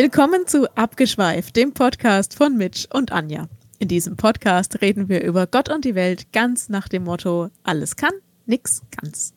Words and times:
Willkommen 0.00 0.46
zu 0.46 0.72
Abgeschweift, 0.76 1.56
dem 1.56 1.72
Podcast 1.72 2.36
von 2.36 2.56
Mitch 2.56 2.86
und 2.92 3.10
Anja. 3.10 3.48
In 3.80 3.88
diesem 3.88 4.16
Podcast 4.16 4.80
reden 4.80 5.08
wir 5.08 5.24
über 5.24 5.48
Gott 5.48 5.68
und 5.70 5.84
die 5.84 5.96
Welt 5.96 6.32
ganz 6.32 6.68
nach 6.68 6.86
dem 6.86 7.02
Motto: 7.02 7.48
alles 7.64 7.96
kann, 7.96 8.12
nix 8.46 8.82
ganz. 8.96 9.34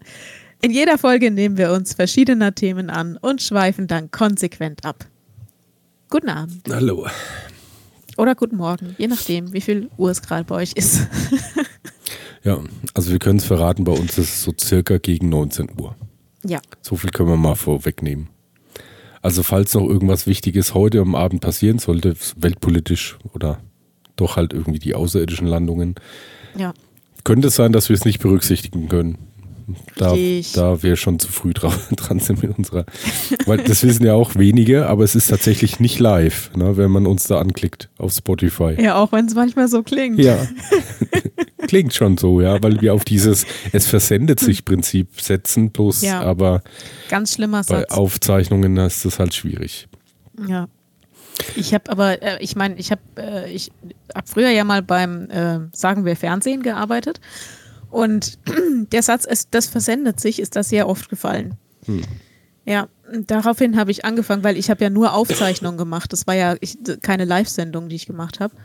In 0.62 0.70
jeder 0.70 1.00
Folge 1.00 1.32
nehmen 1.32 1.58
wir 1.58 1.72
uns 1.72 1.96
verschiedener 1.96 2.54
Themen 2.54 2.92
an 2.92 3.18
und 3.18 3.42
schweifen 3.42 3.88
dann 3.88 4.12
konsequent 4.12 4.86
ab. 4.86 5.08
Guten 6.12 6.30
Abend. 6.30 6.62
Hallo. 6.70 7.08
Oder 8.18 8.36
guten 8.36 8.58
Morgen, 8.58 8.96
je 9.00 9.08
nachdem, 9.08 9.54
wie 9.54 9.62
viel 9.62 9.90
Uhr 9.98 10.12
es 10.12 10.22
gerade 10.22 10.44
bei 10.44 10.58
euch 10.58 10.74
ist. 10.74 11.08
ja, 12.44 12.60
also 12.94 13.12
wir 13.12 13.18
können 13.18 13.40
es 13.40 13.46
verraten, 13.46 13.84
bei 13.84 13.94
uns 13.94 14.16
ist 14.20 14.30
es 14.30 14.44
so 14.44 14.54
circa 14.62 15.00
gegen 15.00 15.30
19 15.30 15.72
Uhr. 15.80 15.96
Ja. 16.46 16.62
So 16.84 16.98
viel 16.98 17.10
können 17.10 17.30
wir 17.30 17.38
mal 17.38 17.56
vorwegnehmen. 17.56 18.30
Also 19.22 19.44
falls 19.44 19.74
noch 19.74 19.88
irgendwas 19.88 20.26
Wichtiges 20.26 20.74
heute 20.74 21.00
am 21.00 21.16
Abend 21.16 21.42
passieren 21.42 21.80
sollte, 21.80 22.16
weltpolitisch 22.38 23.18
oder 23.34 23.60
doch 24.16 24.36
halt 24.36 24.54
irgendwie 24.54 24.80
die 24.80 24.96
außerirdischen 24.96 25.48
Landungen, 25.48 25.96
ja. 26.58 26.74
könnte 27.24 27.50
es 27.50 27.56
sein, 27.56 27.72
dass 27.72 27.90
wir 27.90 27.96
es 27.96 28.06
nicht 28.06 28.20
berücksichtigen 28.20 28.88
können. 28.88 29.18
Da, 29.96 30.16
da 30.54 30.84
wir 30.84 30.96
schon 30.96 31.20
zu 31.20 31.32
früh 31.32 31.54
dran 31.54 32.20
sind 32.20 32.42
mit 32.42 32.58
unserer. 32.58 32.86
Weil 33.46 33.60
das 33.60 33.84
wissen 33.84 34.06
ja 34.06 34.14
auch 34.14 34.36
wenige, 34.36 34.88
aber 34.88 35.04
es 35.04 35.16
ist 35.16 35.28
tatsächlich 35.28 35.80
nicht 35.80 36.00
live, 36.00 36.52
ne, 36.56 36.78
wenn 36.78 36.92
man 36.92 37.06
uns 37.08 37.26
da 37.26 37.40
anklickt 37.40 37.90
auf 37.98 38.14
Spotify. 38.14 38.76
Ja, 38.80 38.96
auch 38.96 39.12
wenn 39.12 39.26
es 39.26 39.36
manchmal 39.36 39.68
so 39.68 39.84
klingt. 39.84 40.20
Ja. 40.20 40.38
klingt 41.68 41.94
schon 41.94 42.18
so, 42.18 42.42
ja, 42.42 42.62
weil 42.62 42.82
wir 42.82 42.94
auf 42.94 43.06
dieses 43.06 43.46
Es 43.72 43.88
versendet 43.88 44.40
sich 44.40 44.66
Prinzip 44.72 45.22
setzen, 45.22 45.72
bloß 45.72 46.02
ja. 46.02 46.22
aber 46.22 46.62
ganz 47.10 47.36
schlimmer 47.36 47.64
Satz. 47.64 47.88
Bei 47.88 47.96
Aufzeichnungen 47.96 48.76
ist 48.78 49.06
das 49.06 49.20
halt 49.20 49.34
schwierig. 49.34 49.88
Ja. 50.48 50.68
Ich 51.56 51.74
habe 51.74 51.90
aber, 51.90 52.22
äh, 52.22 52.38
ich 52.42 52.56
meine, 52.56 52.76
ich 52.76 52.92
habe 52.92 53.02
äh, 53.18 53.52
ich 53.52 53.72
hab 54.14 54.28
früher 54.28 54.50
ja 54.50 54.64
mal 54.64 54.82
beim, 54.82 55.30
äh, 55.30 55.60
sagen 55.72 56.06
wir, 56.06 56.16
Fernsehen 56.16 56.62
gearbeitet. 56.62 57.20
Und 57.92 58.40
der 58.92 59.04
Satz, 59.04 59.26
es, 59.30 59.50
das 59.50 59.68
versendet 59.68 60.20
sich, 60.20 60.40
ist 60.40 60.56
da 60.56 60.64
sehr 60.64 60.88
oft 60.88 61.10
gefallen. 61.10 61.56
Hm. 61.86 62.02
Ja, 62.66 62.88
daraufhin 63.28 63.76
habe 63.76 63.92
ich 63.92 64.06
angefangen, 64.06 64.44
weil 64.44 64.58
ich 64.58 64.70
habe 64.70 64.84
ja 64.84 64.90
nur 64.90 65.14
Aufzeichnungen 65.14 65.78
gemacht. 65.78 66.14
Das 66.14 66.28
war 66.28 66.36
ja 66.36 66.56
ich, 66.62 66.78
keine 67.02 67.26
Live-Sendung, 67.26 67.90
die 67.90 67.96
ich 67.96 68.06
gemacht 68.06 68.40
habe. 68.40 68.56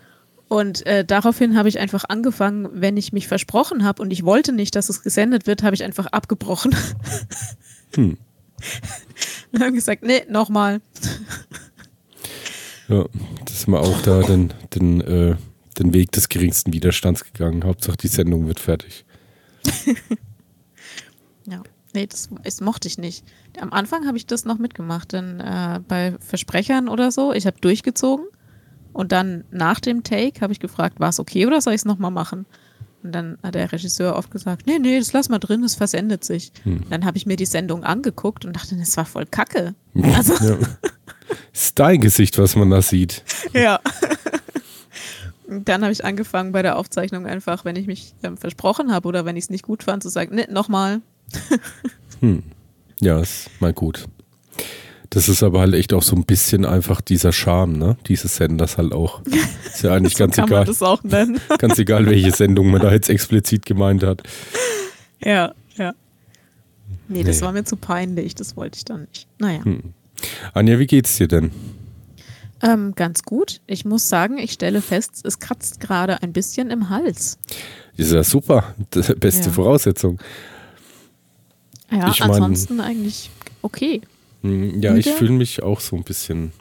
Und 0.48 0.86
äh, 0.86 1.04
daraufhin 1.04 1.56
habe 1.56 1.68
ich 1.68 1.78
einfach 1.78 2.04
angefangen, 2.08 2.68
wenn 2.72 2.96
ich 2.96 3.12
mich 3.12 3.26
versprochen 3.26 3.84
habe 3.84 4.00
und 4.00 4.12
ich 4.12 4.24
wollte 4.24 4.52
nicht, 4.52 4.76
dass 4.76 4.88
es 4.88 5.02
gesendet 5.02 5.46
wird, 5.46 5.62
habe 5.62 5.74
ich 5.74 5.84
einfach 5.84 6.06
abgebrochen. 6.06 6.74
Hm. 7.94 8.18
und 9.52 9.60
habe 9.60 9.72
gesagt, 9.72 10.02
nee, 10.02 10.24
nochmal. 10.28 10.80
Ja, 12.88 13.06
das 13.44 13.54
ist 13.54 13.68
mal 13.68 13.78
auch 13.78 14.02
da 14.02 14.22
den, 14.22 14.52
den, 14.74 15.00
äh, 15.00 15.36
den 15.78 15.94
Weg 15.94 16.12
des 16.12 16.28
geringsten 16.28 16.72
Widerstands 16.72 17.24
gegangen. 17.24 17.64
Hauptsache 17.64 17.96
die 17.96 18.08
Sendung 18.08 18.48
wird 18.48 18.60
fertig. 18.60 19.05
ja, 21.46 21.62
nee, 21.94 22.06
das, 22.06 22.28
das, 22.42 22.60
mochte 22.60 22.88
ich 22.88 22.98
nicht. 22.98 23.24
Am 23.60 23.72
Anfang 23.72 24.06
habe 24.06 24.16
ich 24.16 24.26
das 24.26 24.44
noch 24.44 24.58
mitgemacht, 24.58 25.12
denn 25.12 25.40
äh, 25.40 25.80
bei 25.86 26.16
Versprechern 26.20 26.88
oder 26.88 27.10
so, 27.10 27.32
ich 27.32 27.46
habe 27.46 27.60
durchgezogen 27.60 28.26
und 28.92 29.12
dann 29.12 29.44
nach 29.50 29.80
dem 29.80 30.02
Take 30.02 30.40
habe 30.40 30.52
ich 30.52 30.60
gefragt, 30.60 31.00
war 31.00 31.10
es 31.10 31.20
okay 31.20 31.46
oder 31.46 31.60
soll 31.60 31.74
ich 31.74 31.80
es 31.80 31.84
nochmal 31.84 32.10
machen? 32.10 32.46
Und 33.02 33.12
dann 33.12 33.38
hat 33.42 33.54
der 33.54 33.70
Regisseur 33.70 34.16
oft 34.16 34.30
gesagt, 34.30 34.66
nee, 34.66 34.78
nee, 34.80 34.98
das 34.98 35.12
lass 35.12 35.28
mal 35.28 35.38
drin, 35.38 35.62
das 35.62 35.76
versendet 35.76 36.24
sich. 36.24 36.50
Hm. 36.64 36.82
Dann 36.90 37.04
habe 37.04 37.16
ich 37.16 37.26
mir 37.26 37.36
die 37.36 37.46
Sendung 37.46 37.84
angeguckt 37.84 38.44
und 38.44 38.54
dachte, 38.56 38.76
das 38.76 38.96
war 38.96 39.04
voll 39.04 39.26
kacke. 39.26 39.74
Also 40.14 40.34
ja. 40.44 40.58
Ist 41.52 41.78
dein 41.78 42.00
Gesicht, 42.00 42.38
was 42.38 42.56
man 42.56 42.70
da 42.70 42.82
sieht. 42.82 43.22
Ja. 43.52 43.80
dann 45.48 45.82
habe 45.82 45.92
ich 45.92 46.04
angefangen 46.04 46.52
bei 46.52 46.62
der 46.62 46.76
Aufzeichnung 46.76 47.26
einfach, 47.26 47.64
wenn 47.64 47.76
ich 47.76 47.86
mich 47.86 48.14
ähm, 48.22 48.36
versprochen 48.36 48.92
habe 48.92 49.06
oder 49.08 49.24
wenn 49.24 49.36
ich 49.36 49.44
es 49.44 49.50
nicht 49.50 49.62
gut 49.62 49.84
fand, 49.84 50.02
zu 50.02 50.08
sagen, 50.08 50.34
ne, 50.34 50.46
nochmal. 50.50 51.00
hm. 52.20 52.42
Ja, 53.00 53.20
ist 53.20 53.50
mal 53.60 53.72
gut. 53.72 54.06
Das 55.10 55.28
ist 55.28 55.42
aber 55.42 55.60
halt 55.60 55.74
echt 55.74 55.92
auch 55.92 56.02
so 56.02 56.16
ein 56.16 56.24
bisschen 56.24 56.64
einfach 56.64 57.00
dieser 57.00 57.32
Charme, 57.32 57.78
ne? 57.78 57.96
Dieses 58.06 58.36
Senders 58.36 58.76
halt 58.76 58.92
auch. 58.92 59.22
Ist 59.66 59.82
ja 59.82 59.94
eigentlich 59.94 60.14
so 60.14 60.18
ganz 60.18 60.36
kann 60.36 60.46
egal. 60.46 60.58
Man 60.60 60.66
das 60.66 60.82
auch 60.82 61.02
nennen. 61.04 61.40
ganz 61.58 61.78
egal, 61.78 62.06
welche 62.06 62.32
Sendung 62.32 62.70
man 62.70 62.80
da 62.80 62.92
jetzt 62.92 63.08
explizit 63.08 63.64
gemeint 63.64 64.02
hat. 64.02 64.22
Ja, 65.22 65.54
ja. 65.76 65.94
Nee, 67.08 67.22
das 67.22 67.40
nee. 67.40 67.46
war 67.46 67.52
mir 67.52 67.64
zu 67.64 67.76
peinlich, 67.76 68.34
das 68.34 68.56
wollte 68.56 68.78
ich 68.78 68.84
dann 68.84 69.02
nicht. 69.02 69.28
Naja. 69.38 69.64
Hm. 69.64 69.94
Anja, 70.54 70.78
wie 70.78 70.86
geht's 70.86 71.16
dir 71.16 71.28
denn? 71.28 71.50
Ähm, 72.62 72.94
ganz 72.94 73.22
gut. 73.22 73.60
Ich 73.66 73.84
muss 73.84 74.08
sagen, 74.08 74.38
ich 74.38 74.52
stelle 74.52 74.80
fest, 74.80 75.20
es 75.24 75.38
kratzt 75.38 75.80
gerade 75.80 76.22
ein 76.22 76.32
bisschen 76.32 76.70
im 76.70 76.88
Hals. 76.88 77.38
ist 77.96 78.12
ja 78.12 78.24
super. 78.24 78.74
Das 78.90 79.14
beste 79.18 79.46
ja. 79.46 79.52
Voraussetzung. 79.52 80.18
Ja, 81.90 82.10
ich 82.10 82.22
ansonsten 82.22 82.76
mein, 82.76 82.86
eigentlich 82.86 83.30
okay. 83.62 84.00
Hm, 84.42 84.80
ja, 84.80 84.92
Müde? 84.92 85.08
ich 85.08 85.14
fühle 85.14 85.32
mich 85.32 85.62
auch 85.62 85.80
so 85.80 85.96
ein 85.96 86.02
bisschen 86.02 86.52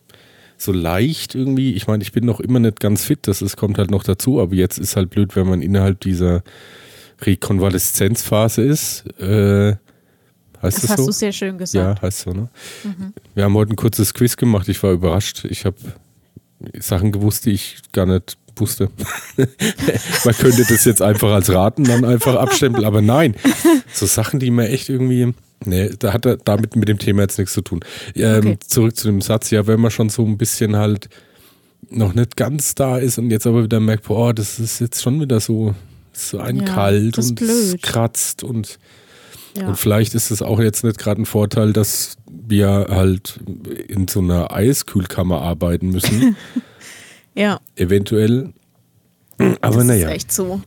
so 0.57 0.71
leicht 0.71 1.35
irgendwie. 1.35 1.73
Ich 1.73 1.87
meine, 1.87 2.03
ich 2.03 2.11
bin 2.11 2.25
noch 2.25 2.39
immer 2.39 2.59
nicht 2.59 2.79
ganz 2.79 3.05
fit, 3.05 3.19
das 3.23 3.41
ist, 3.41 3.57
kommt 3.57 3.77
halt 3.77 3.91
noch 3.91 4.03
dazu, 4.03 4.39
aber 4.39 4.55
jetzt 4.55 4.77
ist 4.77 4.95
halt 4.95 5.09
blöd, 5.09 5.35
wenn 5.35 5.47
man 5.47 5.61
innerhalb 5.61 5.99
dieser 6.01 6.43
Rekonvaleszenzphase 7.21 8.61
ist. 8.61 9.05
Äh, 9.19 9.77
Heißt 10.65 10.77
das, 10.77 10.81
das 10.81 10.91
hast 10.91 10.99
so? 10.99 11.05
du 11.07 11.11
sehr 11.11 11.31
schön 11.31 11.57
gesagt. 11.57 11.99
Ja, 11.99 12.01
heißt 12.01 12.19
so, 12.19 12.31
ne? 12.31 12.49
Mhm. 12.83 13.13
Wir 13.33 13.43
haben 13.43 13.53
heute 13.53 13.73
ein 13.73 13.75
kurzes 13.75 14.13
Quiz 14.13 14.37
gemacht. 14.37 14.67
Ich 14.69 14.81
war 14.83 14.91
überrascht. 14.91 15.45
Ich 15.45 15.65
habe 15.65 15.77
Sachen 16.79 17.11
gewusst, 17.11 17.45
die 17.45 17.51
ich 17.51 17.77
gar 17.91 18.05
nicht 18.05 18.37
wusste. 18.55 18.89
man 19.37 20.33
könnte 20.35 20.65
das 20.67 20.85
jetzt 20.85 21.01
einfach 21.01 21.31
als 21.31 21.51
Raten 21.51 21.83
dann 21.83 22.05
einfach 22.05 22.35
abstempeln, 22.35 22.85
aber 22.85 23.01
nein. 23.01 23.35
So 23.93 24.05
Sachen, 24.05 24.39
die 24.39 24.51
mir 24.51 24.69
echt 24.69 24.89
irgendwie. 24.89 25.33
Nee, 25.65 25.91
da 25.97 26.13
hat 26.13 26.25
er 26.25 26.37
damit 26.37 26.75
mit 26.75 26.89
dem 26.89 26.99
Thema 26.99 27.23
jetzt 27.23 27.37
nichts 27.39 27.53
zu 27.53 27.61
tun. 27.61 27.79
Ähm, 28.15 28.39
okay. 28.39 28.57
Zurück 28.67 28.95
zu 28.95 29.07
dem 29.07 29.21
Satz, 29.21 29.51
ja, 29.51 29.65
wenn 29.67 29.79
man 29.79 29.89
schon 29.89 30.09
so 30.09 30.23
ein 30.25 30.37
bisschen 30.37 30.75
halt 30.75 31.09
noch 31.89 32.13
nicht 32.13 32.35
ganz 32.35 32.75
da 32.75 32.97
ist 32.97 33.17
und 33.17 33.31
jetzt 33.31 33.47
aber 33.47 33.63
wieder 33.63 33.79
merkt, 33.79 34.07
boah, 34.07 34.33
das 34.33 34.59
ist 34.59 34.79
jetzt 34.79 35.01
schon 35.01 35.19
wieder 35.21 35.39
so, 35.39 35.73
so 36.11 36.39
ein 36.39 36.57
ja, 36.57 36.65
kalt 36.65 37.17
und 37.17 37.35
blöd. 37.35 37.81
kratzt 37.81 38.43
und 38.43 38.79
ja. 39.57 39.67
Und 39.67 39.77
vielleicht 39.77 40.15
ist 40.15 40.31
es 40.31 40.41
auch 40.41 40.59
jetzt 40.59 40.83
nicht 40.83 40.97
gerade 40.97 41.21
ein 41.21 41.25
Vorteil, 41.25 41.73
dass 41.73 42.17
wir 42.29 42.87
halt 42.89 43.39
in 43.87 44.07
so 44.07 44.19
einer 44.19 44.51
Eiskühlkammer 44.51 45.41
arbeiten 45.41 45.89
müssen. 45.89 46.35
ja. 47.35 47.59
Eventuell. 47.75 48.53
Aber 49.61 49.83
naja. 49.83 50.07
Das 50.07 50.11
ist 50.11 50.15
echt 50.15 50.31
so. 50.31 50.61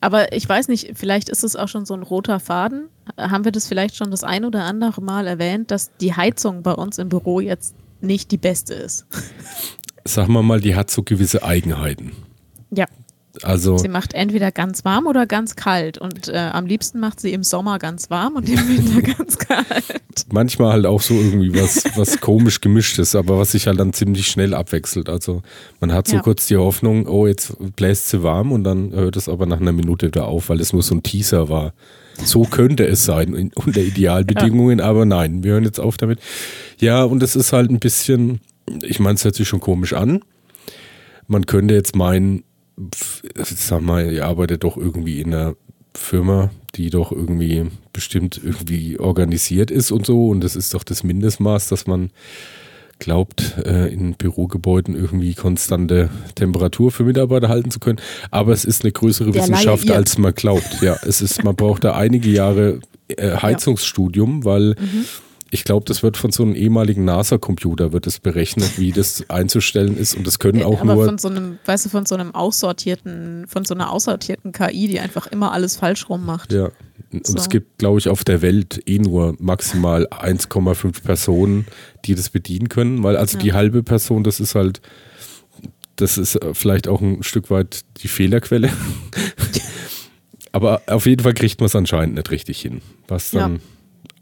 Aber 0.00 0.32
ich 0.32 0.46
weiß 0.46 0.68
nicht, 0.68 0.92
vielleicht 0.94 1.30
ist 1.30 1.44
es 1.44 1.56
auch 1.56 1.68
schon 1.68 1.86
so 1.86 1.94
ein 1.94 2.02
roter 2.02 2.38
Faden. 2.38 2.88
Haben 3.16 3.44
wir 3.44 3.52
das 3.52 3.66
vielleicht 3.66 3.96
schon 3.96 4.10
das 4.10 4.22
ein 4.22 4.44
oder 4.44 4.64
andere 4.64 5.00
Mal 5.00 5.26
erwähnt, 5.26 5.70
dass 5.70 5.96
die 5.96 6.14
Heizung 6.14 6.62
bei 6.62 6.72
uns 6.72 6.98
im 6.98 7.08
Büro 7.08 7.40
jetzt 7.40 7.74
nicht 8.02 8.30
die 8.30 8.36
beste 8.36 8.74
ist? 8.74 9.06
Sagen 10.04 10.34
wir 10.34 10.42
mal, 10.42 10.60
die 10.60 10.76
hat 10.76 10.90
so 10.90 11.02
gewisse 11.02 11.42
Eigenheiten. 11.42 12.12
Ja. 12.70 12.86
Also 13.42 13.78
sie 13.78 13.88
macht 13.88 14.14
entweder 14.14 14.52
ganz 14.52 14.84
warm 14.84 15.06
oder 15.06 15.26
ganz 15.26 15.56
kalt 15.56 15.98
und 15.98 16.28
äh, 16.28 16.50
am 16.52 16.66
liebsten 16.66 17.00
macht 17.00 17.20
sie 17.20 17.32
im 17.32 17.42
Sommer 17.42 17.78
ganz 17.78 18.08
warm 18.10 18.36
und 18.36 18.48
im 18.48 18.68
Winter 18.68 19.02
ganz 19.18 19.38
kalt. 19.38 20.26
Manchmal 20.32 20.72
halt 20.72 20.86
auch 20.86 21.00
so 21.00 21.14
irgendwie 21.14 21.54
was, 21.60 21.84
was 21.96 22.20
komisch 22.20 22.60
gemischtes, 22.60 23.16
aber 23.16 23.38
was 23.38 23.52
sich 23.52 23.66
halt 23.66 23.80
dann 23.80 23.92
ziemlich 23.92 24.28
schnell 24.28 24.54
abwechselt. 24.54 25.08
Also 25.08 25.42
man 25.80 25.92
hat 25.92 26.06
so 26.06 26.16
ja. 26.16 26.22
kurz 26.22 26.46
die 26.46 26.56
Hoffnung, 26.56 27.06
oh, 27.08 27.26
jetzt 27.26 27.56
bläst 27.74 28.10
sie 28.10 28.22
warm 28.22 28.52
und 28.52 28.62
dann 28.64 28.92
hört 28.92 29.16
es 29.16 29.28
aber 29.28 29.46
nach 29.46 29.60
einer 29.60 29.72
Minute 29.72 30.06
wieder 30.06 30.26
auf, 30.26 30.48
weil 30.48 30.60
es 30.60 30.72
nur 30.72 30.82
so 30.82 30.94
ein 30.94 31.02
Teaser 31.02 31.48
war. 31.48 31.72
So 32.22 32.44
könnte 32.44 32.86
es 32.86 33.04
sein 33.04 33.34
in, 33.34 33.50
unter 33.54 33.80
Idealbedingungen, 33.80 34.78
ja. 34.78 34.84
aber 34.84 35.04
nein, 35.04 35.42
wir 35.42 35.52
hören 35.52 35.64
jetzt 35.64 35.80
auf 35.80 35.96
damit. 35.96 36.20
Ja, 36.78 37.02
und 37.02 37.22
es 37.22 37.34
ist 37.34 37.52
halt 37.52 37.70
ein 37.70 37.80
bisschen, 37.80 38.40
ich 38.82 39.00
meine, 39.00 39.16
es 39.16 39.24
hört 39.24 39.34
sich 39.34 39.48
schon 39.48 39.60
komisch 39.60 39.92
an. 39.92 40.20
Man 41.26 41.46
könnte 41.46 41.74
jetzt 41.74 41.96
meinen, 41.96 42.44
sag 43.36 43.82
mal, 43.82 44.12
ihr 44.12 44.26
arbeitet 44.26 44.64
doch 44.64 44.76
irgendwie 44.76 45.20
in 45.20 45.34
einer 45.34 45.54
Firma, 45.94 46.50
die 46.74 46.90
doch 46.90 47.12
irgendwie 47.12 47.70
bestimmt 47.92 48.40
irgendwie 48.42 48.98
organisiert 48.98 49.70
ist 49.70 49.92
und 49.92 50.06
so. 50.06 50.28
Und 50.28 50.42
das 50.42 50.56
ist 50.56 50.74
doch 50.74 50.82
das 50.82 51.04
Mindestmaß, 51.04 51.68
dass 51.68 51.86
man 51.86 52.10
glaubt, 52.98 53.56
äh, 53.64 53.92
in 53.92 54.14
Bürogebäuden 54.14 54.94
irgendwie 54.96 55.34
konstante 55.34 56.10
Temperatur 56.34 56.90
für 56.90 57.04
Mitarbeiter 57.04 57.48
halten 57.48 57.70
zu 57.70 57.80
können. 57.80 58.00
Aber 58.30 58.52
es 58.52 58.64
ist 58.64 58.82
eine 58.82 58.92
größere 58.92 59.30
Der 59.30 59.42
Wissenschaft, 59.42 59.90
als 59.90 60.18
man 60.18 60.34
glaubt. 60.34 60.80
Ja, 60.80 60.96
es 61.06 61.20
ist, 61.20 61.44
man 61.44 61.56
braucht 61.56 61.84
da 61.84 61.94
einige 61.94 62.30
Jahre 62.30 62.80
äh, 63.08 63.36
Heizungsstudium, 63.36 64.44
weil 64.44 64.70
mhm 64.70 65.06
ich 65.54 65.62
glaube, 65.62 65.84
das 65.86 66.02
wird 66.02 66.16
von 66.16 66.32
so 66.32 66.42
einem 66.42 66.56
ehemaligen 66.56 67.04
NASA-Computer 67.04 67.92
wird 67.92 68.08
es 68.08 68.18
berechnet, 68.18 68.76
wie 68.76 68.90
das 68.90 69.30
einzustellen 69.30 69.96
ist 69.96 70.16
und 70.16 70.26
das 70.26 70.40
können 70.40 70.64
auch 70.64 70.80
Aber 70.80 70.96
nur 70.96 71.04
von 71.04 71.18
so 71.18 71.28
einem, 71.28 71.58
weißt 71.64 71.86
du, 71.86 71.90
von 71.90 72.06
so 72.06 72.16
einem 72.16 72.34
aussortierten, 72.34 73.46
von 73.46 73.64
so 73.64 73.72
einer 73.72 73.92
aussortierten 73.92 74.50
KI, 74.50 74.88
die 74.88 74.98
einfach 74.98 75.28
immer 75.28 75.52
alles 75.52 75.76
falsch 75.76 76.08
rummacht. 76.08 76.52
ja. 76.52 76.70
Und 77.12 77.24
So. 77.24 77.38
es 77.38 77.48
gibt, 77.48 77.78
glaube 77.78 78.00
ich, 78.00 78.08
auf 78.08 78.24
der 78.24 78.42
Welt 78.42 78.82
eh 78.86 78.98
nur 78.98 79.36
maximal 79.38 80.08
1,5 80.08 81.04
Personen, 81.04 81.66
die 82.04 82.16
das 82.16 82.30
bedienen 82.30 82.68
können, 82.68 83.04
weil 83.04 83.16
also 83.16 83.38
die 83.38 83.52
halbe 83.52 83.84
Person, 83.84 84.24
das 84.24 84.40
ist 84.40 84.56
halt, 84.56 84.80
das 85.94 86.18
ist 86.18 86.34
äh, 86.34 86.52
vielleicht 86.52 86.88
auch 86.88 87.00
ein 87.00 87.22
Stück 87.22 87.48
weit 87.50 87.82
die 87.98 88.08
Fehlerquelle. 88.08 88.70
Aber 90.50 90.82
auf 90.88 91.06
jeden 91.06 91.22
Fall 91.22 91.34
kriegt 91.34 91.60
man 91.60 91.66
es 91.66 91.76
anscheinend 91.76 92.16
nicht 92.16 92.32
richtig 92.32 92.60
hin, 92.60 92.80
was 93.06 93.30
dann 93.30 93.60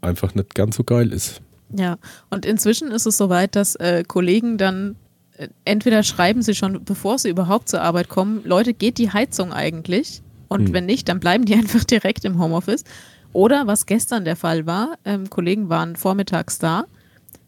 einfach 0.03 0.35
nicht 0.35 0.55
ganz 0.55 0.75
so 0.75 0.83
geil 0.83 1.11
ist. 1.11 1.41
Ja, 1.75 1.97
und 2.29 2.45
inzwischen 2.45 2.91
ist 2.91 3.05
es 3.05 3.17
soweit, 3.17 3.55
dass 3.55 3.75
äh, 3.75 4.03
Kollegen 4.07 4.57
dann 4.57 4.95
äh, 5.37 5.47
entweder 5.65 6.03
schreiben 6.03 6.41
sie 6.41 6.53
schon, 6.55 6.83
bevor 6.83 7.17
sie 7.17 7.29
überhaupt 7.29 7.69
zur 7.69 7.81
Arbeit 7.81 8.09
kommen, 8.09 8.41
Leute, 8.43 8.73
geht 8.73 8.97
die 8.97 9.11
Heizung 9.11 9.51
eigentlich? 9.51 10.21
Und 10.49 10.67
Hm. 10.67 10.73
wenn 10.73 10.85
nicht, 10.85 11.09
dann 11.09 11.19
bleiben 11.19 11.45
die 11.45 11.53
einfach 11.55 11.83
direkt 11.83 12.25
im 12.25 12.39
Homeoffice. 12.39 12.83
Oder 13.31 13.65
was 13.65 13.87
gestern 13.87 14.25
der 14.25 14.35
Fall 14.35 14.67
war, 14.67 14.97
ähm, 15.05 15.29
Kollegen 15.29 15.67
waren 15.69 15.95
vormittags 15.95 16.59
da, 16.59 16.85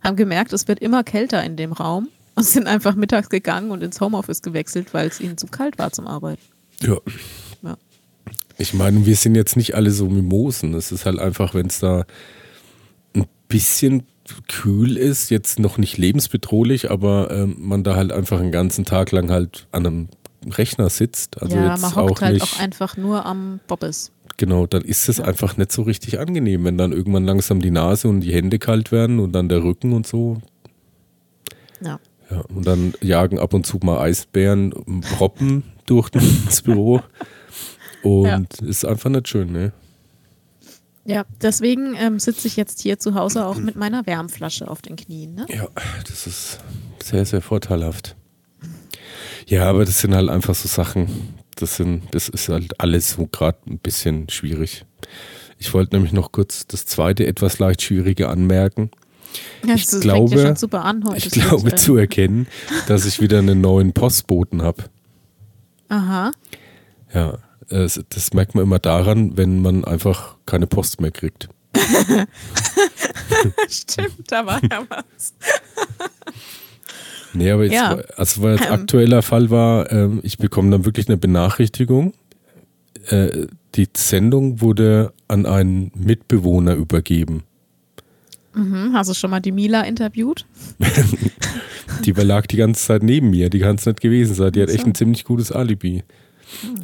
haben 0.02 0.16
gemerkt, 0.16 0.52
es 0.54 0.68
wird 0.68 0.80
immer 0.80 1.04
kälter 1.04 1.44
in 1.44 1.56
dem 1.56 1.74
Raum 1.74 2.10
und 2.36 2.44
sind 2.44 2.66
einfach 2.66 2.96
mittags 2.96 3.30
gegangen 3.30 3.70
und 3.70 3.84
ins 3.84 4.02
Homeoffice 4.02 4.42
gewechselt, 4.42 4.94
weil 4.96 5.08
es 5.08 5.20
ihnen 5.20 5.38
zu 5.38 5.46
kalt 5.46 5.78
war 5.78 5.92
zum 5.92 6.08
Arbeiten. 6.08 6.42
Ja. 6.82 6.98
Ja. 7.62 7.78
Ich 8.58 8.74
meine, 8.74 9.06
wir 9.06 9.16
sind 9.16 9.36
jetzt 9.36 9.56
nicht 9.56 9.76
alle 9.76 9.92
so 9.92 10.10
Mimosen. 10.10 10.74
Es 10.74 10.92
ist 10.92 11.06
halt 11.06 11.20
einfach, 11.20 11.54
wenn 11.54 11.68
es 11.68 11.80
da 11.80 12.06
bisschen 13.48 14.04
kühl 14.48 14.98
ist, 14.98 15.30
jetzt 15.30 15.60
noch 15.60 15.78
nicht 15.78 15.98
lebensbedrohlich, 15.98 16.90
aber 16.90 17.30
ähm, 17.32 17.56
man 17.60 17.84
da 17.84 17.96
halt 17.96 18.12
einfach 18.12 18.40
einen 18.40 18.52
ganzen 18.52 18.86
Tag 18.86 19.12
lang 19.12 19.30
halt 19.30 19.68
an 19.72 19.86
einem 19.86 20.08
Rechner 20.50 20.90
sitzt. 20.90 21.42
Also 21.42 21.56
ja, 21.56 21.72
jetzt 21.72 21.82
man 21.82 21.94
auch 21.94 22.10
hockt 22.10 22.22
halt 22.22 22.34
nicht. 22.36 22.44
auch 22.44 22.60
einfach 22.60 22.98
nur 22.98 23.26
am 23.26 23.60
Bobbes. 23.68 24.12
Genau, 24.38 24.66
dann 24.66 24.82
ist 24.82 25.08
es 25.08 25.20
einfach 25.20 25.58
nicht 25.58 25.72
so 25.72 25.84
richtig 25.84 26.20
angenehm, 26.20 26.66
wenn 26.66 26.78
dann 26.78 26.92
irgendwann 26.92 27.26
langsam 27.26 27.62
die 27.62 27.72
Nase 27.72 28.08
und 28.08 28.22
die 28.22 28.34
Hände 28.34 28.60
kalt 28.60 28.92
werden 28.92 29.20
und 29.20 29.32
dann 29.32 29.48
der 29.48 29.64
Rücken 29.64 29.94
und 29.94 30.06
so. 30.06 30.42
Ja. 31.82 32.00
Ja, 32.30 32.42
und 32.54 32.66
dann 32.66 32.96
jagen 33.02 33.38
ab 33.40 33.54
und 33.54 33.66
zu 33.66 33.80
mal 33.84 34.00
Eisbären, 34.00 34.72
Proppen 35.16 35.64
durch 35.86 36.10
das 36.10 36.64
Büro. 36.64 37.02
Und 38.02 38.62
ist 38.62 38.86
einfach 38.86 39.10
nicht 39.10 39.28
schön, 39.28 39.52
ne? 39.52 39.72
Ja, 41.06 41.24
deswegen 41.42 41.96
ähm, 41.96 42.20
sitze 42.20 42.48
ich 42.48 42.56
jetzt 42.56 42.82
hier 42.82 42.98
zu 43.00 43.14
Hause 43.14 43.46
auch 43.46 43.58
mit 43.58 43.76
meiner 43.76 44.06
Wärmflasche 44.08 44.68
auf 44.70 44.82
den 44.82 44.96
Knien. 44.96 45.36
Ne? 45.36 45.46
Ja, 45.50 45.68
das 46.10 46.26
ist 46.26 46.60
sehr, 47.04 47.26
sehr 47.26 47.42
vorteilhaft. 47.42 48.16
Ja, 49.46 49.70
aber 49.70 49.86
das 49.86 50.02
sind 50.02 50.16
halt 50.16 50.30
einfach 50.30 50.56
so 50.56 50.68
Sachen, 50.68 51.36
das 51.56 51.76
sind, 51.76 52.04
das 52.12 52.28
ist 52.30 52.50
halt 52.50 52.80
alles 52.82 53.12
so 53.12 53.28
gerade 53.28 53.60
ein 53.68 53.78
bisschen 53.78 54.28
schwierig. 54.30 54.86
Ich 55.60 55.74
wollte 55.76 55.96
nämlich 55.96 56.12
noch 56.12 56.32
kurz 56.32 56.66
das 56.66 56.88
zweite 56.88 57.28
etwas 57.28 57.60
leicht 57.60 57.84
schwierige 57.84 58.28
anmerken. 58.30 58.90
Ja, 59.66 59.76
Ich 59.76 59.86
glaube- 59.88 60.36
ja 60.36 60.48
schon 60.48 60.56
super 60.56 60.84
an. 60.86 61.04
Ich 61.16 61.30
glaube 61.30 61.70
äh, 61.72 61.76
zu 61.76 61.96
erkennen, 61.98 62.48
dass 62.88 63.06
ich 63.06 63.22
wieder 63.22 63.38
einen 63.40 63.62
neuen 63.62 63.94
Postboten 63.94 64.64
habe. 64.64 64.86
Aha. 65.90 66.32
Ja, 67.14 67.38
das 67.70 68.34
merkt 68.34 68.56
man 68.56 68.64
immer 68.64 68.80
daran, 68.80 69.38
wenn 69.38 69.62
man 69.62 69.84
einfach 69.86 70.36
keine 70.46 70.68
Post 70.68 71.02
mehr 71.02 71.12
kriegt. 71.12 71.50
Stimmt, 73.70 74.32
da 74.32 74.46
war 74.46 74.62
ja 74.64 74.86
was. 74.90 75.34
Nee, 77.34 77.52
aber 77.52 77.64
jetzt, 77.66 77.74
Ja. 77.74 77.98
also 78.16 78.42
weil 78.44 78.56
jetzt 78.56 78.68
Ähm. 78.68 78.74
aktueller 78.74 79.22
Fall 79.22 79.50
war, 79.50 79.92
ähm, 79.92 80.20
ich 80.24 80.38
bekomme 80.38 80.72
dann 80.72 80.86
wirklich 80.86 81.08
eine 81.10 81.18
Benachrichtigung. 81.18 82.14
Äh, 83.08 83.48
die 83.76 83.90
Sendung 83.96 84.62
wurde 84.62 85.12
an 85.28 85.46
einen 85.46 85.92
Mitbewohner 85.96 86.76
übergeben. 86.76 87.44
Mhm, 88.54 88.94
hast 88.94 89.10
du 89.10 89.14
schon 89.14 89.32
mal 89.32 89.42
die 89.42 89.52
Mila 89.52 89.82
interviewt? 89.82 90.46
Die 92.04 92.12
lag 92.12 92.46
die 92.48 92.58
ganze 92.58 92.84
Zeit 92.86 93.04
neben 93.04 93.30
mir, 93.30 93.50
die 93.50 93.60
kann 93.60 93.76
es 93.78 93.86
nicht 93.86 94.02
gewesen 94.02 94.36
sein. 94.36 94.52
Die 94.52 94.62
hat 94.62 94.70
so. 94.70 94.76
echt 94.76 94.86
ein 94.86 94.96
ziemlich 94.96 95.24
gutes 95.24 95.52
Alibi. 95.52 96.04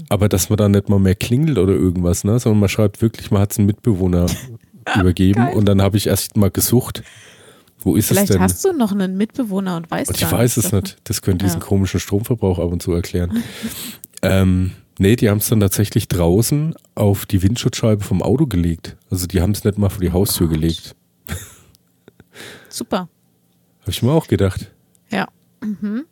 Aber 0.10 0.30
dass 0.30 0.50
man 0.50 0.58
dann 0.58 0.72
nicht 0.72 0.90
mal 0.90 1.00
mehr 1.00 1.16
klingelt 1.16 1.58
oder 1.58 1.74
irgendwas, 1.74 2.24
ne? 2.24 2.40
sondern 2.40 2.60
man 2.60 2.70
schreibt 2.70 3.02
wirklich, 3.02 3.32
man 3.32 3.42
hat 3.42 3.52
es 3.52 3.58
einen 3.58 3.68
Mitbewohner 3.68 4.26
übergeben 5.00 5.44
geil. 5.46 5.56
und 5.56 5.66
dann 5.66 5.82
habe 5.82 5.98
ich 5.98 6.08
erst 6.08 6.36
mal 6.38 6.52
gesucht, 6.52 7.04
wo 7.80 7.96
ist 7.96 8.08
Vielleicht 8.10 8.30
es 8.30 8.36
denn? 8.36 8.42
hast 8.42 8.64
du 8.64 8.74
noch 8.74 8.92
einen 8.92 9.18
Mitbewohner 9.18 9.76
und 9.78 9.90
weißt 9.90 10.10
Und 10.10 10.22
ich 10.22 10.32
weiß 10.32 10.58
es 10.58 10.66
davon. 10.66 10.80
nicht. 10.82 10.98
Das 11.06 11.22
könnte 11.22 11.46
diesen 11.46 11.62
Ja. 11.62 11.66
komischen 11.66 12.00
Stromverbrauch 12.00 12.60
ab 12.60 12.72
und 12.72 12.82
zu 12.84 12.92
erklären. 12.94 13.44
ähm, 14.22 14.72
nee, 15.00 15.16
die 15.16 15.30
haben 15.30 15.40
es 15.40 15.48
dann 15.50 15.60
tatsächlich 15.62 16.08
draußen 16.08 16.76
auf 16.94 17.26
die 17.26 17.42
Windschutzscheibe 17.42 18.04
vom 18.04 18.22
Auto 18.22 18.46
gelegt. 18.46 18.98
Also 19.10 19.26
die 19.26 19.42
haben 19.42 19.52
es 19.52 19.64
nicht 19.64 19.78
mal 19.80 19.90
vor 19.90 20.02
die 20.02 20.12
Haustür 20.12 20.48
Gott. 20.48 20.56
gelegt. 20.58 20.96
Super. 22.70 23.10
Habe 23.82 23.92
ich 23.92 24.02
mir 24.04 24.12
auch 24.12 24.28
gedacht. 24.28 24.72
Ja. 25.10 25.28
Mhm. 25.62 26.06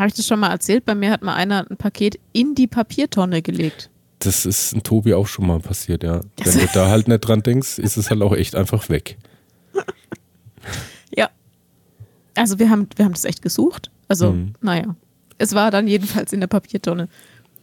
Habe 0.00 0.08
ich 0.08 0.14
das 0.14 0.26
schon 0.26 0.40
mal 0.40 0.48
erzählt? 0.50 0.84
Bei 0.86 0.94
mir 0.94 1.10
hat 1.10 1.22
mal 1.22 1.34
einer 1.34 1.70
ein 1.70 1.76
Paket 1.76 2.18
in 2.32 2.54
die 2.54 2.66
Papiertonne 2.66 3.42
gelegt. 3.42 3.90
Das 4.20 4.46
ist 4.46 4.72
ein 4.74 4.82
Tobi 4.82 5.12
auch 5.14 5.26
schon 5.26 5.46
mal 5.46 5.60
passiert, 5.60 6.02
ja. 6.02 6.22
Wenn 6.42 6.58
du 6.58 6.66
da 6.72 6.88
halt 6.88 7.06
nicht 7.06 7.20
dran 7.20 7.42
denkst, 7.42 7.78
ist 7.78 7.96
es 7.98 8.08
halt 8.10 8.22
auch 8.22 8.34
echt 8.34 8.54
einfach 8.54 8.88
weg. 8.88 9.18
Ja. 11.16 11.28
Also 12.34 12.58
wir 12.58 12.70
haben, 12.70 12.88
wir 12.96 13.04
haben 13.04 13.12
das 13.12 13.24
echt 13.24 13.42
gesucht. 13.42 13.90
Also, 14.08 14.32
Mhm. 14.32 14.54
naja. 14.60 14.96
Es 15.38 15.54
war 15.54 15.70
dann 15.70 15.86
jedenfalls 15.86 16.32
in 16.32 16.40
der 16.40 16.46
Papiertonne. 16.48 17.08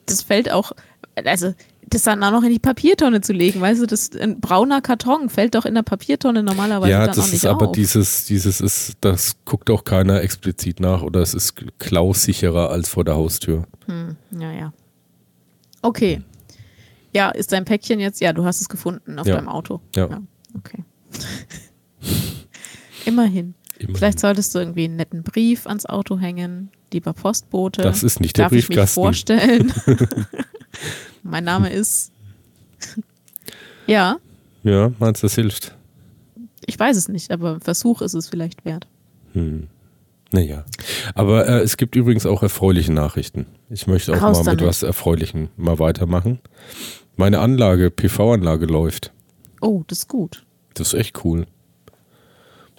Das 0.05 0.21
fällt 0.23 0.51
auch, 0.51 0.71
also 1.15 1.53
das 1.89 2.03
dann 2.03 2.23
auch 2.23 2.31
noch 2.31 2.43
in 2.43 2.49
die 2.51 2.59
Papiertonne 2.59 3.21
zu 3.21 3.31
legen, 3.33 3.61
weißt 3.61 3.81
du, 3.81 3.85
das 3.85 4.11
ein 4.15 4.39
brauner 4.41 4.81
Karton 4.81 5.29
fällt 5.29 5.55
doch 5.55 5.65
in 5.65 5.73
der 5.73 5.83
Papiertonne 5.83 6.43
normalerweise 6.43 6.91
ja, 6.91 6.99
dann 7.01 7.09
auch 7.11 7.15
das 7.15 7.25
nicht 7.27 7.35
ist 7.35 7.45
aber 7.45 7.67
auf. 7.67 7.71
dieses, 7.71 8.25
dieses 8.25 8.59
ist, 8.61 8.97
das 9.01 9.37
guckt 9.45 9.69
auch 9.69 9.83
keiner 9.85 10.21
explizit 10.21 10.79
nach 10.79 11.01
oder 11.01 11.21
es 11.21 11.33
ist 11.33 11.55
klausicherer 11.79 12.69
als 12.71 12.89
vor 12.89 13.05
der 13.05 13.15
Haustür. 13.15 13.63
Hm, 13.85 14.15
ja, 14.37 14.51
ja. 14.51 14.73
Okay. 15.81 16.21
Ja, 17.13 17.29
ist 17.29 17.51
dein 17.53 17.63
Päckchen 17.65 17.99
jetzt? 17.99 18.19
Ja, 18.19 18.33
du 18.33 18.43
hast 18.43 18.59
es 18.61 18.67
gefunden 18.69 19.17
auf 19.17 19.25
Ja. 19.25 19.35
deinem 19.35 19.47
Auto. 19.47 19.79
Ja. 19.95 20.21
okay. 20.55 20.83
Immerhin. 23.05 23.53
Immerhin. 23.79 23.95
Vielleicht 23.95 24.19
solltest 24.19 24.53
du 24.55 24.59
irgendwie 24.59 24.85
einen 24.85 24.97
netten 24.97 25.23
Brief 25.23 25.67
ans 25.67 25.85
Auto 25.85 26.19
hängen, 26.19 26.69
lieber 26.91 27.13
Postbote. 27.13 27.81
Das 27.81 28.03
ist 28.03 28.19
nicht 28.19 28.37
der 28.37 28.45
Darf 28.45 28.51
ich 28.51 28.57
mich 28.67 28.67
Briefkasten. 28.77 29.01
vorstellen? 29.01 29.73
mein 31.27 31.43
Name 31.43 31.69
ist. 31.69 32.11
ja, 33.85 34.17
Ja, 34.63 34.91
meinst 34.99 35.23
du, 35.23 35.25
das 35.27 35.35
hilft? 35.35 35.73
ich 36.65 36.77
weiß 36.77 36.97
es 36.97 37.07
nicht, 37.07 37.31
aber 37.31 37.59
Versuch 37.61 38.01
ist 38.01 38.13
es 38.13 38.27
vielleicht 38.27 38.65
wert. 38.65 38.87
Hm. 39.33 39.67
Naja. 40.33 40.65
Aber 41.15 41.47
äh, 41.47 41.59
es 41.61 41.77
gibt 41.77 41.95
übrigens 41.95 42.25
auch 42.25 42.43
erfreuliche 42.43 42.91
Nachrichten. 42.91 43.45
Ich 43.69 43.87
möchte 43.87 44.13
auch 44.13 44.21
Raus 44.21 44.43
mal 44.43 44.51
mit 44.51 44.59
damit. 44.61 44.69
was 44.69 44.83
Erfreulichem 44.83 45.47
mal 45.55 45.79
weitermachen. 45.79 46.39
Meine 47.15 47.39
Anlage, 47.39 47.89
PV-Anlage 47.89 48.65
läuft. 48.65 49.13
Oh, 49.61 49.83
das 49.87 49.99
ist 49.99 50.07
gut. 50.09 50.45
Das 50.73 50.89
ist 50.89 50.99
echt 50.99 51.23
cool. 51.23 51.47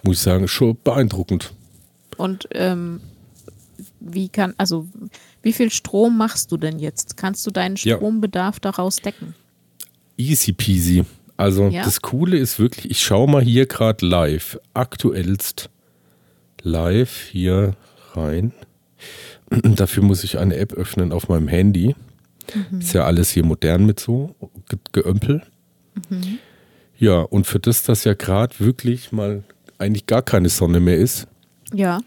Muss 0.03 0.17
ich 0.17 0.21
sagen, 0.21 0.47
schon 0.47 0.77
beeindruckend. 0.83 1.53
Und 2.17 2.47
ähm, 2.51 3.01
wie 3.99 4.29
kann, 4.29 4.53
also 4.57 4.87
wie 5.41 5.53
viel 5.53 5.71
Strom 5.71 6.17
machst 6.17 6.51
du 6.51 6.57
denn 6.57 6.79
jetzt? 6.79 7.17
Kannst 7.17 7.45
du 7.47 7.51
deinen 7.51 7.75
Ja. 7.77 7.95
Strombedarf 7.97 8.59
daraus 8.59 8.97
decken? 8.97 9.35
Easy 10.17 10.51
peasy. 10.53 11.05
Also 11.37 11.67
Ja. 11.69 11.83
das 11.83 12.01
Coole 12.01 12.37
ist 12.37 12.59
wirklich, 12.59 12.91
ich 12.91 13.01
schaue 13.01 13.29
mal 13.29 13.41
hier 13.41 13.65
gerade 13.65 14.05
live, 14.05 14.59
aktuellst 14.73 15.69
live 16.61 17.27
hier 17.31 17.75
rein. 18.13 18.51
Dafür 19.49 20.03
muss 20.03 20.23
ich 20.23 20.37
eine 20.37 20.57
App 20.57 20.73
öffnen 20.73 21.11
auf 21.13 21.29
meinem 21.29 21.47
Handy. 21.47 21.95
Ist 22.77 22.93
ja 22.93 23.05
alles 23.05 23.29
hier 23.29 23.45
modern 23.45 23.85
mit 23.85 23.99
so 23.99 24.35
Ge 24.67 24.79
Geömpel. 24.91 25.43
Ja, 26.97 27.21
und 27.21 27.45
für 27.47 27.59
das, 27.59 27.83
dass 27.83 28.03
ja 28.03 28.13
gerade 28.15 28.55
wirklich 28.59 29.11
mal 29.11 29.43
eigentlich 29.77 30.07
gar 30.07 30.21
keine 30.23 30.49
Sonne 30.49 30.79
mehr 30.79 30.97
ist 30.97 31.27
Ja. 31.73 31.99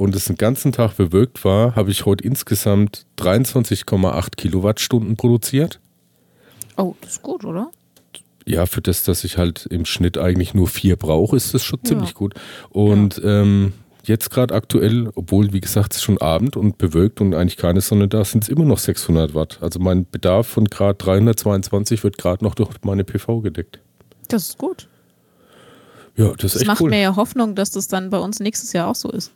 Und 0.00 0.14
es 0.14 0.24
den 0.24 0.36
ganzen 0.36 0.72
Tag 0.72 0.96
bewölkt 0.96 1.44
war, 1.44 1.76
habe 1.76 1.90
ich 1.90 2.06
heute 2.06 2.24
insgesamt 2.24 3.04
23,8 3.18 4.36
Kilowattstunden 4.36 5.16
produziert. 5.16 5.78
Oh, 6.76 6.94
das 7.02 7.12
ist 7.12 7.22
gut, 7.22 7.44
oder? 7.44 7.70
Ja, 8.46 8.66
für 8.66 8.80
das, 8.80 9.02
dass 9.04 9.22
ich 9.24 9.36
halt 9.38 9.66
im 9.66 9.84
Schnitt 9.84 10.16
eigentlich 10.18 10.54
nur 10.54 10.66
vier 10.68 10.96
brauche, 10.96 11.36
ist 11.36 11.52
das 11.54 11.62
schon 11.64 11.80
Ja. 11.84 11.88
ziemlich 11.90 12.14
gut. 12.14 12.34
Und 12.70 13.20
ähm, 13.24 13.74
jetzt 14.04 14.30
gerade 14.30 14.54
aktuell, 14.54 15.10
obwohl, 15.14 15.52
wie 15.52 15.60
gesagt, 15.60 15.92
es 15.92 15.98
ist 15.98 16.04
schon 16.04 16.18
Abend 16.18 16.56
und 16.56 16.78
bewölkt 16.78 17.20
und 17.20 17.34
eigentlich 17.34 17.58
keine 17.58 17.82
Sonne 17.82 18.08
da, 18.08 18.24
sind 18.24 18.44
es 18.44 18.48
immer 18.48 18.64
noch 18.64 18.78
600 18.78 19.34
Watt. 19.34 19.58
Also 19.60 19.78
mein 19.78 20.06
Bedarf 20.10 20.46
von 20.46 20.64
Grad 20.64 21.04
322 21.04 22.02
wird 22.02 22.16
gerade 22.16 22.42
noch 22.42 22.54
durch 22.54 22.70
meine 22.82 23.04
PV 23.04 23.40
gedeckt. 23.42 23.78
Das 24.28 24.48
ist 24.48 24.58
gut. 24.58 24.88
Ja, 26.16 26.32
das 26.38 26.54
ist 26.54 26.62
Das 26.62 26.66
macht 26.66 26.80
cool. 26.80 26.90
mir 26.90 27.00
ja 27.00 27.16
Hoffnung, 27.16 27.54
dass 27.54 27.70
das 27.70 27.86
dann 27.88 28.08
bei 28.10 28.18
uns 28.18 28.40
nächstes 28.40 28.72
Jahr 28.72 28.88
auch 28.88 28.94
so 28.94 29.10
ist. 29.10 29.32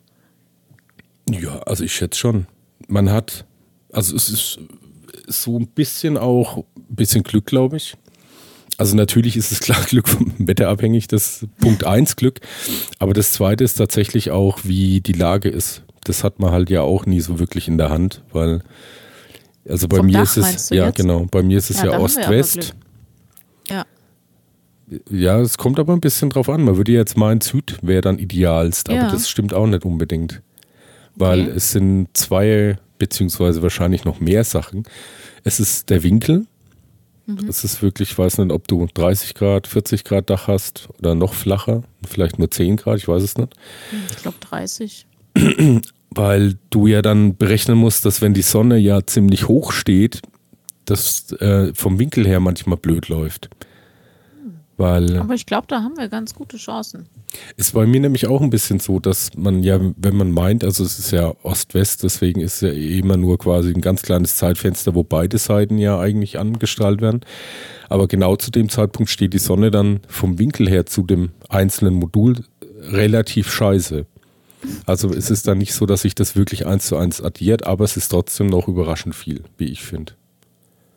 Ja, 1.30 1.58
also 1.60 1.84
ich 1.84 1.94
schätze 1.94 2.18
schon. 2.18 2.46
Man 2.88 3.10
hat, 3.10 3.44
also 3.92 4.14
es 4.14 4.28
ist 4.28 4.58
so 5.26 5.58
ein 5.58 5.66
bisschen 5.68 6.18
auch 6.18 6.58
ein 6.58 6.64
bisschen 6.96 7.22
Glück, 7.22 7.46
glaube 7.46 7.76
ich. 7.78 7.96
Also 8.76 8.96
natürlich 8.96 9.36
ist 9.36 9.52
es 9.52 9.60
klar 9.60 9.80
Glück 9.88 10.08
vom 10.08 10.32
Wetter 10.38 10.68
abhängig, 10.68 11.06
das 11.08 11.46
Punkt 11.60 11.84
1 11.84 12.16
Glück. 12.16 12.40
Aber 12.98 13.12
das 13.14 13.32
zweite 13.32 13.64
ist 13.64 13.74
tatsächlich 13.76 14.30
auch, 14.32 14.58
wie 14.64 15.00
die 15.00 15.12
Lage 15.12 15.48
ist. 15.48 15.82
Das 16.04 16.24
hat 16.24 16.40
man 16.40 16.50
halt 16.50 16.68
ja 16.70 16.82
auch 16.82 17.06
nie 17.06 17.20
so 17.20 17.38
wirklich 17.38 17.68
in 17.68 17.78
der 17.78 17.88
Hand, 17.88 18.22
weil 18.32 18.62
also 19.66 19.88
bei 19.88 19.96
Vom 19.98 20.06
mir 20.06 20.12
Dach 20.12 20.22
ist 20.24 20.36
es 20.36 20.68
ja 20.68 20.86
jetzt? 20.86 20.96
genau, 20.96 21.26
bei 21.30 21.42
mir 21.42 21.56
ist 21.56 21.70
es 21.70 21.78
Ja, 21.78 21.92
ja, 21.92 21.98
Ost-West. 21.98 22.74
Ja. 23.70 23.86
Ja, 25.08 25.40
es 25.40 25.56
kommt 25.56 25.78
aber 25.78 25.94
ein 25.94 26.00
bisschen 26.00 26.28
drauf 26.28 26.50
an. 26.50 26.62
Man 26.62 26.76
würde 26.76 26.92
jetzt 26.92 27.16
meinen, 27.16 27.40
Süd 27.40 27.78
wäre 27.80 28.02
dann 28.02 28.18
idealst, 28.18 28.90
aber 28.90 28.98
Ja. 28.98 29.10
das 29.10 29.30
stimmt 29.30 29.54
auch 29.54 29.66
nicht 29.66 29.86
unbedingt. 29.86 30.42
Weil 31.16 31.42
Okay. 31.42 31.52
es 31.56 31.72
sind 31.72 32.08
zwei, 32.14 32.76
beziehungsweise 32.98 33.62
wahrscheinlich 33.62 34.04
noch 34.04 34.20
mehr 34.20 34.44
Sachen. 34.44 34.84
Es 35.44 35.60
ist 35.60 35.90
der 35.90 36.02
Winkel. 36.02 36.46
Mhm. 37.26 37.48
Es 37.48 37.64
ist 37.64 37.82
wirklich, 37.82 38.10
ich 38.12 38.18
weiß 38.18 38.38
nicht, 38.38 38.52
ob 38.52 38.68
du 38.68 38.86
30 38.92 39.34
Grad, 39.34 39.66
40 39.66 40.04
Grad 40.04 40.28
Dach 40.28 40.46
hast 40.48 40.88
oder 40.98 41.14
noch 41.14 41.32
flacher, 41.34 41.82
vielleicht 42.06 42.38
nur 42.38 42.50
10 42.50 42.76
Grad, 42.76 42.98
ich 42.98 43.08
weiß 43.08 43.22
es 43.22 43.38
nicht. 43.38 43.54
Ich 44.10 44.16
glaube 44.22 44.36
30. 44.40 45.06
Weil 46.10 46.54
du 46.70 46.86
ja 46.86 47.02
dann 47.02 47.36
berechnen 47.36 47.76
musst, 47.78 48.04
dass 48.04 48.20
wenn 48.20 48.34
die 48.34 48.42
Sonne 48.42 48.76
ja 48.78 49.04
ziemlich 49.06 49.48
hoch 49.48 49.72
steht, 49.72 50.20
das 50.84 51.32
äh, 51.40 51.72
vom 51.74 51.98
Winkel 51.98 52.26
her 52.26 52.40
manchmal 52.40 52.76
blöd 52.76 53.08
läuft. 53.08 53.48
Weil 54.76 55.18
Aber 55.18 55.34
ich 55.34 55.46
glaube, 55.46 55.66
da 55.68 55.82
haben 55.82 55.96
wir 55.96 56.08
ganz 56.08 56.34
gute 56.34 56.56
Chancen. 56.56 57.06
Ist 57.56 57.74
bei 57.74 57.86
mir 57.86 58.00
nämlich 58.00 58.26
auch 58.26 58.40
ein 58.40 58.50
bisschen 58.50 58.80
so, 58.80 58.98
dass 59.00 59.30
man 59.36 59.62
ja, 59.62 59.80
wenn 59.96 60.16
man 60.16 60.30
meint, 60.30 60.64
also 60.64 60.84
es 60.84 60.98
ist 60.98 61.10
ja 61.10 61.34
Ost-West, 61.42 62.02
deswegen 62.02 62.40
ist 62.40 62.56
es 62.56 62.60
ja 62.62 62.70
immer 62.70 63.16
nur 63.16 63.38
quasi 63.38 63.72
ein 63.72 63.80
ganz 63.80 64.02
kleines 64.02 64.36
Zeitfenster, 64.36 64.94
wo 64.94 65.02
beide 65.04 65.38
Seiten 65.38 65.78
ja 65.78 65.98
eigentlich 65.98 66.38
angestrahlt 66.38 67.00
werden. 67.00 67.20
Aber 67.88 68.08
genau 68.08 68.36
zu 68.36 68.50
dem 68.50 68.68
Zeitpunkt 68.68 69.10
steht 69.10 69.34
die 69.34 69.38
Sonne 69.38 69.70
dann 69.70 70.00
vom 70.08 70.38
Winkel 70.38 70.68
her 70.68 70.86
zu 70.86 71.02
dem 71.02 71.30
einzelnen 71.48 71.94
Modul 71.94 72.44
relativ 72.80 73.50
scheiße. 73.50 74.06
Also 74.86 75.10
es 75.10 75.30
ist 75.30 75.46
dann 75.46 75.58
nicht 75.58 75.74
so, 75.74 75.86
dass 75.86 76.02
sich 76.02 76.14
das 76.14 76.36
wirklich 76.36 76.66
eins 76.66 76.86
zu 76.86 76.96
eins 76.96 77.20
addiert, 77.20 77.66
aber 77.66 77.84
es 77.84 77.96
ist 77.96 78.08
trotzdem 78.08 78.46
noch 78.46 78.68
überraschend 78.68 79.14
viel, 79.14 79.42
wie 79.58 79.66
ich 79.66 79.82
finde. 79.82 80.14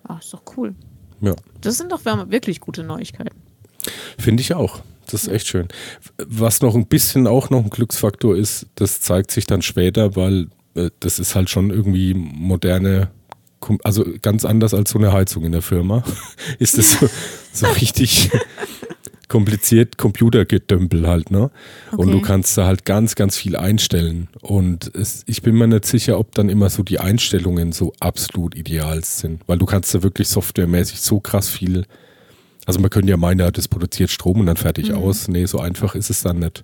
Ach, 0.08 0.22
ist 0.22 0.34
doch 0.34 0.44
cool. 0.56 0.74
Ja. 1.20 1.36
Das 1.62 1.78
sind 1.78 1.92
doch 1.92 2.06
wirklich 2.06 2.62
gute 2.62 2.84
Neuigkeiten. 2.84 3.36
Finde 4.18 4.42
ich 4.42 4.54
auch. 4.54 4.82
Das 5.12 5.24
ist 5.24 5.30
echt 5.30 5.48
schön. 5.48 5.68
Was 6.18 6.62
noch 6.62 6.76
ein 6.76 6.88
bisschen 6.88 7.28
auch 7.28 7.50
noch 7.50 7.64
ein 7.64 7.70
Glücksfaktor 7.70 8.36
ist, 8.36 8.68
das 8.76 9.02
zeigt 9.02 9.32
sich 9.32 9.46
dann 9.46 9.62
später, 9.62 10.16
weil 10.16 10.48
äh, 10.76 10.90
das 11.00 11.20
ist 11.20 11.36
halt 11.36 11.50
schon 11.50 11.70
irgendwie 11.70 12.14
moderne, 12.14 13.10
also 13.84 14.06
ganz 14.22 14.46
anders 14.46 14.74
als 14.74 14.92
so 14.92 15.00
eine 15.00 15.12
Heizung 15.14 15.44
in 15.46 15.52
der 15.52 15.62
Firma, 15.62 16.04
ist 16.60 16.78
das 16.78 17.00
so, 17.00 17.10
so 17.54 17.66
richtig 17.82 18.30
kompliziert 19.28 19.98
Computergedömpel 19.98 21.06
halt, 21.06 21.32
ne? 21.32 21.52
Und 21.92 22.12
du 22.12 22.18
Okay. 22.20 22.28
kannst 22.28 22.58
da 22.58 22.66
halt 22.66 22.86
ganz, 22.86 23.16
ganz 23.16 23.36
viel 23.36 23.58
einstellen. 23.58 24.30
Und 24.42 24.90
es, 24.96 25.24
ich 25.26 25.42
bin 25.42 25.56
mir 25.58 25.68
nicht 25.68 25.86
sicher, 25.86 26.18
ob 26.18 26.34
dann 26.36 26.48
immer 26.48 26.70
so 26.70 26.82
die 26.82 27.00
Einstellungen 27.00 27.74
so 27.74 27.92
absolut 28.00 28.56
ideal 28.56 29.04
sind, 29.04 29.42
weil 29.48 29.58
du 29.58 29.66
kannst 29.66 29.94
da 29.94 30.02
wirklich 30.02 30.30
softwaremäßig 30.30 31.02
so 31.02 31.20
krass 31.20 31.50
viel 31.50 31.86
also 32.68 32.80
man 32.80 32.92
könnte 32.92 33.10
ja 33.10 33.18
meinen, 33.18 33.40
ja, 33.40 33.50
das 33.50 33.68
produziert 33.68 34.12
Strom 34.12 34.40
und 34.42 34.46
dann 34.46 34.58
fertig 34.58 34.94
aus. 34.94 35.28
Nee, 35.28 35.46
so 35.46 35.60
einfach 35.60 35.96
ist 35.96 36.10
es 36.12 36.22
dann 36.22 36.38
nicht. 36.40 36.64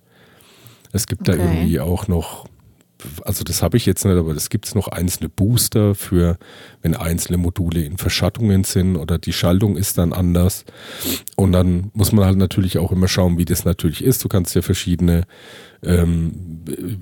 Es 0.91 1.07
gibt 1.07 1.27
Okay. 1.27 1.37
da 1.37 1.43
irgendwie 1.43 1.79
auch 1.79 2.07
noch, 2.07 2.45
also 3.23 3.43
das 3.43 3.61
habe 3.61 3.77
ich 3.77 3.85
jetzt 3.85 4.05
nicht, 4.05 4.15
aber 4.15 4.31
es 4.31 4.49
gibt 4.49 4.73
noch 4.75 4.87
einzelne 4.87 5.29
Booster 5.29 5.95
für, 5.95 6.37
wenn 6.81 6.95
einzelne 6.95 7.37
Module 7.37 7.83
in 7.83 7.97
Verschattungen 7.97 8.63
sind 8.63 8.95
oder 8.95 9.17
die 9.17 9.33
Schaltung 9.33 9.77
ist 9.77 9.97
dann 9.97 10.13
anders. 10.13 10.65
Und 11.35 11.51
dann 11.51 11.91
muss 11.93 12.11
man 12.11 12.25
halt 12.25 12.37
natürlich 12.37 12.77
auch 12.77 12.91
immer 12.91 13.07
schauen, 13.07 13.37
wie 13.37 13.45
das 13.45 13.65
natürlich 13.65 14.03
ist. 14.03 14.23
Du 14.23 14.29
kannst 14.29 14.55
ja 14.55 14.61
verschiedene, 14.61 15.23
ähm, 15.83 16.33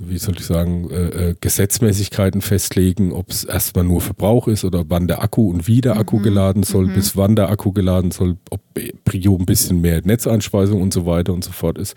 wie 0.03 0.17
soll 0.17 0.35
ich 0.37 0.45
sagen, 0.45 0.89
äh, 0.89 1.29
äh, 1.29 1.35
Gesetzmäßigkeiten 1.39 2.41
festlegen, 2.41 3.11
ob 3.11 3.29
es 3.29 3.43
erstmal 3.43 3.85
nur 3.85 4.01
Verbrauch 4.01 4.47
ist 4.47 4.63
oder 4.63 4.85
wann 4.87 5.07
der 5.07 5.21
Akku 5.21 5.49
und 5.49 5.67
wie 5.67 5.81
der 5.81 5.97
Akku 5.97 6.19
geladen 6.19 6.63
soll, 6.63 6.87
bis 6.87 7.15
wann 7.15 7.35
der 7.35 7.49
Akku 7.49 7.71
geladen 7.71 8.11
soll, 8.11 8.37
ob 8.49 8.61
Prio 9.05 9.37
ein 9.37 9.45
bisschen 9.45 9.81
mehr 9.81 10.01
Netzeinspeisung 10.03 10.81
und 10.81 10.93
so 10.93 11.05
weiter 11.05 11.33
und 11.33 11.43
so 11.43 11.51
fort 11.51 11.77
ist. 11.77 11.95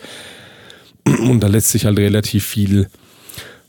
Und 1.06 1.40
da 1.40 1.48
lässt 1.48 1.70
sich 1.70 1.84
halt 1.84 1.98
relativ 1.98 2.44
viel 2.46 2.88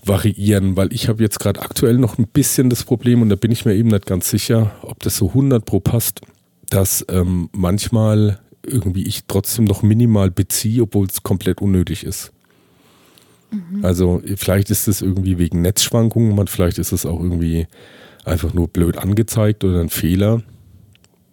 variieren, 0.07 0.77
weil 0.77 0.93
ich 0.93 1.07
habe 1.07 1.23
jetzt 1.23 1.39
gerade 1.39 1.61
aktuell 1.61 1.97
noch 1.97 2.17
ein 2.17 2.27
bisschen 2.27 2.69
das 2.69 2.83
Problem 2.83 3.21
und 3.21 3.29
da 3.29 3.35
bin 3.35 3.51
ich 3.51 3.65
mir 3.65 3.73
eben 3.73 3.89
nicht 3.89 4.05
ganz 4.05 4.29
sicher, 4.29 4.75
ob 4.81 4.99
das 5.01 5.17
so 5.17 5.29
100 5.29 5.65
pro 5.65 5.79
passt, 5.79 6.21
dass 6.69 7.05
ähm, 7.09 7.49
manchmal 7.51 8.39
irgendwie 8.65 9.03
ich 9.03 9.25
trotzdem 9.27 9.65
noch 9.65 9.83
minimal 9.83 10.31
beziehe, 10.31 10.83
obwohl 10.83 11.07
es 11.07 11.23
komplett 11.23 11.61
unnötig 11.61 12.03
ist. 12.03 12.31
Also 13.83 14.21
vielleicht 14.35 14.69
ist 14.69 14.87
es 14.87 15.01
irgendwie 15.01 15.37
wegen 15.37 15.61
Netzschwankungen, 15.61 16.47
vielleicht 16.47 16.77
ist 16.77 16.91
es 16.91 17.05
auch 17.05 17.19
irgendwie 17.19 17.67
einfach 18.25 18.53
nur 18.53 18.67
blöd 18.67 18.97
angezeigt 18.97 19.63
oder 19.63 19.79
ein 19.79 19.89
Fehler. 19.89 20.41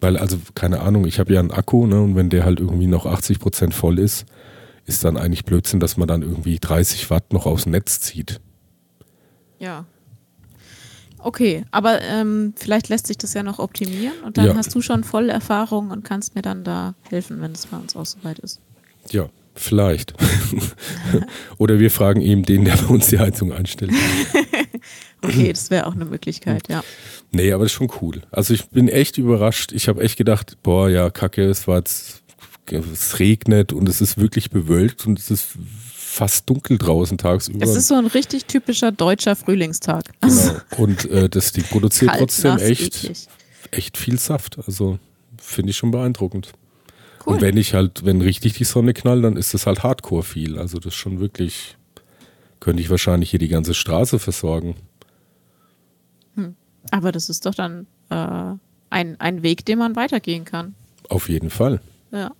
Weil, 0.01 0.17
also, 0.17 0.37
keine 0.55 0.81
Ahnung, 0.81 1.07
ich 1.07 1.21
habe 1.21 1.33
ja 1.33 1.41
einen 1.41 1.53
Akku, 1.53 1.87
ne, 1.87 2.01
und 2.01 2.17
wenn 2.17 2.29
der 2.29 2.45
halt 2.45 2.59
irgendwie 2.59 2.89
noch 2.89 3.07
80 3.07 3.39
Prozent 3.39 3.73
voll 3.73 3.99
ist, 3.99 4.27
ist 4.85 5.05
dann 5.05 5.17
eigentlich 5.17 5.45
Blödsinn, 5.45 5.79
dass 5.79 5.97
man 5.97 6.09
dann 6.09 6.23
irgendwie 6.23 6.59
30 6.59 7.09
Watt 7.09 7.33
noch 7.33 7.47
aufs 7.47 7.67
Netz 7.67 8.01
zieht. 8.01 8.41
Ja. 9.63 9.85
Okay, 11.19 11.65
aber 11.71 12.03
ähm, 12.03 12.53
vielleicht 12.57 12.89
lässt 12.89 13.07
sich 13.07 13.17
das 13.17 13.33
ja 13.33 13.45
noch 13.45 13.61
optimieren 13.61 14.19
und 14.25 14.37
dann 14.39 14.47
Ja. 14.47 14.55
hast 14.57 14.75
du 14.75 14.83
schon 14.83 15.05
voll 15.05 15.31
Erfahrung 15.31 15.91
und 15.93 16.05
kannst 16.05 16.35
mir 16.35 16.43
dann 16.43 16.65
da 16.65 16.95
helfen, 17.09 17.41
wenn 17.41 17.53
es 17.53 17.67
bei 17.67 17.77
uns 17.77 17.95
auch 17.95 18.05
soweit 18.07 18.41
ist. 18.41 18.61
Ja, 19.11 19.29
vielleicht. 19.55 20.15
Oder 21.59 21.79
wir 21.79 21.93
fragen 21.93 22.21
eben 22.23 22.43
den, 22.43 22.65
der 22.65 22.75
bei 22.77 22.87
uns 22.87 23.07
die 23.07 23.19
Heizung 23.21 23.53
einstellt. 23.53 23.93
Okay, 25.25 25.53
das 25.53 25.71
wäre 25.71 25.87
auch 25.87 25.95
eine 25.95 26.05
Möglichkeit, 26.05 26.69
ja. 26.69 26.83
Nee, 27.31 27.53
aber 27.53 27.63
das 27.63 27.71
ist 27.71 27.77
schon 27.77 27.93
cool. 28.01 28.23
Also 28.33 28.53
ich 28.55 28.67
bin 28.71 28.89
echt 28.89 29.17
überrascht. 29.19 29.71
Ich 29.71 29.87
habe 29.87 30.03
echt 30.03 30.19
gedacht, 30.19 30.57
boah, 30.65 30.89
ja, 30.91 31.11
kacke, 31.11 31.45
es 31.45 31.69
war 31.69 31.77
jetzt, 31.79 32.25
es 32.69 33.21
regnet 33.21 33.73
und 33.73 33.89
es 33.89 34.01
ist 34.01 34.19
wirklich 34.19 34.51
bewölkt 34.51 35.07
und 35.07 35.21
es 35.21 35.31
ist 35.31 35.51
fast 36.13 36.49
dunkel 36.49 36.77
draußen 36.77 37.17
tagsüber. 37.17 37.65
Es 37.65 37.75
ist 37.75 37.89
so 37.89 37.95
ein 37.95 38.07
richtig 38.07 38.45
typischer 38.45 38.93
deutscher 38.93 39.35
Frühlingstag. 39.35 40.05
genau. 40.21 40.53
Und 40.77 41.11
äh, 41.11 41.29
das 41.29 41.53
Ding 41.53 41.65
produziert 41.65 42.11
Kalt, 42.11 42.21
trotzdem 42.21 42.53
nass, 42.53 42.63
echt, 42.63 43.05
eklig. 43.05 43.29
echt 43.71 43.97
viel 43.97 44.19
Saft. 44.19 44.59
Also 44.67 44.99
finde 45.39 45.71
ich 45.71 45.77
schon 45.77 45.91
beeindruckend. 45.91 46.53
Cool. 47.25 47.35
Und 47.35 47.41
wenn 47.41 47.57
ich 47.57 47.73
halt, 47.73 48.05
wenn 48.05 48.21
richtig 48.21 48.53
die 48.55 48.65
Sonne 48.65 48.93
knallt, 48.93 49.25
dann 49.25 49.37
ist 49.37 49.55
das 49.55 49.67
halt 49.67 49.83
hardcore 49.83 50.23
viel. 50.23 50.59
Also 50.59 50.79
das 50.79 50.93
ist 50.93 50.99
schon 50.99 51.19
wirklich, 51.19 51.77
könnte 52.61 52.83
ich 52.83 52.91
wahrscheinlich 52.91 53.31
hier 53.31 53.41
die 53.41 53.49
ganze 53.49 53.75
Straße 53.75 54.19
versorgen. 54.19 54.77
Aber 56.91 57.13
das 57.13 57.31
ist 57.31 57.47
doch 57.47 57.55
dann 57.55 57.87
äh, 58.11 58.55
ein, 58.91 59.19
ein 59.19 59.43
Weg, 59.43 59.65
den 59.65 59.79
man 59.79 59.97
weitergehen 59.97 60.45
kann. 60.45 60.75
Auf 61.09 61.29
jeden 61.29 61.51
Fall. 61.51 61.81
Ja. 62.11 62.33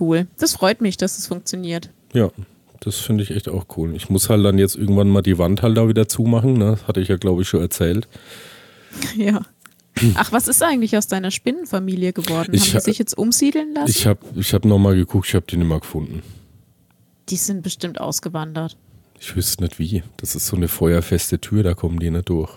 Cool. 0.00 0.26
Das 0.38 0.54
freut 0.54 0.80
mich, 0.80 0.96
dass 0.96 1.18
es 1.18 1.26
funktioniert. 1.26 1.90
Ja, 2.12 2.30
das 2.80 2.96
finde 2.96 3.22
ich 3.24 3.30
echt 3.30 3.48
auch 3.48 3.66
cool. 3.76 3.94
Ich 3.94 4.08
muss 4.10 4.28
halt 4.28 4.44
dann 4.44 4.58
jetzt 4.58 4.76
irgendwann 4.76 5.08
mal 5.08 5.22
die 5.22 5.38
Wand 5.38 5.62
halt 5.62 5.76
da 5.76 5.88
wieder 5.88 6.08
zumachen. 6.08 6.54
Ne? 6.54 6.72
Das 6.72 6.86
hatte 6.88 7.00
ich 7.00 7.08
ja, 7.08 7.16
glaube 7.16 7.42
ich, 7.42 7.48
schon 7.48 7.60
erzählt. 7.60 8.08
Ja. 9.16 9.42
Ach, 10.14 10.30
was 10.32 10.46
ist 10.48 10.62
eigentlich 10.62 10.96
aus 10.96 11.06
deiner 11.06 11.30
Spinnenfamilie 11.30 12.12
geworden? 12.12 12.52
Ich 12.52 12.68
Haben 12.74 12.78
die 12.80 12.84
sich 12.84 12.98
jetzt 12.98 13.16
umsiedeln 13.16 13.72
lassen? 13.74 13.90
Ich 13.90 14.06
habe 14.06 14.20
ich 14.34 14.52
hab 14.54 14.64
nochmal 14.66 14.94
geguckt, 14.94 15.28
ich 15.28 15.34
habe 15.34 15.46
die 15.48 15.56
nicht 15.56 15.68
mehr 15.68 15.80
gefunden. 15.80 16.22
die 17.30 17.36
sind 17.36 17.62
bestimmt 17.62 18.00
ausgewandert. 18.00 18.76
Ich 19.20 19.34
wüsste 19.36 19.62
nicht 19.64 19.78
wie. 19.78 20.02
Das 20.18 20.34
ist 20.34 20.46
so 20.46 20.56
eine 20.56 20.68
feuerfeste 20.68 21.40
Tür, 21.40 21.62
da 21.62 21.74
kommen 21.74 21.98
die 21.98 22.10
nicht 22.10 22.28
durch. 22.28 22.50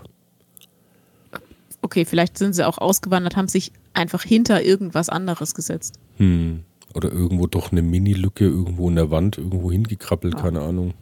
Okay, 1.82 2.04
vielleicht 2.06 2.38
sind 2.38 2.54
sie 2.54 2.68
auch 2.68 2.78
ausgewandert, 2.78 3.36
haben 3.38 3.48
sich 3.48 3.72
einfach 3.94 4.24
hinter 4.24 4.62
irgendwas 4.64 5.08
anderes 5.10 5.56
gesetzt. 5.56 5.96
Hm. 6.18 6.64
Oder 6.94 7.12
irgendwo 7.12 7.46
doch 7.48 7.72
eine 7.72 7.82
Mini-Lücke 7.82 8.46
irgendwo 8.46 8.90
in 8.90 8.96
der 8.96 9.12
Wand, 9.12 9.38
irgendwo 9.38 9.72
hingekrabbelt, 9.72 10.38
keine 10.38 10.62
Ahnung. 10.62 10.94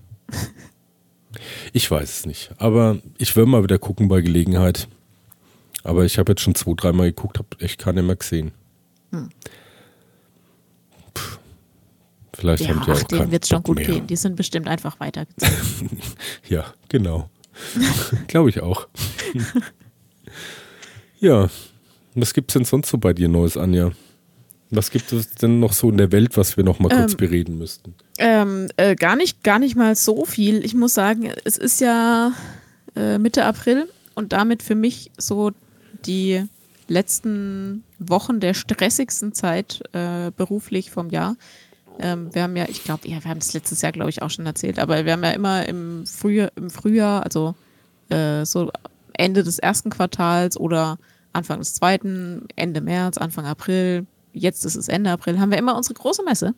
Ich 1.72 1.90
weiß 1.90 2.10
es 2.20 2.26
nicht. 2.26 2.52
Aber 2.58 2.98
ich 3.18 3.36
will 3.36 3.46
mal 3.46 3.64
wieder 3.64 3.78
gucken 3.80 4.08
bei 4.08 4.22
Gelegenheit. 4.22 4.88
Aber 5.84 6.04
ich 6.04 6.18
habe 6.18 6.32
jetzt 6.34 6.42
schon 6.42 6.56
zwei, 6.56 6.74
dreimal 6.76 7.08
geguckt, 7.08 7.38
habe 7.38 7.48
echt 7.60 7.80
keine 7.80 8.04
mehr 8.04 8.16
gesehen. 8.18 8.52
Puh. 11.14 11.22
Vielleicht 12.34 12.64
Ja, 12.64 12.70
haben 12.70 12.84
die 12.86 12.92
ach, 12.92 12.98
auch 13.02 13.04
denen 13.04 13.32
wird 13.32 13.44
es 13.44 13.50
schon 13.50 13.64
gut 13.64 13.78
mehr. 13.78 13.86
gehen. 13.86 14.08
Die 14.08 14.16
sind 14.16 14.36
bestimmt 14.36 14.68
einfach 14.68 15.00
weitergezogen. 15.00 16.02
Ja, 16.50 16.66
genau. 16.90 17.30
Glaube 18.28 18.50
ich 18.50 18.62
auch. 18.62 18.88
ja. 21.20 21.50
Was 22.16 22.34
gibt's 22.34 22.54
denn 22.54 22.66
sonst 22.66 22.90
so 22.90 22.98
bei 22.98 23.14
dir 23.14 23.28
Neues, 23.30 23.58
Anja? 23.58 23.92
Was 24.70 24.92
gibt 24.92 25.14
es 25.14 25.32
denn 25.32 25.60
noch 25.60 25.74
so 25.74 25.90
in 25.90 25.98
der 25.98 26.12
Welt, 26.12 26.36
was 26.36 26.58
wir 26.58 26.64
noch 26.64 26.80
mal 26.80 26.90
kurz 26.90 27.14
ähm, 27.14 27.18
bereden 27.18 27.58
müssten? 27.58 27.96
Ähm, 28.18 28.68
äh, 28.76 28.96
gar 28.96 29.16
nicht, 29.16 29.44
gar 29.44 29.60
nicht 29.60 29.76
mal 29.76 29.96
so 29.96 30.26
viel. 30.26 30.66
Ich 30.66 30.74
muss 30.74 30.94
sagen, 30.94 31.32
es 31.46 31.58
ist 31.58 31.80
ja 31.80 32.34
äh, 32.96 33.18
Mitte 33.18 33.46
April 33.46 33.88
und 34.16 34.34
damit 34.34 34.62
für 34.62 34.76
mich 34.76 35.12
so 35.18 35.52
die 36.06 36.44
letzten 36.90 37.84
Wochen 38.00 38.40
der 38.40 38.54
stressigsten 38.54 39.34
Zeit 39.34 39.84
äh, 39.94 40.32
beruflich 40.36 40.92
vom 40.92 41.10
Jahr. 41.10 41.38
Ähm, 42.00 42.34
wir 42.34 42.44
haben 42.44 42.56
ja, 42.56 42.66
ich 42.68 42.84
glaube, 42.84 43.08
ja, 43.08 43.24
wir 43.24 43.30
haben 43.30 43.40
es 43.40 43.54
letztes 43.54 43.82
Jahr, 43.82 43.92
glaube 43.92 44.10
ich, 44.10 44.22
auch 44.22 44.30
schon 44.30 44.46
erzählt, 44.46 44.80
aber 44.80 45.06
wir 45.06 45.14
haben 45.14 45.24
ja 45.24 45.32
immer 45.32 45.66
im 45.66 46.06
Frühjahr, 46.06 46.52
im 46.56 46.70
Frühjahr 46.70 47.24
also 47.24 47.56
äh, 48.10 48.46
so 48.46 48.72
Ende 49.14 49.44
des 49.44 49.60
ersten 49.60 49.90
Quartals 49.90 50.58
oder 50.58 50.98
Anfang 51.34 51.60
des 51.60 51.74
zweiten, 51.74 52.48
Ende 52.56 52.82
März, 52.82 53.18
Anfang 53.18 53.46
April, 53.46 54.06
jetzt 54.38 54.66
ist 54.66 54.76
es 54.76 54.88
Ende 54.88 55.12
April, 55.12 55.40
haben 55.40 55.52
wir 55.52 55.58
immer 55.58 55.76
unsere 55.76 55.96
große 55.96 56.24
Messe. 56.24 56.54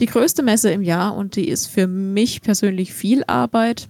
Die 0.00 0.06
größte 0.06 0.42
Messe 0.42 0.70
im 0.70 0.82
Jahr 0.82 1.14
und 1.14 1.36
die 1.36 1.48
ist 1.48 1.66
für 1.66 1.86
mich 1.86 2.42
persönlich 2.42 2.92
viel 2.92 3.24
Arbeit. 3.26 3.88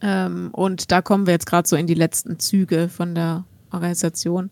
Ähm, 0.00 0.50
und 0.52 0.90
da 0.90 1.02
kommen 1.02 1.26
wir 1.26 1.34
jetzt 1.34 1.46
gerade 1.46 1.68
so 1.68 1.76
in 1.76 1.86
die 1.86 1.94
letzten 1.94 2.38
Züge 2.38 2.88
von 2.88 3.14
der 3.14 3.44
Organisation. 3.70 4.50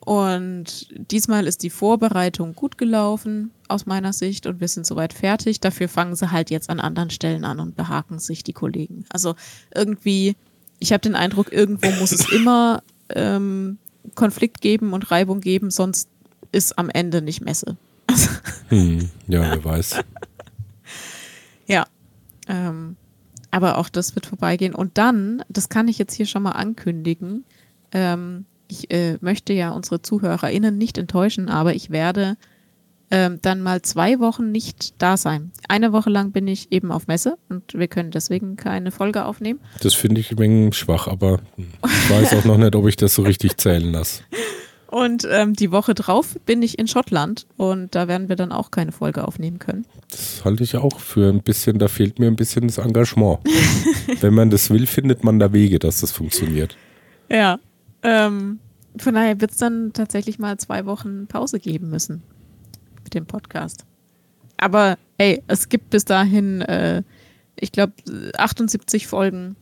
Und 0.00 0.88
diesmal 1.10 1.46
ist 1.46 1.62
die 1.62 1.70
Vorbereitung 1.70 2.54
gut 2.54 2.78
gelaufen 2.78 3.50
aus 3.68 3.86
meiner 3.86 4.12
Sicht 4.12 4.46
und 4.46 4.60
wir 4.60 4.68
sind 4.68 4.86
soweit 4.86 5.12
fertig. 5.12 5.60
Dafür 5.60 5.88
fangen 5.88 6.16
sie 6.16 6.30
halt 6.30 6.50
jetzt 6.50 6.70
an 6.70 6.80
anderen 6.80 7.10
Stellen 7.10 7.44
an 7.44 7.60
und 7.60 7.76
behaken 7.76 8.18
sich 8.18 8.42
die 8.42 8.54
Kollegen. 8.54 9.04
Also 9.10 9.34
irgendwie, 9.74 10.36
ich 10.78 10.92
habe 10.92 11.02
den 11.02 11.14
Eindruck, 11.14 11.52
irgendwo 11.52 11.90
muss 11.92 12.12
es 12.12 12.32
immer 12.32 12.82
ähm, 13.10 13.78
Konflikt 14.14 14.60
geben 14.60 14.92
und 14.92 15.10
Reibung 15.10 15.40
geben, 15.40 15.70
sonst 15.70 16.08
ist 16.52 16.78
am 16.78 16.90
Ende 16.90 17.22
nicht 17.22 17.40
Messe. 17.40 17.76
hm, 18.68 19.10
ja, 19.28 19.42
wer 19.42 19.64
weiß. 19.64 20.00
ja. 21.66 21.86
Ähm, 22.48 22.96
aber 23.50 23.78
auch 23.78 23.88
das 23.88 24.14
wird 24.14 24.26
vorbeigehen. 24.26 24.74
Und 24.74 24.96
dann, 24.98 25.42
das 25.48 25.68
kann 25.68 25.88
ich 25.88 25.98
jetzt 25.98 26.14
hier 26.14 26.26
schon 26.26 26.42
mal 26.42 26.52
ankündigen, 26.52 27.44
ähm, 27.92 28.46
ich 28.70 28.90
äh, 28.92 29.18
möchte 29.20 29.52
ja 29.52 29.70
unsere 29.70 30.00
ZuhörerInnen 30.00 30.78
nicht 30.78 30.96
enttäuschen, 30.96 31.48
aber 31.48 31.74
ich 31.74 31.90
werde 31.90 32.36
ähm, 33.10 33.38
dann 33.42 33.60
mal 33.60 33.82
zwei 33.82 34.20
Wochen 34.20 34.52
nicht 34.52 34.94
da 34.98 35.16
sein. 35.16 35.50
Eine 35.68 35.92
Woche 35.92 36.10
lang 36.10 36.30
bin 36.32 36.46
ich 36.46 36.70
eben 36.70 36.92
auf 36.92 37.06
Messe 37.06 37.36
und 37.48 37.74
wir 37.74 37.88
können 37.88 38.10
deswegen 38.10 38.56
keine 38.56 38.90
Folge 38.90 39.24
aufnehmen. 39.24 39.60
Das 39.80 39.94
finde 39.94 40.20
ich 40.20 40.30
ein 40.30 40.38
wenig 40.38 40.76
schwach, 40.76 41.08
aber 41.08 41.40
ich 41.56 42.10
weiß 42.10 42.34
auch 42.34 42.44
noch 42.44 42.56
nicht, 42.56 42.74
ob 42.76 42.86
ich 42.86 42.96
das 42.96 43.14
so 43.14 43.22
richtig 43.22 43.56
zählen 43.56 43.92
lasse. 43.92 44.22
Und 44.86 45.26
ähm, 45.30 45.54
die 45.54 45.70
Woche 45.70 45.94
drauf 45.94 46.36
bin 46.46 46.62
ich 46.62 46.78
in 46.78 46.88
Schottland 46.88 47.46
und 47.56 47.94
da 47.94 48.08
werden 48.08 48.28
wir 48.28 48.34
dann 48.34 48.50
auch 48.50 48.72
keine 48.72 48.90
Folge 48.90 49.26
aufnehmen 49.26 49.60
können. 49.60 49.86
Das 50.10 50.44
halte 50.44 50.64
ich 50.64 50.76
auch 50.76 50.98
für 50.98 51.28
ein 51.28 51.42
bisschen, 51.42 51.78
da 51.78 51.86
fehlt 51.86 52.18
mir 52.18 52.26
ein 52.26 52.34
bisschen 52.34 52.66
das 52.66 52.78
Engagement. 52.78 53.38
Wenn 54.20 54.34
man 54.34 54.50
das 54.50 54.68
will, 54.70 54.86
findet 54.86 55.22
man 55.22 55.38
da 55.38 55.52
Wege, 55.52 55.78
dass 55.78 56.00
das 56.00 56.10
funktioniert. 56.10 56.76
Ja, 57.28 57.60
ähm, 58.02 58.58
von 58.96 59.14
daher 59.14 59.40
wird 59.40 59.52
es 59.52 59.58
dann 59.58 59.92
tatsächlich 59.92 60.40
mal 60.40 60.58
zwei 60.58 60.84
Wochen 60.86 61.28
Pause 61.28 61.60
geben 61.60 61.90
müssen 61.90 62.24
mit 63.10 63.14
dem 63.14 63.26
Podcast. 63.26 63.84
Aber 64.56 64.98
hey, 65.18 65.42
es 65.48 65.68
gibt 65.68 65.90
bis 65.90 66.04
dahin, 66.04 66.60
äh, 66.62 67.02
ich 67.58 67.72
glaube, 67.72 67.92
78 68.36 69.06
Folgen. 69.06 69.56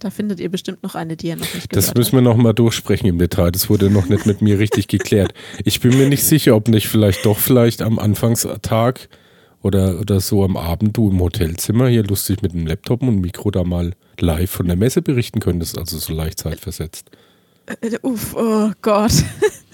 Da 0.00 0.10
findet 0.10 0.40
ihr 0.40 0.50
bestimmt 0.50 0.82
noch 0.82 0.94
eine, 0.94 1.16
die 1.16 1.28
ihr 1.28 1.36
noch 1.36 1.54
nicht 1.54 1.68
gehört 1.68 1.86
Das 1.88 1.94
müssen 1.94 2.12
wir 2.12 2.22
nochmal 2.22 2.54
durchsprechen 2.54 3.06
im 3.06 3.18
Detail. 3.18 3.50
Das 3.50 3.68
wurde 3.68 3.90
noch 3.90 4.08
nicht 4.08 4.24
mit 4.24 4.40
mir 4.40 4.58
richtig 4.58 4.88
geklärt. 4.88 5.34
Ich 5.64 5.80
bin 5.80 5.96
mir 5.96 6.08
nicht 6.08 6.24
sicher, 6.24 6.56
ob 6.56 6.68
nicht 6.68 6.88
vielleicht 6.88 7.26
doch 7.26 7.38
vielleicht 7.38 7.82
am 7.82 7.98
Anfangstag 7.98 9.08
oder, 9.62 10.00
oder 10.00 10.20
so 10.20 10.42
am 10.42 10.56
Abend 10.56 10.96
du 10.96 11.10
im 11.10 11.20
Hotelzimmer 11.20 11.88
hier 11.88 12.02
lustig 12.02 12.40
mit 12.40 12.52
einem 12.52 12.66
Laptop 12.66 13.02
und 13.02 13.20
Mikro 13.20 13.50
da 13.50 13.62
mal 13.62 13.92
live 14.18 14.50
von 14.50 14.66
der 14.66 14.76
Messe 14.76 15.02
berichten 15.02 15.40
könntest, 15.40 15.76
also 15.76 15.98
so 15.98 16.14
leicht 16.14 16.38
zeitversetzt. 16.38 17.10
Äh, 17.66 17.98
uff, 18.02 18.34
oh 18.34 18.70
Gott. 18.80 19.12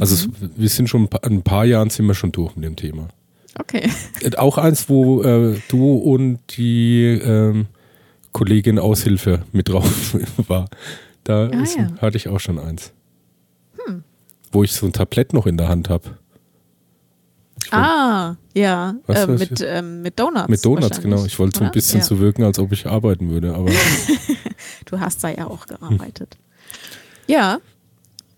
Also 0.00 0.28
mhm. 0.28 0.50
wir 0.56 0.68
sind 0.68 0.88
schon 0.88 1.08
ein 1.22 1.42
paar 1.42 1.64
Jahren 1.64 1.90
sind 1.90 2.06
wir 2.06 2.14
schon 2.14 2.32
durch 2.32 2.56
mit 2.56 2.64
dem 2.64 2.76
Thema. 2.76 3.08
Okay. 3.58 3.90
Äh, 4.22 4.36
auch 4.36 4.56
eins, 4.56 4.88
wo 4.88 5.22
äh, 5.22 5.58
du 5.68 5.94
und 5.94 6.38
die 6.56 7.20
ähm, 7.22 7.66
Kollegin 8.32 8.78
Aushilfe 8.78 9.44
mit 9.52 9.68
drauf 9.68 10.16
war. 10.48 10.68
Da 11.24 11.48
ah, 11.48 11.62
ist, 11.62 11.76
ja. 11.76 11.88
hatte 12.00 12.16
ich 12.16 12.28
auch 12.28 12.40
schon 12.40 12.58
eins. 12.58 12.92
Hm. 13.84 14.02
Wo 14.50 14.64
ich 14.64 14.72
so 14.72 14.86
ein 14.86 14.92
Tablett 14.92 15.32
noch 15.32 15.46
in 15.46 15.56
der 15.56 15.68
Hand 15.68 15.88
habe. 15.88 16.18
Ah, 17.70 18.36
ja, 18.54 18.96
äh, 19.08 19.26
mit, 19.26 19.64
ähm, 19.66 20.02
mit 20.02 20.18
Donuts. 20.18 20.48
Mit 20.48 20.64
Donuts, 20.64 21.00
genau. 21.00 21.24
Ich 21.24 21.38
wollte 21.38 21.60
so 21.60 21.64
ein 21.64 21.70
bisschen 21.70 22.00
ja. 22.00 22.04
so 22.04 22.18
wirken, 22.18 22.42
als 22.42 22.58
ob 22.58 22.72
ich 22.72 22.86
arbeiten 22.86 23.30
würde, 23.30 23.54
aber. 23.54 23.70
du 24.84 25.00
hast 25.00 25.22
da 25.24 25.30
ja 25.30 25.46
auch 25.46 25.66
gearbeitet. 25.66 26.36
Hm. 26.36 27.34
Ja, 27.34 27.60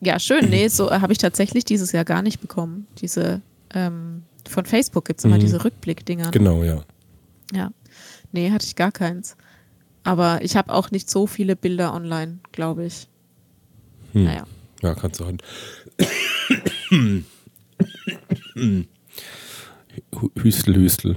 ja, 0.01 0.19
schön. 0.19 0.51
Nee, 0.51 0.69
so 0.69 0.91
habe 0.91 1.13
ich 1.13 1.19
tatsächlich 1.19 1.65
dieses 1.65 1.93
Jahr 1.93 2.05
gar 2.05 2.23
nicht 2.23 2.41
bekommen. 2.41 2.87
Diese, 2.99 3.41
ähm, 3.75 4.23
von 4.49 4.67
Facebook 4.67 5.07
gibt 5.07 5.21
es 5.21 5.25
immer 5.25 5.37
mhm. 5.37 5.41
diese 5.41 5.65
Rückblickdinger. 5.65 6.27
Ne? 6.27 6.31
Genau, 6.31 6.63
ja. 6.63 6.83
Ja. 7.53 7.71
Nee, 8.33 8.51
hatte 8.51 8.67
ich 8.67 8.77
gar 8.77 8.93
keins. 8.93 9.37
Aber 10.05 10.43
ich 10.43 10.57
habe 10.57 10.73
auch 10.73 10.91
nicht 10.91 11.11
so 11.11 11.27
viele 11.27 11.57
Bilder 11.57 11.95
online, 11.95 12.39
glaube 12.53 12.87
ich. 12.87 13.09
Hm. 14.13 14.25
Naja. 14.25 14.47
Ja, 14.83 14.95
kannst 14.95 15.21
du 15.21 15.25
halt. 15.25 15.43
Hüstel, 20.37 20.75
Hüstel. 20.77 21.17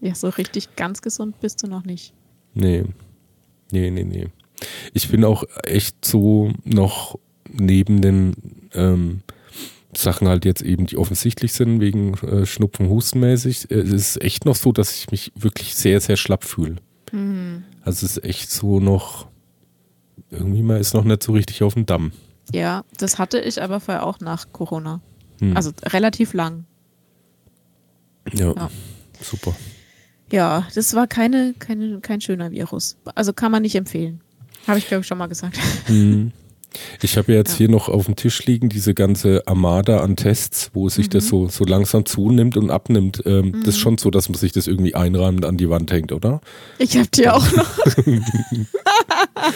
Ja, 0.00 0.14
so 0.14 0.28
richtig 0.28 0.76
ganz 0.76 1.02
gesund 1.02 1.40
bist 1.40 1.62
du 1.62 1.66
noch 1.66 1.84
nicht. 1.84 2.12
Nee. 2.54 2.84
Nee, 3.72 3.90
nee, 3.90 4.04
nee. 4.04 4.28
Ich 4.92 5.08
bin 5.08 5.24
auch 5.24 5.44
echt 5.64 6.04
so 6.04 6.52
noch 6.64 7.18
neben 7.50 8.02
den 8.02 8.34
ähm, 8.74 9.22
Sachen 9.96 10.28
halt 10.28 10.44
jetzt 10.44 10.62
eben, 10.62 10.86
die 10.86 10.96
offensichtlich 10.96 11.52
sind, 11.52 11.80
wegen 11.80 12.14
äh, 12.18 12.46
Schnupfen, 12.46 12.88
Hustenmäßig, 12.88 13.70
äh, 13.70 13.76
es 13.76 13.92
ist 13.92 14.22
echt 14.22 14.44
noch 14.44 14.56
so, 14.56 14.72
dass 14.72 14.94
ich 14.94 15.10
mich 15.10 15.32
wirklich 15.34 15.74
sehr, 15.74 16.00
sehr 16.00 16.16
schlapp 16.16 16.44
fühle. 16.44 16.76
Mhm. 17.12 17.64
Also 17.82 18.06
es 18.06 18.16
ist 18.16 18.24
echt 18.24 18.50
so 18.50 18.80
noch, 18.80 19.28
irgendwie 20.30 20.62
mal 20.62 20.78
ist 20.78 20.94
noch 20.94 21.04
nicht 21.04 21.22
so 21.22 21.32
richtig 21.32 21.62
auf 21.62 21.74
dem 21.74 21.86
Damm. 21.86 22.12
Ja, 22.52 22.84
das 22.96 23.18
hatte 23.18 23.38
ich 23.38 23.62
aber 23.62 23.80
vorher 23.80 24.06
auch 24.06 24.20
nach 24.20 24.52
Corona. 24.52 25.00
Hm. 25.40 25.56
Also 25.56 25.72
relativ 25.84 26.32
lang. 26.32 26.64
Ja, 28.32 28.52
ja, 28.52 28.70
super. 29.20 29.54
Ja, 30.30 30.66
das 30.74 30.94
war 30.94 31.06
keine, 31.06 31.54
keine, 31.58 32.00
kein 32.00 32.20
schöner 32.20 32.50
Virus. 32.50 32.96
Also 33.14 33.32
kann 33.32 33.50
man 33.50 33.62
nicht 33.62 33.74
empfehlen. 33.74 34.20
Habe 34.66 34.78
ich, 34.78 34.86
glaube 34.86 35.00
ich, 35.00 35.06
schon 35.06 35.18
mal 35.18 35.28
gesagt. 35.28 35.58
Hm. 35.86 36.32
Ich 37.02 37.16
habe 37.16 37.32
jetzt 37.32 37.52
ja. 37.52 37.58
hier 37.58 37.68
noch 37.70 37.88
auf 37.88 38.06
dem 38.06 38.16
Tisch 38.16 38.44
liegen 38.44 38.68
diese 38.68 38.94
ganze 38.94 39.46
Armada 39.46 40.00
an 40.00 40.16
Tests, 40.16 40.70
wo 40.74 40.88
sich 40.88 41.06
mhm. 41.06 41.10
das 41.10 41.28
so, 41.28 41.48
so 41.48 41.64
langsam 41.64 42.04
zunimmt 42.04 42.56
und 42.56 42.70
abnimmt. 42.70 43.22
Ähm, 43.24 43.46
mhm. 43.46 43.64
Das 43.64 43.74
ist 43.74 43.80
schon 43.80 43.98
so, 43.98 44.10
dass 44.10 44.28
man 44.28 44.36
sich 44.36 44.52
das 44.52 44.66
irgendwie 44.66 44.94
einrahmend 44.94 45.44
an 45.44 45.56
die 45.56 45.70
Wand 45.70 45.90
hängt, 45.90 46.12
oder? 46.12 46.40
Ich 46.78 46.96
habe 46.96 47.08
die 47.08 47.28
auch 47.28 47.50
noch. 47.52 47.70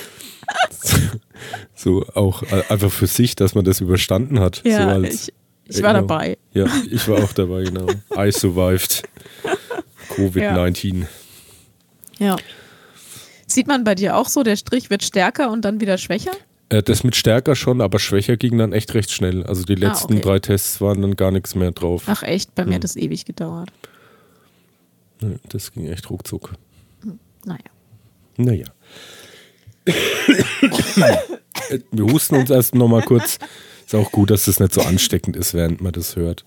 so 1.75 2.07
auch 2.15 2.43
äh, 2.45 2.63
einfach 2.69 2.91
für 2.91 3.07
sich, 3.07 3.37
dass 3.37 3.55
man 3.55 3.65
das 3.65 3.81
überstanden 3.81 4.41
hat. 4.41 4.63
Ja, 4.65 4.85
so 4.85 4.89
als, 4.89 5.15
ich, 5.15 5.35
ich 5.77 5.83
war 5.83 5.95
genau. 5.95 6.07
dabei. 6.07 6.39
Ja, 6.53 6.67
ich 6.91 7.07
war 7.09 7.23
auch 7.23 7.33
dabei, 7.33 7.65
genau. 7.65 7.87
I 8.17 8.33
survived. 8.33 9.03
Covid-19. 10.17 11.07
Ja. 12.19 12.27
ja. 12.27 12.37
Sieht 13.47 13.67
man 13.67 13.85
bei 13.85 13.95
dir 13.95 14.17
auch 14.17 14.29
so, 14.29 14.43
der 14.43 14.57
Strich 14.57 14.89
wird 14.89 15.03
stärker 15.03 15.51
und 15.51 15.65
dann 15.65 15.81
wieder 15.81 15.99
schwächer? 15.99 16.33
Äh, 16.73 16.83
das 16.83 17.05
mit 17.05 17.15
stärker 17.17 17.55
schon, 17.55 17.83
aber 17.83 17.99
schwächer 17.99 18.39
ging 18.39 18.57
dann 18.57 18.73
echt 18.73 18.95
recht 18.95 19.11
schnell. 19.11 19.45
Also 19.45 19.65
die 19.65 19.77
ah, 19.77 19.89
letzten 19.89 20.15
ah, 20.15 20.17
okay. 20.17 20.25
drei 20.25 20.39
Tests 20.39 20.81
waren 20.81 21.03
dann 21.03 21.17
gar 21.17 21.31
nichts 21.31 21.55
mehr 21.55 21.71
drauf. 21.71 22.05
Ach 22.07 22.23
echt, 22.23 22.55
bei 22.55 22.65
mir 22.65 22.77
hat 22.77 22.85
das 22.85 22.97
ewig 22.97 23.27
gedauert. 23.27 23.71
Das 25.51 25.73
ging 25.73 25.87
echt 25.87 26.09
ruckzuck. 26.09 26.55
Hm, 27.03 27.19
naja. 27.45 27.59
Naja. 28.39 28.67
Wir 31.91 32.05
husten 32.05 32.37
uns 32.37 32.51
erst 32.51 32.75
nochmal 32.75 33.03
kurz. 33.03 33.39
Ist 33.85 33.95
auch 33.95 34.11
gut, 34.11 34.31
dass 34.31 34.47
das 34.47 34.59
nicht 34.59 34.73
so 34.73 34.81
ansteckend 34.81 35.37
ist, 35.37 35.55
während 35.55 35.81
man 35.81 35.93
das 35.93 36.17
hört. 36.17 36.45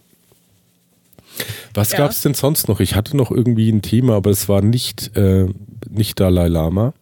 Was 1.74 1.92
ja. 1.92 2.00
gab 2.00 2.12
es 2.12 2.22
denn 2.22 2.34
sonst 2.34 2.68
noch? 2.68 2.80
Ich 2.80 2.96
hatte 2.96 3.16
noch 3.16 3.30
irgendwie 3.32 3.70
ein 3.70 3.82
Thema, 3.82 4.16
aber 4.16 4.32
es 4.32 4.50
war 4.50 4.62
nicht, 4.62 5.16
äh, 5.16 5.48
nicht 5.90 6.20
Dalai 6.20 6.48
Lama. 6.48 6.94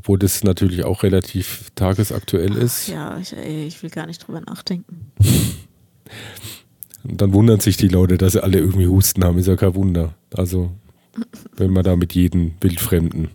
Obwohl 0.00 0.18
das 0.18 0.42
natürlich 0.44 0.82
auch 0.84 1.02
relativ 1.02 1.70
tagesaktuell 1.74 2.56
ist. 2.56 2.88
ja, 2.88 3.18
ich, 3.18 3.34
ich 3.34 3.82
will 3.82 3.90
gar 3.90 4.06
nicht 4.06 4.26
drüber 4.26 4.40
nachdenken. 4.40 5.12
Und 7.04 7.20
dann 7.20 7.34
wundern 7.34 7.60
sich 7.60 7.76
die 7.76 7.88
Leute, 7.88 8.16
dass 8.16 8.32
sie 8.32 8.42
alle 8.42 8.58
irgendwie 8.58 8.86
Husten 8.86 9.22
haben. 9.24 9.36
Ist 9.36 9.46
ja 9.46 9.56
kein 9.56 9.74
Wunder. 9.74 10.14
Also, 10.34 10.70
wenn 11.54 11.70
man 11.70 11.84
da 11.84 11.96
mit 11.96 12.14
jedem 12.14 12.52
Wildfremden, 12.62 13.28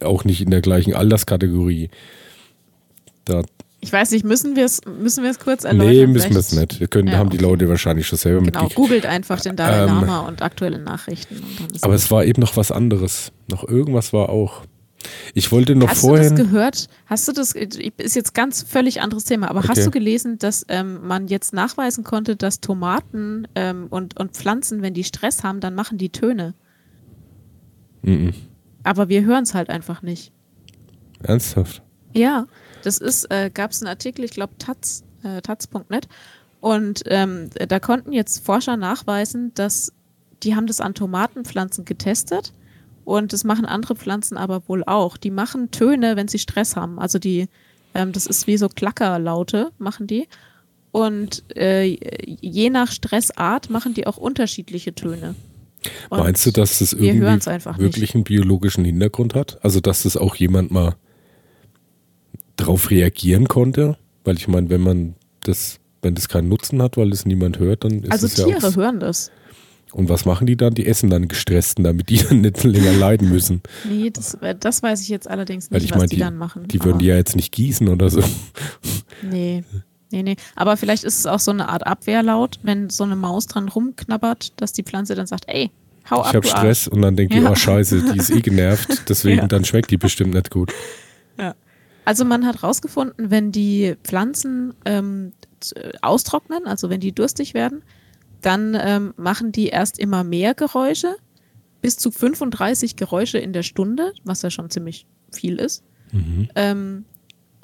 auch 0.00 0.24
nicht 0.24 0.42
in 0.42 0.50
der 0.50 0.60
gleichen 0.60 0.94
Alterskategorie, 0.94 1.88
da 3.24 3.42
ich 3.82 3.90
weiß 3.92 4.10
nicht, 4.10 4.26
müssen 4.26 4.56
wir 4.56 4.66
es 4.66 4.82
müssen 4.84 5.24
kurz 5.42 5.64
erläutern? 5.64 5.94
Nee, 5.94 6.06
müssen 6.06 6.32
wir 6.32 6.40
es 6.40 6.52
nicht. 6.52 6.80
Wir 6.80 6.88
können, 6.88 7.08
ja, 7.08 7.16
haben 7.16 7.30
die 7.30 7.38
Leute 7.38 7.66
wahrscheinlich 7.70 8.06
schon 8.06 8.18
selber 8.18 8.40
genau, 8.40 8.64
mitgekriegt. 8.64 8.76
googelt 8.76 9.06
einfach 9.06 9.40
den 9.40 9.56
Dalai 9.56 9.84
ähm, 9.84 9.86
Lama 9.86 10.20
und 10.20 10.42
aktuelle 10.42 10.78
Nachrichten. 10.78 11.42
aber 11.80 11.94
es 11.94 12.10
war 12.10 12.24
eben 12.26 12.42
noch 12.42 12.58
was 12.58 12.70
anderes. 12.70 13.32
Noch 13.48 13.66
irgendwas 13.66 14.12
war 14.12 14.28
auch. 14.28 14.64
Ich 15.34 15.50
wollte 15.52 15.74
noch 15.74 15.88
hast 15.88 16.00
vorhin. 16.00 16.24
Hast 16.24 16.30
du 16.30 16.36
das 16.36 16.46
gehört? 16.46 16.88
Hast 17.06 17.28
du 17.28 17.32
das, 17.32 17.52
ist 17.52 18.16
jetzt 18.16 18.34
ganz 18.34 18.62
völlig 18.62 19.00
anderes 19.00 19.24
Thema, 19.24 19.48
aber 19.48 19.60
okay. 19.60 19.68
hast 19.68 19.86
du 19.86 19.90
gelesen, 19.90 20.38
dass 20.38 20.64
ähm, 20.68 21.06
man 21.06 21.28
jetzt 21.28 21.52
nachweisen 21.52 22.04
konnte, 22.04 22.36
dass 22.36 22.60
Tomaten 22.60 23.48
ähm, 23.54 23.86
und, 23.90 24.18
und 24.18 24.32
Pflanzen, 24.32 24.82
wenn 24.82 24.94
die 24.94 25.04
Stress 25.04 25.42
haben, 25.42 25.60
dann 25.60 25.74
machen 25.74 25.98
die 25.98 26.10
Töne? 26.10 26.54
Mhm. 28.02 28.34
Aber 28.82 29.08
wir 29.08 29.24
hören 29.24 29.44
es 29.44 29.54
halt 29.54 29.68
einfach 29.70 30.02
nicht. 30.02 30.32
Ernsthaft? 31.22 31.82
Ja, 32.12 32.46
das 32.82 32.98
ist, 32.98 33.30
äh, 33.30 33.50
gab 33.52 33.70
es 33.72 33.82
einen 33.82 33.88
Artikel, 33.88 34.24
ich 34.24 34.32
glaube 34.32 34.54
taz, 34.58 35.04
äh, 35.22 35.40
taz.net 35.42 36.08
und 36.60 37.02
ähm, 37.06 37.50
da 37.54 37.78
konnten 37.78 38.12
jetzt 38.12 38.44
Forscher 38.44 38.76
nachweisen, 38.76 39.52
dass 39.54 39.92
die 40.42 40.56
haben 40.56 40.66
das 40.66 40.80
an 40.80 40.94
Tomatenpflanzen 40.94 41.84
getestet 41.84 42.52
und 43.04 43.32
das 43.32 43.44
machen 43.44 43.64
andere 43.64 43.96
Pflanzen 43.96 44.36
aber 44.36 44.62
wohl 44.68 44.84
auch. 44.84 45.16
Die 45.16 45.30
machen 45.30 45.70
Töne, 45.70 46.16
wenn 46.16 46.28
sie 46.28 46.38
Stress 46.38 46.76
haben. 46.76 46.98
Also 46.98 47.18
die, 47.18 47.48
ähm, 47.94 48.12
das 48.12 48.26
ist 48.26 48.46
wie 48.46 48.56
so 48.56 48.68
Klackerlaute, 48.68 49.70
machen 49.78 50.06
die. 50.06 50.28
Und 50.92 51.44
äh, 51.56 51.96
je 52.26 52.70
nach 52.70 52.90
Stressart 52.90 53.70
machen 53.70 53.94
die 53.94 54.06
auch 54.06 54.16
unterschiedliche 54.16 54.94
Töne. 54.94 55.34
Und 56.08 56.18
Meinst 56.18 56.44
du, 56.44 56.50
dass 56.50 56.80
das 56.80 56.92
irgendwie 56.92 57.22
wirklich 57.22 58.00
nicht. 58.00 58.14
einen 58.14 58.24
biologischen 58.24 58.84
Hintergrund 58.84 59.34
hat? 59.34 59.58
Also, 59.64 59.80
dass 59.80 60.02
das 60.02 60.16
auch 60.16 60.34
jemand 60.34 60.70
mal 60.70 60.96
darauf 62.56 62.90
reagieren 62.90 63.48
konnte? 63.48 63.96
Weil 64.24 64.36
ich 64.36 64.48
meine, 64.48 64.68
wenn 64.68 64.82
man 64.82 65.14
das, 65.44 65.78
wenn 66.02 66.14
das 66.14 66.28
keinen 66.28 66.48
Nutzen 66.48 66.82
hat, 66.82 66.96
weil 66.96 67.10
es 67.12 67.24
niemand 67.24 67.58
hört, 67.58 67.84
dann 67.84 68.02
ist 68.02 68.12
also 68.12 68.26
es 68.26 68.36
ja 68.36 68.44
Also 68.46 68.58
Tiere 68.58 68.76
hören 68.76 69.00
das. 69.00 69.30
Und 69.92 70.08
was 70.08 70.24
machen 70.24 70.46
die 70.46 70.56
dann? 70.56 70.74
Die 70.74 70.86
essen 70.86 71.10
dann 71.10 71.28
gestressten, 71.28 71.84
damit 71.84 72.08
die 72.08 72.18
dann 72.28 72.40
nicht 72.40 72.62
länger 72.62 72.92
leiden 72.92 73.28
müssen. 73.28 73.62
Nee, 73.88 74.10
das, 74.10 74.34
äh, 74.34 74.54
das 74.58 74.82
weiß 74.82 75.02
ich 75.02 75.08
jetzt 75.08 75.28
allerdings 75.28 75.70
nicht, 75.70 75.84
ich 75.84 75.90
was 75.90 75.98
mein, 75.98 76.08
die, 76.08 76.16
die, 76.16 76.22
dann 76.22 76.36
machen. 76.36 76.68
Die 76.68 76.82
würden 76.84 76.98
die 76.98 77.06
ja 77.06 77.16
jetzt 77.16 77.36
nicht 77.36 77.52
gießen 77.52 77.88
oder 77.88 78.10
so. 78.10 78.22
Nee. 79.22 79.64
Nee, 80.10 80.22
nee. 80.22 80.36
Aber 80.56 80.78
vielleicht 80.78 81.04
ist 81.04 81.18
es 81.18 81.26
auch 81.26 81.38
so 81.38 81.50
eine 81.50 81.68
Art 81.68 81.86
Abwehrlaut, 81.86 82.58
wenn 82.62 82.88
so 82.88 83.04
eine 83.04 83.16
Maus 83.16 83.46
dran 83.46 83.68
rumknabbert, 83.68 84.54
dass 84.56 84.72
die 84.72 84.82
Pflanze 84.82 85.14
dann 85.14 85.26
sagt, 85.26 85.44
ey, 85.46 85.70
hau 86.10 86.22
ich 86.22 86.26
ab. 86.26 86.28
Ich 86.30 86.34
habe 86.36 86.46
Stress 86.46 86.88
und 86.88 87.02
dann 87.02 87.16
denke 87.16 87.36
ja. 87.36 87.42
ich, 87.42 87.48
oh 87.48 87.54
scheiße, 87.54 88.12
die 88.12 88.18
ist 88.18 88.30
eh 88.30 88.40
genervt, 88.40 89.04
deswegen 89.08 89.42
ja. 89.42 89.46
dann 89.46 89.64
schmeckt 89.64 89.90
die 89.90 89.98
bestimmt 89.98 90.34
nicht 90.34 90.50
gut. 90.50 90.72
Ja. 91.38 91.54
Also 92.04 92.24
man 92.24 92.46
hat 92.46 92.62
rausgefunden, 92.62 93.30
wenn 93.30 93.52
die 93.52 93.94
Pflanzen 94.02 94.74
ähm, 94.84 95.32
austrocknen, 96.02 96.66
also 96.66 96.90
wenn 96.90 97.00
die 97.00 97.12
durstig 97.12 97.54
werden, 97.54 97.82
dann 98.40 98.76
ähm, 98.80 99.14
machen 99.16 99.52
die 99.52 99.68
erst 99.68 99.98
immer 99.98 100.24
mehr 100.24 100.54
Geräusche, 100.54 101.16
bis 101.80 101.96
zu 101.96 102.10
35 102.10 102.96
Geräusche 102.96 103.38
in 103.38 103.52
der 103.52 103.62
Stunde, 103.62 104.12
was 104.24 104.42
ja 104.42 104.50
schon 104.50 104.70
ziemlich 104.70 105.06
viel 105.32 105.56
ist. 105.56 105.82
Mhm. 106.12 106.48
Ähm, 106.54 107.04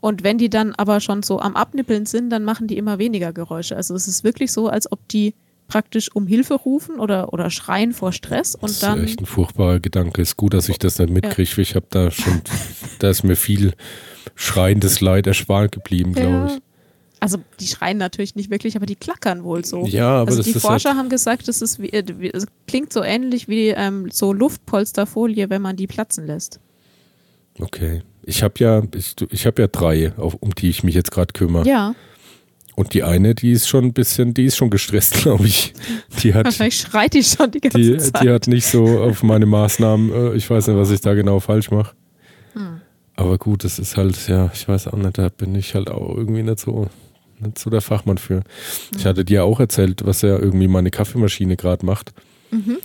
und 0.00 0.22
wenn 0.22 0.38
die 0.38 0.50
dann 0.50 0.74
aber 0.74 1.00
schon 1.00 1.22
so 1.22 1.40
am 1.40 1.56
Abnippeln 1.56 2.06
sind, 2.06 2.30
dann 2.30 2.44
machen 2.44 2.66
die 2.66 2.76
immer 2.76 2.98
weniger 2.98 3.32
Geräusche. 3.32 3.76
Also 3.76 3.94
es 3.94 4.06
ist 4.06 4.24
wirklich 4.24 4.52
so, 4.52 4.68
als 4.68 4.90
ob 4.90 5.06
die 5.08 5.34
praktisch 5.68 6.14
um 6.14 6.26
Hilfe 6.26 6.54
rufen 6.54 7.00
oder, 7.00 7.32
oder 7.32 7.50
schreien 7.50 7.92
vor 7.92 8.12
Stress 8.12 8.54
und 8.54 8.70
das 8.70 8.80
dann. 8.80 9.00
ist 9.00 9.10
echt 9.10 9.20
ein 9.20 9.26
furchtbarer 9.26 9.80
Gedanke. 9.80 10.22
Ist 10.22 10.36
gut, 10.36 10.54
dass 10.54 10.68
ich 10.68 10.78
das 10.78 10.98
nicht 10.98 11.10
mitkriege. 11.10 11.50
Ja. 11.56 11.58
Ich 11.58 11.74
habe 11.74 11.86
da 11.90 12.10
schon, 12.10 12.40
da 12.98 13.10
ist 13.10 13.24
mir 13.24 13.36
viel 13.36 13.72
schreiendes 14.34 15.00
Leid 15.00 15.26
erspart 15.26 15.72
geblieben, 15.72 16.12
glaube 16.12 16.30
ja. 16.32 16.46
ich. 16.46 16.62
Also 17.18 17.38
die 17.60 17.66
schreien 17.66 17.96
natürlich 17.96 18.34
nicht 18.34 18.50
wirklich, 18.50 18.76
aber 18.76 18.86
die 18.86 18.96
klackern 18.96 19.42
wohl 19.42 19.64
so. 19.64 19.86
Ja, 19.86 20.20
aber 20.20 20.30
also 20.30 20.42
das 20.42 20.52
die 20.52 20.58
Forscher 20.58 20.90
halt 20.90 20.98
haben 20.98 21.08
gesagt, 21.08 21.48
das 21.48 21.62
ist 21.62 21.80
wie, 21.80 21.88
äh, 21.88 22.04
wie, 22.18 22.30
es 22.30 22.46
klingt 22.68 22.92
so 22.92 23.02
ähnlich 23.02 23.48
wie 23.48 23.68
ähm, 23.68 24.10
so 24.10 24.32
Luftpolsterfolie, 24.32 25.48
wenn 25.48 25.62
man 25.62 25.76
die 25.76 25.86
platzen 25.86 26.26
lässt. 26.26 26.60
Okay. 27.58 28.02
Ich 28.22 28.42
habe 28.42 28.54
ja, 28.58 28.82
ich, 28.94 29.14
ich 29.30 29.46
habe 29.46 29.62
ja 29.62 29.68
drei, 29.68 30.12
auf, 30.18 30.34
um 30.40 30.54
die 30.54 30.68
ich 30.68 30.82
mich 30.82 30.94
jetzt 30.94 31.10
gerade 31.10 31.32
kümmere. 31.32 31.66
Ja. 31.66 31.94
Und 32.74 32.92
die 32.92 33.02
eine, 33.02 33.34
die 33.34 33.52
ist 33.52 33.68
schon 33.68 33.86
ein 33.86 33.92
bisschen, 33.94 34.34
die 34.34 34.44
ist 34.44 34.56
schon 34.56 34.68
gestresst, 34.68 35.14
glaube 35.22 35.46
ich. 35.46 35.72
Die 36.22 36.34
hat, 36.34 36.44
Wahrscheinlich 36.44 36.78
schreit 36.78 37.14
die 37.14 37.24
schon 37.24 37.50
die 37.50 37.60
ganze 37.60 37.78
die, 37.78 37.96
Zeit. 37.96 38.22
Die 38.22 38.30
hat 38.30 38.46
nicht 38.46 38.66
so 38.66 39.00
auf 39.00 39.22
meine 39.22 39.46
Maßnahmen, 39.46 40.12
äh, 40.12 40.34
ich 40.34 40.50
weiß 40.50 40.66
nicht, 40.66 40.76
was 40.76 40.90
ich 40.90 41.00
da 41.00 41.14
genau 41.14 41.40
falsch 41.40 41.70
mache. 41.70 41.94
Hm. 42.52 42.82
Aber 43.14 43.38
gut, 43.38 43.64
das 43.64 43.78
ist 43.78 43.96
halt, 43.96 44.28
ja, 44.28 44.50
ich 44.52 44.68
weiß 44.68 44.88
auch 44.88 44.98
nicht, 44.98 45.16
da 45.16 45.30
bin 45.30 45.54
ich 45.54 45.74
halt 45.74 45.90
auch 45.90 46.14
irgendwie 46.14 46.42
nicht 46.42 46.58
so 46.58 46.88
nicht 47.40 47.58
so 47.58 47.70
der 47.70 47.80
Fachmann 47.80 48.18
für. 48.18 48.42
Ich 48.96 49.06
hatte 49.06 49.24
dir 49.24 49.44
auch 49.44 49.60
erzählt, 49.60 50.04
was 50.04 50.22
ja 50.22 50.38
irgendwie 50.38 50.68
meine 50.68 50.90
Kaffeemaschine 50.90 51.56
gerade 51.56 51.84
macht. 51.84 52.12
Mhm. 52.50 52.78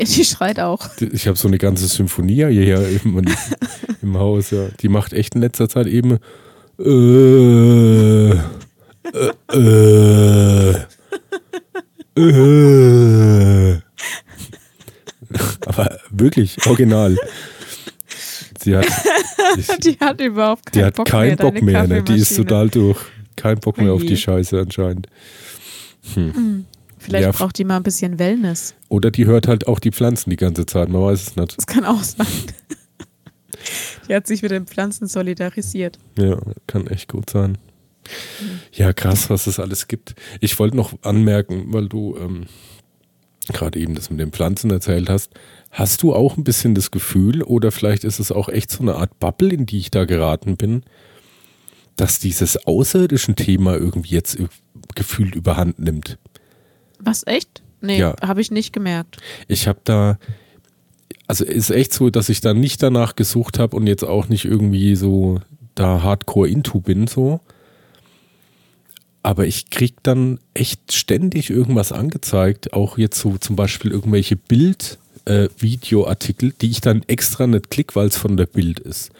Die 0.00 0.24
schreit 0.24 0.60
auch. 0.60 0.88
Ich 1.00 1.26
habe 1.26 1.36
so 1.36 1.48
eine 1.48 1.58
ganze 1.58 1.88
Symphonie 1.88 2.46
hier 2.50 3.00
im, 3.04 3.24
im 4.00 4.18
Haus. 4.18 4.50
Ja. 4.50 4.68
Die 4.80 4.88
macht 4.88 5.12
echt 5.12 5.34
in 5.34 5.40
letzter 5.40 5.68
Zeit 5.68 5.88
eben. 5.88 6.18
Äh, 6.78 8.30
äh, 8.30 8.38
äh, 9.52 10.74
äh. 12.16 13.78
Aber 15.66 15.98
wirklich, 16.10 16.64
original. 16.66 17.16
Sie 18.60 18.76
hat, 18.76 18.86
ich, 19.56 19.66
die 19.78 19.98
hat 19.98 20.20
überhaupt 20.20 20.66
keinen 20.66 20.80
die 20.80 20.84
hat 20.84 20.94
Bock 20.94 21.06
keinen 21.06 21.28
mehr, 21.28 21.36
Bock 21.36 21.62
mehr. 21.62 21.86
Ne? 21.86 22.02
Die 22.02 22.16
ist 22.16 22.36
total 22.36 22.68
durch. 22.68 22.98
Kein 23.38 23.58
Bock 23.58 23.78
mehr 23.78 23.92
auf 23.92 24.04
die 24.04 24.16
Scheiße 24.16 24.58
anscheinend. 24.58 25.06
Hm. 26.14 26.34
hm. 26.34 26.64
Vielleicht 26.98 27.24
ja. 27.24 27.30
braucht 27.30 27.56
die 27.58 27.64
mal 27.64 27.76
ein 27.76 27.84
bisschen 27.84 28.18
Wellness. 28.18 28.74
Oder 28.88 29.10
die 29.10 29.26
hört 29.26 29.46
halt 29.46 29.68
auch 29.68 29.78
die 29.78 29.92
Pflanzen 29.92 30.30
die 30.30 30.36
ganze 30.36 30.66
Zeit, 30.66 30.88
man 30.88 31.02
weiß 31.02 31.28
es 31.28 31.36
nicht. 31.36 31.56
Das 31.56 31.66
kann 31.66 31.84
auch 31.84 32.02
sein. 32.02 32.26
die 34.08 34.14
hat 34.14 34.26
sich 34.26 34.42
mit 34.42 34.50
den 34.50 34.66
Pflanzen 34.66 35.06
solidarisiert. 35.06 35.98
Ja, 36.18 36.38
kann 36.66 36.88
echt 36.88 37.08
gut 37.08 37.30
sein. 37.30 37.56
Ja, 38.72 38.92
krass, 38.92 39.30
was 39.30 39.46
es 39.46 39.60
alles 39.60 39.86
gibt. 39.86 40.14
Ich 40.40 40.58
wollte 40.58 40.76
noch 40.76 40.92
anmerken, 41.02 41.66
weil 41.72 41.88
du 41.88 42.16
ähm, 42.16 42.46
gerade 43.52 43.78
eben 43.78 43.94
das 43.94 44.10
mit 44.10 44.20
den 44.20 44.32
Pflanzen 44.32 44.70
erzählt 44.70 45.08
hast. 45.08 45.32
Hast 45.70 46.02
du 46.02 46.14
auch 46.14 46.36
ein 46.36 46.44
bisschen 46.44 46.74
das 46.74 46.90
Gefühl, 46.90 47.42
oder 47.42 47.70
vielleicht 47.70 48.04
ist 48.04 48.18
es 48.18 48.32
auch 48.32 48.48
echt 48.48 48.70
so 48.70 48.82
eine 48.82 48.96
Art 48.96 49.18
Bubble, 49.20 49.52
in 49.52 49.66
die 49.66 49.78
ich 49.78 49.90
da 49.90 50.04
geraten 50.04 50.56
bin, 50.56 50.82
dass 51.98 52.18
dieses 52.18 52.66
außerirdischen 52.66 53.36
Thema 53.36 53.74
irgendwie 53.76 54.14
jetzt 54.14 54.38
gefühlt 54.94 55.34
überhand 55.34 55.78
nimmt. 55.78 56.16
Was 57.00 57.26
echt? 57.26 57.62
Nee, 57.80 57.98
ja. 57.98 58.14
habe 58.22 58.40
ich 58.40 58.50
nicht 58.50 58.72
gemerkt. 58.72 59.18
Ich 59.46 59.68
habe 59.68 59.80
da, 59.84 60.18
also 61.26 61.44
ist 61.44 61.70
echt 61.70 61.92
so, 61.92 62.10
dass 62.10 62.28
ich 62.28 62.40
da 62.40 62.54
nicht 62.54 62.82
danach 62.82 63.16
gesucht 63.16 63.58
habe 63.58 63.76
und 63.76 63.86
jetzt 63.86 64.04
auch 64.04 64.28
nicht 64.28 64.44
irgendwie 64.44 64.96
so 64.96 65.40
da 65.74 66.02
hardcore 66.02 66.48
into 66.48 66.80
bin, 66.80 67.06
so. 67.06 67.40
Aber 69.22 69.46
ich 69.46 69.70
krieg 69.70 69.96
dann 70.02 70.38
echt 70.54 70.92
ständig 70.92 71.50
irgendwas 71.50 71.92
angezeigt, 71.92 72.72
auch 72.72 72.96
jetzt 72.96 73.18
so 73.18 73.36
zum 73.38 73.56
Beispiel 73.56 73.90
irgendwelche 73.90 74.36
Bild- 74.36 74.98
äh, 75.28 75.48
Videoartikel, 75.58 76.52
die 76.60 76.70
ich 76.70 76.80
dann 76.80 77.02
extra 77.06 77.46
nicht 77.46 77.70
klicke, 77.70 77.94
weil 77.94 78.08
es 78.08 78.16
von 78.16 78.36
der 78.36 78.46
Bild 78.46 78.80
ist. 78.80 79.10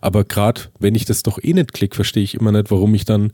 Aber 0.00 0.24
gerade 0.24 0.62
wenn 0.78 0.94
ich 0.94 1.04
das 1.04 1.22
doch 1.22 1.38
eh 1.42 1.52
nicht 1.52 1.72
klicke, 1.72 1.94
verstehe 1.94 2.22
ich 2.22 2.34
immer 2.34 2.52
nicht, 2.52 2.70
warum 2.70 2.94
ich 2.94 3.04
dann 3.04 3.32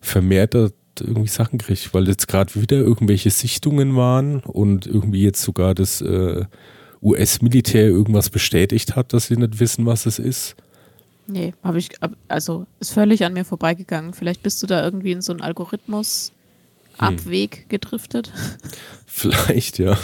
vermehrt 0.00 0.54
irgendwie 1.00 1.28
Sachen 1.28 1.58
kriege, 1.58 1.80
weil 1.92 2.08
jetzt 2.08 2.28
gerade 2.28 2.54
wieder 2.60 2.76
irgendwelche 2.76 3.30
Sichtungen 3.30 3.94
waren 3.96 4.40
und 4.40 4.86
irgendwie 4.86 5.22
jetzt 5.22 5.42
sogar 5.42 5.74
das 5.74 6.00
äh, 6.00 6.44
US-Militär 7.02 7.86
irgendwas 7.86 8.30
bestätigt 8.30 8.96
hat, 8.96 9.12
dass 9.12 9.28
sie 9.28 9.36
nicht 9.36 9.60
wissen, 9.60 9.86
was 9.86 10.06
es 10.06 10.18
ist? 10.18 10.56
Nee, 11.26 11.52
habe 11.62 11.78
ich, 11.78 11.90
also 12.26 12.66
ist 12.80 12.92
völlig 12.92 13.24
an 13.24 13.34
mir 13.34 13.44
vorbeigegangen. 13.44 14.14
Vielleicht 14.14 14.42
bist 14.42 14.62
du 14.62 14.66
da 14.66 14.82
irgendwie 14.82 15.12
in 15.12 15.20
so 15.20 15.32
einen 15.32 15.42
Algorithmus 15.42 16.32
Abweg 16.98 17.56
hm. 17.56 17.68
gedriftet. 17.68 18.32
Vielleicht, 19.06 19.78
ja. 19.78 19.98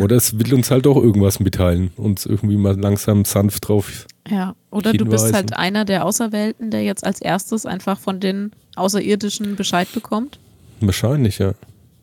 Oder 0.00 0.16
es 0.16 0.38
will 0.38 0.54
uns 0.54 0.70
halt 0.70 0.86
auch 0.86 0.96
irgendwas 0.96 1.40
mitteilen, 1.40 1.90
uns 1.96 2.24
irgendwie 2.26 2.56
mal 2.56 2.78
langsam 2.78 3.24
sanft 3.24 3.68
drauf. 3.68 4.06
Ja, 4.28 4.54
oder 4.70 4.90
hinweisen. 4.90 5.10
du 5.10 5.10
bist 5.10 5.34
halt 5.34 5.56
einer 5.56 5.84
der 5.84 6.04
Auserwählten, 6.04 6.70
der 6.70 6.82
jetzt 6.82 7.04
als 7.04 7.20
erstes 7.20 7.66
einfach 7.66 7.98
von 7.98 8.20
den 8.20 8.52
Außerirdischen 8.76 9.56
Bescheid 9.56 9.92
bekommt. 9.92 10.38
Wahrscheinlich, 10.80 11.38
ja. 11.38 11.54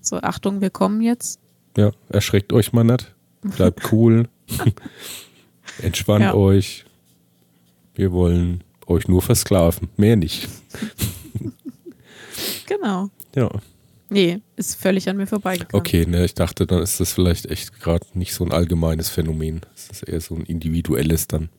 So, 0.01 0.17
Achtung, 0.17 0.61
wir 0.61 0.69
kommen 0.69 1.01
jetzt. 1.01 1.39
Ja, 1.77 1.91
erschreckt 2.09 2.53
euch 2.53 2.73
mal 2.73 2.83
nicht. 2.83 3.13
Bleibt 3.41 3.81
cool. 3.91 4.27
Entspannt 5.81 6.25
ja. 6.25 6.33
euch. 6.33 6.85
Wir 7.95 8.11
wollen 8.11 8.63
euch 8.87 9.07
nur 9.07 9.21
versklaven, 9.21 9.89
mehr 9.97 10.15
nicht. 10.15 10.47
genau. 12.65 13.09
Ja. 13.35 13.49
Nee, 14.09 14.41
ist 14.55 14.75
völlig 14.75 15.07
an 15.07 15.17
mir 15.17 15.27
vorbeigegangen. 15.27 15.79
Okay, 15.79 16.05
ne, 16.05 16.25
ich 16.25 16.33
dachte, 16.33 16.65
dann 16.65 16.81
ist 16.81 16.99
das 16.99 17.13
vielleicht 17.13 17.45
echt 17.45 17.79
gerade 17.79 18.05
nicht 18.13 18.33
so 18.33 18.43
ein 18.43 18.51
allgemeines 18.51 19.09
Phänomen. 19.09 19.61
Es 19.75 19.89
ist 19.89 20.03
eher 20.03 20.19
so 20.19 20.35
ein 20.35 20.43
individuelles 20.43 21.27
dann. 21.27 21.49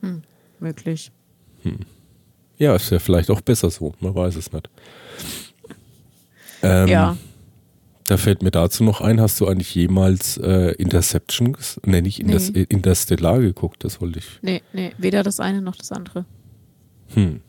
Hm, 0.00 0.22
möglich. 0.60 1.10
Hm. 1.62 1.80
Ja, 2.58 2.76
ist 2.76 2.90
ja 2.90 3.00
vielleicht 3.00 3.30
auch 3.30 3.40
besser 3.40 3.70
so, 3.70 3.94
man 4.00 4.14
weiß 4.14 4.36
es 4.36 4.52
nicht. 4.52 4.70
Ähm, 6.62 6.88
ja. 6.88 7.16
Da 8.04 8.16
fällt 8.16 8.42
mir 8.42 8.52
dazu 8.52 8.84
noch 8.84 9.00
ein, 9.00 9.20
hast 9.20 9.40
du 9.40 9.48
eigentlich 9.48 9.74
jemals 9.74 10.36
äh, 10.36 10.72
Interception, 10.78 11.56
ne, 11.84 12.02
nicht 12.02 12.20
Inters 12.20 12.52
nee. 12.52 12.64
Interstellar 12.68 13.40
geguckt? 13.40 13.82
Das 13.82 14.00
wollte 14.00 14.20
ich. 14.20 14.26
Nee, 14.42 14.62
nee, 14.72 14.92
weder 14.96 15.24
das 15.24 15.40
eine 15.40 15.60
noch 15.60 15.74
das 15.74 15.90
andere. 15.90 16.24
Hm. 17.14 17.40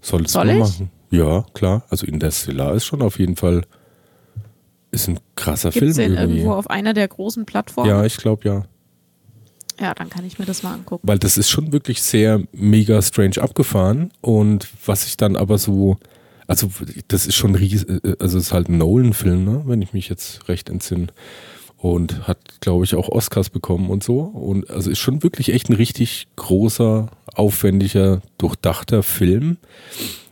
Solltest 0.00 0.32
Soll 0.32 0.46
du 0.46 0.52
ich? 0.54 0.58
machen. 0.58 0.90
Ja, 1.10 1.44
klar. 1.54 1.84
Also 1.90 2.06
Interstellar 2.06 2.74
ist 2.74 2.84
schon 2.84 3.02
auf 3.02 3.18
jeden 3.18 3.36
Fall 3.36 3.62
ist 4.92 5.08
ein 5.08 5.20
krasser 5.36 5.70
Gibt's 5.70 5.96
Film. 5.96 6.10
Den 6.10 6.18
irgendwie. 6.18 6.38
irgendwo 6.38 6.54
auf 6.54 6.70
einer 6.70 6.94
der 6.94 7.08
großen 7.08 7.46
Plattformen? 7.46 7.88
Ja, 7.88 8.04
ich 8.04 8.16
glaube 8.16 8.48
ja. 8.48 8.64
Ja, 9.80 9.94
dann 9.94 10.10
kann 10.10 10.26
ich 10.26 10.38
mir 10.38 10.44
das 10.44 10.62
mal 10.62 10.74
angucken. 10.74 11.08
Weil 11.08 11.18
das 11.18 11.38
ist 11.38 11.48
schon 11.48 11.72
wirklich 11.72 12.02
sehr 12.02 12.42
mega 12.52 13.00
strange 13.00 13.40
abgefahren 13.40 14.10
und 14.20 14.68
was 14.84 15.06
ich 15.06 15.16
dann 15.16 15.36
aber 15.36 15.56
so, 15.56 15.96
also 16.46 16.68
das 17.08 17.26
ist 17.26 17.36
schon 17.36 17.54
ries 17.54 17.86
also 18.18 18.36
es 18.36 18.46
ist 18.46 18.52
halt 18.52 18.68
ein 18.68 18.76
Nolan-Film, 18.76 19.44
ne? 19.44 19.62
wenn 19.64 19.80
ich 19.80 19.92
mich 19.92 20.08
jetzt 20.08 20.48
recht 20.48 20.68
entsinne. 20.68 21.08
Und 21.78 22.28
hat, 22.28 22.60
glaube 22.60 22.84
ich, 22.84 22.94
auch 22.94 23.08
Oscars 23.08 23.48
bekommen 23.48 23.88
und 23.88 24.04
so. 24.04 24.20
Und 24.20 24.68
also 24.68 24.90
ist 24.90 24.98
schon 24.98 25.22
wirklich 25.22 25.50
echt 25.50 25.70
ein 25.70 25.76
richtig 25.76 26.28
großer, 26.36 27.08
aufwendiger, 27.32 28.20
durchdachter 28.36 29.02
Film. 29.02 29.56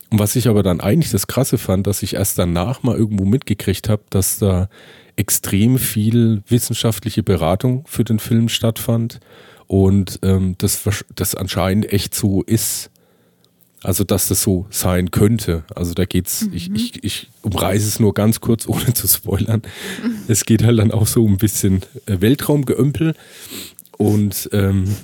Und 0.09 0.19
was 0.19 0.35
ich 0.35 0.47
aber 0.47 0.63
dann 0.63 0.81
eigentlich 0.81 1.11
das 1.11 1.27
Krasse 1.27 1.57
fand, 1.57 1.85
dass 1.85 2.01
ich 2.01 2.15
erst 2.15 2.37
danach 2.39 2.81
mal 2.83 2.97
irgendwo 2.97 3.25
mitgekriegt 3.25 3.89
habe, 3.89 4.03
dass 4.09 4.39
da 4.39 4.69
extrem 5.15 5.77
viel 5.77 6.41
wissenschaftliche 6.47 7.23
Beratung 7.23 7.83
für 7.85 8.03
den 8.03 8.19
Film 8.19 8.49
stattfand 8.49 9.19
und 9.67 10.19
ähm, 10.23 10.55
das, 10.57 10.89
das 11.13 11.35
anscheinend 11.35 11.91
echt 11.93 12.15
so 12.15 12.41
ist. 12.41 12.89
Also, 13.81 14.03
dass 14.03 14.27
das 14.27 14.41
so 14.41 14.65
sein 14.71 15.11
könnte. 15.11 15.63
Also, 15.73 15.93
da 15.93 16.03
geht's, 16.03 16.47
mhm. 16.47 16.53
ich, 16.53 16.71
ich, 16.73 17.03
ich 17.03 17.29
umreiße 17.43 17.87
es 17.87 17.99
nur 17.99 18.13
ganz 18.13 18.41
kurz, 18.41 18.65
ohne 18.67 18.93
zu 18.93 19.07
spoilern. 19.07 19.61
Es 20.27 20.45
geht 20.45 20.63
halt 20.63 20.79
dann 20.79 20.91
auch 20.91 21.07
so 21.07 21.25
ein 21.25 21.37
bisschen 21.37 21.81
äh, 22.05 22.19
Weltraumgeömpel 22.19 23.15
und 23.97 24.49
ähm, 24.53 24.95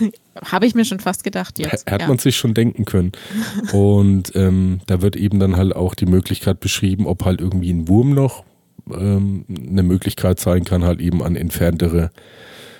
Habe 0.40 0.66
ich 0.66 0.74
mir 0.74 0.84
schon 0.84 1.00
fast 1.00 1.24
gedacht 1.24 1.58
jetzt. 1.58 1.90
Hat 1.90 2.02
ja. 2.02 2.08
man 2.08 2.18
sich 2.18 2.36
schon 2.36 2.54
denken 2.54 2.84
können. 2.84 3.12
Und 3.72 4.34
ähm, 4.34 4.80
da 4.86 5.02
wird 5.02 5.16
eben 5.16 5.38
dann 5.38 5.56
halt 5.56 5.76
auch 5.76 5.94
die 5.94 6.06
Möglichkeit 6.06 6.60
beschrieben, 6.60 7.06
ob 7.06 7.24
halt 7.24 7.40
irgendwie 7.40 7.70
ein 7.70 7.88
Wurm 7.88 8.14
noch 8.14 8.44
ähm, 8.90 9.44
eine 9.48 9.82
Möglichkeit 9.82 10.40
sein 10.40 10.64
kann, 10.64 10.84
halt 10.84 11.00
eben 11.00 11.22
an 11.22 11.36
entferntere 11.36 12.10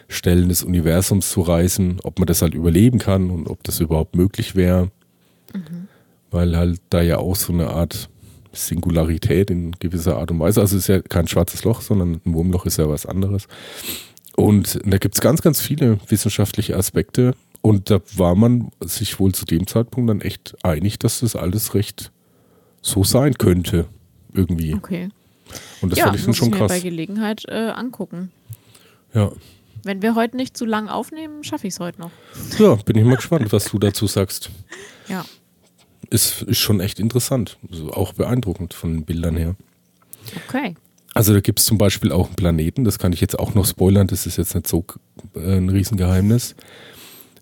Stellen 0.09 0.49
des 0.49 0.63
Universums 0.63 1.31
zu 1.31 1.41
reisen, 1.41 1.99
ob 2.03 2.19
man 2.19 2.27
das 2.27 2.43
halt 2.43 2.55
überleben 2.55 2.99
kann 2.99 3.31
und 3.31 3.49
ob 3.49 3.63
das 3.65 3.81
überhaupt 3.81 4.17
möglich 4.17 4.55
wäre. 4.55 4.91
Mhm. 5.55 5.89
Weil 6.31 6.57
halt 6.57 6.81
da 6.91 7.03
ja 7.03 7.19
auch 7.19 7.37
so 7.37 7.53
eine 7.53 7.69
Art 7.69 8.09
Singularität 8.53 9.51
in 9.51 9.73
gewisser 9.79 10.19
Art 10.19 10.31
und 10.31 10.41
Weise, 10.41 10.61
also 10.61 10.77
es 10.77 10.83
ist 10.83 10.89
ja 10.89 11.01
kein 11.01 11.27
schwarzes 11.27 11.65
Loch, 11.65 11.81
sondern 11.81 12.21
ein 12.25 12.35
Wurmloch 12.35 12.67
ist 12.67 12.79
ja 12.79 12.89
was 12.89 13.07
anderes. 13.07 13.49
Und 14.37 14.81
da 14.85 14.99
gibt 14.99 15.15
es 15.15 15.21
ganz, 15.21 15.43
ganz 15.43 15.61
viele 15.61 15.99
wissenschaftliche 16.09 16.77
Aspekte. 16.77 17.35
Und 17.61 17.91
da 17.91 18.01
war 18.17 18.35
man 18.35 18.71
sich 18.81 19.21
wohl 19.21 19.33
zu 19.33 19.45
dem 19.45 19.67
Zeitpunkt 19.67 20.11
dann 20.11 20.21
echt 20.21 20.57
einig, 20.65 20.99
dass 20.99 21.21
das 21.21 21.37
alles 21.37 21.75
recht 21.75 22.11
so 22.81 23.05
sein 23.05 23.35
könnte. 23.35 23.87
Irgendwie. 24.33 24.75
Okay. 24.75 25.11
Und 25.81 25.91
das 25.91 25.99
ja, 25.99 26.07
fand 26.07 26.19
ich 26.19 26.25
dann 26.25 26.35
schon 26.35 26.49
ich 26.49 26.55
krass. 26.55 26.73
Mir 26.73 26.79
bei 26.79 26.81
Gelegenheit 26.81 27.45
äh, 27.49 27.71
angucken. 27.71 28.33
Ja. 29.15 29.31
Wenn 29.85 30.01
wir 30.01 30.15
heute 30.15 30.37
nicht 30.37 30.57
zu 30.57 30.65
lang 30.65 30.89
aufnehmen, 30.89 31.45
schaffe 31.45 31.67
ich 31.67 31.75
es 31.75 31.81
heute 31.81 32.01
noch. 32.01 32.11
Ja, 32.59 32.77
bin 32.77 32.97
ich 32.97 33.05
mal 33.05 33.17
gespannt, 33.17 33.53
was 33.53 33.65
du 33.67 33.79
dazu 33.79 34.07
sagst. 34.07 34.51
Ja. 35.09 35.25
Ist, 36.11 36.43
ist 36.43 36.59
schon 36.59 36.79
echt 36.79 37.01
interessant. 37.01 37.59
Also 37.71 37.93
auch 37.93 38.13
beeindruckend 38.13 38.73
von 38.73 38.95
den 38.95 39.05
Bildern 39.05 39.37
her. 39.37 39.57
Okay. 40.49 40.77
Also 41.15 41.35
da 41.35 41.41
gibt 41.41 41.61
es 41.61 41.67
zum 41.67 41.79
Beispiel 41.79 42.11
auch 42.11 42.27
einen 42.27 42.37
Planeten, 42.37 42.85
das 42.85 42.99
kann 42.99 43.13
ich 43.13 43.21
jetzt 43.21 43.39
auch 43.39 43.55
noch 43.55 43.67
spoilern, 43.67 44.07
das 44.07 44.27
ist 44.27 44.39
jetzt 44.39 44.55
nicht 44.55 44.67
so 44.67 44.85
äh, 45.35 45.57
ein 45.57 45.69
Riesengeheimnis, 45.69 46.55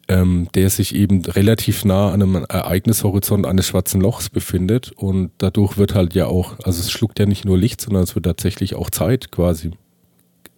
ähm, 0.09 0.49
der 0.55 0.71
sich 0.71 0.95
eben 0.95 1.25
relativ 1.25 1.85
nah 1.85 2.11
an 2.11 2.23
einem 2.23 2.45
Ereignishorizont 2.49 3.47
eines 3.47 3.69
schwarzen 3.69 4.01
Lochs 4.01 4.29
befindet 4.29 4.91
und 4.93 5.31
dadurch 5.39 5.79
wird 5.79 5.95
halt 5.95 6.15
ja 6.15 6.27
auch, 6.27 6.59
also 6.65 6.81
es 6.81 6.91
schluckt 6.91 7.21
ja 7.21 7.27
nicht 7.27 7.45
nur 7.45 7.57
Licht, 7.57 7.81
sondern 7.81 8.03
es 8.03 8.17
wird 8.17 8.25
tatsächlich 8.25 8.75
auch 8.75 8.91
Zeit 8.91 9.31
quasi 9.31 9.71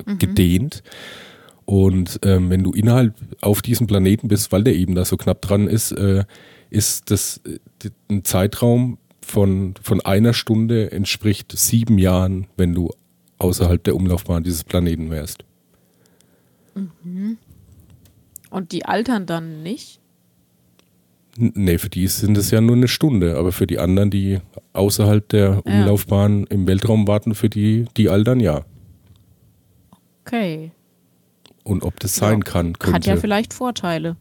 mhm. 0.07 0.19
gedehnt. 0.19 0.83
Und 1.65 2.19
ähm, 2.25 2.51
wenn 2.51 2.65
du 2.65 2.73
innerhalb 2.73 3.15
auf 3.41 3.63
diesem 3.63 3.87
Planeten 3.87 4.29
bist, 4.29 4.53
weil 4.53 4.65
der 4.65 4.75
eben 4.75 4.95
da 4.95 5.05
so 5.05 5.17
knapp 5.17 5.43
dran 5.43 5.69
ist, 5.69 5.93
äh, 5.93 6.25
ist 6.71 7.11
das 7.11 7.41
äh, 7.47 7.91
ein 8.11 8.25
Zeitraum 8.25 8.99
von, 9.25 9.75
von 9.81 10.01
einer 10.01 10.35
Stunde 10.35 10.91
entspricht 10.91 11.57
sieben 11.57 11.99
Jahren, 11.99 12.49
wenn 12.57 12.75
du 12.75 12.91
außerhalb 13.43 13.83
der 13.83 13.97
Umlaufbahn 13.97 14.43
dieses 14.43 14.65
Planeten 14.65 15.11
wärst. 15.11 15.45
Mhm. 16.75 17.39
Und 18.51 18.73
die 18.73 18.85
altern 18.85 19.27
dann 19.27 19.63
nicht? 19.63 20.01
Nee, 21.37 21.79
für 21.79 21.89
die 21.89 22.07
sind 22.09 22.37
es 22.37 22.51
ja 22.51 22.61
nur 22.61 22.77
eine 22.77 22.89
Stunde, 22.89 23.39
aber 23.39 23.53
für 23.53 23.67
die 23.67 23.79
anderen, 23.79 24.11
die 24.11 24.41
außerhalb 24.75 25.27
der 25.31 25.65
Umlaufbahn 25.65 26.41
ja. 26.41 26.47
im 26.51 26.67
Weltraum 26.67 27.09
warten, 27.09 27.35
für 27.35 27.49
die, 27.49 27.87
die 27.97 28.11
altern 28.11 28.41
ja. 28.41 28.65
Okay. 30.27 30.73
Und 31.65 31.85
ob 31.85 31.99
das 32.01 32.17
sein 32.17 32.41
ja. 32.41 32.45
kann, 32.45 32.79
könnte. 32.79 32.97
Hat 32.97 33.07
ja 33.07 33.17
vielleicht 33.17 33.55
Vorteile. 33.55 34.17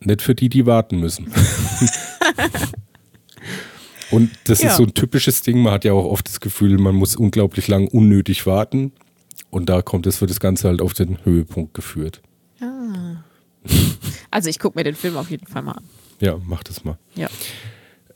Nicht 0.00 0.22
für 0.22 0.34
die, 0.34 0.48
die 0.48 0.64
warten 0.64 0.98
müssen. 0.98 1.30
Und 4.10 4.30
das 4.44 4.62
ja. 4.62 4.70
ist 4.70 4.76
so 4.76 4.84
ein 4.84 4.94
typisches 4.94 5.42
Ding. 5.42 5.62
Man 5.62 5.72
hat 5.72 5.84
ja 5.84 5.92
auch 5.92 6.04
oft 6.04 6.28
das 6.28 6.40
Gefühl, 6.40 6.78
man 6.78 6.94
muss 6.94 7.16
unglaublich 7.16 7.68
lang 7.68 7.88
unnötig 7.88 8.46
warten. 8.46 8.92
Und 9.50 9.68
da 9.68 9.82
kommt 9.82 10.06
es, 10.06 10.20
wird 10.20 10.30
das 10.30 10.40
Ganze 10.40 10.68
halt 10.68 10.82
auf 10.82 10.94
den 10.94 11.24
Höhepunkt 11.24 11.74
geführt. 11.74 12.22
Ah. 12.60 13.24
Also 14.30 14.50
ich 14.50 14.58
gucke 14.58 14.78
mir 14.78 14.84
den 14.84 14.94
Film 14.94 15.16
auf 15.16 15.30
jeden 15.30 15.46
Fall 15.46 15.62
mal 15.62 15.72
an. 15.72 15.84
Ja, 16.20 16.38
mach 16.44 16.62
das 16.62 16.84
mal. 16.84 16.98
Ja. 17.14 17.28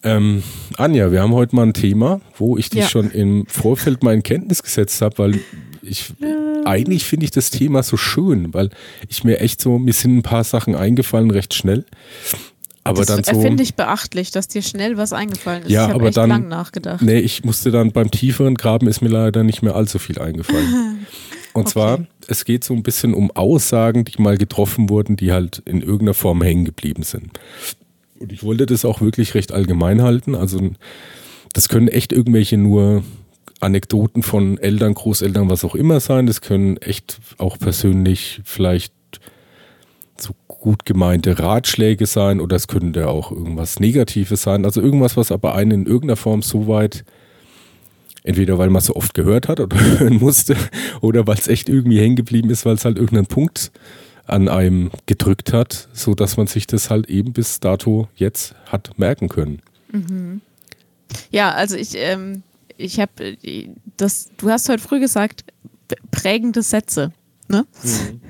Ähm, 0.02 0.42
Anja, 0.76 1.12
wir 1.12 1.22
haben 1.22 1.32
heute 1.32 1.54
mal 1.54 1.62
ein 1.62 1.74
Thema, 1.74 2.20
wo 2.36 2.58
ich 2.58 2.70
dich 2.70 2.80
ja. 2.80 2.88
schon 2.88 3.10
im 3.10 3.46
Vorfeld 3.46 4.02
mal 4.02 4.14
in 4.14 4.22
Kenntnis 4.22 4.62
gesetzt 4.62 5.00
habe, 5.00 5.18
weil 5.18 5.40
ich 5.80 6.12
ähm. 6.20 6.66
eigentlich 6.66 7.04
finde 7.04 7.24
ich 7.24 7.30
das 7.30 7.50
Thema 7.50 7.82
so 7.82 7.96
schön, 7.96 8.52
weil 8.52 8.70
ich 9.08 9.24
mir 9.24 9.40
echt 9.40 9.60
so, 9.60 9.78
mir 9.78 9.92
sind 9.92 10.16
ein 10.18 10.22
paar 10.22 10.44
Sachen 10.44 10.74
eingefallen, 10.74 11.30
recht 11.30 11.54
schnell. 11.54 11.84
Aber 12.84 13.04
das 13.04 13.22
dann 13.22 13.36
so. 13.36 13.40
finde 13.40 13.62
ich 13.62 13.74
beachtlich, 13.74 14.32
dass 14.32 14.48
dir 14.48 14.62
schnell 14.62 14.96
was 14.96 15.12
eingefallen 15.12 15.62
ist. 15.64 15.70
Ja, 15.70 15.88
ich 15.88 15.94
aber 15.94 16.06
echt 16.06 16.16
dann. 16.16 16.28
lang 16.28 16.48
nachgedacht. 16.48 17.02
Nee, 17.02 17.20
ich 17.20 17.44
musste 17.44 17.70
dann 17.70 17.92
beim 17.92 18.10
tieferen 18.10 18.56
Graben 18.56 18.88
ist 18.88 19.02
mir 19.02 19.08
leider 19.08 19.44
nicht 19.44 19.62
mehr 19.62 19.76
allzu 19.76 19.98
viel 19.98 20.18
eingefallen. 20.18 21.06
Und 21.54 21.62
okay. 21.62 21.70
zwar, 21.70 21.98
es 22.28 22.44
geht 22.44 22.64
so 22.64 22.74
ein 22.74 22.82
bisschen 22.82 23.14
um 23.14 23.30
Aussagen, 23.30 24.04
die 24.04 24.20
mal 24.20 24.38
getroffen 24.38 24.88
wurden, 24.88 25.16
die 25.16 25.32
halt 25.32 25.62
in 25.66 25.80
irgendeiner 25.80 26.14
Form 26.14 26.42
hängen 26.42 26.64
geblieben 26.64 27.02
sind. 27.02 27.38
Und 28.18 28.32
ich 28.32 28.42
wollte 28.42 28.66
das 28.66 28.84
auch 28.84 29.00
wirklich 29.00 29.34
recht 29.34 29.52
allgemein 29.52 30.02
halten. 30.02 30.34
Also, 30.34 30.70
das 31.52 31.68
können 31.68 31.88
echt 31.88 32.12
irgendwelche 32.12 32.56
nur 32.56 33.04
Anekdoten 33.60 34.22
von 34.22 34.58
Eltern, 34.58 34.94
Großeltern, 34.94 35.50
was 35.50 35.64
auch 35.64 35.74
immer 35.74 36.00
sein. 36.00 36.26
Das 36.26 36.40
können 36.40 36.78
echt 36.78 37.20
auch 37.38 37.58
persönlich 37.58 38.40
vielleicht 38.44 38.92
gut 40.62 40.86
gemeinte 40.86 41.40
Ratschläge 41.40 42.06
sein 42.06 42.40
oder 42.40 42.54
es 42.54 42.68
könnte 42.68 43.08
auch 43.08 43.32
irgendwas 43.32 43.80
Negatives 43.80 44.42
sein. 44.42 44.64
Also 44.64 44.80
irgendwas, 44.80 45.16
was 45.16 45.32
aber 45.32 45.56
einen 45.56 45.82
in 45.82 45.86
irgendeiner 45.86 46.16
Form 46.16 46.40
so 46.40 46.68
weit 46.68 47.04
Entweder 48.24 48.56
weil 48.56 48.70
man 48.70 48.80
so 48.80 48.94
oft 48.94 49.14
gehört 49.14 49.48
hat 49.48 49.58
oder 49.58 49.76
hören 49.98 50.18
musste 50.18 50.56
oder 51.00 51.26
weil 51.26 51.36
es 51.36 51.48
echt 51.48 51.68
irgendwie 51.68 51.98
hängen 51.98 52.16
geblieben 52.16 52.50
ist, 52.50 52.64
weil 52.64 52.74
es 52.74 52.84
halt 52.84 52.96
irgendeinen 52.96 53.26
Punkt 53.26 53.72
an 54.26 54.48
einem 54.48 54.92
gedrückt 55.06 55.52
hat, 55.52 55.88
so 55.92 56.14
dass 56.14 56.36
man 56.36 56.46
sich 56.46 56.68
das 56.68 56.88
halt 56.88 57.10
eben 57.10 57.32
bis 57.32 57.58
dato 57.58 58.08
jetzt 58.14 58.54
hat 58.66 58.96
merken 58.96 59.28
können. 59.28 59.60
Mhm. 59.90 60.40
Ja, 61.30 61.50
also 61.50 61.76
ich, 61.76 61.96
ähm, 61.96 62.44
ich 62.76 63.00
habe 63.00 63.36
das, 63.96 64.30
du 64.36 64.50
hast 64.50 64.68
heute 64.68 64.82
früh 64.82 65.00
gesagt, 65.00 65.44
prägende 66.12 66.62
Sätze. 66.62 67.12
Ne? 67.48 67.66
Mhm. 67.82 68.20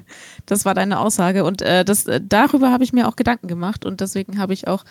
Das 0.47 0.65
war 0.65 0.75
deine 0.75 0.99
Aussage. 1.01 1.45
Und 1.45 1.63
äh, 1.63 1.85
das, 1.85 2.07
äh, 2.07 2.21
darüber 2.27 2.71
habe 2.71 2.85
ich 2.85 2.93
mir 2.93 3.09
auch 3.09 3.17
Gedanken 3.17 3.49
gemacht. 3.49 3.85
Und 3.85 4.01
deswegen 4.01 4.39
habe 4.39 4.53
ich 4.53 4.69
auch 4.69 4.85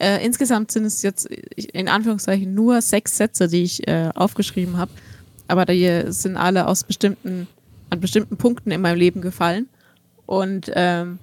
äh, 0.00 0.24
insgesamt 0.24 0.72
sind 0.72 0.86
es 0.86 1.02
jetzt 1.02 1.26
in 1.26 1.88
Anführungszeichen 1.88 2.54
nur 2.54 2.80
sechs 2.80 3.18
Sätze, 3.18 3.48
die 3.48 3.62
ich 3.62 3.86
äh, 3.86 4.10
aufgeschrieben 4.14 4.78
habe, 4.78 4.90
aber 5.46 5.66
die 5.66 6.04
sind 6.06 6.38
alle 6.38 6.66
aus 6.66 6.84
bestimmten 6.84 7.46
an 7.90 8.00
bestimmten 8.00 8.36
Punkten 8.36 8.70
in 8.70 8.80
meinem 8.80 8.98
Leben 8.98 9.20
gefallen. 9.20 9.68
Und 10.24 10.70
ähm, 10.74 11.18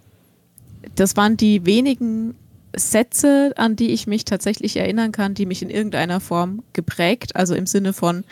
das 0.96 1.16
waren 1.16 1.38
die 1.38 1.66
wenigen 1.66 2.36
Sätze, 2.76 3.54
an 3.56 3.76
die 3.76 3.92
ich 3.92 4.06
mich 4.06 4.26
tatsächlich 4.26 4.78
erinnern 4.78 5.12
kann, 5.12 5.34
die 5.34 5.46
mich 5.46 5.62
in 5.62 5.70
irgendeiner 5.70 6.20
Form 6.20 6.62
geprägt, 6.74 7.36
also 7.36 7.56
im 7.56 7.66
Sinne 7.66 7.94
von 7.94 8.26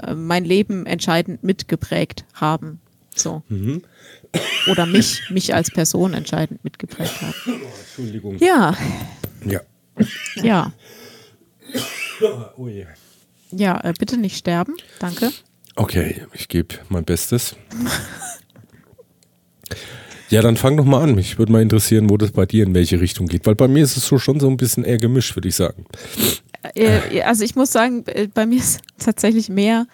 äh, 0.00 0.14
mein 0.14 0.44
Leben 0.44 0.86
entscheidend 0.86 1.42
mitgeprägt 1.42 2.24
haben. 2.34 2.80
So. 3.14 3.42
Mhm. 3.48 3.82
Oder 4.70 4.86
mich, 4.86 5.22
mich 5.30 5.54
als 5.54 5.70
Person 5.70 6.14
entscheidend 6.14 6.64
mitgeprägt 6.64 7.20
haben. 7.20 7.34
Entschuldigung. 7.80 8.38
Ja. 8.38 8.76
Ja. 9.44 9.60
Ja. 10.36 10.72
Ja, 13.50 13.80
äh, 13.84 13.92
bitte 13.98 14.16
nicht 14.16 14.36
sterben. 14.36 14.74
Danke. 14.98 15.30
Okay, 15.74 16.22
ich 16.32 16.48
gebe 16.48 16.76
mein 16.88 17.04
Bestes. 17.04 17.56
Ja, 20.30 20.40
dann 20.40 20.56
fang 20.56 20.76
doch 20.78 20.84
mal 20.84 21.02
an. 21.02 21.14
Mich 21.14 21.38
würde 21.38 21.52
mal 21.52 21.60
interessieren, 21.60 22.08
wo 22.08 22.16
das 22.16 22.30
bei 22.30 22.46
dir 22.46 22.64
in 22.64 22.74
welche 22.74 23.00
Richtung 23.00 23.26
geht. 23.26 23.44
Weil 23.44 23.54
bei 23.54 23.68
mir 23.68 23.84
ist 23.84 23.96
es 23.96 24.06
so 24.06 24.18
schon 24.18 24.40
so 24.40 24.48
ein 24.48 24.56
bisschen 24.56 24.84
eher 24.84 24.98
gemischt, 24.98 25.36
würde 25.36 25.48
ich 25.48 25.56
sagen. 25.56 25.84
Äh, 26.74 27.22
also 27.22 27.44
ich 27.44 27.54
muss 27.54 27.72
sagen, 27.72 28.04
äh, 28.06 28.28
bei 28.32 28.46
mir 28.46 28.58
ist 28.58 28.80
tatsächlich 28.98 29.48
mehr, 29.48 29.86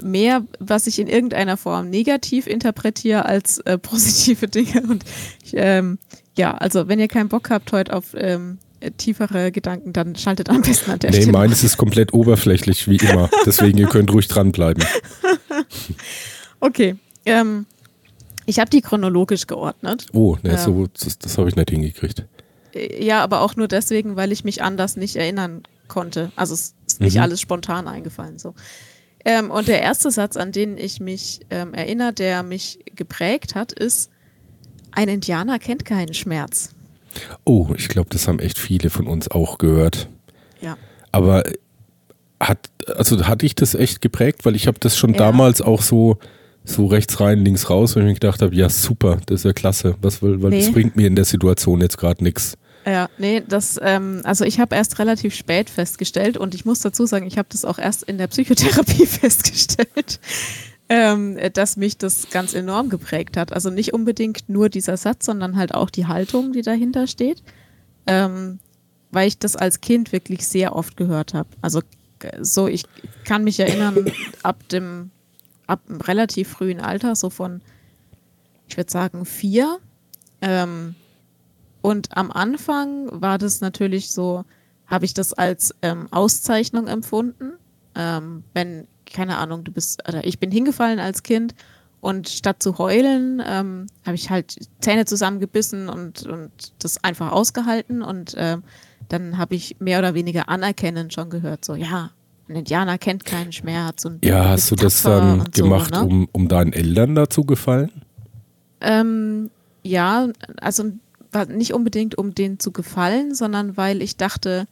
mehr, 0.00 0.44
was 0.58 0.86
ich 0.86 0.98
in 0.98 1.06
irgendeiner 1.06 1.56
Form 1.56 1.90
negativ 1.90 2.46
interpretiere 2.46 3.24
als 3.24 3.58
äh, 3.58 3.78
positive 3.82 4.48
Dinge. 4.48 4.82
Und 4.82 5.04
ich, 5.44 5.52
ähm, 5.54 5.98
ja, 6.36 6.54
also 6.54 6.88
wenn 6.88 6.98
ihr 6.98 7.08
keinen 7.08 7.28
Bock 7.28 7.50
habt 7.50 7.72
heute 7.72 7.92
auf 7.92 8.14
ähm, 8.14 8.58
tiefere 8.96 9.52
Gedanken, 9.52 9.92
dann 9.92 10.16
schaltet 10.16 10.48
am 10.48 10.62
besten 10.62 10.90
an 10.90 10.98
der 10.98 11.10
nee, 11.10 11.16
Stelle. 11.16 11.32
Nee, 11.32 11.38
meines 11.38 11.64
ist 11.64 11.76
komplett 11.76 12.14
oberflächlich, 12.14 12.88
wie 12.88 12.96
immer. 12.96 13.28
Deswegen, 13.46 13.78
ihr 13.78 13.88
könnt 13.88 14.12
ruhig 14.12 14.28
dranbleiben. 14.28 14.84
okay. 16.60 16.96
Ähm, 17.26 17.66
ich 18.46 18.58
habe 18.58 18.70
die 18.70 18.80
chronologisch 18.80 19.46
geordnet. 19.46 20.06
Oh, 20.12 20.36
ne, 20.42 20.56
so, 20.58 20.86
das, 20.98 21.18
das 21.18 21.38
habe 21.38 21.48
ich 21.48 21.56
nicht 21.56 21.70
hingekriegt. 21.70 22.24
Äh, 22.74 23.04
ja, 23.04 23.22
aber 23.22 23.42
auch 23.42 23.56
nur 23.56 23.68
deswegen, 23.68 24.16
weil 24.16 24.32
ich 24.32 24.44
mich 24.44 24.62
anders 24.62 24.96
nicht 24.96 25.16
erinnern 25.16 25.62
konnte. 25.88 26.32
Also 26.36 26.54
es 26.54 26.74
ist 26.86 27.00
nicht 27.00 27.16
mhm. 27.16 27.22
alles 27.22 27.40
spontan 27.40 27.86
eingefallen. 27.86 28.38
So. 28.38 28.54
Ähm, 29.24 29.50
und 29.50 29.68
der 29.68 29.82
erste 29.82 30.10
Satz, 30.10 30.36
an 30.36 30.52
den 30.52 30.78
ich 30.78 31.00
mich 31.00 31.40
ähm, 31.50 31.74
erinnere, 31.74 32.12
der 32.12 32.42
mich 32.42 32.78
geprägt 32.94 33.54
hat, 33.54 33.72
ist, 33.72 34.10
ein 34.92 35.08
Indianer 35.08 35.58
kennt 35.58 35.84
keinen 35.84 36.14
Schmerz. 36.14 36.74
Oh, 37.44 37.68
ich 37.76 37.88
glaube, 37.88 38.08
das 38.10 38.28
haben 38.28 38.38
echt 38.38 38.58
viele 38.58 38.90
von 38.90 39.06
uns 39.06 39.30
auch 39.30 39.58
gehört. 39.58 40.08
Ja. 40.60 40.76
Aber 41.12 41.44
hat, 42.40 42.70
also 42.96 43.26
hatte 43.26 43.46
ich 43.46 43.54
das 43.54 43.74
echt 43.74 44.00
geprägt, 44.00 44.44
weil 44.44 44.56
ich 44.56 44.66
habe 44.66 44.78
das 44.80 44.96
schon 44.96 45.12
ja. 45.12 45.18
damals 45.18 45.60
auch 45.60 45.82
so 45.82 46.18
so 46.64 46.86
rechts 46.86 47.20
rein, 47.20 47.44
links 47.44 47.70
raus, 47.70 47.96
und 47.96 48.02
ich 48.02 48.08
mir 48.08 48.14
gedacht 48.14 48.42
habe, 48.42 48.54
ja 48.54 48.68
super, 48.68 49.18
das 49.26 49.40
ist 49.40 49.44
ja 49.44 49.52
klasse, 49.52 49.96
was, 50.02 50.22
weil, 50.22 50.42
weil 50.42 50.50
nee. 50.50 50.60
das 50.60 50.72
bringt 50.72 50.94
mir 50.96 51.06
in 51.06 51.16
der 51.16 51.24
Situation 51.24 51.80
jetzt 51.80 51.98
gerade 51.98 52.22
nichts. 52.22 52.56
Ja, 52.86 53.10
nee, 53.18 53.42
das, 53.46 53.78
ähm, 53.82 54.22
also 54.24 54.44
ich 54.44 54.58
habe 54.58 54.74
erst 54.74 54.98
relativ 54.98 55.34
spät 55.34 55.68
festgestellt 55.68 56.38
und 56.38 56.54
ich 56.54 56.64
muss 56.64 56.80
dazu 56.80 57.04
sagen, 57.04 57.26
ich 57.26 57.36
habe 57.36 57.48
das 57.50 57.64
auch 57.64 57.78
erst 57.78 58.02
in 58.04 58.16
der 58.16 58.26
Psychotherapie 58.26 59.06
festgestellt, 59.06 60.18
ähm, 60.88 61.38
dass 61.52 61.76
mich 61.76 61.98
das 61.98 62.30
ganz 62.30 62.54
enorm 62.54 62.88
geprägt 62.88 63.36
hat. 63.36 63.52
Also 63.52 63.70
nicht 63.70 63.92
unbedingt 63.92 64.48
nur 64.48 64.70
dieser 64.70 64.96
Satz, 64.96 65.26
sondern 65.26 65.56
halt 65.56 65.74
auch 65.74 65.90
die 65.90 66.06
Haltung, 66.06 66.52
die 66.52 66.62
dahinter 66.62 67.06
steht, 67.06 67.42
ähm, 68.06 68.60
weil 69.10 69.28
ich 69.28 69.38
das 69.38 69.56
als 69.56 69.82
Kind 69.82 70.12
wirklich 70.12 70.46
sehr 70.46 70.74
oft 70.74 70.96
gehört 70.96 71.34
habe. 71.34 71.50
Also 71.60 71.82
so, 72.40 72.66
ich 72.66 72.84
kann 73.24 73.44
mich 73.44 73.60
erinnern, 73.60 74.06
ab 74.42 74.68
dem 74.70 75.10
ab 75.70 75.82
einem 75.88 76.00
relativ 76.00 76.48
frühen 76.48 76.80
Alter, 76.80 77.14
so 77.14 77.30
von, 77.30 77.62
ich 78.68 78.76
würde 78.76 78.90
sagen, 78.90 79.24
vier. 79.24 79.78
Ähm, 80.42 80.96
und 81.82 82.16
am 82.16 82.30
Anfang 82.30 83.08
war 83.10 83.38
das 83.38 83.60
natürlich 83.60 84.10
so, 84.10 84.44
habe 84.86 85.04
ich 85.04 85.14
das 85.14 85.32
als 85.32 85.74
ähm, 85.82 86.08
Auszeichnung 86.10 86.86
empfunden. 86.86 87.52
Ähm, 87.94 88.44
wenn, 88.54 88.86
keine 89.06 89.38
Ahnung, 89.38 89.64
du 89.64 89.72
bist, 89.72 90.06
oder 90.08 90.24
ich 90.24 90.38
bin 90.38 90.50
hingefallen 90.50 90.98
als 90.98 91.22
Kind 91.22 91.54
und 92.00 92.28
statt 92.28 92.62
zu 92.62 92.78
heulen, 92.78 93.42
ähm, 93.44 93.86
habe 94.04 94.14
ich 94.14 94.30
halt 94.30 94.56
Zähne 94.80 95.04
zusammengebissen 95.04 95.88
und, 95.88 96.26
und 96.26 96.50
das 96.78 97.02
einfach 97.02 97.32
ausgehalten 97.32 98.02
und 98.02 98.34
ähm, 98.36 98.62
dann 99.08 99.38
habe 99.38 99.54
ich 99.54 99.76
mehr 99.80 99.98
oder 99.98 100.14
weniger 100.14 100.48
anerkennend 100.48 101.12
schon 101.12 101.30
gehört, 101.30 101.64
so, 101.64 101.74
ja, 101.74 102.10
ein 102.48 102.56
Indianer 102.56 102.98
kennt 102.98 103.24
keinen 103.24 103.52
Schmerz. 103.52 104.04
Und 104.04 104.24
ja, 104.24 104.48
hast 104.48 104.70
du 104.70 104.76
das 104.76 105.02
dann 105.02 105.44
gemacht, 105.52 105.94
so, 105.94 106.00
ne? 106.00 106.06
um, 106.06 106.28
um 106.32 106.48
deinen 106.48 106.72
Eltern 106.72 107.14
dazu 107.14 107.44
gefallen? 107.44 107.90
Ähm, 108.80 109.50
ja, 109.82 110.28
also 110.60 110.92
nicht 111.48 111.74
unbedingt 111.74 112.16
um 112.16 112.34
denen 112.34 112.58
zu 112.58 112.72
gefallen, 112.72 113.34
sondern 113.34 113.76
weil 113.76 114.02
ich 114.02 114.16
dachte, 114.16 114.66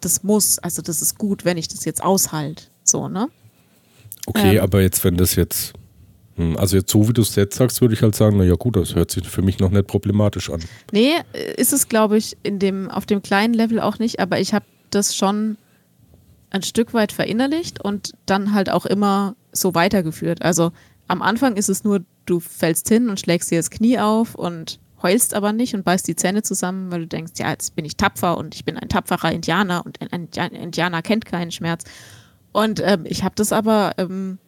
das 0.00 0.22
muss, 0.22 0.58
also 0.58 0.82
das 0.82 1.02
ist 1.02 1.18
gut, 1.18 1.44
wenn 1.44 1.56
ich 1.56 1.68
das 1.68 1.84
jetzt 1.84 2.02
aushalte. 2.02 2.64
So, 2.84 3.08
ne? 3.08 3.28
Okay, 4.26 4.56
ähm, 4.56 4.62
aber 4.62 4.80
jetzt, 4.80 5.04
wenn 5.04 5.16
das 5.16 5.34
jetzt, 5.34 5.72
hm, 6.36 6.56
also 6.56 6.76
jetzt 6.76 6.90
so 6.90 7.08
wie 7.08 7.12
du 7.12 7.22
es 7.22 7.34
jetzt 7.36 7.56
sagst, 7.56 7.80
würde 7.80 7.94
ich 7.94 8.02
halt 8.02 8.14
sagen, 8.14 8.38
naja 8.38 8.54
gut, 8.54 8.76
das 8.76 8.94
hört 8.94 9.10
sich 9.10 9.28
für 9.28 9.42
mich 9.42 9.58
noch 9.58 9.70
nicht 9.70 9.86
problematisch 9.86 10.50
an. 10.50 10.60
Nee, 10.92 11.12
ist 11.56 11.72
es, 11.72 11.88
glaube 11.88 12.16
ich, 12.16 12.36
in 12.42 12.58
dem, 12.58 12.90
auf 12.90 13.06
dem 13.06 13.22
kleinen 13.22 13.54
Level 13.54 13.80
auch 13.80 13.98
nicht, 13.98 14.20
aber 14.20 14.40
ich 14.40 14.54
habe 14.54 14.64
das 14.90 15.14
schon 15.16 15.56
ein 16.50 16.62
Stück 16.62 16.94
weit 16.94 17.12
verinnerlicht 17.12 17.82
und 17.82 18.12
dann 18.26 18.52
halt 18.54 18.70
auch 18.70 18.86
immer 18.86 19.36
so 19.52 19.74
weitergeführt. 19.74 20.42
Also 20.42 20.72
am 21.06 21.22
Anfang 21.22 21.56
ist 21.56 21.68
es 21.68 21.84
nur, 21.84 22.04
du 22.26 22.40
fällst 22.40 22.88
hin 22.88 23.08
und 23.08 23.20
schlägst 23.20 23.50
dir 23.50 23.58
das 23.58 23.70
Knie 23.70 23.98
auf 23.98 24.34
und 24.34 24.78
heulst 25.02 25.34
aber 25.34 25.52
nicht 25.52 25.74
und 25.74 25.84
beißt 25.84 26.06
die 26.06 26.16
Zähne 26.16 26.42
zusammen, 26.42 26.90
weil 26.90 27.00
du 27.00 27.06
denkst, 27.06 27.32
ja, 27.36 27.50
jetzt 27.50 27.74
bin 27.74 27.84
ich 27.84 27.96
tapfer 27.96 28.36
und 28.36 28.54
ich 28.54 28.64
bin 28.64 28.76
ein 28.76 28.88
tapferer 28.88 29.32
Indianer 29.32 29.84
und 29.84 29.98
ein 30.12 30.28
Indianer 30.28 31.02
kennt 31.02 31.24
keinen 31.24 31.50
Schmerz. 31.50 31.84
Und 32.52 32.80
ähm, 32.84 33.04
ich 33.04 33.22
habe 33.22 33.34
das 33.36 33.52
aber, 33.52 33.92
ähm, 33.98 34.38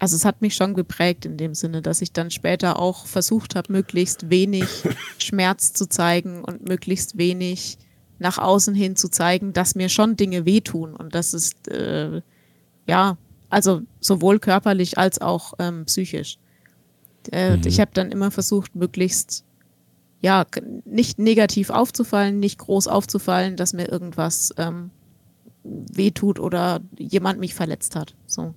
also 0.00 0.16
es 0.16 0.24
hat 0.24 0.40
mich 0.40 0.54
schon 0.54 0.74
geprägt 0.74 1.24
in 1.24 1.36
dem 1.36 1.54
Sinne, 1.54 1.82
dass 1.82 2.02
ich 2.02 2.12
dann 2.12 2.30
später 2.30 2.78
auch 2.78 3.06
versucht 3.06 3.54
habe, 3.54 3.72
möglichst 3.72 4.30
wenig 4.30 4.68
Schmerz 5.18 5.72
zu 5.72 5.88
zeigen 5.88 6.44
und 6.44 6.66
möglichst 6.66 7.18
wenig 7.18 7.78
nach 8.18 8.38
außen 8.38 8.74
hin 8.74 8.96
zu 8.96 9.08
zeigen, 9.08 9.52
dass 9.52 9.74
mir 9.74 9.88
schon 9.88 10.16
Dinge 10.16 10.46
wehtun. 10.46 10.94
Und 10.94 11.14
das 11.14 11.34
ist, 11.34 11.68
äh, 11.68 12.22
ja, 12.86 13.18
also 13.50 13.82
sowohl 14.00 14.38
körperlich 14.38 14.96
als 14.96 15.20
auch 15.20 15.54
ähm, 15.58 15.84
psychisch. 15.84 16.38
Äh, 17.30 17.56
mhm. 17.56 17.66
Ich 17.66 17.80
habe 17.80 17.90
dann 17.92 18.10
immer 18.10 18.30
versucht, 18.30 18.74
möglichst, 18.74 19.44
ja, 20.22 20.46
nicht 20.84 21.18
negativ 21.18 21.70
aufzufallen, 21.70 22.38
nicht 22.38 22.58
groß 22.58 22.86
aufzufallen, 22.86 23.56
dass 23.56 23.72
mir 23.72 23.90
irgendwas 23.90 24.54
ähm, 24.56 24.90
wehtut 25.64 26.38
oder 26.38 26.80
jemand 26.96 27.40
mich 27.40 27.54
verletzt 27.54 27.96
hat. 27.96 28.14
So. 28.26 28.54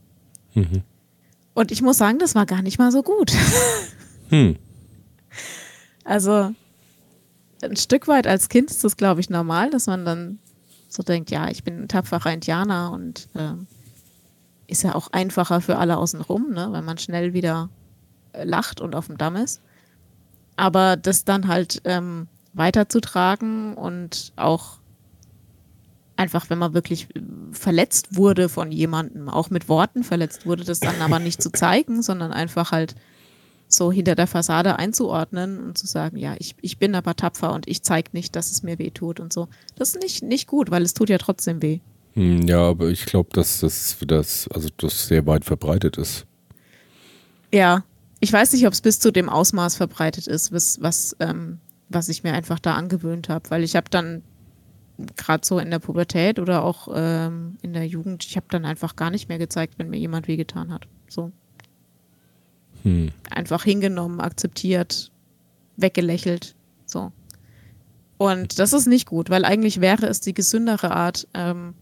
Mhm. 0.53 0.83
Und 1.55 1.71
ich 1.71 1.81
muss 1.81 1.97
sagen, 1.97 2.19
das 2.19 2.35
war 2.35 2.45
gar 2.45 2.61
nicht 2.61 2.79
mal 2.79 2.91
so 2.91 3.03
gut. 3.03 3.33
Hm. 4.29 4.55
Also, 6.03 6.51
ein 7.61 7.75
Stück 7.75 8.07
weit 8.07 8.25
als 8.25 8.49
Kind 8.49 8.71
ist 8.71 8.83
das, 8.83 8.97
glaube 8.97 9.21
ich, 9.21 9.29
normal, 9.29 9.69
dass 9.69 9.85
man 9.85 10.03
dann 10.03 10.39
so 10.89 11.03
denkt, 11.03 11.29
ja, 11.29 11.47
ich 11.49 11.63
bin 11.63 11.83
ein 11.83 11.87
tapferer 11.87 12.33
Indianer 12.33 12.91
und 12.91 13.29
äh, 13.35 13.53
ist 14.65 14.81
ja 14.81 14.95
auch 14.95 15.09
einfacher 15.11 15.61
für 15.61 15.77
alle 15.77 15.97
außenrum, 15.97 16.49
ne, 16.53 16.69
weil 16.71 16.81
man 16.81 16.97
schnell 16.97 17.33
wieder 17.33 17.69
äh, 18.33 18.45
lacht 18.45 18.81
und 18.81 18.95
auf 18.95 19.05
dem 19.05 19.19
Damm 19.19 19.35
ist. 19.35 19.61
Aber 20.55 20.95
das 20.97 21.25
dann 21.25 21.47
halt 21.47 21.81
ähm, 21.85 22.27
weiterzutragen 22.53 23.73
und 23.75 24.31
auch 24.35 24.77
einfach, 26.17 26.49
wenn 26.49 26.57
man 26.57 26.73
wirklich 26.73 27.07
verletzt 27.51 28.15
wurde 28.15 28.49
von 28.49 28.71
jemandem, 28.71 29.29
auch 29.29 29.49
mit 29.49 29.67
Worten 29.67 30.03
verletzt 30.03 30.45
wurde, 30.45 30.63
das 30.63 30.79
dann 30.79 31.01
aber 31.01 31.19
nicht 31.19 31.41
zu 31.41 31.51
zeigen, 31.51 32.01
sondern 32.01 32.31
einfach 32.31 32.71
halt 32.71 32.95
so 33.67 33.91
hinter 33.91 34.15
der 34.15 34.27
Fassade 34.27 34.77
einzuordnen 34.77 35.59
und 35.59 35.77
zu 35.77 35.87
sagen, 35.87 36.17
ja, 36.17 36.35
ich, 36.39 36.55
ich 36.61 36.77
bin 36.77 36.95
aber 36.95 37.15
tapfer 37.15 37.53
und 37.53 37.67
ich 37.67 37.81
zeige 37.83 38.09
nicht, 38.13 38.35
dass 38.35 38.51
es 38.51 38.63
mir 38.63 38.79
weh 38.79 38.91
tut 38.91 39.19
und 39.19 39.33
so. 39.33 39.47
Das 39.75 39.89
ist 39.89 40.01
nicht, 40.01 40.23
nicht 40.23 40.47
gut, 40.47 40.71
weil 40.71 40.83
es 40.83 40.93
tut 40.93 41.09
ja 41.09 41.17
trotzdem 41.17 41.61
weh. 41.61 41.79
Hm, 42.13 42.47
ja, 42.47 42.59
aber 42.59 42.89
ich 42.89 43.05
glaube, 43.05 43.29
dass 43.33 43.59
das, 43.59 43.97
das, 44.07 44.47
also 44.49 44.69
das 44.77 45.07
sehr 45.07 45.25
weit 45.25 45.43
verbreitet 45.43 45.97
ist. 45.97 46.25
Ja, 47.51 47.83
ich 48.25 48.33
weiß 48.33 48.53
nicht, 48.53 48.65
ob 48.65 48.73
es 48.73 48.81
bis 48.81 48.99
zu 48.99 49.11
dem 49.11 49.29
Ausmaß 49.29 49.75
verbreitet 49.75 50.25
ist, 50.25 50.51
was, 50.51 50.81
was, 50.81 51.15
ähm, 51.19 51.59
was 51.89 52.09
ich 52.09 52.23
mir 52.23 52.33
einfach 52.33 52.57
da 52.57 52.73
angewöhnt 52.73 53.29
habe, 53.29 53.51
weil 53.51 53.63
ich 53.63 53.75
habe 53.75 53.87
dann 53.91 54.23
gerade 55.15 55.45
so 55.45 55.59
in 55.59 55.69
der 55.69 55.77
Pubertät 55.77 56.39
oder 56.39 56.63
auch 56.63 56.87
ähm, 56.91 57.57
in 57.61 57.73
der 57.73 57.85
Jugend, 57.85 58.25
ich 58.25 58.35
habe 58.35 58.47
dann 58.49 58.65
einfach 58.65 58.95
gar 58.95 59.11
nicht 59.11 59.29
mehr 59.29 59.37
gezeigt, 59.37 59.75
wenn 59.77 59.91
mir 59.91 59.99
jemand 59.99 60.27
wehgetan 60.27 60.73
hat. 60.73 60.87
So. 61.07 61.31
Hm. 62.81 63.11
Einfach 63.29 63.63
hingenommen, 63.63 64.19
akzeptiert, 64.19 65.11
weggelächelt. 65.77 66.55
So. 66.87 67.11
Und 68.17 68.57
das 68.57 68.73
ist 68.73 68.87
nicht 68.87 69.05
gut, 69.05 69.29
weil 69.29 69.45
eigentlich 69.45 69.81
wäre 69.81 70.07
es 70.07 70.19
die 70.19 70.33
gesündere 70.33 70.89
Art, 70.89 71.27
ähm, 71.35 71.75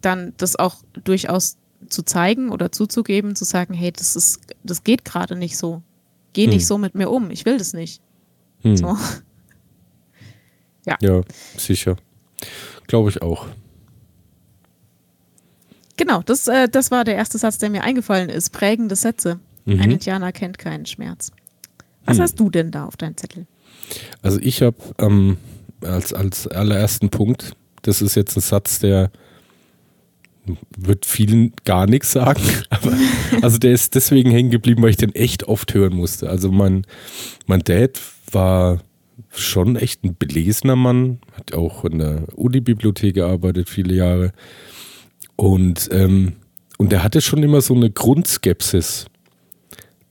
dann 0.00 0.32
das 0.36 0.56
auch 0.56 0.82
durchaus 1.04 1.58
zu 1.88 2.02
zeigen 2.02 2.50
oder 2.50 2.72
zuzugeben, 2.72 3.36
zu 3.36 3.44
sagen, 3.44 3.74
hey, 3.74 3.92
das 3.92 4.16
ist, 4.16 4.40
das 4.64 4.84
geht 4.84 5.04
gerade 5.04 5.36
nicht 5.36 5.56
so. 5.56 5.82
Geh 6.32 6.44
hm. 6.44 6.50
nicht 6.50 6.66
so 6.66 6.78
mit 6.78 6.94
mir 6.94 7.10
um. 7.10 7.30
Ich 7.30 7.44
will 7.44 7.58
das 7.58 7.72
nicht. 7.72 8.00
Hm. 8.62 8.76
So. 8.76 8.96
Ja. 10.86 10.96
Ja, 11.02 11.20
sicher. 11.58 11.96
Glaube 12.86 13.10
ich 13.10 13.20
auch. 13.20 13.46
Genau, 15.98 16.22
das, 16.22 16.48
äh, 16.48 16.66
das 16.66 16.90
war 16.90 17.04
der 17.04 17.14
erste 17.14 17.36
Satz, 17.36 17.58
der 17.58 17.68
mir 17.68 17.84
eingefallen 17.84 18.30
ist. 18.30 18.50
Prägende 18.50 18.96
Sätze. 18.96 19.38
Mhm. 19.66 19.80
Ein 19.80 19.90
Indianer 19.90 20.32
kennt 20.32 20.56
keinen 20.56 20.86
Schmerz. 20.86 21.30
Was 22.06 22.16
hm. 22.16 22.22
hast 22.22 22.40
du 22.40 22.48
denn 22.48 22.70
da 22.70 22.86
auf 22.86 22.96
deinem 22.96 23.18
Zettel? 23.18 23.46
Also 24.22 24.38
ich 24.40 24.62
habe 24.62 24.78
ähm, 24.98 25.36
als, 25.82 26.14
als 26.14 26.46
allerersten 26.46 27.10
Punkt, 27.10 27.52
das 27.82 28.00
ist 28.00 28.14
jetzt 28.14 28.36
ein 28.36 28.40
Satz, 28.40 28.78
der 28.78 29.10
wird 30.76 31.06
vielen 31.06 31.52
gar 31.64 31.86
nichts 31.86 32.12
sagen, 32.12 32.42
aber 32.70 32.92
also 33.42 33.58
der 33.58 33.72
ist 33.72 33.94
deswegen 33.94 34.30
hängen 34.30 34.50
geblieben, 34.50 34.82
weil 34.82 34.90
ich 34.90 34.96
den 34.96 35.14
echt 35.14 35.44
oft 35.44 35.74
hören 35.74 35.94
musste. 35.94 36.28
Also 36.28 36.50
mein, 36.50 36.86
mein 37.46 37.60
Dad 37.60 38.00
war 38.30 38.80
schon 39.30 39.76
echt 39.76 40.04
ein 40.04 40.16
belesener 40.16 40.76
Mann, 40.76 41.18
hat 41.32 41.54
auch 41.54 41.84
in 41.84 41.98
der 41.98 42.24
Uni-Bibliothek 42.36 43.14
gearbeitet, 43.14 43.68
viele 43.68 43.94
Jahre. 43.94 44.32
Und, 45.36 45.88
ähm, 45.92 46.34
und 46.78 46.92
er 46.92 47.02
hatte 47.02 47.20
schon 47.20 47.42
immer 47.42 47.60
so 47.60 47.74
eine 47.74 47.90
Grundskepsis. 47.90 49.06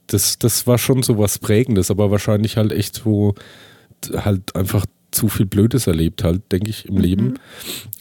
Das, 0.08 0.40
das 0.40 0.68
war 0.68 0.78
schon 0.78 1.04
so 1.04 1.18
was 1.18 1.40
Prägendes, 1.40 1.92
aber 1.92 2.12
wahrscheinlich 2.12 2.58
halt 2.58 2.72
echt 2.72 2.96
so, 2.96 3.36
halt 4.14 4.56
einfach 4.56 4.86
zu 5.12 5.30
viel 5.30 5.46
Blödes 5.46 5.88
erlebt 5.88 6.24
halt, 6.24 6.52
denke 6.52 6.70
ich, 6.70 6.86
im 6.86 6.96
mhm. 6.96 7.02
Leben. 7.02 7.34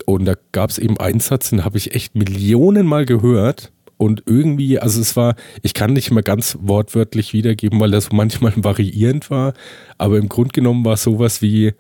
Und 0.05 0.25
da 0.25 0.35
gab 0.53 0.71
es 0.71 0.79
eben 0.79 0.99
einen 0.99 1.21
Satz, 1.21 1.51
den 1.51 1.65
habe 1.65 1.79
ich 1.79 1.95
echt 1.95 2.15
Millionen 2.15 2.87
Mal 2.87 3.07
gehört. 3.07 3.73
Und 3.99 4.25
irgendwie, 4.27 4.79
also 4.79 5.01
es 5.01 5.17
war, 5.17 5.37
ich 5.63 5.73
kann 5.73 5.95
nicht 5.95 6.11
mal 6.11 6.23
ganz 6.23 6.59
wortwörtlich 6.61 7.33
wiedergeben, 7.33 7.81
weil 7.81 7.91
das 7.91 8.05
so 8.07 8.17
manchmal 8.17 8.53
variierend 8.57 9.31
war, 9.31 9.55
aber 9.97 10.19
im 10.19 10.29
Grunde 10.29 10.53
genommen 10.53 10.85
war 10.85 10.95
es 10.95 11.03
sowas 11.03 11.41
wie 11.43 11.73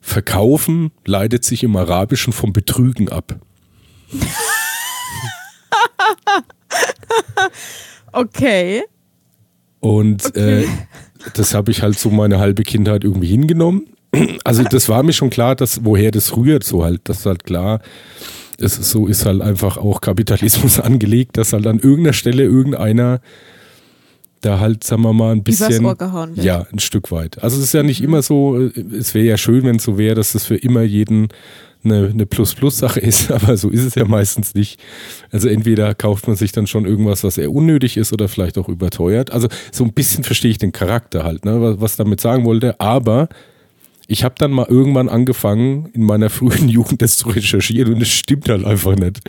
Verkaufen 0.00 0.92
leitet 1.04 1.44
sich 1.44 1.62
im 1.64 1.76
Arabischen 1.76 2.32
vom 2.32 2.52
Betrügen 2.52 3.08
ab. 3.08 3.40
okay. 8.12 8.82
Und 9.80 10.24
okay. 10.24 10.64
Äh, 10.64 10.68
das 11.34 11.54
habe 11.54 11.70
ich 11.70 11.82
halt 11.82 11.98
so 11.98 12.10
meine 12.10 12.38
halbe 12.38 12.62
Kindheit 12.62 13.04
irgendwie 13.04 13.28
hingenommen. 13.28 13.88
Also 14.44 14.62
das 14.62 14.88
war 14.88 15.02
mir 15.02 15.12
schon 15.12 15.30
klar, 15.30 15.54
dass 15.54 15.84
woher 15.84 16.10
das 16.10 16.34
rührt, 16.36 16.64
so 16.64 16.82
halt, 16.82 17.02
das 17.04 17.18
ist 17.20 17.26
halt 17.26 17.44
klar 17.44 17.80
es 18.60 18.78
ist 18.78 18.90
so 18.90 19.06
ist 19.06 19.24
halt 19.24 19.40
einfach 19.40 19.76
auch 19.76 20.00
Kapitalismus 20.00 20.80
angelegt, 20.80 21.36
dass 21.36 21.52
halt 21.52 21.66
an 21.66 21.78
irgendeiner 21.78 22.12
Stelle 22.12 22.42
irgendeiner 22.44 23.20
da 24.40 24.60
halt, 24.60 24.84
sagen 24.84 25.02
wir 25.02 25.12
mal, 25.12 25.32
ein 25.32 25.42
bisschen. 25.42 25.68
Wird. 26.36 26.44
Ja, 26.44 26.66
ein 26.72 26.78
Stück 26.78 27.10
weit. 27.10 27.42
Also 27.42 27.56
es 27.58 27.64
ist 27.64 27.74
ja 27.74 27.82
nicht 27.82 28.00
mhm. 28.00 28.06
immer 28.06 28.22
so, 28.22 28.56
es 28.56 29.12
wäre 29.14 29.26
ja 29.26 29.36
schön, 29.36 29.64
wenn 29.64 29.76
es 29.76 29.82
so 29.82 29.98
wäre, 29.98 30.14
dass 30.14 30.32
das 30.32 30.44
für 30.44 30.54
immer 30.56 30.82
jeden 30.82 31.28
eine, 31.82 32.08
eine 32.08 32.26
Plus-Plus-Sache 32.26 33.00
ist, 33.00 33.32
aber 33.32 33.56
so 33.56 33.68
ist 33.68 33.84
es 33.84 33.94
ja 33.96 34.04
meistens 34.04 34.54
nicht. 34.54 34.80
Also 35.32 35.48
entweder 35.48 35.94
kauft 35.94 36.28
man 36.28 36.36
sich 36.36 36.52
dann 36.52 36.66
schon 36.66 36.86
irgendwas, 36.86 37.24
was 37.24 37.38
eher 37.38 37.52
unnötig 37.52 37.96
ist 37.96 38.12
oder 38.12 38.28
vielleicht 38.28 38.58
auch 38.58 38.68
überteuert. 38.68 39.32
Also 39.32 39.48
so 39.72 39.84
ein 39.84 39.92
bisschen 39.92 40.22
verstehe 40.22 40.52
ich 40.52 40.58
den 40.58 40.72
Charakter 40.72 41.24
halt, 41.24 41.44
ne, 41.44 41.60
was, 41.60 41.80
was 41.80 41.96
damit 41.96 42.20
sagen 42.20 42.44
wollte, 42.44 42.78
aber 42.80 43.28
ich 44.10 44.24
habe 44.24 44.34
dann 44.38 44.50
mal 44.50 44.66
irgendwann 44.68 45.10
angefangen, 45.10 45.90
in 45.92 46.02
meiner 46.02 46.30
frühen 46.30 46.68
Jugend 46.68 47.02
das 47.02 47.18
zu 47.18 47.28
recherchieren 47.28 47.94
und 47.94 48.02
es 48.02 48.08
stimmt 48.08 48.48
halt 48.48 48.64
einfach 48.64 48.96
nicht. 48.96 49.20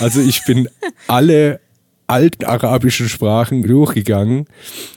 Also 0.00 0.20
ich 0.20 0.44
bin 0.44 0.68
alle 1.08 1.60
alten 2.06 2.44
arabischen 2.44 3.08
Sprachen 3.08 3.62
durchgegangen. 3.62 4.46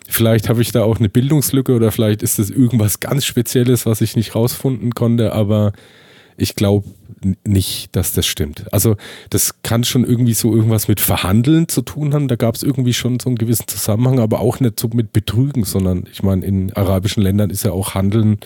Vielleicht 0.08 0.48
habe 0.48 0.62
ich 0.62 0.72
da 0.72 0.84
auch 0.84 1.00
eine 1.00 1.10
Bildungslücke 1.10 1.74
oder 1.74 1.92
vielleicht 1.92 2.22
ist 2.22 2.40
das 2.40 2.50
irgendwas 2.52 3.00
ganz 3.00 3.26
Spezielles, 3.26 3.86
was 3.86 4.02
ich 4.02 4.16
nicht 4.16 4.36
rausfinden 4.36 4.94
konnte, 4.94 5.34
aber 5.34 5.74
ich 6.38 6.56
glaube 6.56 6.88
nicht, 7.44 7.96
dass 7.96 8.12
das 8.12 8.28
stimmt. 8.28 8.72
Also 8.72 8.96
das 9.32 9.64
kann 9.64 9.84
schon 9.84 10.04
irgendwie 10.06 10.34
so 10.34 10.54
irgendwas 10.54 10.88
mit 10.88 11.00
Verhandeln 11.00 11.68
zu 11.68 11.82
tun 11.82 12.14
haben. 12.14 12.28
Da 12.28 12.36
gab 12.36 12.54
es 12.54 12.62
irgendwie 12.62 12.94
schon 12.94 13.20
so 13.20 13.30
einen 13.30 13.38
gewissen 13.38 13.68
Zusammenhang, 13.68 14.20
aber 14.20 14.42
auch 14.42 14.60
nicht 14.60 14.80
so 14.80 14.90
mit 14.90 15.14
Betrügen, 15.14 15.64
sondern 15.64 16.04
ich 16.12 16.22
meine, 16.22 16.46
in 16.46 16.74
arabischen 16.74 17.24
Ländern 17.24 17.50
ist 17.50 17.64
ja 17.64 17.72
auch 17.72 17.96
Handeln 17.96 18.38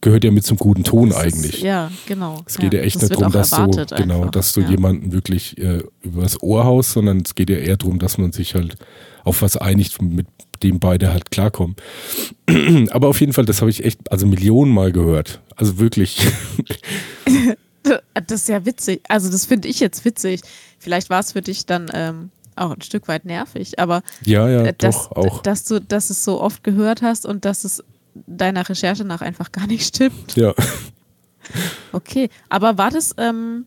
gehört 0.00 0.24
ja 0.24 0.30
mit 0.30 0.44
zum 0.44 0.56
guten 0.56 0.84
Ton 0.84 1.10
das 1.10 1.18
eigentlich. 1.18 1.54
Ist, 1.54 1.62
ja, 1.62 1.90
genau. 2.06 2.42
Es 2.46 2.58
geht 2.58 2.72
ja, 2.72 2.80
ja 2.80 2.86
echt 2.86 3.02
darum, 3.02 3.32
dass 3.32 3.50
du, 3.50 3.86
genau, 3.96 4.18
einfach. 4.18 4.30
dass 4.30 4.52
du 4.52 4.60
ja. 4.60 4.70
jemanden 4.70 5.12
wirklich 5.12 5.58
äh, 5.58 5.82
übers 6.02 6.42
Ohr 6.42 6.64
haust, 6.64 6.92
sondern 6.92 7.22
es 7.24 7.34
geht 7.34 7.50
ja 7.50 7.56
eher 7.56 7.76
darum, 7.76 7.98
dass 7.98 8.18
man 8.18 8.32
sich 8.32 8.54
halt 8.54 8.76
auf 9.24 9.42
was 9.42 9.56
einigt, 9.56 10.00
mit 10.00 10.26
dem 10.62 10.78
beide 10.78 11.12
halt 11.12 11.30
klarkommen. 11.30 11.76
Aber 12.90 13.08
auf 13.08 13.20
jeden 13.20 13.32
Fall, 13.32 13.44
das 13.44 13.60
habe 13.60 13.70
ich 13.70 13.84
echt, 13.84 14.10
also 14.10 14.26
Millionen 14.26 14.72
Mal 14.72 14.92
gehört. 14.92 15.40
Also 15.56 15.78
wirklich. 15.78 16.18
das 18.14 18.42
ist 18.42 18.48
ja 18.48 18.64
witzig. 18.64 19.02
Also 19.08 19.30
das 19.30 19.46
finde 19.46 19.68
ich 19.68 19.80
jetzt 19.80 20.04
witzig. 20.04 20.42
Vielleicht 20.78 21.10
war 21.10 21.20
es 21.20 21.32
für 21.32 21.42
dich 21.42 21.66
dann 21.66 21.90
ähm, 21.92 22.30
auch 22.56 22.70
ein 22.70 22.82
Stück 22.82 23.08
weit 23.08 23.24
nervig, 23.24 23.78
aber 23.78 24.02
ja, 24.24 24.48
ja, 24.48 24.72
dass, 24.72 25.08
doch, 25.08 25.12
auch. 25.12 25.42
dass 25.42 25.64
du, 25.64 25.80
dass 25.80 26.10
es 26.10 26.24
so 26.24 26.40
oft 26.40 26.64
gehört 26.64 27.02
hast 27.02 27.26
und 27.26 27.44
dass 27.44 27.64
es 27.64 27.84
deiner 28.26 28.68
Recherche 28.68 29.04
nach 29.04 29.20
einfach 29.20 29.52
gar 29.52 29.66
nicht 29.66 29.86
stimmt. 29.86 30.36
Ja. 30.36 30.54
Okay, 31.92 32.28
aber 32.48 32.76
war 32.76 32.90
das, 32.90 33.14
ähm, 33.18 33.66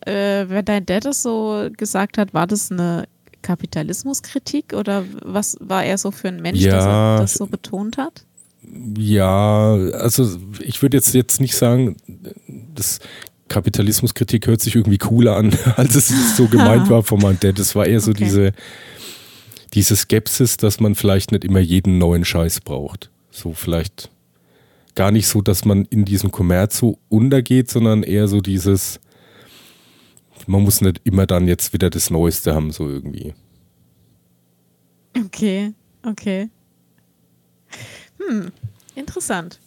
äh, 0.00 0.46
wenn 0.48 0.64
dein 0.64 0.86
Dad 0.86 1.04
das 1.04 1.22
so 1.22 1.68
gesagt 1.76 2.18
hat, 2.18 2.34
war 2.34 2.46
das 2.46 2.70
eine 2.70 3.06
Kapitalismuskritik 3.42 4.74
oder 4.74 5.04
was 5.22 5.56
war 5.60 5.84
er 5.84 5.98
so 5.98 6.10
für 6.10 6.28
ein 6.28 6.42
Mensch, 6.42 6.60
ja, 6.60 6.72
dass 6.72 6.86
er 6.86 7.16
das 7.18 7.34
so 7.34 7.46
betont 7.46 7.98
hat? 7.98 8.24
Ja, 8.96 9.74
also 9.74 10.38
ich 10.60 10.82
würde 10.82 10.96
jetzt, 10.96 11.14
jetzt 11.14 11.40
nicht 11.40 11.56
sagen, 11.56 11.96
das 12.74 13.00
Kapitalismuskritik 13.48 14.46
hört 14.46 14.60
sich 14.60 14.76
irgendwie 14.76 14.98
cooler 14.98 15.36
an, 15.36 15.56
als 15.76 15.94
es 15.94 16.36
so 16.36 16.46
gemeint 16.46 16.88
war 16.90 17.02
von 17.02 17.20
meinem 17.20 17.40
Dad. 17.40 17.58
Das 17.58 17.74
war 17.74 17.86
eher 17.86 18.00
so 18.00 18.12
okay. 18.12 18.24
diese, 18.24 18.52
diese 19.74 19.96
Skepsis, 19.96 20.56
dass 20.56 20.80
man 20.80 20.94
vielleicht 20.94 21.32
nicht 21.32 21.44
immer 21.44 21.60
jeden 21.60 21.98
neuen 21.98 22.24
Scheiß 22.24 22.60
braucht. 22.60 23.10
So 23.30 23.52
vielleicht 23.52 24.10
gar 24.94 25.10
nicht 25.10 25.28
so, 25.28 25.40
dass 25.40 25.64
man 25.64 25.84
in 25.86 26.04
diesem 26.04 26.30
Kommerz 26.30 26.78
so 26.78 26.98
untergeht, 27.08 27.70
sondern 27.70 28.02
eher 28.02 28.28
so 28.28 28.40
dieses, 28.40 29.00
man 30.46 30.62
muss 30.62 30.80
nicht 30.80 31.00
immer 31.04 31.26
dann 31.26 31.48
jetzt 31.48 31.72
wieder 31.72 31.90
das 31.90 32.10
Neueste 32.10 32.54
haben, 32.54 32.70
so 32.70 32.88
irgendwie. 32.88 33.34
Okay, 35.26 35.72
okay. 36.04 36.50
Hm, 38.18 38.52
interessant. 38.94 39.60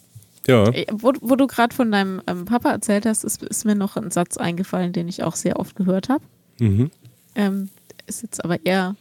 Ja. 0.46 0.68
Äh, 0.68 0.86
wo, 0.92 1.12
wo 1.20 1.36
du 1.36 1.46
gerade 1.46 1.74
von 1.74 1.90
deinem 1.90 2.22
ähm, 2.26 2.44
Papa 2.44 2.70
erzählt 2.70 3.06
hast, 3.06 3.24
ist, 3.24 3.42
ist, 3.42 3.64
mir 3.64 3.74
noch 3.74 3.96
ein 3.96 4.10
Satz 4.10 4.36
eingefallen, 4.36 4.92
den 4.92 5.08
ich 5.08 5.22
auch 5.22 5.36
sehr 5.36 5.58
oft 5.58 5.74
gehört 5.74 6.08
habe. 6.08 6.24
Mhm. 6.60 6.90
Ähm, 7.34 7.70
ist 8.06 8.22
jetzt 8.22 8.44
aber 8.44 8.64
eher 8.64 8.94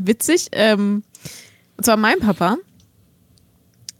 witzig. 0.00 0.48
Ähm, 0.52 1.02
und 1.76 1.84
zwar 1.84 1.96
mein 1.96 2.20
Papa 2.20 2.56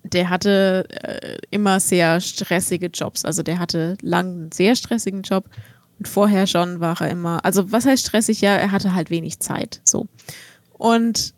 der 0.03 0.31
hatte 0.31 0.87
äh, 0.91 1.39
immer 1.51 1.81
sehr 1.81 2.21
stressige 2.21 2.87
Jobs. 2.87 3.25
Also 3.25 3.43
der 3.43 3.59
hatte 3.59 3.97
lang 4.03 4.27
einen 4.27 4.53
sehr 4.53 4.75
stressigen 4.77 5.23
Job 5.23 5.45
und 5.99 6.09
vorher 6.09 6.47
schon 6.47 6.81
war 6.81 7.01
er 7.01 7.11
immer, 7.11 7.45
also 7.45 7.73
was 7.73 7.85
heißt 7.85 8.07
stressig? 8.07 8.41
Ja, 8.41 8.57
er 8.57 8.73
hatte 8.73 8.95
halt 8.95 9.11
wenig 9.11 9.39
Zeit. 9.41 9.83
So. 9.85 10.07
Und 10.73 11.35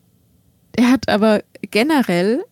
er 0.77 0.91
hat 0.93 1.09
aber 1.09 1.43
generell, 1.63 2.45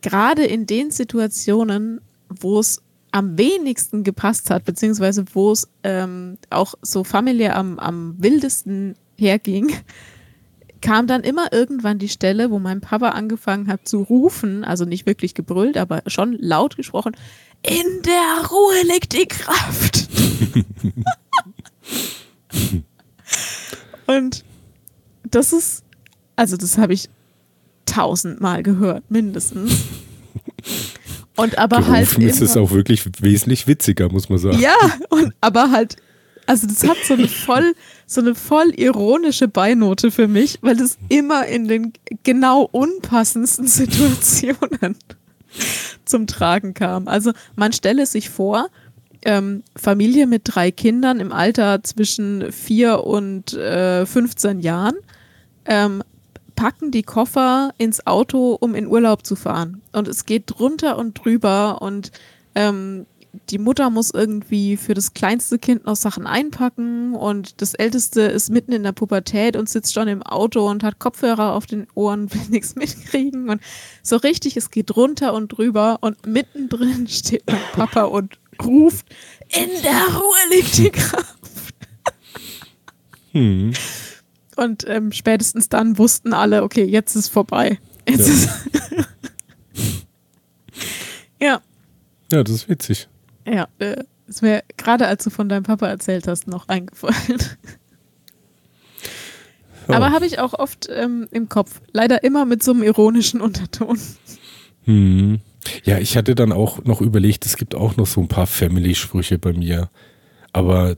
gerade 0.00 0.44
in 0.44 0.66
den 0.66 0.90
Situationen, 0.90 2.00
wo 2.28 2.58
es 2.58 2.82
am 3.12 3.38
wenigsten 3.38 4.02
gepasst 4.02 4.50
hat, 4.50 4.64
beziehungsweise 4.64 5.24
wo 5.34 5.52
es 5.52 5.68
ähm, 5.82 6.38
auch 6.50 6.74
so 6.82 7.04
familiär 7.04 7.56
am, 7.56 7.78
am 7.78 8.14
wildesten 8.18 8.96
herging, 9.16 9.72
kam 10.80 11.06
dann 11.06 11.22
immer 11.22 11.52
irgendwann 11.52 11.98
die 11.98 12.08
Stelle, 12.08 12.50
wo 12.50 12.58
mein 12.58 12.80
Papa 12.80 13.10
angefangen 13.10 13.68
hat 13.68 13.86
zu 13.88 14.02
rufen, 14.02 14.64
also 14.64 14.84
nicht 14.84 15.06
wirklich 15.06 15.34
gebrüllt, 15.34 15.76
aber 15.76 16.02
schon 16.06 16.36
laut 16.38 16.76
gesprochen, 16.76 17.16
in 17.62 18.02
der 18.02 18.48
Ruhe 18.48 18.82
liegt 18.94 19.12
die 19.12 19.26
Kraft. 19.26 20.08
Und 24.06 24.44
das 25.24 25.52
ist, 25.52 25.82
also 26.36 26.56
das 26.56 26.78
habe 26.78 26.94
ich 26.94 27.08
tausendmal 27.86 28.62
gehört, 28.62 29.10
mindestens. 29.10 29.84
Und 31.36 31.58
aber 31.58 31.78
Gerufen 31.78 31.92
halt. 32.22 32.30
ist 32.30 32.40
es 32.40 32.56
auch 32.56 32.70
wirklich 32.70 33.04
wesentlich 33.20 33.66
witziger, 33.66 34.08
muss 34.10 34.28
man 34.28 34.38
sagen. 34.38 34.58
Ja, 34.58 34.76
und 35.10 35.34
aber 35.40 35.70
halt, 35.70 35.96
also 36.46 36.66
das 36.66 36.82
hat 36.88 36.96
so 37.06 37.14
eine 37.14 37.28
voll, 37.28 37.74
so 38.06 38.20
eine 38.20 38.34
voll 38.34 38.70
ironische 38.76 39.48
Beinote 39.48 40.10
für 40.10 40.28
mich, 40.28 40.58
weil 40.62 40.76
das 40.76 40.96
immer 41.08 41.46
in 41.46 41.68
den 41.68 41.92
genau 42.22 42.62
unpassendsten 42.62 43.66
Situationen 43.66 44.96
zum 46.04 46.26
Tragen 46.26 46.74
kam. 46.74 47.08
Also 47.08 47.32
man 47.56 47.72
stelle 47.72 48.06
sich 48.06 48.30
vor, 48.30 48.68
ähm, 49.24 49.64
Familie 49.74 50.26
mit 50.26 50.42
drei 50.44 50.70
Kindern 50.70 51.18
im 51.18 51.32
Alter 51.32 51.82
zwischen 51.82 52.52
vier 52.52 53.04
und 53.04 53.54
äh, 53.54 54.06
15 54.06 54.60
Jahren 54.60 54.94
ähm, 55.64 56.02
packen 56.54 56.92
die 56.92 57.02
Koffer 57.02 57.72
ins 57.76 58.06
Auto, 58.06 58.56
um 58.58 58.74
in 58.74 58.86
Urlaub 58.86 59.26
zu 59.26 59.34
fahren. 59.34 59.82
Und 59.92 60.06
es 60.06 60.26
geht 60.26 60.44
drunter 60.46 60.96
und 60.96 61.14
drüber 61.14 61.82
und 61.82 62.12
ähm, 62.54 63.06
die 63.50 63.58
Mutter 63.58 63.90
muss 63.90 64.10
irgendwie 64.10 64.76
für 64.76 64.94
das 64.94 65.14
kleinste 65.14 65.58
Kind 65.58 65.86
noch 65.86 65.96
Sachen 65.96 66.26
einpacken 66.26 67.14
und 67.14 67.60
das 67.60 67.74
älteste 67.74 68.22
ist 68.22 68.50
mitten 68.50 68.72
in 68.72 68.82
der 68.82 68.92
Pubertät 68.92 69.56
und 69.56 69.68
sitzt 69.68 69.94
schon 69.94 70.08
im 70.08 70.22
Auto 70.22 70.68
und 70.68 70.82
hat 70.82 70.98
Kopfhörer 70.98 71.52
auf 71.52 71.66
den 71.66 71.86
Ohren, 71.94 72.32
will 72.32 72.42
nichts 72.50 72.74
mitkriegen 72.74 73.48
und 73.48 73.60
so 74.02 74.16
richtig, 74.16 74.56
es 74.56 74.70
geht 74.70 74.96
runter 74.96 75.34
und 75.34 75.48
drüber 75.48 75.98
und 76.00 76.26
mittendrin 76.26 77.06
steht 77.08 77.44
mein 77.46 77.60
Papa 77.72 78.04
und 78.04 78.38
ruft, 78.62 79.06
in 79.48 79.70
der 79.82 80.14
Ruhe 80.14 80.56
liegt 80.56 80.78
die 80.78 80.90
Kraft. 80.90 81.74
Hm. 83.32 83.72
Und 84.56 84.88
ähm, 84.88 85.12
spätestens 85.12 85.68
dann 85.68 85.98
wussten 85.98 86.32
alle, 86.32 86.62
okay, 86.62 86.84
jetzt 86.84 87.14
ist 87.14 87.28
vorbei. 87.28 87.78
Jetzt 88.08 88.26
Ja. 88.26 88.34
ist 88.34 88.48
ja, 91.40 91.60
Ja, 92.32 92.42
das 92.42 92.54
ist 92.54 92.68
witzig. 92.68 93.08
Ja. 93.46 93.68
Äh, 93.78 94.04
ist 94.26 94.42
mir 94.42 94.64
gerade 94.76 95.06
als 95.06 95.24
du 95.24 95.30
von 95.30 95.48
deinem 95.48 95.62
Papa 95.62 95.86
erzählt 95.86 96.26
hast, 96.26 96.48
noch 96.48 96.68
eingefallen. 96.68 97.40
Ja. 99.88 99.94
Aber 99.94 100.10
habe 100.10 100.26
ich 100.26 100.38
auch 100.40 100.54
oft 100.54 100.88
ähm, 100.90 101.28
im 101.30 101.48
Kopf. 101.48 101.80
Leider 101.92 102.24
immer 102.24 102.44
mit 102.44 102.62
so 102.62 102.72
einem 102.72 102.82
ironischen 102.82 103.40
Unterton. 103.40 103.98
Hm. 104.84 105.40
Ja, 105.84 105.98
ich 105.98 106.16
hatte 106.16 106.34
dann 106.34 106.52
auch 106.52 106.84
noch 106.84 107.00
überlegt, 107.00 107.46
es 107.46 107.56
gibt 107.56 107.74
auch 107.74 107.96
noch 107.96 108.06
so 108.06 108.20
ein 108.20 108.28
paar 108.28 108.46
Family-Sprüche 108.46 109.38
bei 109.38 109.52
mir. 109.52 109.90
Aber 110.52 110.96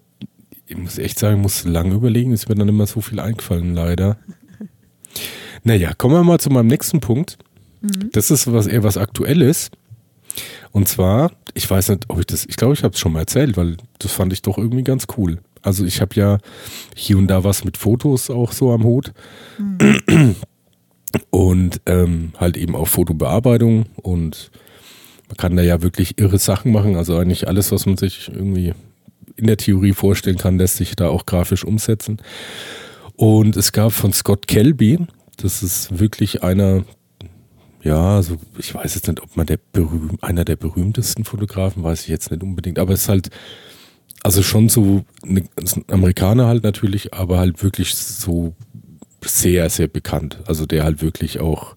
ich 0.66 0.76
muss 0.76 0.98
echt 0.98 1.18
sagen, 1.18 1.36
ich 1.36 1.42
muss 1.42 1.64
lange 1.64 1.94
überlegen, 1.94 2.32
ist 2.32 2.48
mir 2.48 2.54
dann 2.54 2.68
immer 2.68 2.86
so 2.86 3.00
viel 3.00 3.20
eingefallen, 3.20 3.74
leider. 3.74 4.16
Naja, 5.64 5.92
kommen 5.92 6.14
wir 6.14 6.22
mal 6.22 6.38
zu 6.38 6.50
meinem 6.50 6.68
nächsten 6.68 7.00
Punkt. 7.00 7.36
Das 8.12 8.30
ist 8.30 8.50
was 8.52 8.68
eher 8.68 8.84
was 8.84 8.96
Aktuelles. 8.96 9.70
Und 10.72 10.88
zwar, 10.88 11.32
ich 11.54 11.68
weiß 11.68 11.90
nicht, 11.90 12.04
ob 12.08 12.18
ich 12.20 12.26
das, 12.26 12.46
ich 12.46 12.56
glaube, 12.56 12.74
ich 12.74 12.82
habe 12.82 12.94
es 12.94 13.00
schon 13.00 13.12
mal 13.12 13.20
erzählt, 13.20 13.56
weil 13.56 13.76
das 13.98 14.12
fand 14.12 14.32
ich 14.32 14.42
doch 14.42 14.58
irgendwie 14.58 14.84
ganz 14.84 15.06
cool. 15.16 15.38
Also 15.62 15.84
ich 15.84 16.00
habe 16.00 16.14
ja 16.14 16.38
hier 16.94 17.18
und 17.18 17.26
da 17.26 17.44
was 17.44 17.64
mit 17.64 17.76
Fotos 17.76 18.30
auch 18.30 18.52
so 18.52 18.72
am 18.72 18.84
Hut. 18.84 19.12
Und 21.30 21.80
ähm, 21.86 22.32
halt 22.36 22.58
eben 22.58 22.76
auch 22.76 22.86
Fotobearbeitung 22.86 23.86
und 23.96 24.50
man 25.28 25.36
kann 25.38 25.56
da 25.56 25.62
ja 25.62 25.80
wirklich 25.82 26.18
irre 26.18 26.38
Sachen 26.38 26.70
machen. 26.70 26.96
Also 26.96 27.16
eigentlich 27.16 27.48
alles, 27.48 27.72
was 27.72 27.86
man 27.86 27.96
sich 27.96 28.28
irgendwie 28.28 28.74
in 29.36 29.46
der 29.46 29.56
Theorie 29.56 29.92
vorstellen 29.92 30.36
kann, 30.36 30.58
lässt 30.58 30.76
sich 30.76 30.96
da 30.96 31.08
auch 31.08 31.24
grafisch 31.24 31.64
umsetzen. 31.64 32.18
Und 33.16 33.56
es 33.56 33.72
gab 33.72 33.92
von 33.92 34.12
Scott 34.12 34.48
Kelby, 34.48 34.98
das 35.36 35.62
ist 35.62 35.98
wirklich 35.98 36.42
einer, 36.42 36.84
ja, 37.88 38.16
also 38.16 38.36
ich 38.58 38.74
weiß 38.74 38.94
jetzt 38.94 39.08
nicht, 39.08 39.22
ob 39.22 39.34
man 39.36 39.46
der 39.46 39.58
berühm, 39.72 40.18
einer 40.20 40.44
der 40.44 40.56
berühmtesten 40.56 41.24
Fotografen, 41.24 41.82
weiß 41.82 42.02
ich 42.02 42.08
jetzt 42.08 42.30
nicht 42.30 42.42
unbedingt, 42.42 42.78
aber 42.78 42.92
es 42.92 43.02
ist 43.02 43.08
halt, 43.08 43.30
also 44.22 44.42
schon 44.42 44.68
so 44.68 45.04
ein 45.22 45.48
Amerikaner 45.90 46.46
halt 46.46 46.64
natürlich, 46.64 47.14
aber 47.14 47.38
halt 47.38 47.62
wirklich 47.62 47.94
so 47.94 48.54
sehr, 49.24 49.70
sehr 49.70 49.88
bekannt. 49.88 50.38
Also 50.46 50.66
der 50.66 50.84
halt 50.84 51.00
wirklich 51.00 51.40
auch 51.40 51.76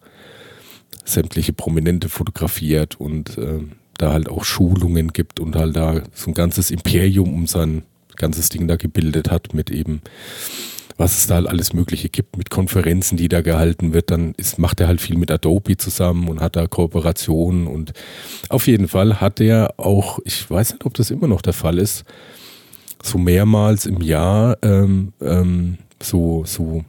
sämtliche 1.06 1.54
Prominente 1.54 2.10
fotografiert 2.10 3.00
und 3.00 3.38
ähm, 3.38 3.74
da 3.98 4.12
halt 4.12 4.28
auch 4.28 4.44
Schulungen 4.44 5.14
gibt 5.14 5.40
und 5.40 5.56
halt 5.56 5.78
da 5.78 6.02
so 6.14 6.32
ein 6.32 6.34
ganzes 6.34 6.72
Imperium 6.72 7.34
um 7.34 7.48
sein 7.48 7.84
ganzes 8.18 8.50
Ding 8.50 8.68
da 8.68 8.76
gebildet 8.76 9.32
hat 9.32 9.54
mit 9.54 9.72
eben, 9.72 10.02
was 11.02 11.18
es 11.18 11.26
da 11.26 11.36
halt 11.36 11.48
alles 11.48 11.74
Mögliche 11.74 12.10
gibt, 12.10 12.38
mit 12.38 12.52
Konferenzen, 12.52 13.18
die 13.18 13.28
da 13.28 13.42
gehalten 13.42 13.92
wird. 13.92 14.12
Dann 14.12 14.36
ist, 14.38 14.60
macht 14.60 14.80
er 14.80 14.88
halt 14.88 15.02
viel 15.02 15.18
mit 15.18 15.32
Adobe 15.32 15.76
zusammen 15.76 16.28
und 16.28 16.42
hat 16.42 16.56
da 16.56 16.68
Kooperationen 16.68 17.66
und 17.66 17.92
auf 18.50 18.68
jeden 18.68 18.88
Fall 18.88 19.20
hat 19.20 19.42
er 19.42 19.74
auch, 19.78 20.20
ich 20.26 20.48
weiß 20.48 20.74
nicht, 20.74 20.86
ob 20.86 20.94
das 20.94 21.10
immer 21.10 21.28
noch 21.28 21.42
der 21.42 21.54
Fall 21.54 21.80
ist, 21.80 22.06
so 23.02 23.18
mehrmals 23.18 23.88
im 23.88 24.00
Jahr 24.00 24.60
ähm, 24.62 25.14
ähm, 25.22 25.80
so, 26.04 26.44
so, 26.46 26.86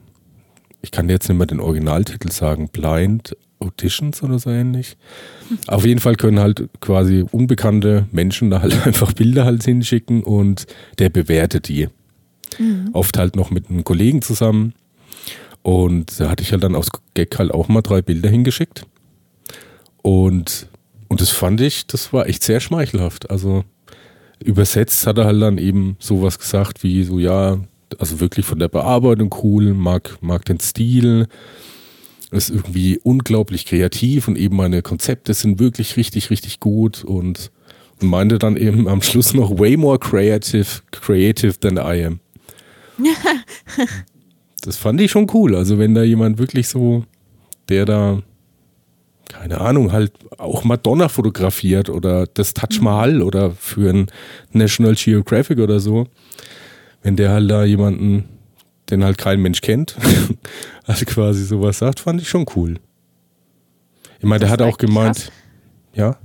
ich 0.83 0.91
kann 0.91 1.09
jetzt 1.09 1.31
nicht 1.31 1.39
mehr 1.39 1.47
den 1.47 1.61
Originaltitel 1.61 2.31
sagen, 2.31 2.69
Blind 2.69 3.35
Auditions 3.61 4.23
oder 4.23 4.39
so 4.39 4.51
ähnlich. 4.51 4.99
Auf 5.69 5.87
jeden 5.87 6.01
Fall 6.01 6.17
können 6.17 6.39
halt 6.39 6.69
quasi 6.81 7.25
unbekannte 7.31 8.07
Menschen 8.13 8.51
da 8.51 8.61
halt 8.61 8.87
einfach 8.87 9.15
Bilder 9.15 9.47
halt 9.47 9.63
hinschicken 9.63 10.23
und 10.23 10.67
der 10.99 11.09
bewertet 11.09 11.69
die. 11.69 11.89
Oft 12.93 13.19
halt 13.19 13.37
noch 13.37 13.51
mit 13.51 13.71
einem 13.71 13.85
Kollegen 13.85 14.23
zusammen. 14.23 14.75
Und 15.63 16.19
da 16.19 16.29
hatte 16.29 16.43
ich 16.43 16.53
halt 16.53 16.65
dann 16.65 16.75
aus 16.75 16.89
Gag 17.15 17.39
halt 17.39 17.53
auch 17.53 17.69
mal 17.69 17.83
drei 17.83 18.03
Bilder 18.03 18.29
hingeschickt. 18.29 18.85
Und, 20.03 20.67
und 21.09 21.21
das 21.21 21.31
fand 21.31 21.61
ich, 21.61 21.87
das 21.87 22.13
war 22.13 22.27
echt 22.27 22.43
sehr 22.43 22.61
schmeichelhaft. 22.61 23.31
Also 23.31 23.65
übersetzt 24.43 25.07
hat 25.07 25.19
er 25.19 25.27
halt 25.27 25.41
dann 25.41 25.59
eben 25.59 25.97
sowas 26.01 26.39
gesagt 26.39 26.83
wie 26.83 27.05
so, 27.05 27.19
ja, 27.19 27.61
also 27.99 28.21
wirklich 28.21 28.47
von 28.47 28.59
der 28.59 28.69
Bearbeitung 28.69 29.35
cool, 29.43 29.75
mag, 29.75 30.19
mag 30.21 30.45
den 30.45 30.59
Stil, 30.59 31.27
ist 32.31 32.51
irgendwie 32.51 32.99
unglaublich 33.03 33.67
kreativ 33.67 34.27
und 34.27 34.37
eben 34.39 34.57
meine 34.57 34.83
Konzepte 34.83 35.35
sind 35.35 35.61
wirklich 35.61 35.97
richtig, 35.97 36.31
richtig 36.31 36.61
gut 36.61 37.05
und, 37.05 37.51
und 38.01 38.09
meinte 38.09 38.39
dann 38.39 38.57
eben 38.57 38.89
am 38.89 39.03
Schluss 39.03 39.35
noch 39.35 39.59
way 39.59 39.77
more 39.77 39.99
creative, 39.99 40.81
creative 40.91 41.61
than 41.61 41.77
I 41.77 42.05
am. 42.07 42.21
das 44.63 44.77
fand 44.77 45.01
ich 45.01 45.11
schon 45.11 45.31
cool. 45.35 45.57
Also 45.57 45.79
wenn 45.79 45.95
da 45.95 46.03
jemand 46.03 46.39
wirklich 46.39 46.69
so, 46.69 47.05
der 47.69 47.85
da, 47.85 48.23
keine 49.29 49.61
Ahnung, 49.61 49.93
halt 49.93 50.13
auch 50.39 50.65
Madonna 50.65 51.09
fotografiert 51.09 51.89
oder 51.89 52.27
das 52.27 52.55
Taj 52.55 52.81
Mahal 52.81 53.23
oder 53.23 53.51
für 53.53 53.91
ein 53.91 54.07
National 54.53 54.95
Geographic 54.95 55.59
oder 55.59 55.81
so, 55.81 56.07
wenn 57.03 57.17
der 57.17 57.31
halt 57.31 57.51
da 57.51 57.65
jemanden, 57.65 58.29
den 58.91 59.05
halt 59.05 59.19
kein 59.19 59.41
Mensch 59.41 59.61
kennt, 59.61 59.97
also 60.85 61.05
quasi 61.05 61.45
sowas 61.45 61.79
sagt, 61.79 62.01
fand 62.01 62.21
ich 62.21 62.29
schon 62.29 62.47
cool. 62.57 62.79
Ich 64.19 64.25
meine, 64.29 64.41
der 64.41 64.51
hat 64.51 64.63
auch 64.63 64.79
gemeint, 64.79 65.17
krass. 65.17 65.33
ja, 65.95 66.17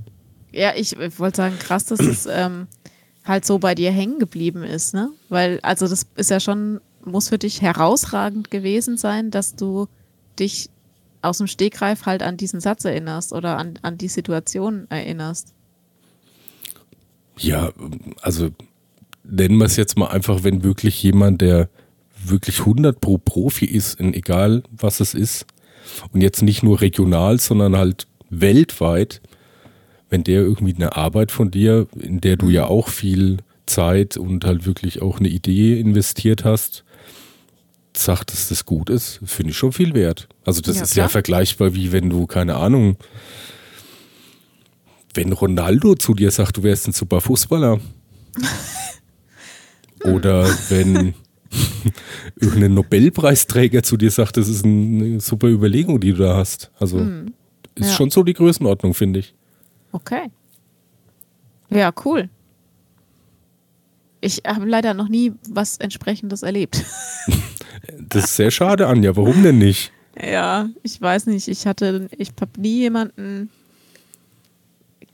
Ja, 0.52 0.72
ich 0.76 0.96
wollte 1.18 1.36
sagen, 1.36 1.58
krass, 1.58 1.86
dass 1.86 1.98
es 1.98 2.26
ähm, 2.30 2.68
halt 3.28 3.44
so 3.44 3.58
bei 3.58 3.74
dir 3.74 3.90
hängen 3.90 4.18
geblieben 4.18 4.62
ist, 4.62 4.94
ne? 4.94 5.10
Weil, 5.28 5.60
also 5.62 5.86
das 5.86 6.06
ist 6.16 6.30
ja 6.30 6.40
schon, 6.40 6.80
muss 7.04 7.28
für 7.28 7.38
dich 7.38 7.62
herausragend 7.62 8.50
gewesen 8.50 8.96
sein, 8.96 9.30
dass 9.30 9.54
du 9.54 9.86
dich 10.38 10.70
aus 11.22 11.38
dem 11.38 11.46
Stegreif 11.46 12.06
halt 12.06 12.22
an 12.22 12.36
diesen 12.36 12.60
Satz 12.60 12.84
erinnerst 12.84 13.32
oder 13.32 13.58
an, 13.58 13.78
an 13.82 13.98
die 13.98 14.08
Situation 14.08 14.86
erinnerst. 14.88 15.52
Ja, 17.36 17.72
also 18.22 18.50
nennen 19.24 19.58
wir 19.58 19.66
es 19.66 19.76
jetzt 19.76 19.96
mal 19.96 20.08
einfach, 20.08 20.42
wenn 20.44 20.64
wirklich 20.64 21.02
jemand, 21.02 21.40
der 21.40 21.68
wirklich 22.24 22.60
100 22.60 23.00
pro 23.00 23.18
Profi 23.18 23.66
ist, 23.66 24.00
in 24.00 24.14
egal 24.14 24.62
was 24.70 25.00
es 25.00 25.14
ist, 25.14 25.46
und 26.12 26.20
jetzt 26.20 26.42
nicht 26.42 26.62
nur 26.62 26.80
regional, 26.80 27.38
sondern 27.40 27.76
halt 27.76 28.06
weltweit, 28.30 29.20
wenn 30.10 30.24
der 30.24 30.40
irgendwie 30.40 30.74
eine 30.74 30.96
Arbeit 30.96 31.30
von 31.30 31.50
dir, 31.50 31.86
in 31.98 32.20
der 32.20 32.36
du 32.36 32.48
ja 32.48 32.66
auch 32.66 32.88
viel 32.88 33.38
Zeit 33.66 34.16
und 34.16 34.44
halt 34.44 34.64
wirklich 34.66 35.02
auch 35.02 35.18
eine 35.18 35.28
Idee 35.28 35.78
investiert 35.78 36.44
hast, 36.44 36.84
sagt, 37.94 38.32
dass 38.32 38.48
das 38.48 38.64
gut 38.64 38.90
ist, 38.90 39.20
finde 39.24 39.50
ich 39.50 39.56
schon 39.58 39.72
viel 39.72 39.92
wert. 39.94 40.28
Also 40.44 40.60
das 40.62 40.76
Ja, 40.76 40.82
ist 40.84 40.92
klar. 40.92 41.04
ja 41.06 41.08
vergleichbar 41.08 41.74
wie 41.74 41.92
wenn 41.92 42.08
du, 42.10 42.26
keine 42.26 42.56
Ahnung, 42.56 42.96
wenn 45.14 45.32
Ronaldo 45.32 45.94
zu 45.96 46.14
dir 46.14 46.30
sagt, 46.30 46.56
du 46.58 46.62
wärst 46.62 46.86
ein 46.88 46.92
super 46.92 47.20
Fußballer. 47.20 47.80
Oder 50.04 50.46
wenn 50.68 51.14
irgendein 52.36 52.74
Nobelpreisträger 52.74 53.82
zu 53.82 53.96
dir 53.96 54.10
sagt, 54.10 54.36
das 54.36 54.48
ist 54.48 54.64
eine 54.64 55.20
super 55.20 55.48
Überlegung, 55.48 55.98
die 56.00 56.12
du 56.12 56.18
da 56.18 56.36
hast. 56.36 56.70
Also 56.78 57.00
ist 57.74 57.88
Ja. 57.88 57.94
schon 57.94 58.10
so 58.10 58.22
die 58.22 58.34
Größenordnung, 58.34 58.94
finde 58.94 59.20
ich. 59.20 59.34
Okay. 59.92 60.30
Ja, 61.70 61.92
cool. 62.04 62.28
Ich 64.20 64.42
habe 64.46 64.66
leider 64.66 64.94
noch 64.94 65.08
nie 65.08 65.32
was 65.48 65.76
entsprechendes 65.78 66.42
erlebt. 66.42 66.84
Das 68.10 68.24
ist 68.24 68.36
sehr 68.36 68.50
schade, 68.50 68.86
Anja. 68.86 69.16
Warum 69.16 69.42
denn 69.42 69.58
nicht? 69.58 69.92
Ja, 70.20 70.68
ich 70.82 71.00
weiß 71.00 71.26
nicht. 71.26 71.48
Ich 71.48 71.66
hatte, 71.66 72.08
ich 72.16 72.32
habe 72.40 72.60
nie 72.60 72.78
jemanden. 72.78 73.50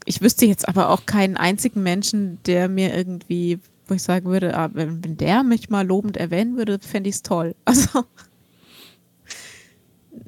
Ich 0.06 0.20
wüsste 0.20 0.46
jetzt 0.46 0.68
aber 0.68 0.90
auch 0.90 1.06
keinen 1.06 1.36
einzigen 1.36 1.82
Menschen, 1.82 2.38
der 2.46 2.68
mir 2.68 2.94
irgendwie, 2.94 3.58
wo 3.86 3.94
ich 3.94 4.02
sagen 4.02 4.26
würde, 4.26 4.56
ah, 4.56 4.70
wenn, 4.72 5.04
wenn 5.04 5.16
der 5.16 5.42
mich 5.42 5.70
mal 5.70 5.86
lobend 5.86 6.16
erwähnen 6.16 6.56
würde, 6.56 6.78
fände 6.80 7.10
ich 7.10 7.16
es 7.16 7.22
toll. 7.22 7.54
Also. 7.64 8.04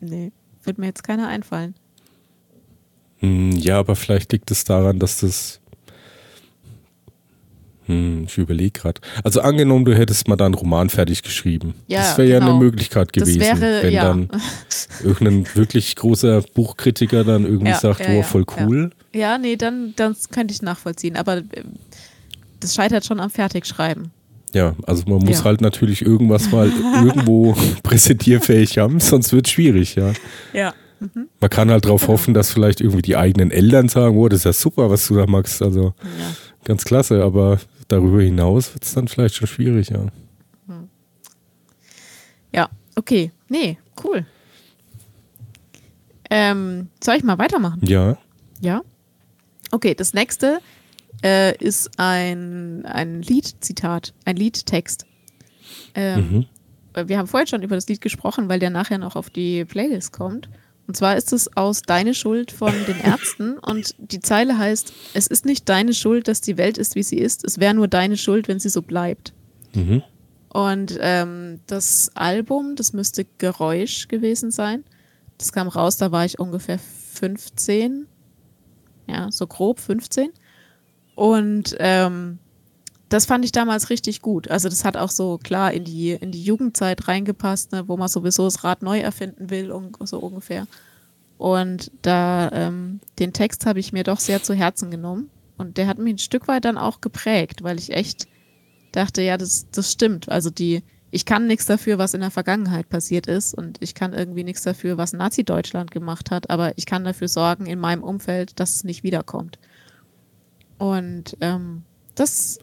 Nee, 0.01 0.32
würde 0.62 0.80
mir 0.80 0.88
jetzt 0.88 1.05
keiner 1.05 1.28
einfallen. 1.28 1.74
Hm, 3.21 3.53
ja, 3.53 3.79
aber 3.79 3.97
vielleicht 3.97 4.33
liegt 4.33 4.51
es 4.51 4.64
daran, 4.64 4.99
dass 4.99 5.21
das 5.21 5.61
hm, 7.87 8.25
ich 8.27 8.37
überlege 8.37 8.81
gerade. 8.81 9.01
Also 9.23 9.41
angenommen, 9.41 9.85
du 9.85 9.95
hättest 9.97 10.27
mal 10.27 10.35
da 10.35 10.47
einen 10.47 10.55
Roman 10.55 10.91
fertig 10.91 11.23
geschrieben. 11.23 11.75
Ja, 11.87 12.01
das 12.01 12.19
wäre 12.19 12.27
genau. 12.29 12.35
ja 12.35 12.41
eine 12.41 12.51
genau. 12.51 12.59
Möglichkeit 12.64 13.12
gewesen, 13.12 13.41
wäre, 13.41 13.83
wenn 13.83 13.93
ja. 13.93 14.05
dann 14.05 14.29
irgendein 15.05 15.47
wirklich 15.55 15.95
großer 15.95 16.43
Buchkritiker 16.55 17.23
dann 17.23 17.45
irgendwie 17.45 17.71
ja, 17.71 17.79
sagt, 17.79 18.03
oh, 18.09 18.23
voll 18.23 18.45
cool. 18.59 18.91
Ja. 19.14 19.39
nee, 19.39 19.57
dann 19.57 19.95
das 19.95 20.31
könnte 20.31 20.53
ich 20.53 20.62
nachvollziehen. 20.62 21.17
Aber 21.17 21.39
äh, 21.39 21.45
das 22.59 22.75
scheitert 22.75 23.05
schon 23.05 23.21
am 23.21 23.31
Fertigschreiben. 23.31 24.11
Ja, 24.53 24.75
also 24.85 25.05
man 25.07 25.19
muss 25.19 25.45
halt 25.45 25.61
natürlich 25.61 26.03
irgendwas 26.03 26.51
mal 26.51 26.73
irgendwo 27.05 27.55
präsentierfähig 27.83 28.79
haben, 28.79 29.01
sonst 29.01 29.33
wird 29.33 29.47
es 29.47 29.53
schwierig, 29.53 29.95
ja. 29.97 30.12
Ja. 30.53 30.75
Mhm. 31.01 31.28
Man 31.40 31.51
kann 31.51 31.70
halt 31.70 31.84
darauf 31.84 32.03
genau. 32.03 32.14
hoffen, 32.14 32.34
dass 32.34 32.51
vielleicht 32.51 32.80
irgendwie 32.80 33.03
die 33.03 33.16
eigenen 33.16 33.51
Eltern 33.51 33.88
sagen, 33.88 34.16
oh, 34.16 34.28
das 34.28 34.40
ist 34.40 34.44
ja 34.44 34.53
super, 34.53 34.90
was 34.90 35.07
du 35.09 35.16
da 35.16 35.26
machst. 35.26 35.62
Also 35.62 35.94
ganz 36.64 36.84
klasse, 36.84 37.22
aber 37.22 37.59
darüber 37.88 38.22
hinaus 38.22 38.72
wird 38.74 38.84
es 38.84 38.94
dann 38.94 39.09
vielleicht 39.09 39.34
schon 39.34 39.47
schwierig, 39.47 39.90
ja. 39.90 40.07
Ja, 42.53 42.70
okay. 42.94 43.32
Nee, 43.49 43.78
cool. 44.03 44.24
Ähm, 46.30 46.88
soll 47.03 47.16
ich 47.16 47.22
mal 47.22 47.38
weitermachen? 47.38 47.80
Ja. 47.84 48.16
Ja? 48.61 48.82
Okay, 49.70 49.94
das 49.94 50.14
nächste 50.14 50.61
äh, 51.22 51.57
ist 51.59 51.90
ein, 51.99 52.84
ein 52.86 53.22
Liedzitat, 53.22 54.14
ein 54.24 54.36
Liedtext. 54.36 55.07
Ähm, 55.94 56.47
mhm. 56.94 57.09
Wir 57.09 57.18
haben 57.18 57.26
vorhin 57.26 57.47
schon 57.47 57.62
über 57.62 57.74
das 57.74 57.88
Lied 57.88 58.01
gesprochen, 58.01 58.49
weil 58.49 58.59
der 58.59 58.70
nachher 58.70 58.99
noch 58.99 59.16
auf 59.16 59.28
die 59.28 59.64
Playlist 59.64 60.12
kommt. 60.12 60.49
Und 60.87 60.97
zwar 60.97 61.16
ist 61.16 61.32
es 61.32 61.57
aus 61.57 61.82
Deine 61.82 62.14
Schuld 62.14 62.53
von 62.53 62.72
den 62.87 63.01
Ärzten 63.01 63.59
und 63.59 63.95
die 63.99 64.20
Zeile 64.20 64.57
heißt, 64.57 64.93
es 65.14 65.26
ist 65.26 65.45
nicht 65.45 65.68
deine 65.68 65.95
Schuld, 65.95 66.28
dass 66.28 66.41
die 66.41 66.57
Welt 66.57 66.78
ist, 66.78 66.95
wie 66.95 67.03
sie 67.03 67.18
ist, 67.18 67.45
es 67.45 67.59
wäre 67.59 67.74
nur 67.74 67.89
deine 67.89 68.16
Schuld, 68.16 68.47
wenn 68.47 68.61
sie 68.61 68.68
so 68.68 68.82
bleibt. 68.82 69.32
Mhm. 69.74 70.03
Und 70.49 70.97
ähm, 71.01 71.61
das 71.66 72.12
Album, 72.14 72.76
das 72.76 72.93
müsste 72.93 73.26
Geräusch 73.39 74.09
gewesen 74.09 74.51
sein. 74.51 74.84
Das 75.39 75.53
kam 75.53 75.68
raus, 75.68 75.97
da 75.97 76.12
war 76.12 76.24
ich 76.24 76.39
ungefähr 76.39 76.78
15. 76.78 78.07
Ja, 79.07 79.30
so 79.30 79.47
grob 79.47 79.80
15. 79.80 80.30
Und 81.14 81.76
ähm, 81.78 82.39
das 83.09 83.27
fand 83.27 83.45
ich 83.45 83.53
damals 83.53 83.91
richtig 83.91 84.21
gut. 84.21 84.51
Also 84.51 84.69
das 84.69 84.85
hat 84.85 84.97
auch 84.97 85.11
so 85.11 85.39
klar 85.39 85.73
in 85.73 85.85
die, 85.85 86.13
in 86.13 86.33
die 86.33 86.43
Jugendzeit 86.43 87.07
reingepasst, 87.07 87.73
ne, 87.73 87.89
wo 87.89 87.97
man 87.97 88.09
sowieso 88.09 88.45
das 88.45 88.65
Rad 88.65 88.83
neu 88.83 88.99
erfinden 88.99 89.51
will, 89.51 89.73
so 90.01 90.19
ungefähr. 90.19 90.67
Und 91.39 91.93
da 92.03 92.51
ähm, 92.53 93.01
den 93.19 93.33
Text 93.33 93.67
habe 93.67 93.79
ich 93.79 93.93
mir 93.93 94.05
doch 94.05 94.19
sehr 94.19 94.43
zu 94.43 94.55
Herzen 94.55 94.91
genommen. 94.91 95.31
Und 95.57 95.79
der 95.79 95.87
hat 95.87 95.99
mich 95.99 96.15
ein 96.15 96.19
Stück 96.19 96.49
weit 96.49 96.65
dann 96.65 96.79
auch 96.79 97.01
geprägt, 97.01 97.63
weil 97.63 97.79
ich 97.79 97.93
echt 97.93 98.27
dachte, 98.93 99.23
ja, 99.23 99.37
das, 99.37 99.67
das 99.71 99.93
stimmt. 99.93 100.29
Also 100.29 100.51
die, 100.51 100.83
ich 101.11 101.25
kann 101.25 101.47
nichts 101.47 101.67
dafür, 101.67 101.99
was 101.99 102.15
in 102.15 102.21
der 102.21 102.31
Vergangenheit 102.31 102.89
passiert 102.89 103.27
ist 103.27 103.55
und 103.55 103.79
ich 103.81 103.95
kann 103.95 104.13
irgendwie 104.13 104.45
nichts 104.45 104.63
dafür, 104.63 104.99
was 104.99 105.13
Nazi-Deutschland 105.13 105.91
gemacht 105.91 106.31
hat, 106.31 106.51
aber 106.51 106.77
ich 106.77 106.87
kann 106.87 107.05
dafür 107.05 107.29
sorgen 107.29 107.67
in 107.67 107.79
meinem 107.79 108.03
Umfeld, 108.03 108.59
dass 108.59 108.75
es 108.75 108.85
nicht 108.85 109.03
wiederkommt. 109.03 109.59
Und 110.79 111.37
ähm, 111.41 111.85
das 112.15 112.59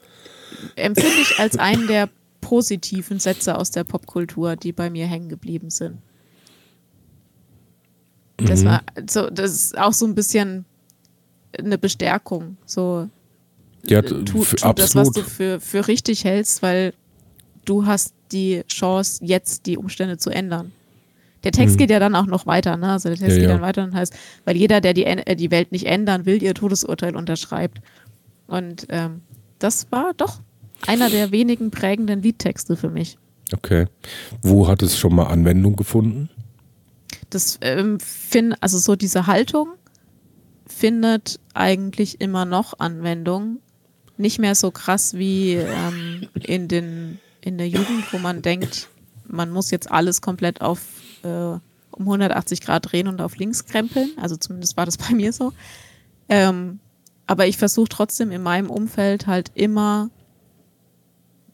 empfinde 0.75 1.21
ich 1.21 1.39
als 1.39 1.57
einen 1.57 1.87
der 1.87 2.09
positiven 2.41 3.19
Sätze 3.19 3.57
aus 3.57 3.71
der 3.71 3.83
Popkultur, 3.83 4.55
die 4.55 4.71
bei 4.71 4.89
mir 4.89 5.07
hängen 5.07 5.29
geblieben 5.29 5.69
sind. 5.69 5.97
Das 8.37 8.61
mhm. 8.61 8.65
war 8.65 8.83
so, 9.09 9.29
das 9.29 9.51
ist 9.51 9.77
auch 9.77 9.93
so 9.93 10.05
ein 10.05 10.15
bisschen 10.15 10.65
eine 11.57 11.77
Bestärkung. 11.77 12.57
So 12.65 13.09
ja, 13.85 14.01
tu, 14.01 14.23
tu 14.23 14.43
das, 14.75 14.95
was 14.95 15.11
du 15.11 15.21
für, 15.21 15.59
für 15.59 15.87
richtig 15.87 16.23
hältst, 16.23 16.61
weil 16.61 16.93
du 17.65 17.85
hast 17.85 18.13
die 18.31 18.63
Chance, 18.67 19.23
jetzt 19.23 19.65
die 19.65 19.77
Umstände 19.77 20.17
zu 20.17 20.29
ändern. 20.29 20.71
Der 21.43 21.51
Text 21.51 21.75
mhm. 21.75 21.79
geht 21.79 21.89
ja 21.89 21.99
dann 21.99 22.15
auch 22.15 22.25
noch 22.25 22.45
weiter, 22.45 22.77
ne? 22.77 22.91
Also 22.91 23.09
der 23.09 23.17
Text 23.17 23.35
ja, 23.35 23.41
geht 23.41 23.49
ja. 23.49 23.53
dann 23.53 23.61
weiter 23.61 23.83
und 23.83 23.93
heißt, 23.93 24.13
weil 24.45 24.55
jeder, 24.55 24.79
der 24.79 24.93
die, 24.93 25.03
äh, 25.03 25.35
die 25.35 25.51
Welt 25.51 25.71
nicht 25.71 25.85
ändern 25.85 26.25
will, 26.25 26.41
ihr 26.41 26.53
Todesurteil 26.53 27.15
unterschreibt. 27.15 27.79
Und 28.47 28.85
ähm, 28.89 29.21
das 29.63 29.91
war 29.91 30.13
doch 30.13 30.41
einer 30.85 31.09
der 31.09 31.31
wenigen 31.31 31.71
prägenden 31.71 32.21
Liedtexte 32.21 32.75
für 32.75 32.89
mich. 32.89 33.17
Okay. 33.53 33.85
Wo 34.41 34.67
hat 34.67 34.81
es 34.81 34.97
schon 34.97 35.15
mal 35.15 35.27
Anwendung 35.27 35.75
gefunden? 35.75 36.29
Das 37.29 37.57
ähm, 37.61 37.99
find, 37.99 38.61
also 38.61 38.77
so 38.77 38.95
diese 38.95 39.27
Haltung 39.27 39.69
findet 40.67 41.39
eigentlich 41.53 42.19
immer 42.19 42.45
noch 42.45 42.79
Anwendung. 42.79 43.59
Nicht 44.17 44.39
mehr 44.39 44.55
so 44.55 44.71
krass 44.71 45.13
wie 45.15 45.53
ähm, 45.53 46.27
in, 46.33 46.67
den, 46.67 47.19
in 47.41 47.57
der 47.57 47.69
Jugend, 47.69 48.11
wo 48.11 48.17
man 48.17 48.41
denkt, 48.41 48.89
man 49.25 49.49
muss 49.49 49.71
jetzt 49.71 49.91
alles 49.91 50.21
komplett 50.21 50.61
auf 50.61 50.81
äh, 51.23 51.27
um 51.91 52.05
180 52.05 52.61
Grad 52.61 52.91
drehen 52.91 53.07
und 53.07 53.21
auf 53.21 53.37
links 53.37 53.65
krempeln. 53.65 54.11
Also 54.17 54.35
zumindest 54.35 54.75
war 54.77 54.85
das 54.85 54.97
bei 54.97 55.13
mir 55.13 55.31
so. 55.31 55.53
Ähm, 56.27 56.79
aber 57.27 57.47
ich 57.47 57.57
versuche 57.57 57.89
trotzdem 57.89 58.31
in 58.31 58.41
meinem 58.41 58.69
Umfeld 58.69 59.27
halt 59.27 59.51
immer 59.55 60.09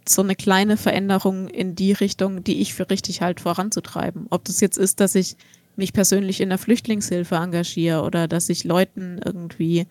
so 0.07 0.23
eine 0.23 0.35
kleine 0.35 0.77
Veränderung 0.77 1.47
in 1.47 1.75
die 1.75 1.91
Richtung, 1.91 2.43
die 2.43 2.61
ich 2.61 2.73
für 2.73 2.89
richtig 2.89 3.21
halt 3.21 3.39
voranzutreiben. 3.39 4.27
Ob 4.29 4.43
das 4.45 4.59
jetzt 4.59 4.77
ist, 4.77 4.99
dass 4.99 5.13
ich 5.15 5.35
mich 5.75 5.93
persönlich 5.93 6.41
in 6.41 6.49
der 6.49 6.57
Flüchtlingshilfe 6.57 7.35
engagiere 7.35 8.03
oder 8.03 8.27
dass 8.27 8.49
ich 8.49 8.63
Leuten 8.63 9.19
irgendwie 9.23 9.85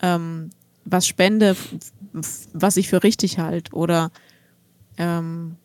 ähm, 0.00 0.50
was 0.84 1.06
spende, 1.06 1.56
was 2.52 2.76
ich 2.76 2.88
für 2.88 3.02
richtig 3.02 3.38
halte 3.38 3.74
oder 3.74 4.10
ähm, 4.96 5.56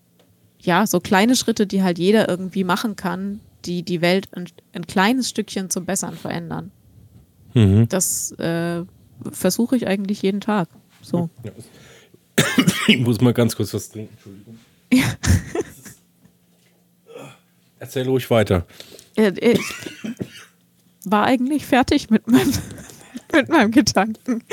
ja, 0.60 0.88
so 0.88 0.99
kleine 0.99 1.36
Schritte, 1.36 1.68
die 1.68 1.84
halt 1.84 1.99
jeder 1.99 2.28
irgendwie 2.28 2.64
machen 2.64 2.95
kann, 2.95 3.39
die 3.66 3.84
die 3.84 4.01
Welt 4.01 4.30
ein, 4.34 4.47
ein 4.74 4.88
kleines 4.88 5.30
Stückchen 5.30 5.70
zum 5.70 5.86
Besseren 5.86 6.16
verändern. 6.16 6.72
Mhm. 7.54 7.88
Das 7.89 8.32
äh, 8.34 8.84
versuche 9.32 9.76
ich 9.76 9.88
eigentlich 9.88 10.22
jeden 10.22 10.42
Tag. 10.42 10.70
So. 11.02 11.30
Ich 12.88 13.00
muss 13.00 13.22
mal 13.22 13.34
ganz 13.34 13.56
kurz 13.56 13.74
was 13.74 13.90
trinken, 13.90 14.14
Entschuldigung. 14.14 14.60
Ja. 14.92 15.06
Erzähl 17.80 18.08
ruhig 18.08 18.30
weiter. 18.30 18.66
Ich 19.16 19.60
war 21.06 21.26
eigentlich 21.26 21.66
fertig 21.66 22.10
mit 22.10 22.28
meinem, 22.28 22.52
mit 23.34 23.50
meinem 23.50 23.72
Gedanken. 23.72 24.44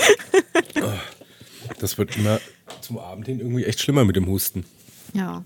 Das 1.78 1.96
wird 1.98 2.16
immer 2.16 2.40
zum 2.80 2.98
Abend 2.98 3.26
hin 3.26 3.40
irgendwie 3.40 3.64
echt 3.64 3.80
schlimmer 3.80 4.04
mit 4.04 4.16
dem 4.16 4.26
Husten. 4.26 4.64
Ja. 5.14 5.44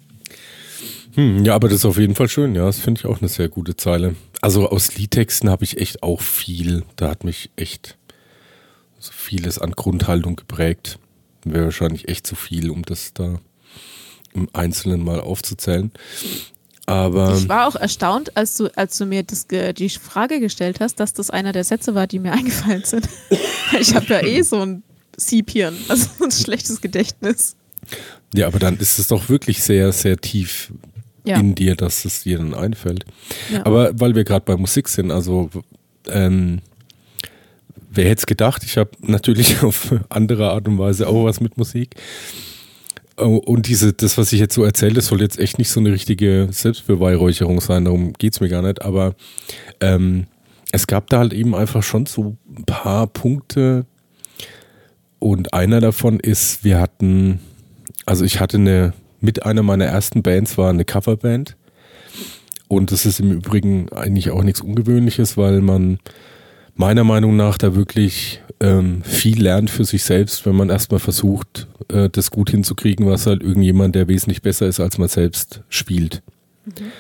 Hm, 1.15 1.45
ja, 1.45 1.55
aber 1.55 1.69
das 1.69 1.79
ist 1.79 1.85
auf 1.85 1.99
jeden 1.99 2.15
Fall 2.15 2.29
schön. 2.29 2.55
Ja, 2.55 2.67
das 2.67 2.81
finde 2.81 3.01
ich 3.01 3.07
auch 3.07 3.21
eine 3.21 3.29
sehr 3.29 3.49
gute 3.49 3.77
Zeile. 3.77 4.17
Also 4.41 4.69
aus 4.69 4.97
Liedtexten 4.97 5.49
habe 5.49 5.65
ich 5.65 5.79
echt 5.79 6.03
auch 6.03 6.21
viel. 6.21 6.83
Da 6.97 7.11
hat 7.11 7.25
mich 7.25 7.51
echt 7.57 7.97
so 9.05 9.13
vieles 9.13 9.59
an 9.59 9.73
Grundhaltung 9.73 10.37
geprägt. 10.37 10.99
Wäre 11.45 11.65
wahrscheinlich 11.65 12.09
echt 12.09 12.27
zu 12.27 12.35
viel, 12.35 12.71
um 12.71 12.83
das 12.83 13.13
da 13.13 13.39
im 14.33 14.49
Einzelnen 14.55 15.05
mal 15.05 15.21
aufzuzählen. 15.21 15.93
Aber 16.87 17.37
ich 17.37 17.49
war 17.49 17.69
auch 17.69 17.77
erstaunt, 17.77 18.37
als 18.37 18.57
du, 18.57 18.69
als 18.77 18.99
du 18.99 19.07
mir 19.07 19.23
das, 19.23 19.47
die 19.47 19.89
Frage 19.91 20.41
gestellt 20.41 20.81
hast, 20.81 21.01
dass 21.01 21.13
das 21.13 21.31
einer 21.31 21.53
der 21.53 21.65
Sätze 21.65 21.95
war, 21.95 22.07
die 22.07 22.19
mir 22.19 22.33
eingefallen 22.39 22.85
sind. 22.85 23.09
ich 23.79 23.95
habe 23.95 24.07
ja 24.07 24.23
eh 24.23 24.43
so 24.43 24.61
ein 24.61 24.83
Siebhirn, 25.17 25.77
also 25.89 26.09
ein 26.23 26.31
schlechtes 26.31 26.81
Gedächtnis. 26.81 27.57
Ja, 28.35 28.47
aber 28.47 28.59
dann 28.59 28.79
ist 28.79 28.99
es 28.99 29.09
doch 29.09 29.29
wirklich 29.29 29.63
sehr, 29.63 29.93
sehr 29.93 30.17
tief 30.17 30.73
ja. 31.25 31.39
in 31.39 31.55
dir, 31.55 31.77
dass 31.77 32.05
es 32.07 32.23
dir 32.23 32.39
dann 32.39 32.55
einfällt. 32.55 33.05
Ja. 33.53 33.65
Aber 33.67 33.99
weil 34.01 34.15
wir 34.15 34.25
gerade 34.25 34.45
bei 34.45 34.57
Musik 34.57 34.89
sind, 34.89 35.11
also 35.11 35.51
ähm, 36.09 36.61
wer 37.95 38.05
hätte 38.05 38.21
es 38.21 38.27
gedacht? 38.27 38.63
Ich 38.65 38.77
habe 38.77 38.91
natürlich 39.01 39.63
auf 39.63 39.95
andere 40.09 40.51
Art 40.51 40.69
und 40.69 40.79
Weise 40.79 41.09
auch 41.09 41.25
was 41.25 41.41
mit 41.41 41.57
Musik. 41.57 41.95
Oh, 43.17 43.37
und 43.37 43.69
diese, 43.69 43.93
das, 43.93 44.19
was 44.19 44.33
ich 44.33 44.41
jetzt 44.41 44.55
so 44.55 44.65
erzähle, 44.65 44.95
das 44.95 45.07
soll 45.07 45.21
jetzt 45.21 45.39
echt 45.39 45.59
nicht 45.59 45.71
so 45.71 45.79
eine 45.79 45.93
richtige 45.93 46.49
Selbstbeweihräucherung 46.51 47.61
sein, 47.61 47.85
darum 47.85 48.13
geht 48.13 48.33
es 48.33 48.41
mir 48.41 48.49
gar 48.49 48.63
nicht. 48.63 48.83
Aber 48.83 49.15
ähm, 49.81 50.27
es 50.73 50.89
gab 50.89 51.09
da 51.11 51.19
halt 51.19 51.33
eben 51.33 51.55
einfach 51.55 51.85
schon 51.85 52.07
so 52.07 52.37
ein 52.57 52.65
paar 52.65 53.07
Punkte. 53.07 53.87
Und 55.21 55.55
einer 55.55 55.81
davon 55.81 56.19
ist, 56.19 56.65
wir 56.65 56.81
hatten, 56.81 57.39
also 58.05 58.25
ich 58.25 58.41
hatte 58.41 58.57
eine, 58.57 58.93
mit 59.21 59.47
einer 59.47 59.63
meiner 59.63 59.87
ersten 59.87 60.23
Bands 60.23 60.59
war 60.59 60.71
eine 60.71 60.85
Coverband. 60.85 61.57
Und 62.67 62.91
das 62.91 63.07
ist 63.07 63.21
im 63.21 63.31
Übrigen 63.31 63.89
eigentlich 63.93 64.31
auch 64.31 64.43
nichts 64.43 64.61
Ungewöhnliches, 64.61 65.37
weil 65.37 65.61
man 65.61 66.01
meiner 66.75 67.05
Meinung 67.05 67.37
nach 67.37 67.59
da 67.59 67.75
wirklich 67.75 68.41
ähm, 68.61 69.03
viel 69.03 69.43
lernt 69.43 69.71
für 69.71 69.85
sich 69.85 70.05
selbst, 70.05 70.47
wenn 70.47 70.57
man 70.57 70.71
erstmal 70.71 71.01
versucht, 71.01 71.69
äh, 71.89 72.09
das 72.09 72.31
gut 72.31 72.51
hinzukriegen, 72.51 73.07
was 73.07 73.27
halt 73.27 73.43
irgendjemand, 73.43 73.95
der 73.95 74.09
wesentlich 74.09 74.43
besser 74.43 74.67
ist 74.67 74.81
als 74.81 74.99
man 74.99 75.09
selbst, 75.09 75.63
spielt. 75.69 76.23
Mhm. 76.65 76.93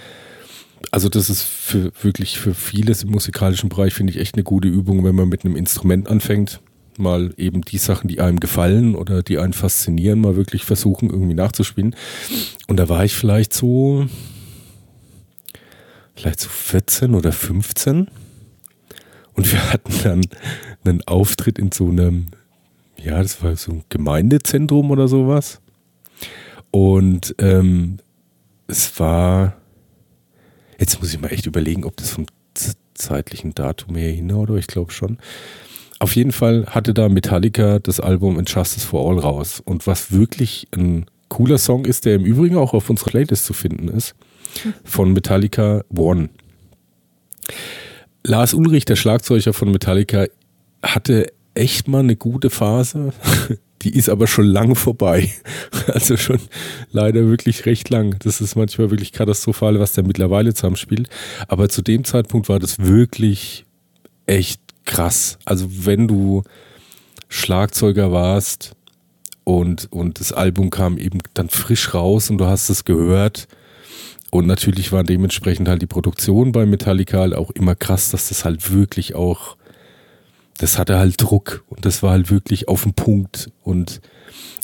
Also 0.90 1.08
das 1.08 1.28
ist 1.28 1.42
für 1.42 1.90
wirklich 2.02 2.38
für 2.38 2.54
vieles 2.54 3.02
im 3.02 3.10
musikalischen 3.10 3.68
Bereich, 3.68 3.94
finde 3.94 4.12
ich, 4.12 4.20
echt 4.20 4.36
eine 4.36 4.44
gute 4.44 4.68
Übung, 4.68 5.04
wenn 5.04 5.14
man 5.16 5.28
mit 5.28 5.44
einem 5.44 5.56
Instrument 5.56 6.08
anfängt. 6.08 6.60
Mal 6.96 7.34
eben 7.36 7.62
die 7.62 7.78
Sachen, 7.78 8.06
die 8.06 8.20
einem 8.20 8.38
gefallen 8.38 8.94
oder 8.94 9.24
die 9.24 9.38
einen 9.38 9.54
faszinieren, 9.54 10.20
mal 10.20 10.36
wirklich 10.36 10.64
versuchen, 10.64 11.10
irgendwie 11.10 11.34
nachzuspielen. 11.34 11.96
Und 12.68 12.76
da 12.76 12.88
war 12.88 13.04
ich 13.04 13.14
vielleicht 13.14 13.52
so, 13.52 14.06
vielleicht 16.14 16.38
so 16.38 16.48
14 16.48 17.14
oder 17.14 17.32
15 17.32 18.06
und 19.34 19.50
wir 19.52 19.72
hatten 19.72 19.92
dann 20.02 20.26
einen 20.84 21.02
Auftritt 21.02 21.58
in 21.58 21.72
so 21.72 21.88
einem, 21.88 22.26
ja, 23.02 23.22
das 23.22 23.42
war 23.42 23.56
so 23.56 23.72
ein 23.72 23.84
Gemeindezentrum 23.88 24.90
oder 24.90 25.08
sowas. 25.08 25.60
Und 26.70 27.34
ähm, 27.38 27.98
es 28.66 28.98
war, 28.98 29.56
jetzt 30.78 31.00
muss 31.00 31.12
ich 31.12 31.20
mal 31.20 31.32
echt 31.32 31.46
überlegen, 31.46 31.84
ob 31.84 31.96
das 31.96 32.10
vom 32.10 32.26
zeitlichen 32.94 33.54
Datum 33.54 33.96
her 33.96 34.12
hinhaut, 34.12 34.50
oder 34.50 34.58
ich 34.58 34.66
glaube 34.66 34.92
schon. 34.92 35.18
Auf 35.98 36.16
jeden 36.16 36.32
Fall 36.32 36.66
hatte 36.66 36.94
da 36.94 37.08
Metallica 37.08 37.78
das 37.78 38.00
Album 38.00 38.38
In 38.38 38.44
Justice 38.46 38.86
for 38.86 39.08
All 39.08 39.18
raus. 39.18 39.60
Und 39.64 39.86
was 39.86 40.12
wirklich 40.12 40.68
ein 40.74 41.06
cooler 41.28 41.58
Song 41.58 41.84
ist, 41.84 42.04
der 42.04 42.16
im 42.16 42.24
Übrigen 42.24 42.56
auch 42.56 42.74
auf 42.74 42.90
unserer 42.90 43.10
Playlist 43.10 43.44
zu 43.44 43.52
finden 43.52 43.88
ist, 43.88 44.14
von 44.84 45.12
Metallica 45.12 45.84
One. 45.96 46.28
Lars 48.26 48.54
Ulrich, 48.54 48.86
der 48.86 48.96
Schlagzeuger 48.96 49.52
von 49.52 49.70
Metallica, 49.70 50.26
hatte 50.82 51.32
echt 51.54 51.88
mal 51.88 52.00
eine 52.00 52.16
gute 52.16 52.50
Phase. 52.50 53.12
Die 53.82 53.94
ist 53.94 54.08
aber 54.08 54.26
schon 54.26 54.46
lang 54.46 54.74
vorbei. 54.74 55.30
Also 55.86 56.16
schon 56.16 56.38
leider 56.92 57.26
wirklich 57.26 57.66
recht 57.66 57.90
lang. 57.90 58.16
Das 58.20 58.40
ist 58.40 58.56
manchmal 58.56 58.90
wirklich 58.90 59.12
katastrophal, 59.12 59.78
was 59.78 59.92
der 59.92 60.02
mittlerweile 60.02 60.54
zusammenspielt. 60.54 61.10
Aber 61.46 61.68
zu 61.68 61.82
dem 61.82 62.04
Zeitpunkt 62.04 62.48
war 62.48 62.58
das 62.58 62.78
wirklich 62.78 63.66
echt 64.24 64.62
krass. 64.86 65.38
Also 65.44 65.68
wenn 65.84 66.08
du 66.08 66.42
Schlagzeuger 67.28 68.12
warst 68.12 68.72
und, 69.44 69.92
und 69.92 70.20
das 70.20 70.32
Album 70.32 70.70
kam 70.70 70.96
eben 70.96 71.18
dann 71.34 71.50
frisch 71.50 71.92
raus 71.92 72.30
und 72.30 72.38
du 72.38 72.46
hast 72.46 72.70
es 72.70 72.86
gehört, 72.86 73.46
und 74.34 74.48
natürlich 74.48 74.90
war 74.90 75.04
dementsprechend 75.04 75.68
halt 75.68 75.80
die 75.80 75.86
Produktion 75.86 76.50
bei 76.50 76.66
Metallica 76.66 77.18
halt 77.18 77.36
auch 77.36 77.52
immer 77.52 77.76
krass, 77.76 78.10
dass 78.10 78.30
das 78.30 78.44
halt 78.44 78.72
wirklich 78.72 79.14
auch, 79.14 79.56
das 80.58 80.76
hatte 80.76 80.98
halt 80.98 81.22
Druck 81.22 81.62
und 81.68 81.84
das 81.84 82.02
war 82.02 82.10
halt 82.10 82.32
wirklich 82.32 82.66
auf 82.66 82.82
den 82.82 82.94
Punkt. 82.94 83.52
Und 83.62 84.00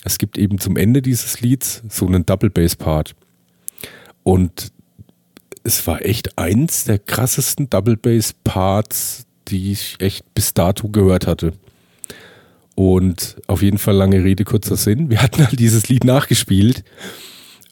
es 0.02 0.18
gibt 0.18 0.38
eben 0.38 0.58
zum 0.58 0.76
Ende 0.76 1.02
dieses 1.02 1.40
Lieds 1.40 1.84
so 1.88 2.04
einen 2.04 2.26
Double 2.26 2.50
Bass 2.50 2.74
Part. 2.74 3.14
Und 4.24 4.72
es 5.62 5.86
war 5.86 6.04
echt 6.04 6.36
eins 6.36 6.82
der 6.82 6.98
krassesten 6.98 7.70
Double 7.70 7.96
Bass 7.96 8.34
Parts, 8.42 9.24
die 9.46 9.70
ich 9.70 9.94
echt 10.00 10.34
bis 10.34 10.52
dato 10.52 10.88
gehört 10.88 11.28
hatte. 11.28 11.52
Und 12.74 13.36
auf 13.46 13.62
jeden 13.62 13.78
Fall 13.78 13.94
lange 13.94 14.24
Rede, 14.24 14.42
kurzer 14.42 14.74
Sinn. 14.74 15.10
Wir 15.10 15.22
hatten 15.22 15.46
halt 15.46 15.60
dieses 15.60 15.88
Lied 15.88 16.02
nachgespielt 16.02 16.82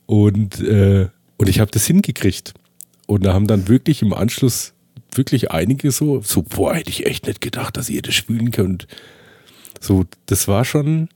und 0.07 0.61
äh, 0.61 1.09
und 1.39 1.49
ich 1.49 1.61
habe 1.61 1.71
das 1.71 1.87
hingekriegt. 1.87 2.55
Und 3.07 3.25
da 3.25 3.33
haben 3.33 3.47
dann 3.47 3.69
wirklich 3.69 4.03
im 4.03 4.13
Anschluss 4.13 4.75
wirklich 5.13 5.51
einige 5.51 5.91
so, 5.91 6.21
so, 6.21 6.43
boah, 6.43 6.75
hätte 6.75 6.91
ich 6.91 7.07
echt 7.07 7.27
nicht 7.27 7.41
gedacht, 7.41 7.77
dass 7.77 7.89
ihr 7.89 8.03
das 8.03 8.15
spielen 8.15 8.51
könnt. 8.51 8.87
So, 9.81 10.05
das 10.27 10.49
war 10.49 10.65
schon, 10.65 11.09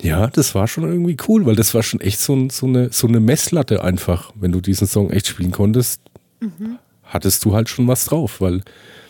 ja, 0.00 0.28
das 0.28 0.54
war 0.54 0.66
schon 0.66 0.84
irgendwie 0.84 1.16
cool, 1.28 1.44
weil 1.44 1.56
das 1.56 1.74
war 1.74 1.82
schon 1.82 2.00
echt 2.00 2.20
so, 2.20 2.48
so, 2.50 2.66
eine, 2.66 2.90
so 2.92 3.06
eine 3.06 3.20
Messlatte 3.20 3.84
einfach. 3.84 4.32
Wenn 4.34 4.52
du 4.52 4.60
diesen 4.60 4.86
Song 4.86 5.10
echt 5.10 5.26
spielen 5.26 5.50
konntest, 5.50 6.00
mhm. 6.40 6.78
hattest 7.02 7.44
du 7.44 7.54
halt 7.54 7.68
schon 7.68 7.86
was 7.88 8.06
drauf, 8.06 8.40
weil 8.40 8.62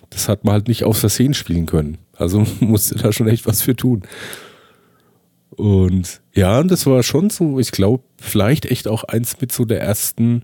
das 0.08 0.28
hat 0.28 0.44
man 0.44 0.54
halt 0.54 0.68
nicht 0.68 0.84
aus 0.84 0.98
Versehen 0.98 1.34
spielen 1.34 1.66
können. 1.66 1.98
Also 2.16 2.44
musste 2.60 2.96
da 2.96 3.12
schon 3.12 3.28
echt 3.28 3.46
was 3.46 3.62
für 3.62 3.76
tun. 3.76 4.02
Und 5.60 6.22
ja, 6.34 6.62
das 6.62 6.86
war 6.86 7.02
schon 7.02 7.28
so, 7.28 7.58
ich 7.58 7.70
glaube, 7.70 8.02
vielleicht 8.16 8.64
echt 8.64 8.88
auch 8.88 9.04
eins 9.04 9.40
mit 9.40 9.52
so 9.52 9.66
der 9.66 9.80
ersten 9.80 10.42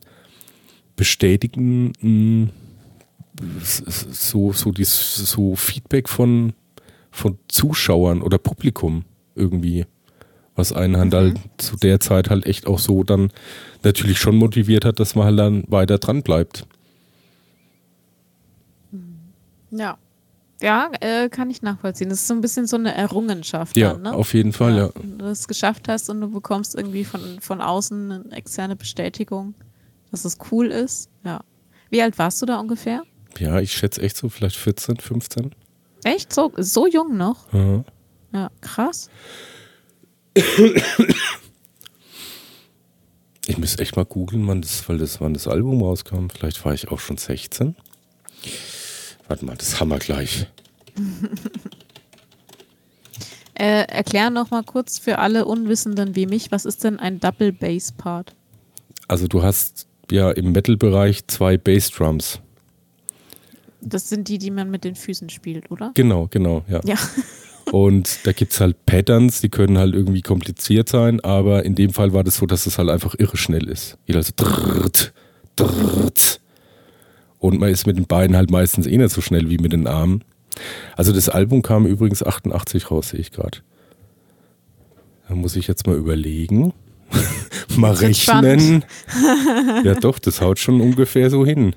bestätigenden 0.94 2.50
so, 3.62 4.52
so, 4.52 4.72
dies, 4.72 5.14
so 5.14 5.56
Feedback 5.56 6.08
von, 6.08 6.52
von 7.10 7.38
Zuschauern 7.48 8.20
oder 8.20 8.38
Publikum 8.38 9.04
irgendwie. 9.34 9.86
Was 10.54 10.72
einen 10.72 10.96
halt, 10.96 11.12
mhm. 11.12 11.16
halt 11.16 11.40
zu 11.58 11.76
der 11.76 12.00
Zeit 12.00 12.30
halt 12.30 12.46
echt 12.46 12.66
auch 12.66 12.78
so 12.78 13.02
dann 13.02 13.30
natürlich 13.82 14.18
schon 14.18 14.36
motiviert 14.36 14.84
hat, 14.84 15.00
dass 15.00 15.14
man 15.14 15.26
halt 15.26 15.38
dann 15.38 15.64
weiter 15.68 15.98
dran 15.98 16.22
bleibt. 16.22 16.66
Ja. 19.70 19.98
Ja, 20.62 20.90
äh, 21.00 21.28
kann 21.28 21.50
ich 21.50 21.60
nachvollziehen. 21.62 22.08
Das 22.08 22.20
ist 22.20 22.28
so 22.28 22.34
ein 22.34 22.40
bisschen 22.40 22.66
so 22.66 22.76
eine 22.76 22.94
Errungenschaft. 22.94 23.76
Ja, 23.76 23.92
dann, 23.92 24.02
ne? 24.02 24.14
auf 24.14 24.32
jeden 24.32 24.52
Fall, 24.52 24.76
ja. 24.76 24.86
ja. 24.86 24.90
Wenn 24.94 25.18
du 25.18 25.26
es 25.26 25.48
geschafft 25.48 25.88
hast 25.88 26.08
und 26.08 26.20
du 26.20 26.30
bekommst 26.30 26.74
irgendwie 26.74 27.04
von, 27.04 27.40
von 27.40 27.60
außen 27.60 28.12
eine 28.12 28.32
externe 28.32 28.74
Bestätigung, 28.76 29.54
dass 30.10 30.24
es 30.24 30.38
cool 30.50 30.68
ist. 30.68 31.10
Ja. 31.24 31.40
Wie 31.90 32.00
alt 32.00 32.18
warst 32.18 32.40
du 32.40 32.46
da 32.46 32.58
ungefähr? 32.58 33.02
Ja, 33.38 33.60
ich 33.60 33.72
schätze 33.72 34.00
echt 34.00 34.16
so, 34.16 34.30
vielleicht 34.30 34.56
14, 34.56 34.96
15. 34.96 35.54
Echt? 36.04 36.32
So, 36.32 36.52
so 36.56 36.86
jung 36.86 37.16
noch? 37.16 37.52
Mhm. 37.52 37.84
Ja, 38.32 38.50
krass. 38.60 39.10
Ich 43.48 43.58
müsste 43.58 43.82
echt 43.82 43.96
mal 43.96 44.04
googeln, 44.04 44.46
wann 44.48 44.60
das, 44.60 44.88
weil 44.88 44.98
das, 44.98 45.20
wann 45.20 45.32
das 45.34 45.46
Album 45.46 45.80
rauskam. 45.80 46.28
Vielleicht 46.28 46.64
war 46.64 46.74
ich 46.74 46.88
auch 46.88 46.98
schon 46.98 47.16
16. 47.16 47.76
Warte 49.28 49.44
mal, 49.44 49.56
das 49.56 49.80
haben 49.80 49.88
wir 49.88 49.98
gleich. 49.98 50.46
äh, 53.54 53.86
erklär 53.88 54.30
noch 54.30 54.50
mal 54.50 54.62
kurz 54.62 54.98
für 54.98 55.18
alle 55.18 55.44
Unwissenden 55.44 56.14
wie 56.14 56.26
mich, 56.26 56.52
was 56.52 56.64
ist 56.64 56.84
denn 56.84 56.98
ein 56.98 57.20
Double 57.20 57.52
Bass 57.52 57.92
Part? 57.92 58.34
Also 59.08 59.26
du 59.26 59.42
hast 59.42 59.88
ja 60.10 60.30
im 60.30 60.52
Metal-Bereich 60.52 61.26
zwei 61.26 61.56
Bassdrums. 61.56 62.40
Das 63.80 64.08
sind 64.08 64.28
die, 64.28 64.38
die 64.38 64.50
man 64.50 64.70
mit 64.70 64.84
den 64.84 64.94
Füßen 64.94 65.28
spielt, 65.28 65.70
oder? 65.70 65.92
Genau, 65.94 66.28
genau, 66.30 66.64
ja. 66.68 66.80
ja. 66.84 66.96
Und 67.72 68.24
da 68.24 68.32
gibt 68.32 68.52
es 68.52 68.60
halt 68.60 68.86
Patterns, 68.86 69.40
die 69.40 69.48
können 69.48 69.76
halt 69.76 69.94
irgendwie 69.94 70.22
kompliziert 70.22 70.88
sein, 70.88 71.18
aber 71.20 71.64
in 71.64 71.74
dem 71.74 71.92
Fall 71.92 72.12
war 72.12 72.22
das 72.22 72.36
so, 72.36 72.46
dass 72.46 72.66
es 72.66 72.78
halt 72.78 72.90
einfach 72.90 73.16
irre 73.18 73.36
schnell 73.36 73.68
ist. 73.68 73.98
Jeder 74.06 74.22
so 74.22 74.32
drrrt, 74.36 75.12
drrrt, 75.56 76.40
und 77.46 77.60
man 77.60 77.70
ist 77.70 77.86
mit 77.86 77.96
den 77.96 78.06
Beinen 78.06 78.36
halt 78.36 78.50
meistens 78.50 78.86
eh 78.86 78.96
nicht 78.96 79.12
so 79.12 79.20
schnell 79.20 79.48
wie 79.48 79.58
mit 79.58 79.72
den 79.72 79.86
Armen. 79.86 80.24
Also 80.96 81.12
das 81.12 81.28
Album 81.28 81.62
kam 81.62 81.86
übrigens 81.86 82.22
88 82.22 82.90
raus, 82.90 83.10
sehe 83.10 83.20
ich 83.20 83.30
gerade. 83.30 83.58
Da 85.28 85.34
muss 85.34 85.56
ich 85.56 85.68
jetzt 85.68 85.86
mal 85.86 85.96
überlegen. 85.96 86.72
mal 87.76 87.92
rechnen. 87.92 88.84
ja 89.84 89.94
doch, 89.94 90.18
das 90.18 90.40
haut 90.40 90.58
schon 90.58 90.80
ungefähr 90.80 91.30
so 91.30 91.46
hin. 91.46 91.76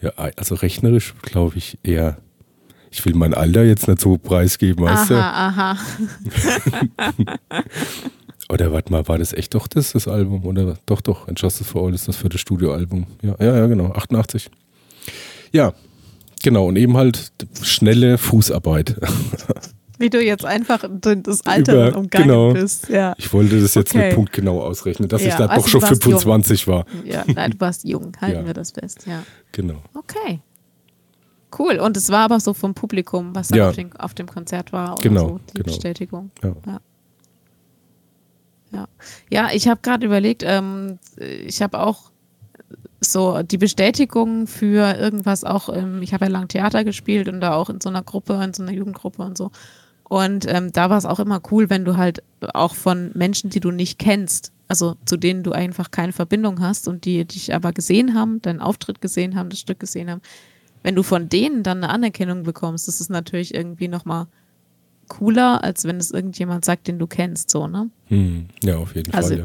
Ja, 0.00 0.10
also 0.36 0.56
rechnerisch 0.56 1.14
glaube 1.22 1.58
ich 1.58 1.78
eher. 1.84 2.18
Ich 2.90 3.04
will 3.06 3.14
mein 3.14 3.34
Alter 3.34 3.64
jetzt 3.64 3.86
nicht 3.86 4.00
so 4.00 4.18
preisgeben, 4.18 4.84
weißt 4.84 5.10
du? 5.10 5.14
Aha, 5.14 5.78
aha. 5.78 5.78
Oder 8.48 8.72
warte 8.72 8.92
mal, 8.92 9.06
war 9.08 9.18
das 9.18 9.32
echt 9.32 9.54
doch 9.54 9.66
das, 9.66 9.92
das 9.92 10.08
Album? 10.08 10.44
Oder 10.44 10.76
doch, 10.86 11.00
doch, 11.00 11.28
And 11.28 11.40
Justice 11.40 11.64
for 11.64 11.86
All 11.86 11.94
ist 11.94 12.08
das 12.08 12.16
vierte 12.16 12.38
Studioalbum. 12.38 13.06
Ja, 13.22 13.36
ja, 13.38 13.56
ja, 13.56 13.66
genau, 13.66 13.92
88. 13.92 14.50
Ja, 15.52 15.72
genau, 16.42 16.66
und 16.66 16.76
eben 16.76 16.96
halt 16.96 17.32
schnelle 17.62 18.18
Fußarbeit. 18.18 18.96
Wie 19.98 20.10
du 20.10 20.20
jetzt 20.20 20.44
einfach 20.44 20.84
das 21.00 21.46
Alter 21.46 21.88
Über, 21.88 21.98
umgangen 21.98 22.28
genau. 22.28 22.52
bist. 22.52 22.88
Ja. 22.88 23.14
Ich 23.18 23.32
wollte 23.32 23.60
das 23.60 23.74
jetzt 23.74 23.94
okay. 23.94 24.06
mit 24.06 24.14
Punkt 24.16 24.32
genau 24.32 24.60
ausrechnen, 24.60 25.08
dass 25.08 25.22
ja, 25.22 25.28
ich 25.28 25.34
da 25.34 25.46
also 25.46 25.62
doch 25.62 25.68
schon 25.68 25.80
25 25.80 26.66
jung. 26.66 26.74
war. 26.74 26.86
Ja, 27.04 27.24
nein, 27.32 27.52
du 27.52 27.60
warst 27.60 27.84
jung, 27.84 28.12
halten 28.20 28.40
ja. 28.40 28.46
wir 28.46 28.54
das 28.54 28.72
fest, 28.72 29.06
ja. 29.06 29.22
Genau. 29.52 29.80
Okay. 29.94 30.40
Cool. 31.56 31.78
Und 31.78 31.96
es 31.96 32.08
war 32.10 32.24
aber 32.24 32.40
so 32.40 32.54
vom 32.54 32.74
Publikum, 32.74 33.34
was 33.34 33.50
ja. 33.50 33.70
auf, 33.98 34.14
dem 34.14 34.26
Konzert 34.26 34.72
war 34.72 34.94
oder 34.94 35.02
genau, 35.02 35.28
so, 35.28 35.40
die 35.50 35.54
genau. 35.54 35.64
Bestätigung. 35.66 36.30
Ja. 36.42 36.80
Ja. 38.72 38.88
Ja, 39.30 39.50
ich 39.52 39.68
habe 39.68 39.80
gerade 39.82 40.06
überlegt, 40.06 40.42
ähm, 40.44 40.98
ich 41.16 41.62
habe 41.62 41.80
auch 41.80 42.10
so 43.00 43.42
die 43.42 43.58
Bestätigung 43.58 44.46
für 44.46 44.96
irgendwas 44.96 45.44
auch, 45.44 45.68
ähm, 45.68 46.02
ich 46.02 46.14
habe 46.14 46.26
ja 46.26 46.30
lang 46.30 46.48
Theater 46.48 46.84
gespielt 46.84 47.28
und 47.28 47.40
da 47.40 47.54
auch 47.54 47.68
in 47.68 47.80
so 47.80 47.88
einer 47.88 48.02
Gruppe, 48.02 48.40
in 48.42 48.54
so 48.54 48.62
einer 48.62 48.72
Jugendgruppe 48.72 49.22
und 49.22 49.36
so. 49.36 49.50
Und 50.04 50.46
ähm, 50.46 50.72
da 50.72 50.90
war 50.90 50.98
es 50.98 51.06
auch 51.06 51.20
immer 51.20 51.40
cool, 51.50 51.70
wenn 51.70 51.84
du 51.84 51.96
halt 51.96 52.22
auch 52.52 52.74
von 52.74 53.12
Menschen, 53.14 53.50
die 53.50 53.60
du 53.60 53.70
nicht 53.70 53.98
kennst, 53.98 54.52
also 54.68 54.94
zu 55.06 55.16
denen 55.16 55.42
du 55.42 55.52
einfach 55.52 55.90
keine 55.90 56.12
Verbindung 56.12 56.60
hast 56.60 56.86
und 56.86 57.04
die 57.04 57.24
dich 57.24 57.54
aber 57.54 57.72
gesehen 57.72 58.14
haben, 58.14 58.42
deinen 58.42 58.60
Auftritt 58.60 59.00
gesehen 59.00 59.36
haben, 59.36 59.48
das 59.48 59.60
Stück 59.60 59.80
gesehen 59.80 60.10
haben, 60.10 60.20
wenn 60.82 60.94
du 60.94 61.02
von 61.02 61.28
denen 61.28 61.62
dann 61.62 61.78
eine 61.78 61.92
Anerkennung 61.92 62.42
bekommst, 62.42 62.88
das 62.88 63.00
ist 63.00 63.10
natürlich 63.10 63.54
irgendwie 63.54 63.88
nochmal 63.88 64.26
cooler, 65.12 65.62
als 65.62 65.84
wenn 65.84 65.96
es 65.98 66.10
irgendjemand 66.10 66.64
sagt, 66.64 66.88
den 66.88 66.98
du 66.98 67.06
kennst, 67.06 67.50
so, 67.50 67.66
ne? 67.66 67.90
Hm, 68.08 68.46
ja, 68.64 68.76
auf 68.76 68.94
jeden 68.94 69.12
Also, 69.14 69.30
Fall, 69.30 69.38
ja. 69.38 69.44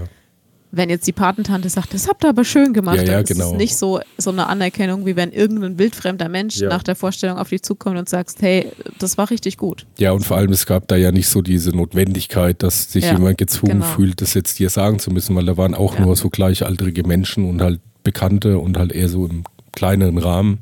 Wenn 0.69 0.89
jetzt 0.89 1.07
die 1.07 1.13
Patentante 1.13 1.69
sagt, 1.69 1.93
das 1.93 2.09
habt 2.09 2.25
ihr 2.25 2.29
aber 2.29 2.43
schön 2.43 2.73
gemacht, 2.73 2.97
Ja, 2.97 3.03
ja, 3.03 3.11
dann 3.13 3.23
ist 3.23 3.29
genau. 3.29 3.51
es 3.53 3.57
nicht 3.57 3.77
so, 3.77 4.01
so 4.17 4.31
eine 4.31 4.47
Anerkennung, 4.47 5.05
wie 5.05 5.15
wenn 5.15 5.31
irgendein 5.31 5.77
wildfremder 5.79 6.27
Mensch 6.27 6.57
Ja. 6.57 6.67
nach 6.67 6.83
der 6.83 6.95
Vorstellung 6.95 7.37
auf 7.37 7.49
dich 7.49 7.63
zukommt 7.63 7.97
und 7.97 8.09
sagst, 8.09 8.41
hey, 8.41 8.69
das 8.99 9.17
war 9.17 9.29
richtig 9.29 9.55
gut. 9.57 9.85
Ja, 9.97 10.11
und 10.11 10.25
vor 10.25 10.35
allem, 10.35 10.51
es 10.51 10.65
gab 10.65 10.87
da 10.89 10.97
ja 10.97 11.11
nicht 11.13 11.29
so 11.29 11.41
diese 11.41 11.69
Notwendigkeit, 11.71 12.61
dass 12.63 12.91
sich 12.91 13.05
jemand 13.09 13.37
gezwungen 13.37 13.79
genau. 13.79 13.85
fühlt, 13.85 14.19
das 14.21 14.33
jetzt 14.33 14.59
dir 14.59 14.69
sagen 14.69 14.99
zu 14.99 15.09
müssen, 15.09 15.35
weil 15.37 15.45
da 15.45 15.55
waren 15.55 15.73
auch 15.73 15.99
nur 15.99 16.15
so 16.17 16.29
gleichaltrige 16.29 17.07
Menschen 17.07 17.45
und 17.49 17.61
halt 17.61 17.79
Bekannte 18.03 18.59
und 18.59 18.77
halt 18.77 18.91
eher 18.91 19.07
so 19.09 19.25
im 19.25 19.43
kleineren 19.71 20.17
Rahmen. 20.17 20.59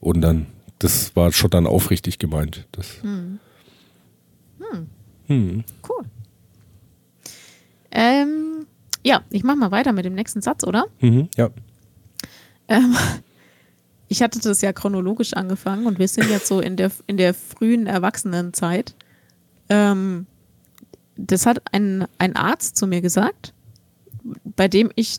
Und 0.00 0.22
dann, 0.22 0.46
das 0.78 1.14
war 1.14 1.32
schon 1.32 1.50
dann 1.50 1.66
aufrichtig 1.66 2.18
gemeint. 2.18 2.66
Das, 2.72 2.86
Hm. 3.02 3.38
Cool. 5.88 6.04
Ähm, 7.90 8.66
ja, 9.04 9.22
ich 9.30 9.44
mach 9.44 9.56
mal 9.56 9.70
weiter 9.70 9.92
mit 9.92 10.04
dem 10.04 10.14
nächsten 10.14 10.42
Satz, 10.42 10.64
oder? 10.64 10.86
Mhm, 11.00 11.28
ja. 11.36 11.50
Ähm, 12.68 12.96
ich 14.08 14.22
hatte 14.22 14.40
das 14.40 14.60
ja 14.62 14.72
chronologisch 14.72 15.34
angefangen 15.34 15.86
und 15.86 15.98
wir 15.98 16.08
sind 16.08 16.30
jetzt 16.30 16.46
so 16.46 16.60
in 16.60 16.76
der, 16.76 16.90
in 17.06 17.16
der 17.16 17.34
frühen 17.34 17.86
Erwachsenenzeit. 17.86 18.94
Ähm, 19.68 20.26
das 21.16 21.46
hat 21.46 21.62
ein, 21.72 22.06
ein 22.18 22.36
Arzt 22.36 22.76
zu 22.76 22.86
mir 22.86 23.00
gesagt, 23.00 23.52
bei 24.44 24.68
dem 24.68 24.90
ich 24.94 25.18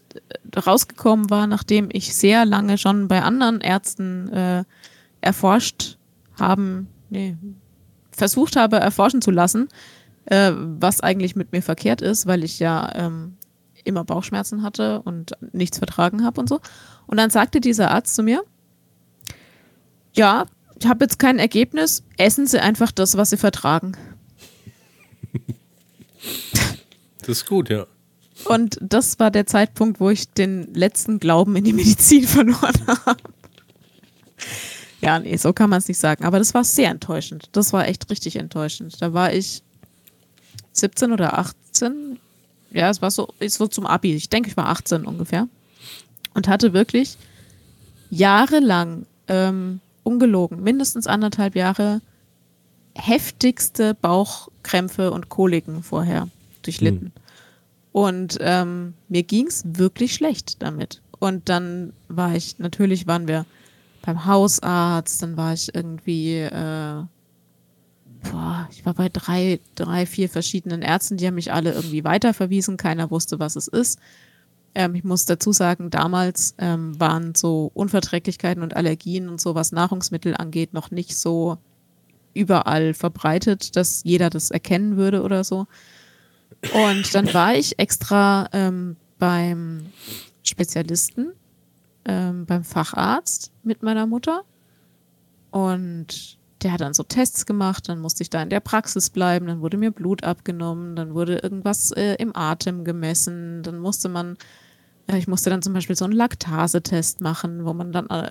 rausgekommen 0.55 1.29
war, 1.29 1.47
nachdem 1.47 1.89
ich 1.91 2.15
sehr 2.15 2.45
lange 2.45 2.77
schon 2.77 3.07
bei 3.07 3.21
anderen 3.21 3.61
Ärzten 3.61 4.29
äh, 4.29 4.63
erforscht 5.21 5.97
haben, 6.39 6.87
nee, 7.09 7.35
versucht 8.11 8.55
habe, 8.55 8.77
erforschen 8.77 9.21
zu 9.21 9.31
lassen, 9.31 9.69
äh, 10.25 10.51
was 10.55 11.01
eigentlich 11.01 11.35
mit 11.35 11.51
mir 11.51 11.61
verkehrt 11.61 12.01
ist, 12.01 12.27
weil 12.27 12.43
ich 12.43 12.59
ja 12.59 12.91
ähm, 12.95 13.37
immer 13.83 14.03
Bauchschmerzen 14.03 14.63
hatte 14.63 15.01
und 15.01 15.33
nichts 15.51 15.77
vertragen 15.77 16.23
habe 16.23 16.39
und 16.39 16.49
so. 16.49 16.59
Und 17.07 17.17
dann 17.17 17.29
sagte 17.29 17.61
dieser 17.61 17.91
Arzt 17.91 18.15
zu 18.15 18.23
mir, 18.23 18.43
ja, 20.13 20.45
ich 20.79 20.87
habe 20.87 21.05
jetzt 21.05 21.19
kein 21.19 21.39
Ergebnis, 21.39 22.03
essen 22.17 22.47
Sie 22.47 22.59
einfach 22.59 22.91
das, 22.91 23.17
was 23.17 23.29
Sie 23.29 23.37
vertragen. 23.37 23.97
Das 27.19 27.29
ist 27.29 27.47
gut, 27.47 27.69
ja. 27.69 27.85
Und 28.45 28.77
das 28.81 29.19
war 29.19 29.31
der 29.31 29.45
Zeitpunkt, 29.45 29.99
wo 29.99 30.09
ich 30.09 30.29
den 30.29 30.73
letzten 30.73 31.19
Glauben 31.19 31.55
in 31.55 31.63
die 31.63 31.73
Medizin 31.73 32.23
verloren 32.27 32.87
habe. 32.87 33.21
Ja, 35.01 35.19
nee, 35.19 35.37
so 35.37 35.53
kann 35.53 35.69
man 35.69 35.79
es 35.79 35.87
nicht 35.87 35.99
sagen. 35.99 36.23
Aber 36.25 36.39
das 36.39 36.53
war 36.53 36.63
sehr 36.63 36.89
enttäuschend. 36.89 37.49
Das 37.51 37.73
war 37.73 37.87
echt 37.87 38.09
richtig 38.09 38.37
enttäuschend. 38.37 39.01
Da 39.01 39.13
war 39.13 39.33
ich 39.33 39.63
17 40.73 41.11
oder 41.11 41.37
18. 41.37 42.19
Ja, 42.71 42.89
es 42.89 43.01
war 43.01 43.11
so, 43.11 43.33
es 43.39 43.59
war 43.59 43.69
zum 43.69 43.85
Abi. 43.85 44.13
Ich 44.13 44.29
denke, 44.29 44.49
ich 44.49 44.57
war 44.57 44.67
18 44.67 45.05
ungefähr. 45.05 45.47
Und 46.33 46.47
hatte 46.47 46.73
wirklich 46.73 47.17
jahrelang, 48.09 49.05
ähm, 49.27 49.79
ungelogen, 50.03 50.61
mindestens 50.61 51.07
anderthalb 51.07 51.55
Jahre, 51.55 52.01
heftigste 52.95 53.93
Bauchkrämpfe 53.93 55.11
und 55.11 55.29
Koliken 55.29 55.83
vorher 55.83 56.27
durchlitten. 56.61 57.11
Und 57.91 58.37
ähm, 58.41 58.95
mir 59.07 59.23
ging 59.23 59.47
es 59.47 59.63
wirklich 59.65 60.15
schlecht 60.15 60.61
damit. 60.61 61.01
Und 61.19 61.47
dann 61.49 61.93
war 62.07 62.35
ich, 62.35 62.59
natürlich 62.59 63.07
waren 63.07 63.27
wir 63.27 63.45
beim 64.01 64.25
Hausarzt, 64.25 65.21
dann 65.21 65.37
war 65.37 65.53
ich 65.53 65.73
irgendwie, 65.73 66.39
äh, 66.39 67.03
boah, 68.23 68.67
ich 68.71 68.85
war 68.85 68.93
bei 68.93 69.09
drei, 69.09 69.59
drei, 69.75 70.05
vier 70.05 70.29
verschiedenen 70.29 70.81
Ärzten, 70.81 71.17
die 71.17 71.27
haben 71.27 71.35
mich 71.35 71.53
alle 71.53 71.73
irgendwie 71.73 72.03
weiterverwiesen, 72.03 72.77
keiner 72.77 73.11
wusste, 73.11 73.39
was 73.39 73.55
es 73.55 73.67
ist. 73.67 73.99
Ähm, 74.75 74.95
ich 74.95 75.03
muss 75.03 75.25
dazu 75.25 75.51
sagen, 75.51 75.89
damals 75.89 76.55
ähm, 76.57 76.99
waren 76.99 77.35
so 77.35 77.71
Unverträglichkeiten 77.73 78.63
und 78.63 78.75
Allergien 78.75 79.29
und 79.29 79.39
so, 79.39 79.55
was 79.55 79.71
Nahrungsmittel 79.71 80.35
angeht, 80.35 80.73
noch 80.73 80.91
nicht 80.91 81.15
so 81.15 81.57
überall 82.33 82.93
verbreitet, 82.93 83.75
dass 83.75 84.03
jeder 84.03 84.29
das 84.29 84.49
erkennen 84.49 84.97
würde 84.97 85.21
oder 85.21 85.43
so. 85.43 85.67
Und 86.73 87.13
dann 87.13 87.33
war 87.33 87.55
ich 87.55 87.77
extra 87.77 88.49
ähm, 88.53 88.95
beim 89.19 89.87
Spezialisten, 90.43 91.33
ähm, 92.05 92.45
beim 92.45 92.63
Facharzt 92.63 93.51
mit 93.63 93.83
meiner 93.83 94.07
Mutter. 94.07 94.43
Und 95.51 96.37
der 96.63 96.71
hat 96.71 96.81
dann 96.81 96.93
so 96.93 97.03
Tests 97.03 97.45
gemacht, 97.45 97.89
dann 97.89 97.99
musste 97.99 98.23
ich 98.23 98.29
da 98.29 98.41
in 98.41 98.49
der 98.49 98.59
Praxis 98.59 99.09
bleiben, 99.09 99.47
dann 99.47 99.61
wurde 99.61 99.77
mir 99.77 99.91
Blut 99.91 100.23
abgenommen, 100.23 100.95
dann 100.95 101.13
wurde 101.13 101.39
irgendwas 101.39 101.91
äh, 101.91 102.15
im 102.15 102.35
Atem 102.35 102.83
gemessen, 102.83 103.63
dann 103.63 103.79
musste 103.79 104.09
man, 104.09 104.37
äh, 105.07 105.17
ich 105.17 105.27
musste 105.27 105.49
dann 105.49 105.61
zum 105.61 105.73
Beispiel 105.73 105.95
so 105.95 106.05
einen 106.05 106.13
Laktasetest 106.13 107.21
machen, 107.21 107.65
wo 107.65 107.73
man 107.73 107.91
dann 107.91 108.07
äh, 108.07 108.29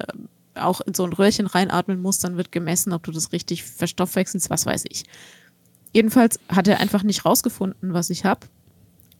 auch 0.54 0.80
in 0.80 0.94
so 0.94 1.04
ein 1.04 1.12
Röhrchen 1.12 1.46
reinatmen 1.46 2.00
muss, 2.00 2.18
dann 2.18 2.36
wird 2.36 2.52
gemessen, 2.52 2.92
ob 2.92 3.02
du 3.02 3.12
das 3.12 3.32
richtig 3.32 3.64
verstoffwechselst, 3.64 4.50
was 4.50 4.66
weiß 4.66 4.84
ich. 4.88 5.04
Jedenfalls 5.92 6.40
hat 6.48 6.68
er 6.68 6.80
einfach 6.80 7.02
nicht 7.02 7.24
rausgefunden, 7.24 7.92
was 7.92 8.10
ich 8.10 8.24
habe 8.24 8.46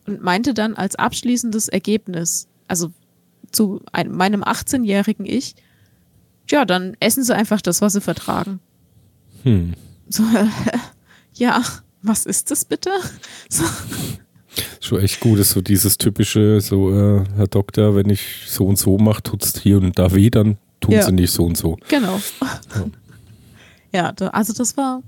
und 0.06 0.22
meinte 0.22 0.54
dann 0.54 0.74
als 0.74 0.96
abschließendes 0.96 1.68
Ergebnis, 1.68 2.48
also 2.68 2.92
zu 3.50 3.82
ein, 3.92 4.10
meinem 4.10 4.42
18-jährigen 4.42 5.26
Ich, 5.26 5.54
ja, 6.50 6.64
dann 6.64 6.96
essen 7.00 7.24
Sie 7.24 7.34
einfach 7.34 7.60
das, 7.60 7.80
was 7.80 7.92
Sie 7.92 8.00
vertragen. 8.00 8.60
Hm. 9.44 9.74
So, 10.08 10.22
ja, 11.34 11.62
was 12.02 12.26
ist 12.26 12.50
das 12.50 12.64
bitte? 12.64 12.90
So, 13.48 13.64
Schon 14.80 15.00
echt 15.00 15.20
gut, 15.20 15.38
ist 15.38 15.50
so 15.52 15.62
dieses 15.62 15.96
typische, 15.96 16.60
so, 16.60 16.90
äh, 16.92 17.24
Herr 17.36 17.46
Doktor, 17.46 17.94
wenn 17.96 18.10
ich 18.10 18.42
so 18.46 18.66
und 18.66 18.76
so 18.78 18.98
mache, 18.98 19.22
tut's 19.22 19.58
hier 19.58 19.78
und 19.78 19.98
da 19.98 20.14
weh, 20.14 20.28
dann 20.28 20.58
tun 20.80 20.92
Ja. 20.94 21.02
sie 21.02 21.12
nicht 21.12 21.32
so 21.32 21.44
und 21.44 21.56
so. 21.56 21.76
genau. 21.88 22.20
Ja, 23.94 24.12
da, 24.12 24.28
also 24.28 24.52
das 24.54 24.76
war 24.78 25.02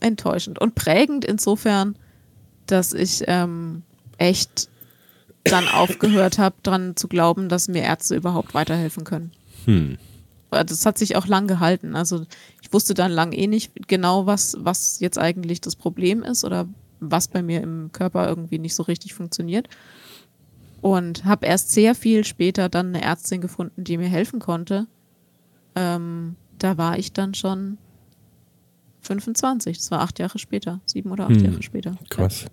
enttäuschend 0.00 0.60
und 0.60 0.74
prägend 0.76 1.24
insofern, 1.24 1.96
dass 2.66 2.92
ich 2.92 3.24
ähm, 3.26 3.82
echt 4.16 4.68
dann 5.44 5.66
aufgehört 5.68 6.38
habe, 6.38 6.54
dran 6.62 6.94
zu 6.96 7.08
glauben, 7.08 7.48
dass 7.48 7.66
mir 7.68 7.82
Ärzte 7.82 8.14
überhaupt 8.14 8.54
weiterhelfen 8.54 9.02
können. 9.04 9.32
Hm. 9.64 9.98
das 10.50 10.86
hat 10.86 10.98
sich 10.98 11.16
auch 11.16 11.26
lang 11.26 11.46
gehalten. 11.48 11.96
Also 11.96 12.26
ich 12.68 12.72
wusste 12.74 12.92
dann 12.92 13.10
lang 13.10 13.32
eh 13.32 13.46
nicht 13.46 13.72
genau, 13.88 14.26
was, 14.26 14.56
was 14.60 15.00
jetzt 15.00 15.18
eigentlich 15.18 15.62
das 15.62 15.74
Problem 15.74 16.22
ist 16.22 16.44
oder 16.44 16.68
was 17.00 17.28
bei 17.28 17.42
mir 17.42 17.62
im 17.62 17.90
Körper 17.92 18.28
irgendwie 18.28 18.58
nicht 18.58 18.74
so 18.74 18.82
richtig 18.82 19.14
funktioniert. 19.14 19.68
Und 20.82 21.24
habe 21.24 21.46
erst 21.46 21.70
sehr 21.70 21.94
viel 21.94 22.24
später 22.24 22.68
dann 22.68 22.88
eine 22.88 23.02
Ärztin 23.02 23.40
gefunden, 23.40 23.84
die 23.84 23.96
mir 23.96 24.08
helfen 24.08 24.38
konnte. 24.38 24.86
Ähm, 25.74 26.36
da 26.58 26.76
war 26.76 26.98
ich 26.98 27.12
dann 27.12 27.34
schon 27.34 27.78
25. 29.00 29.78
Das 29.78 29.90
war 29.90 30.00
acht 30.00 30.18
Jahre 30.18 30.38
später, 30.38 30.80
sieben 30.84 31.10
oder 31.10 31.24
acht 31.24 31.36
Hm. 31.36 31.44
Jahre 31.44 31.62
später. 31.62 31.96
Krass. 32.10 32.46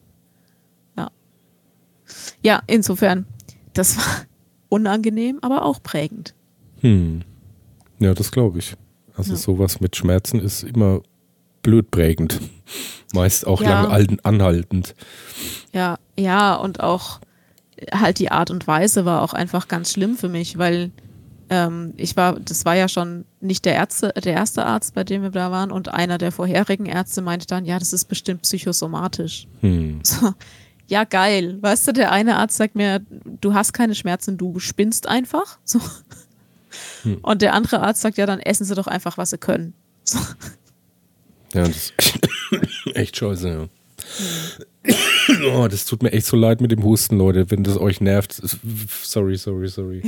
Ja, 2.43 2.61
insofern, 2.67 3.25
das 3.73 3.97
war 3.97 4.25
unangenehm, 4.69 5.39
aber 5.41 5.65
auch 5.65 5.81
prägend. 5.81 6.35
Hm. 6.81 7.23
Ja, 7.99 8.13
das 8.13 8.31
glaube 8.31 8.59
ich. 8.59 8.75
Also 9.17 9.31
Ja. 9.33 9.37
sowas 9.37 9.79
mit 9.81 9.95
Schmerzen 9.95 10.39
ist 10.39 10.63
immer 10.63 11.01
blöd 11.61 11.89
prägend. 11.91 12.39
Meist 13.13 13.47
auch 13.47 13.61
Ja. 13.61 13.81
lang 13.83 13.91
alten- 13.91 14.19
anhaltend. 14.23 14.93
Ja, 15.73 15.97
ja, 16.17 16.55
und 16.55 16.81
auch 16.81 17.19
halt 17.93 18.19
die 18.19 18.31
Art 18.31 18.51
und 18.51 18.67
Weise 18.67 19.05
war 19.05 19.21
auch 19.21 19.33
einfach 19.33 19.67
ganz 19.67 19.91
schlimm 19.91 20.15
für 20.17 20.29
mich, 20.29 20.57
weil 20.57 20.91
ähm, 21.49 21.93
ich 21.97 22.17
war, 22.17 22.39
das 22.39 22.65
war 22.65 22.75
ja 22.75 22.87
schon 22.87 23.23
nicht 23.39 23.65
der 23.65 23.75
Ärzte, 23.75 24.11
der 24.23 24.33
erste 24.33 24.65
Arzt, 24.65 24.95
bei 24.95 25.03
dem 25.03 25.21
wir 25.21 25.29
da 25.29 25.51
waren, 25.51 25.71
und 25.71 25.89
einer 25.89 26.17
der 26.17 26.31
vorherigen 26.31 26.87
Ärzte 26.87 27.21
meinte 27.21 27.45
dann, 27.45 27.65
ja, 27.65 27.77
das 27.77 27.93
ist 27.93 28.05
bestimmt 28.05 28.41
psychosomatisch. 28.43 29.47
Hm. 29.61 29.99
So, 30.03 30.33
ja, 30.87 31.03
geil. 31.03 31.57
Weißt 31.61 31.87
du, 31.87 31.93
der 31.93 32.11
eine 32.11 32.37
Arzt 32.37 32.57
sagt 32.57 32.75
mir, 32.75 33.01
du 33.41 33.53
hast 33.53 33.73
keine 33.73 33.93
Schmerzen, 33.95 34.37
du 34.37 34.57
spinnst 34.59 35.07
einfach. 35.07 35.57
So. 35.63 35.79
Hm. 37.03 37.17
Und 37.21 37.41
der 37.41 37.53
andere 37.53 37.81
Arzt 37.81 38.01
sagt, 38.01 38.17
ja, 38.17 38.25
dann 38.25 38.39
essen 38.39 38.65
sie 38.65 38.75
doch 38.75 38.87
einfach, 38.87 39.17
was 39.17 39.29
sie 39.29 39.37
können. 39.37 39.73
So. 40.03 40.19
Ja, 41.53 41.65
das 41.65 41.77
ist 41.77 41.93
echt 42.93 43.17
scheiße, 43.17 43.49
ja. 43.49 43.67
Oh, 45.51 45.67
das 45.67 45.85
tut 45.85 46.03
mir 46.03 46.11
echt 46.11 46.27
so 46.27 46.37
leid 46.37 46.61
mit 46.61 46.71
dem 46.71 46.83
Husten, 46.83 47.17
Leute, 47.17 47.49
wenn 47.49 47.63
das 47.63 47.77
euch 47.77 48.01
nervt. 48.01 48.39
Sorry, 49.03 49.37
sorry, 49.37 49.67
sorry. 49.67 50.03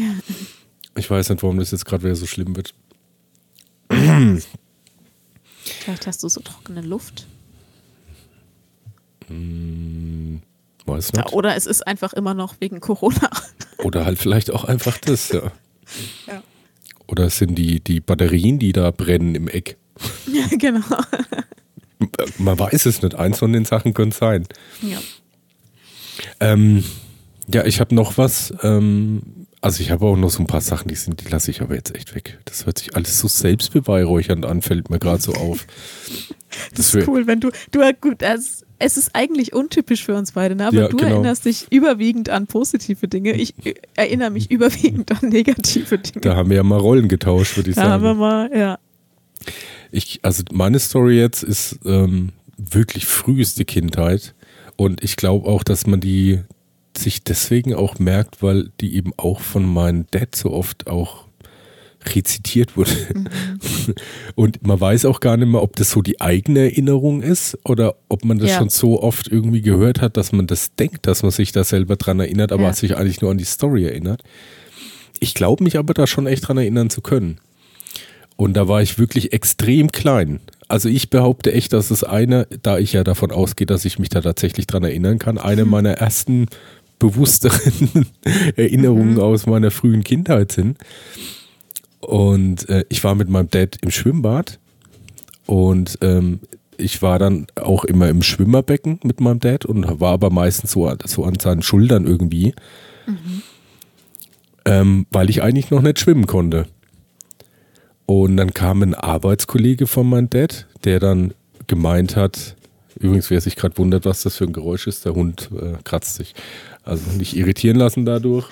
Ich 0.95 1.09
weiß 1.09 1.29
nicht, 1.29 1.41
warum 1.41 1.57
das 1.57 1.71
jetzt 1.71 1.85
gerade 1.85 2.03
wieder 2.03 2.15
so 2.15 2.25
schlimm 2.25 2.55
wird. 2.55 2.73
Vielleicht 3.89 4.47
hast 6.05 6.23
du 6.23 6.29
so 6.29 6.41
trockene 6.41 6.81
Luft. 6.81 7.27
Hm, 9.27 10.41
weiß 10.85 11.13
nicht. 11.13 11.25
Ja, 11.25 11.33
oder 11.33 11.55
es 11.55 11.65
ist 11.65 11.85
einfach 11.85 12.13
immer 12.13 12.33
noch 12.33 12.55
wegen 12.59 12.79
Corona. 12.79 13.29
Oder 13.79 14.05
halt 14.05 14.19
vielleicht 14.19 14.51
auch 14.51 14.63
einfach 14.63 14.97
das, 14.97 15.29
ja. 15.29 15.51
Ja. 16.27 16.43
Oder 17.07 17.29
sind 17.29 17.55
die, 17.55 17.79
die 17.79 17.99
Batterien, 17.99 18.59
die 18.59 18.73
da 18.73 18.91
brennen 18.91 19.35
im 19.35 19.47
Eck. 19.47 19.77
Ja, 20.31 20.45
genau. 20.57 20.85
Man 22.37 22.59
weiß 22.59 22.85
es 22.85 23.01
nicht. 23.01 23.15
Eins 23.15 23.39
von 23.39 23.53
den 23.53 23.65
Sachen 23.65 23.93
könnte 23.93 24.15
sein. 24.15 24.47
Ja. 24.81 24.99
Ähm, 26.39 26.83
ja, 27.47 27.65
ich 27.65 27.79
habe 27.79 27.95
noch 27.95 28.17
was. 28.17 28.53
Ähm, 28.61 29.47
also 29.61 29.81
ich 29.81 29.89
habe 29.89 30.05
auch 30.05 30.15
noch 30.15 30.29
so 30.29 30.43
ein 30.43 30.47
paar 30.47 30.61
Sachen, 30.61 30.87
die 30.87 30.95
sind, 30.95 31.21
die 31.25 31.29
lasse 31.29 31.49
ich 31.49 31.61
aber 31.61 31.75
jetzt 31.75 31.95
echt 31.95 32.13
weg. 32.13 32.39
Das 32.45 32.65
hört 32.65 32.77
sich 32.77 32.95
alles 32.95 33.17
so 33.17 33.27
selbstbeweihräuchernd 33.27 34.45
an, 34.45 34.61
fällt 34.61 34.89
mir 34.89 34.99
gerade 34.99 35.21
so 35.21 35.33
auf. 35.33 35.65
Das, 36.75 36.93
ist 36.93 37.07
cool, 37.07 37.25
wenn 37.27 37.39
du, 37.39 37.49
du 37.71 37.81
gut, 37.99 38.21
es, 38.21 38.63
es 38.79 38.97
ist 38.97 39.11
eigentlich 39.13 39.53
untypisch 39.53 40.03
für 40.03 40.15
uns 40.15 40.33
beide, 40.33 40.55
ne? 40.55 40.67
aber 40.67 40.75
Ja, 40.75 40.87
du 40.87 40.97
genau. 40.97 41.11
erinnerst 41.11 41.45
dich 41.45 41.67
überwiegend 41.71 42.29
an 42.29 42.47
positive 42.47 43.07
Dinge. 43.07 43.33
Ich 43.33 43.53
äh, 43.65 43.73
erinnere 43.95 44.29
mich 44.29 44.51
überwiegend 44.51 45.11
an 45.11 45.29
negative 45.29 45.97
Dinge. 45.97 46.21
Da 46.21 46.35
haben 46.35 46.49
wir 46.49 46.57
ja 46.57 46.63
mal 46.63 46.79
Rollen 46.79 47.07
getauscht, 47.07 47.57
würde 47.57 47.69
ich 47.71 47.75
Da 47.75 47.83
sagen. 47.83 47.93
haben 47.93 48.03
wir 48.03 48.13
mal, 48.13 48.51
ja. 48.57 48.79
Ich, 49.91 50.19
also 50.23 50.43
meine 50.51 50.79
Story 50.79 51.17
jetzt 51.17 51.43
ist 51.43 51.79
ähm, 51.85 52.29
wirklich 52.57 53.05
früheste 53.05 53.65
Kindheit 53.65 54.35
und 54.75 55.03
ich 55.03 55.15
glaube 55.15 55.47
auch, 55.47 55.63
dass 55.63 55.87
man 55.87 55.99
die 55.99 56.41
sich 56.95 57.23
deswegen 57.23 57.73
auch 57.75 57.99
merkt, 57.99 58.41
weil 58.41 58.69
die 58.81 58.95
eben 58.95 59.13
auch 59.17 59.39
von 59.41 59.65
meinem 59.71 60.05
Dad 60.11 60.35
so 60.35 60.51
oft 60.51 60.87
auch 60.87 61.26
rezitiert 62.15 62.77
wurde. 62.77 62.91
Und 64.35 64.65
man 64.65 64.79
weiß 64.79 65.05
auch 65.05 65.19
gar 65.19 65.37
nicht 65.37 65.47
mehr, 65.49 65.61
ob 65.61 65.75
das 65.75 65.91
so 65.91 66.01
die 66.01 66.19
eigene 66.21 66.59
Erinnerung 66.61 67.21
ist 67.21 67.57
oder 67.63 67.95
ob 68.09 68.25
man 68.25 68.37
das 68.39 68.51
Ja. 68.51 68.57
schon 68.59 68.69
so 68.69 69.01
oft 69.01 69.27
irgendwie 69.27 69.61
gehört 69.61 70.01
hat, 70.01 70.17
dass 70.17 70.31
man 70.31 70.47
das 70.47 70.75
denkt, 70.75 71.07
dass 71.07 71.23
man 71.23 71.31
sich 71.31 71.51
da 71.51 71.63
selber 71.63 71.95
dran 71.95 72.19
erinnert, 72.19 72.51
aber 72.51 72.63
Ja. 72.63 72.73
sich 72.73 72.97
eigentlich 72.97 73.21
nur 73.21 73.31
an 73.31 73.37
die 73.37 73.45
Story 73.45 73.85
erinnert. 73.85 74.23
Ich 75.19 75.33
glaube 75.33 75.63
mich 75.63 75.77
aber 75.77 75.93
da 75.93 76.05
schon 76.07 76.27
echt 76.27 76.47
dran 76.47 76.57
erinnern 76.57 76.89
zu 76.89 77.01
können. 77.01 77.39
Und 78.35 78.53
da 78.55 78.67
war 78.67 78.81
ich 78.83 78.99
wirklich 78.99 79.33
extrem 79.33 79.91
klein. 79.91 80.39
Also 80.67 80.89
ich 80.89 81.09
behaupte 81.09 81.53
echt, 81.53 81.73
dass 81.73 81.89
es 81.91 82.03
eine, 82.03 82.45
da 82.61 82.77
ich 82.77 82.93
ja 82.93 83.03
davon 83.03 83.31
ausgehe, 83.31 83.65
dass 83.65 83.85
ich 83.85 83.97
mich 83.99 84.09
da 84.09 84.21
tatsächlich 84.21 84.67
dran 84.67 84.83
erinnern 84.83 85.17
kann, 85.17 85.37
eine 85.39 85.65
meiner 85.65 85.93
ersten 85.93 86.47
bewussteren 86.99 87.89
Erinnerungen 88.55 89.19
aus 89.19 89.45
meiner 89.45 89.71
frühen 89.71 90.03
Kindheit 90.03 90.51
sind. 90.51 90.77
Und 92.07 92.69
äh, 92.69 92.85
ich 92.87 93.03
war 93.03 93.15
mit 93.15 93.27
meinem 93.27 93.49
Dad 93.49 93.79
im 93.81 93.91
Schwimmbad 93.91 94.59
und 95.45 95.97
ähm, 95.99 96.39
ich 96.77 97.01
war 97.01 97.19
dann 97.19 97.47
auch 97.55 97.83
immer 97.83 98.07
im 98.07 98.21
Schwimmerbecken 98.21 99.01
mit 99.03 99.19
meinem 99.19 99.41
Dad 99.41 99.65
und 99.65 99.99
war 99.99 100.13
aber 100.13 100.29
meistens 100.29 100.71
so, 100.71 100.89
so 101.03 101.25
an 101.25 101.37
seinen 101.37 101.63
Schultern 101.63 102.07
irgendwie, 102.07 102.55
ähm, 104.63 105.05
weil 105.11 105.29
ich 105.29 105.43
eigentlich 105.43 105.69
noch 105.69 105.81
nicht 105.81 105.99
schwimmen 105.99 106.27
konnte. 106.27 106.67
Und 108.05 108.37
dann 108.37 108.53
kam 108.53 108.83
ein 108.83 108.93
Arbeitskollege 108.93 109.85
von 109.85 110.07
meinem 110.07 110.29
Dad, 110.29 110.65
der 110.85 111.01
dann 111.01 111.33
gemeint 111.67 112.15
hat, 112.15 112.55
übrigens, 112.97 113.29
wer 113.31 113.41
sich 113.41 113.57
gerade 113.57 113.77
wundert, 113.77 114.05
was 114.05 114.23
das 114.23 114.37
für 114.37 114.45
ein 114.45 114.53
Geräusch 114.53 114.87
ist, 114.87 115.03
der 115.03 115.13
Hund 115.13 115.49
äh, 115.61 115.73
kratzt 115.83 116.15
sich. 116.15 116.35
Also 116.83 117.03
nicht 117.17 117.35
irritieren 117.35 117.75
lassen 117.75 118.05
dadurch. 118.05 118.47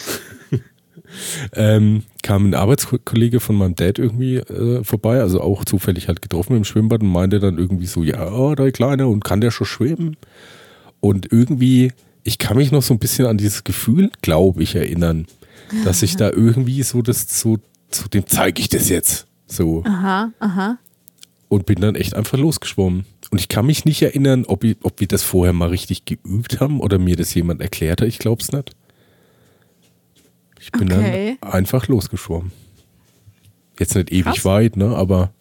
Ähm, 1.54 2.04
kam 2.24 2.50
ein 2.50 2.54
Arbeitskollege 2.54 3.39
von 3.39 3.56
meinem 3.56 3.76
Dad 3.76 4.00
irgendwie 4.00 4.38
äh, 4.38 4.84
vorbei, 4.84 5.20
also 5.20 5.41
auch 5.41 5.66
zufällig 5.66 6.08
halt 6.08 6.22
getroffen 6.22 6.56
im 6.56 6.64
Schwimmbad 6.64 7.02
und 7.02 7.10
meinte 7.10 7.39
dann 7.39 7.58
irgendwie 7.58 7.88
so, 7.88 8.04
ja, 8.04 8.32
oh, 8.32 8.56
der 8.56 8.72
Kleine, 8.72 9.08
und 9.08 9.24
kann 9.24 9.41
der 9.41 9.52
schon 9.52 9.68
schwimmen? 9.68 10.18
Und 11.00 11.32
irgendwie, 11.32 11.91
ich 12.24 12.38
kann 12.38 12.58
mich 12.58 12.72
noch 12.72 12.82
so 12.82 12.93
ein 12.93 13.00
bisschen 13.00 13.26
an 13.26 13.38
dieses 13.38 13.64
Gefühl, 13.64 14.10
glaube 14.22 14.64
ich, 14.64 14.76
erinnern, 14.76 15.28
dass 15.84 16.02
ich 16.02 16.16
da 16.16 16.30
irgendwie 16.30 16.84
so 16.84 17.02
das, 17.02 17.39
so, 17.39 17.58
zu 17.89 18.10
dem 18.10 18.26
zeige 18.28 18.62
ich 18.62 18.70
das 18.70 18.89
jetzt. 18.89 19.28
So. 19.48 19.84
Aha, 19.86 20.32
aha. 20.39 20.78
Und 21.48 21.66
bin 21.66 21.80
dann 21.80 21.96
echt 21.96 22.16
einfach 22.16 22.38
losgeschwommen. 22.38 23.06
Und 23.30 23.39
ich 23.39 23.48
kann 23.48 23.66
mich 23.66 23.86
nicht 23.86 24.02
erinnern, 24.02 24.46
ob, 24.46 24.64
ich, 24.64 24.78
ob 24.82 25.00
wir 25.00 25.08
das 25.08 25.24
vorher 25.24 25.54
mal 25.54 25.70
richtig 25.70 26.06
geübt 26.06 26.60
haben 26.60 26.80
oder 26.80 26.98
mir 26.98 27.16
das 27.16 27.34
jemand 27.34 27.62
erklärt 27.62 28.02
hat. 28.02 28.08
Ich 28.08 28.20
glaube 28.20 28.41
es 28.41 28.52
nicht. 28.52 28.76
Ich 30.66 30.72
bin 30.72 30.91
Okay. 30.91 31.38
dann 31.41 31.51
einfach 31.51 31.88
losgeschwommen. 31.88 32.51
Jetzt 33.80 33.93
nicht 33.93 34.11
ewig 34.11 34.24
Krass. 34.26 34.45
weit, 34.45 34.78
ne? 34.78 34.95
Aber 34.95 35.32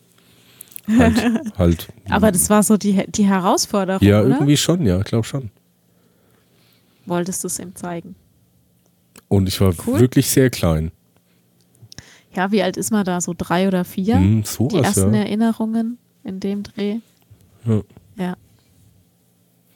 halt, 0.99 1.17
halt. 1.59 1.89
Aber 2.11 2.31
das 2.31 2.51
war 2.51 2.63
so 2.63 2.77
die, 2.77 3.05
die 3.09 3.25
Herausforderung, 3.25 4.07
ja, 4.07 4.21
oder? 4.21 4.35
irgendwie 4.35 4.59
schon, 4.59 4.85
ja, 4.85 4.99
glaube 5.03 5.25
schon. 5.27 5.51
Wolltest 7.07 7.43
du 7.43 7.47
es 7.47 7.59
ihm 7.59 7.75
zeigen? 7.75 8.17
Und 9.29 9.49
ich 9.49 9.59
war 9.63 9.73
Cool. 9.87 9.99
wirklich 9.99 10.29
sehr 10.29 10.51
klein. 10.51 10.93
Ja, 12.35 12.53
wie 12.53 12.63
alt 12.63 12.77
ist 12.77 12.91
man 12.91 13.05
da? 13.07 13.21
So 13.23 13.33
drei 13.37 13.67
oder 13.67 13.85
vier? 13.87 14.17
Hm, 14.17 14.43
die 14.43 14.47
sowas, 14.47 14.75
ersten 14.99 15.15
ja. 15.15 15.21
Erinnerungen 15.21 15.97
in 16.23 16.39
dem 16.41 16.65
Dreh. 16.65 16.97
Ja. 17.65 17.81
Ja. 18.19 18.37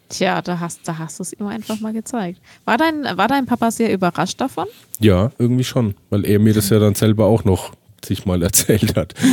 Tja, 0.08 0.40
da 0.42 0.58
hast, 0.60 0.80
da 0.88 0.98
hast 0.98 1.18
du 1.18 1.22
es 1.22 1.32
ihm 1.34 1.46
einfach 1.46 1.80
mal 1.80 1.92
gezeigt. 1.92 2.40
War 2.64 2.78
dein, 2.78 3.04
war 3.04 3.28
dein 3.28 3.44
Papa 3.46 3.70
sehr 3.70 3.92
überrascht 3.92 4.40
davon? 4.40 4.66
Ja, 5.00 5.30
irgendwie 5.38 5.64
schon. 5.64 5.94
Weil 6.10 6.24
er 6.24 6.38
mir 6.38 6.54
das 6.54 6.70
ja 6.70 6.78
dann 6.78 6.94
selber 6.94 7.26
auch 7.26 7.44
noch 7.44 7.72
sich 8.04 8.24
mal 8.24 8.42
erzählt 8.48 8.96
hat. 8.96 9.14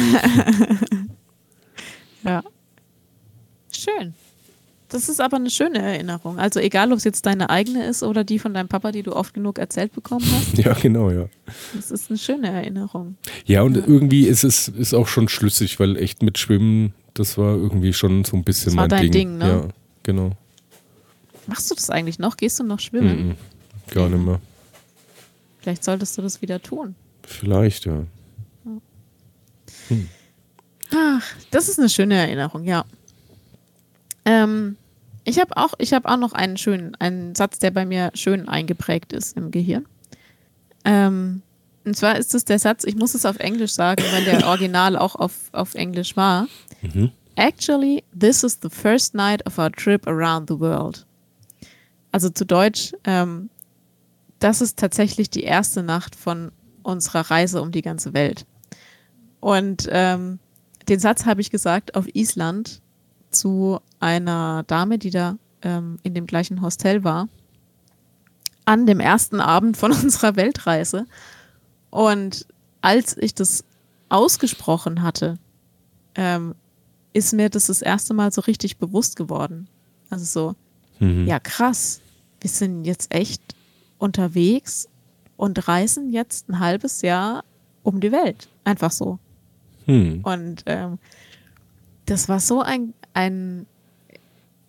Ja. 2.24 2.44
Schön. 3.72 4.14
Das 4.90 5.10
ist 5.10 5.20
aber 5.20 5.38
eine 5.38 5.50
schöne 5.50 5.80
Erinnerung. 5.80 6.40
Also 6.40 6.60
egal, 6.60 6.92
ob 6.92 6.98
es 6.98 7.04
jetzt 7.04 7.26
deine 7.26 7.50
eigene 7.50 7.86
ist 7.86 8.02
oder 8.04 8.24
die 8.24 8.40
von 8.40 8.54
deinem 8.54 8.68
Papa, 8.68 8.92
die 8.92 9.04
du 9.04 9.16
oft 9.16 9.34
genug 9.34 9.60
erzählt 9.60 9.94
bekommen 9.94 10.26
hast. 10.32 10.58
Ja, 10.66 10.74
genau, 10.74 11.12
ja. 11.12 11.26
Das 11.76 11.92
ist 11.92 12.10
eine 12.10 12.18
schöne 12.18 12.50
Erinnerung. 12.50 13.18
Ja, 13.46 13.62
und 13.64 13.76
irgendwie 13.78 14.26
ist 14.28 14.44
es 14.44 14.68
ist 14.70 14.94
auch 14.94 15.08
schon 15.08 15.28
schlüssig, 15.28 15.80
weil 15.80 15.98
echt 15.98 16.24
mit 16.24 16.38
Schwimmen, 16.38 16.94
das 17.14 17.38
war 17.38 17.56
irgendwie 17.56 17.94
schon 17.94 18.24
so 18.24 18.38
ein 18.38 18.44
bisschen 18.44 18.72
Das 18.72 18.76
war 18.78 18.84
mein 18.84 18.90
dein 18.90 19.02
Ding. 19.02 19.12
Ding, 19.12 19.38
ne? 19.38 19.48
Ja, 19.48 19.68
genau. 20.04 20.32
Machst 21.48 21.70
du 21.70 21.76
das 21.76 21.90
eigentlich 21.90 22.20
noch? 22.20 22.38
Gehst 22.38 22.60
du 22.60 22.64
noch 22.64 22.80
schwimmen? 22.80 23.30
Mhm. 23.30 23.36
Gar 23.94 24.10
nicht 24.10 24.24
mehr. 24.24 24.40
Vielleicht 25.60 25.84
solltest 25.84 26.18
du 26.18 26.22
das 26.22 26.42
wieder 26.42 26.62
tun. 26.62 26.96
Vielleicht, 27.24 27.86
ja. 27.86 28.04
Ach, 30.94 31.24
das 31.52 31.70
ist 31.70 31.80
eine 31.80 31.90
schöne 31.90 32.16
Erinnerung, 32.16 32.64
ja. 32.64 32.86
Ähm, 34.26 34.78
ich 35.24 35.40
habe 35.40 35.58
auch, 35.58 35.74
ich 35.80 35.94
habe 35.94 36.10
auch 36.10 36.18
noch 36.18 36.34
einen 36.34 36.58
schönen, 36.58 36.96
einen 36.96 37.36
Satz, 37.36 37.60
der 37.60 37.72
bei 37.72 37.86
mir 37.86 38.12
schön 38.14 38.48
eingeprägt 38.48 39.14
ist 39.14 39.38
im 39.38 39.52
Gehirn. 39.52 39.86
Ähm, 40.84 41.42
und 41.84 41.96
zwar 41.96 42.18
ist 42.18 42.34
es 42.34 42.46
der 42.46 42.60
Satz, 42.60 42.84
ich 42.84 42.96
muss 42.96 43.14
es 43.14 43.26
auf 43.26 43.38
Englisch 43.40 43.74
sagen, 43.74 44.04
weil 44.12 44.24
der 44.24 44.48
Original 44.48 44.96
auch 44.98 45.16
auf, 45.16 45.34
auf 45.52 45.76
Englisch 45.76 46.16
war. 46.16 46.48
Mhm. 46.82 47.12
Actually, 47.36 48.04
this 48.18 48.44
is 48.44 48.60
the 48.62 48.70
first 48.70 49.14
night 49.14 49.46
of 49.46 49.58
our 49.58 49.72
trip 49.72 50.08
around 50.08 50.48
the 50.48 50.60
world. 50.60 51.06
Also 52.16 52.30
zu 52.30 52.46
Deutsch, 52.46 52.94
ähm, 53.04 53.50
das 54.40 54.62
ist 54.62 54.80
tatsächlich 54.80 55.30
die 55.30 55.44
erste 55.44 55.84
Nacht 55.84 56.16
von 56.16 56.54
unserer 56.82 57.30
Reise 57.30 57.62
um 57.62 57.74
die 57.74 57.82
ganze 57.82 58.14
Welt. 58.14 58.46
Und 59.42 59.90
ähm, 59.92 60.40
den 60.88 61.00
Satz 61.02 61.26
habe 61.26 61.42
ich 61.42 61.52
gesagt 61.52 61.96
auf 61.96 62.08
Island 62.16 62.82
zu 63.32 63.82
einer 64.00 64.64
Dame, 64.64 64.98
die 64.98 65.10
da 65.10 65.38
ähm, 65.62 66.00
in 66.04 66.14
dem 66.14 66.26
gleichen 66.26 66.62
Hostel 66.62 67.04
war, 67.04 67.28
an 68.64 68.86
dem 68.86 69.02
ersten 69.02 69.42
Abend 69.42 69.76
von 69.76 69.92
unserer 70.02 70.38
Weltreise. 70.38 71.08
Und 71.90 72.48
als 72.80 73.18
ich 73.18 73.36
das 73.36 73.66
ausgesprochen 74.08 75.02
hatte, 75.02 75.38
ähm, 76.16 76.56
ist 77.12 77.34
mir 77.34 77.50
das 77.50 77.66
das 77.66 77.82
erste 77.82 78.14
Mal 78.14 78.32
so 78.32 78.40
richtig 78.40 78.78
bewusst 78.78 79.18
geworden. 79.18 79.68
Also 80.10 80.24
so, 80.24 80.56
Mhm. 81.00 81.28
ja 81.28 81.40
krass, 81.40 82.00
wir 82.46 82.50
sind 82.50 82.86
jetzt 82.86 83.12
echt 83.12 83.42
unterwegs 83.98 84.88
und 85.36 85.68
reisen 85.68 86.12
jetzt 86.12 86.48
ein 86.48 86.60
halbes 86.60 87.02
Jahr 87.02 87.44
um 87.82 88.00
die 88.00 88.12
Welt. 88.12 88.50
Einfach 88.64 88.92
so. 88.92 89.18
Hm. 89.86 90.20
Und 90.22 90.62
ähm, 90.68 91.00
das 92.06 92.30
war 92.30 92.40
so 92.40 92.62
ein, 92.62 92.94
ein 93.16 93.66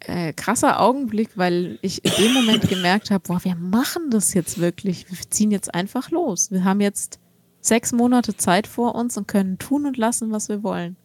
äh, 0.00 0.32
krasser 0.32 0.80
Augenblick, 0.80 1.36
weil 1.36 1.78
ich 1.82 2.02
in 2.02 2.12
dem 2.12 2.32
Moment 2.32 2.62
gemerkt 2.70 3.10
habe, 3.10 3.24
boah, 3.28 3.44
wir 3.44 3.56
machen 3.56 4.08
das 4.08 4.32
jetzt 4.32 4.58
wirklich. 4.58 5.10
Wir 5.10 5.18
ziehen 5.28 5.50
jetzt 5.50 5.74
einfach 5.74 6.10
los. 6.10 6.50
Wir 6.50 6.64
haben 6.64 6.80
jetzt 6.80 7.18
sechs 7.60 7.92
Monate 7.92 8.38
Zeit 8.38 8.66
vor 8.66 8.94
uns 8.94 9.18
und 9.18 9.28
können 9.28 9.58
tun 9.58 9.84
und 9.84 9.98
lassen, 9.98 10.32
was 10.32 10.48
wir 10.48 10.62
wollen. 10.62 10.96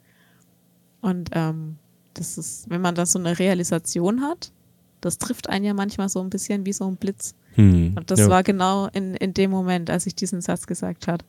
Und 1.01 1.31
ähm, 1.33 1.75
das 2.13 2.37
ist, 2.37 2.69
wenn 2.69 2.79
man 2.79 2.95
da 2.95 3.05
so 3.05 3.19
eine 3.19 3.39
Realisation 3.39 4.21
hat, 4.21 4.53
das 5.01 5.17
trifft 5.17 5.49
einen 5.49 5.65
ja 5.65 5.73
manchmal 5.73 6.09
so 6.09 6.21
ein 6.21 6.29
bisschen 6.29 6.65
wie 6.65 6.73
so 6.73 6.87
ein 6.87 6.95
Blitz. 6.95 7.33
Hm. 7.55 7.95
Und 7.97 8.09
das 8.11 8.21
ja. 8.21 8.29
war 8.29 8.43
genau 8.43 8.87
in, 8.93 9.15
in 9.15 9.33
dem 9.33 9.51
Moment, 9.51 9.89
als 9.89 10.05
ich 10.05 10.15
diesen 10.15 10.41
Satz 10.41 10.67
gesagt 10.67 11.07
hat. 11.07 11.25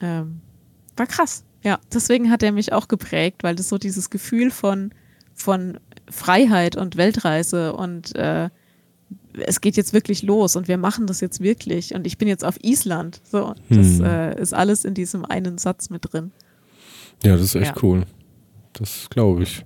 Ähm, 0.00 0.40
war 0.96 1.06
krass. 1.06 1.44
Ja, 1.62 1.78
deswegen 1.92 2.30
hat 2.30 2.42
er 2.42 2.50
mich 2.52 2.72
auch 2.72 2.88
geprägt, 2.88 3.44
weil 3.44 3.54
das 3.54 3.68
so 3.68 3.78
dieses 3.78 4.10
Gefühl 4.10 4.50
von, 4.50 4.92
von 5.34 5.78
Freiheit 6.10 6.76
und 6.76 6.96
Weltreise 6.96 7.74
und 7.74 8.16
äh, 8.16 8.50
es 9.34 9.60
geht 9.60 9.76
jetzt 9.76 9.92
wirklich 9.92 10.22
los 10.22 10.56
und 10.56 10.66
wir 10.68 10.76
machen 10.76 11.06
das 11.06 11.20
jetzt 11.20 11.40
wirklich 11.40 11.94
und 11.94 12.06
ich 12.06 12.18
bin 12.18 12.26
jetzt 12.28 12.44
auf 12.44 12.56
Island. 12.62 13.20
So, 13.30 13.54
das 13.68 13.98
Hm. 13.98 14.04
äh, 14.04 14.40
ist 14.40 14.52
alles 14.54 14.84
in 14.84 14.94
diesem 14.94 15.24
einen 15.24 15.58
Satz 15.58 15.88
mit 15.88 16.12
drin. 16.12 16.32
Ja, 17.22 17.34
das 17.36 17.42
ist 17.42 17.54
echt 17.54 17.76
Ja. 17.76 17.82
cool. 17.82 18.04
Das 18.72 19.08
glaube 19.10 19.44
ich. 19.44 19.64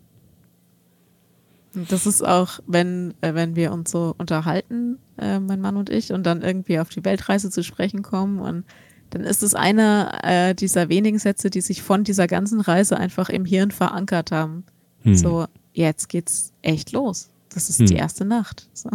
Das 1.88 2.06
ist 2.06 2.24
auch, 2.24 2.60
wenn, 2.66 3.14
äh, 3.20 3.34
wenn 3.34 3.54
wir 3.56 3.72
uns 3.72 3.90
so 3.90 4.14
unterhalten, 4.18 4.98
äh, 5.18 5.38
mein 5.40 5.60
Mann 5.60 5.76
und 5.76 5.90
ich, 5.90 6.12
und 6.12 6.24
dann 6.24 6.42
irgendwie 6.42 6.78
auf 6.78 6.88
die 6.88 7.04
Weltreise 7.04 7.50
zu 7.50 7.62
sprechen 7.62 8.02
kommen. 8.02 8.38
Und 8.40 8.64
dann 9.10 9.22
ist 9.22 9.42
es 9.42 9.54
einer 9.54 10.18
äh, 10.24 10.54
dieser 10.54 10.88
wenigen 10.88 11.18
Sätze, 11.18 11.50
die 11.50 11.60
sich 11.60 11.82
von 11.82 12.02
dieser 12.04 12.26
ganzen 12.26 12.60
Reise 12.60 12.96
einfach 12.96 13.28
im 13.28 13.44
Hirn 13.44 13.70
verankert 13.70 14.32
haben. 14.32 14.64
Hm. 15.02 15.16
So, 15.16 15.46
jetzt 15.72 16.08
geht's 16.08 16.52
echt 16.62 16.92
los. 16.92 17.28
Das 17.50 17.68
ist 17.70 17.78
Hm. 17.80 17.86
die 17.86 17.94
erste 17.96 18.24
Nacht. 18.24 18.68
So. 18.74 18.90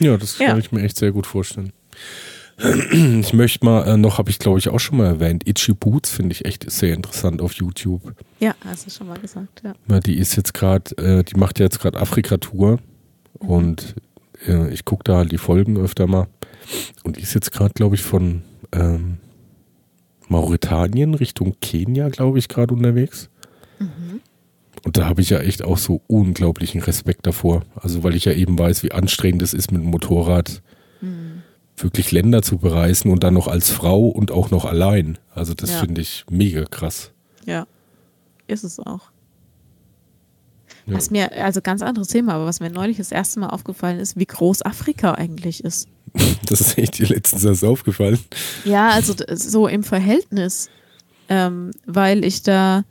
Ja, 0.00 0.16
das 0.16 0.38
Ja. 0.38 0.48
kann 0.48 0.58
ich 0.58 0.72
mir 0.72 0.82
echt 0.82 0.96
sehr 0.96 1.12
gut 1.12 1.26
vorstellen. 1.26 1.72
Ich 2.56 3.32
möchte 3.32 3.64
mal 3.64 3.82
äh, 3.86 3.96
noch, 3.96 4.18
habe 4.18 4.30
ich 4.30 4.38
glaube 4.38 4.58
ich 4.58 4.68
auch 4.68 4.78
schon 4.78 4.98
mal 4.98 5.06
erwähnt, 5.06 5.46
Itchy 5.48 5.72
Boots 5.72 6.10
finde 6.10 6.32
ich 6.32 6.44
echt 6.44 6.70
sehr 6.70 6.94
interessant 6.94 7.42
auf 7.42 7.52
YouTube. 7.54 8.14
Ja, 8.38 8.54
hast 8.64 8.86
du 8.86 8.90
schon 8.90 9.08
mal 9.08 9.18
gesagt, 9.18 9.62
ja. 9.64 9.74
Ja, 9.88 10.00
die 10.00 10.18
ist 10.18 10.36
jetzt 10.36 10.54
gerade, 10.54 10.96
äh, 10.98 11.24
die 11.24 11.36
macht 11.36 11.58
jetzt 11.58 11.80
gerade 11.80 11.98
Afrika-Tour 12.00 12.78
und 13.40 13.96
äh, 14.46 14.68
ich 14.72 14.84
gucke 14.84 15.04
da 15.04 15.16
halt 15.16 15.32
die 15.32 15.38
Folgen 15.38 15.76
öfter 15.76 16.06
mal. 16.06 16.28
Und 17.02 17.16
die 17.16 17.22
ist 17.22 17.34
jetzt 17.34 17.50
gerade, 17.50 17.74
glaube 17.74 17.96
ich, 17.96 18.02
von 18.02 18.42
ähm, 18.72 19.18
Mauretanien 20.28 21.14
Richtung 21.14 21.56
Kenia, 21.60 22.08
glaube 22.08 22.38
ich, 22.38 22.48
gerade 22.48 22.72
unterwegs. 22.72 23.28
Und 24.84 24.98
da 24.98 25.06
habe 25.06 25.22
ich 25.22 25.30
ja 25.30 25.40
echt 25.40 25.64
auch 25.64 25.78
so 25.78 26.02
unglaublichen 26.06 26.80
Respekt 26.82 27.26
davor. 27.26 27.62
Also 27.74 28.04
weil 28.04 28.14
ich 28.14 28.26
ja 28.26 28.32
eben 28.32 28.58
weiß, 28.58 28.82
wie 28.82 28.92
anstrengend 28.92 29.42
es 29.42 29.54
ist, 29.54 29.72
mit 29.72 29.82
dem 29.82 29.90
Motorrad 29.90 30.62
wirklich 31.76 32.12
Länder 32.12 32.42
zu 32.42 32.58
bereisen 32.58 33.10
und 33.10 33.24
dann 33.24 33.34
noch 33.34 33.48
als 33.48 33.70
Frau 33.70 34.06
und 34.08 34.30
auch 34.30 34.50
noch 34.50 34.64
allein. 34.64 35.18
Also 35.34 35.54
das 35.54 35.72
Ja. 35.72 35.78
finde 35.80 36.00
ich 36.00 36.24
mega 36.30 36.64
krass. 36.64 37.10
Ja, 37.46 37.66
ist 38.46 38.64
es 38.64 38.78
auch. 38.78 39.10
Ja. 40.86 40.94
Was 40.96 41.10
mir, 41.10 41.32
also 41.42 41.60
ganz 41.62 41.82
anderes 41.82 42.08
Thema, 42.08 42.34
aber 42.34 42.46
was 42.46 42.60
mir 42.60 42.70
neulich 42.70 42.98
das 42.98 43.10
erste 43.10 43.40
Mal 43.40 43.48
aufgefallen 43.48 43.98
ist, 43.98 44.16
wie 44.18 44.26
groß 44.26 44.62
Afrika 44.62 45.12
eigentlich 45.12 45.64
ist. 45.64 45.88
Das 46.46 46.60
ist 46.60 46.76
echt 46.78 46.98
dir 46.98 47.06
letztens 47.08 47.42
erst 47.44 47.64
aufgefallen. 47.64 48.18
Ja, 48.66 48.90
also 48.90 49.14
so 49.34 49.66
im 49.66 49.82
Verhältnis, 49.82 50.68
ähm, 51.30 51.70
weil 51.86 52.22
ich 52.24 52.42
da 52.42 52.84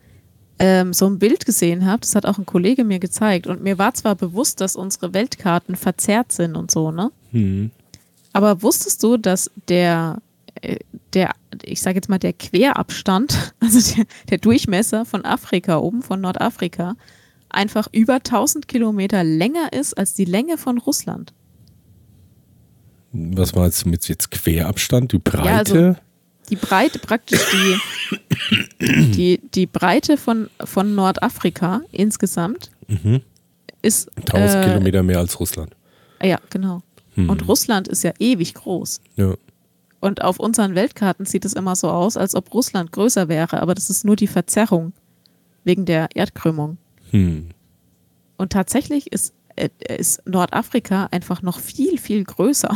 ähm, 0.59 0.91
so 0.91 1.05
ein 1.05 1.19
Bild 1.19 1.45
gesehen 1.45 1.86
habe, 1.86 2.01
das 2.01 2.15
hat 2.15 2.25
auch 2.25 2.39
ein 2.39 2.45
Kollege 2.47 2.84
mir 2.84 2.97
gezeigt 2.99 3.45
und 3.47 3.61
mir 3.63 3.77
war 3.77 3.93
zwar 3.93 4.15
bewusst, 4.15 4.59
dass 4.59 4.75
unsere 4.75 5.13
Weltkarten 5.13 5.75
verzerrt 5.75 6.31
sind 6.31 6.55
und 6.55 6.71
so, 6.71 6.91
ne? 6.91 7.11
Hm. 7.31 7.69
Aber 8.34 8.61
wusstest 8.61 9.01
du, 9.03 9.17
dass 9.17 9.49
der, 9.69 10.21
äh, 10.61 10.77
der 11.13 11.31
ich 11.63 11.81
sage 11.81 11.95
jetzt 11.95 12.09
mal, 12.09 12.17
der 12.19 12.34
Querabstand, 12.34 13.53
also 13.59 13.95
der, 13.95 14.05
der 14.29 14.38
Durchmesser 14.39 15.05
von 15.05 15.23
Afrika, 15.25 15.77
oben 15.77 16.01
von 16.01 16.19
Nordafrika, 16.21 16.95
einfach 17.49 17.88
über 17.91 18.15
1000 18.15 18.67
Kilometer 18.67 19.23
länger 19.23 19.71
ist 19.71 19.95
als 19.97 20.13
die 20.15 20.25
Länge 20.25 20.57
von 20.57 20.79
Russland? 20.79 21.34
Was 23.11 23.53
meinst 23.53 23.86
du 23.86 23.89
mit 23.89 24.07
jetzt 24.07 24.31
Querabstand? 24.31 25.11
Die 25.11 25.19
Breite? 25.19 25.47
Ja, 25.47 25.57
also- 25.59 25.95
Die 26.49 26.55
Breite, 26.55 26.99
praktisch 26.99 27.39
die, 27.51 27.77
die, 29.13 29.41
die 29.53 29.65
Breite 29.67 30.17
von, 30.17 30.49
von 30.63 30.95
Nordafrika 30.95 31.81
insgesamt 31.91 32.69
Mhm. 32.88 33.21
ist. 33.81 34.09
1000 34.17 34.55
äh, 34.65 34.67
Kilometer 34.67 35.03
mehr 35.03 35.19
als 35.19 35.39
Russland. 35.39 35.73
Ja, 36.21 36.38
genau. 36.49 36.81
Hm. 37.16 37.30
Und 37.30 37.47
Russland 37.47 37.88
ist 37.88 38.03
ja 38.03 38.14
ewig 38.20 38.53
groß. 38.53 39.01
Ja. 39.16 39.36
Und 39.99 40.22
auf 40.22 40.39
unseren 40.39 40.76
Weltkarten 40.76 41.26
sieht 41.26 41.45
es 41.45 41.53
immer 41.53 41.76
so 41.76 41.89
aus, 41.89 42.18
als 42.18 42.36
ob 42.36 42.53
Russland 42.53 42.91
größer 42.91 43.30
wäre, 43.30 43.61
aber 43.61 43.74
das 43.74 43.89
ist 43.89 44.03
nur 44.03 44.16
die 44.16 44.28
Verzerrung 44.28 44.93
wegen 45.64 45.86
der 45.86 46.09
Erdkrümmung. 46.14 46.78
Hm. 47.11 47.49
Und 48.38 48.51
tatsächlich 48.51 49.11
ist, 49.11 49.34
äh, 49.55 49.70
ist 49.88 50.28
Nordafrika 50.28 51.07
einfach 51.11 51.41
noch 51.41 51.59
viel, 51.59 51.97
viel 51.97 52.24
größer. 52.24 52.76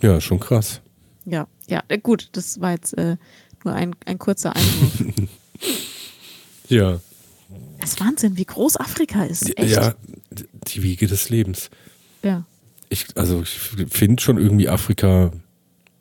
ja, 0.00 0.20
schon 0.20 0.40
krass. 0.40 0.80
Ja, 1.26 1.46
ja, 1.68 1.82
äh, 1.88 1.98
gut, 1.98 2.30
das 2.32 2.60
war 2.60 2.70
jetzt 2.70 2.96
äh, 2.96 3.16
nur 3.64 3.74
ein, 3.74 3.94
ein 4.06 4.18
kurzer 4.18 4.54
Einwurf. 4.56 5.28
Ja. 6.68 7.00
Das 7.78 7.90
ist 7.90 8.00
Wahnsinn, 8.00 8.36
wie 8.36 8.44
groß 8.44 8.76
Afrika 8.78 9.24
ist. 9.24 9.56
Echt? 9.56 9.76
Ja, 9.76 9.94
die 10.66 10.82
Wiege 10.82 11.06
des 11.06 11.28
Lebens. 11.30 11.70
ja. 12.22 12.44
Ich, 12.88 13.06
also 13.16 13.42
ich 13.42 13.50
finde 13.90 14.22
schon 14.22 14.38
irgendwie 14.38 14.68
Afrika 14.68 15.32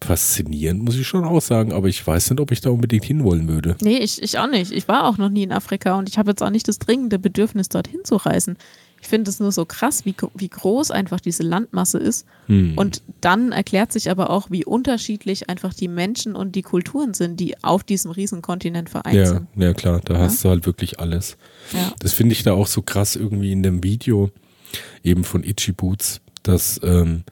faszinierend, 0.02 0.84
muss 0.84 0.98
ich 0.98 1.08
schon 1.08 1.24
auch 1.24 1.42
sagen, 1.42 1.74
aber 1.74 1.88
ich 1.88 2.06
weiß 2.06 2.30
nicht, 2.30 2.40
ob 2.40 2.52
ich 2.52 2.62
da 2.62 2.70
unbedingt 2.70 3.06
hinwollen 3.06 3.48
würde. 3.48 3.76
Nee, 3.82 3.98
ich, 3.98 4.22
ich 4.22 4.38
auch 4.38 4.50
nicht. 4.50 4.72
Ich 4.72 4.88
war 4.88 5.06
auch 5.08 5.18
noch 5.18 5.30
nie 5.30 5.44
in 5.44 5.52
Afrika 5.52 5.98
und 5.98 6.10
ich 6.10 6.18
habe 6.18 6.32
jetzt 6.32 6.44
auch 6.44 6.50
nicht 6.50 6.68
das 6.68 6.80
dringende 6.80 7.18
Bedürfnis, 7.18 7.70
dorthin 7.70 8.02
zu 8.04 8.18
reisen. 8.18 8.58
Ich 9.02 9.08
finde 9.08 9.30
es 9.30 9.40
nur 9.40 9.52
so 9.52 9.66
krass, 9.66 10.06
wie, 10.06 10.16
wie 10.36 10.48
groß 10.50 10.90
einfach 10.92 11.20
diese 11.20 11.44
Landmasse 11.44 11.98
ist. 12.00 12.26
Hm. 12.48 12.74
Und 12.76 13.04
dann 13.22 13.52
erklärt 13.52 13.92
sich 13.92 14.10
aber 14.10 14.30
auch, 14.32 14.50
wie 14.50 14.66
unterschiedlich 14.66 15.48
einfach 15.50 15.74
die 15.74 15.88
Menschen 15.88 16.36
und 16.36 16.56
die 16.56 16.64
Kulturen 16.64 17.14
sind, 17.14 17.40
die 17.40 17.62
auf 17.64 17.84
diesem 17.84 18.12
Riesenkontinent 18.12 18.90
vereint 18.90 19.16
Ja, 19.16 19.26
sind. 19.28 19.48
ja 19.56 19.74
klar, 19.74 20.02
da 20.04 20.18
hast 20.18 20.44
du 20.44 20.50
halt 20.50 20.66
wirklich 20.66 21.00
alles. 21.00 21.38
Ja. 21.72 21.94
Das 22.00 22.14
finde 22.14 22.34
ich 22.34 22.44
da 22.44 22.54
auch 22.54 22.68
so 22.68 22.82
krass 22.82 23.16
irgendwie 23.16 23.52
in 23.52 23.62
dem 23.64 23.84
Video 23.84 24.32
eben 25.04 25.24
von 25.24 25.44
Itchy 25.44 25.72
Boots, 25.72 26.22
dass, 26.48 26.80
ähm, 26.84 27.24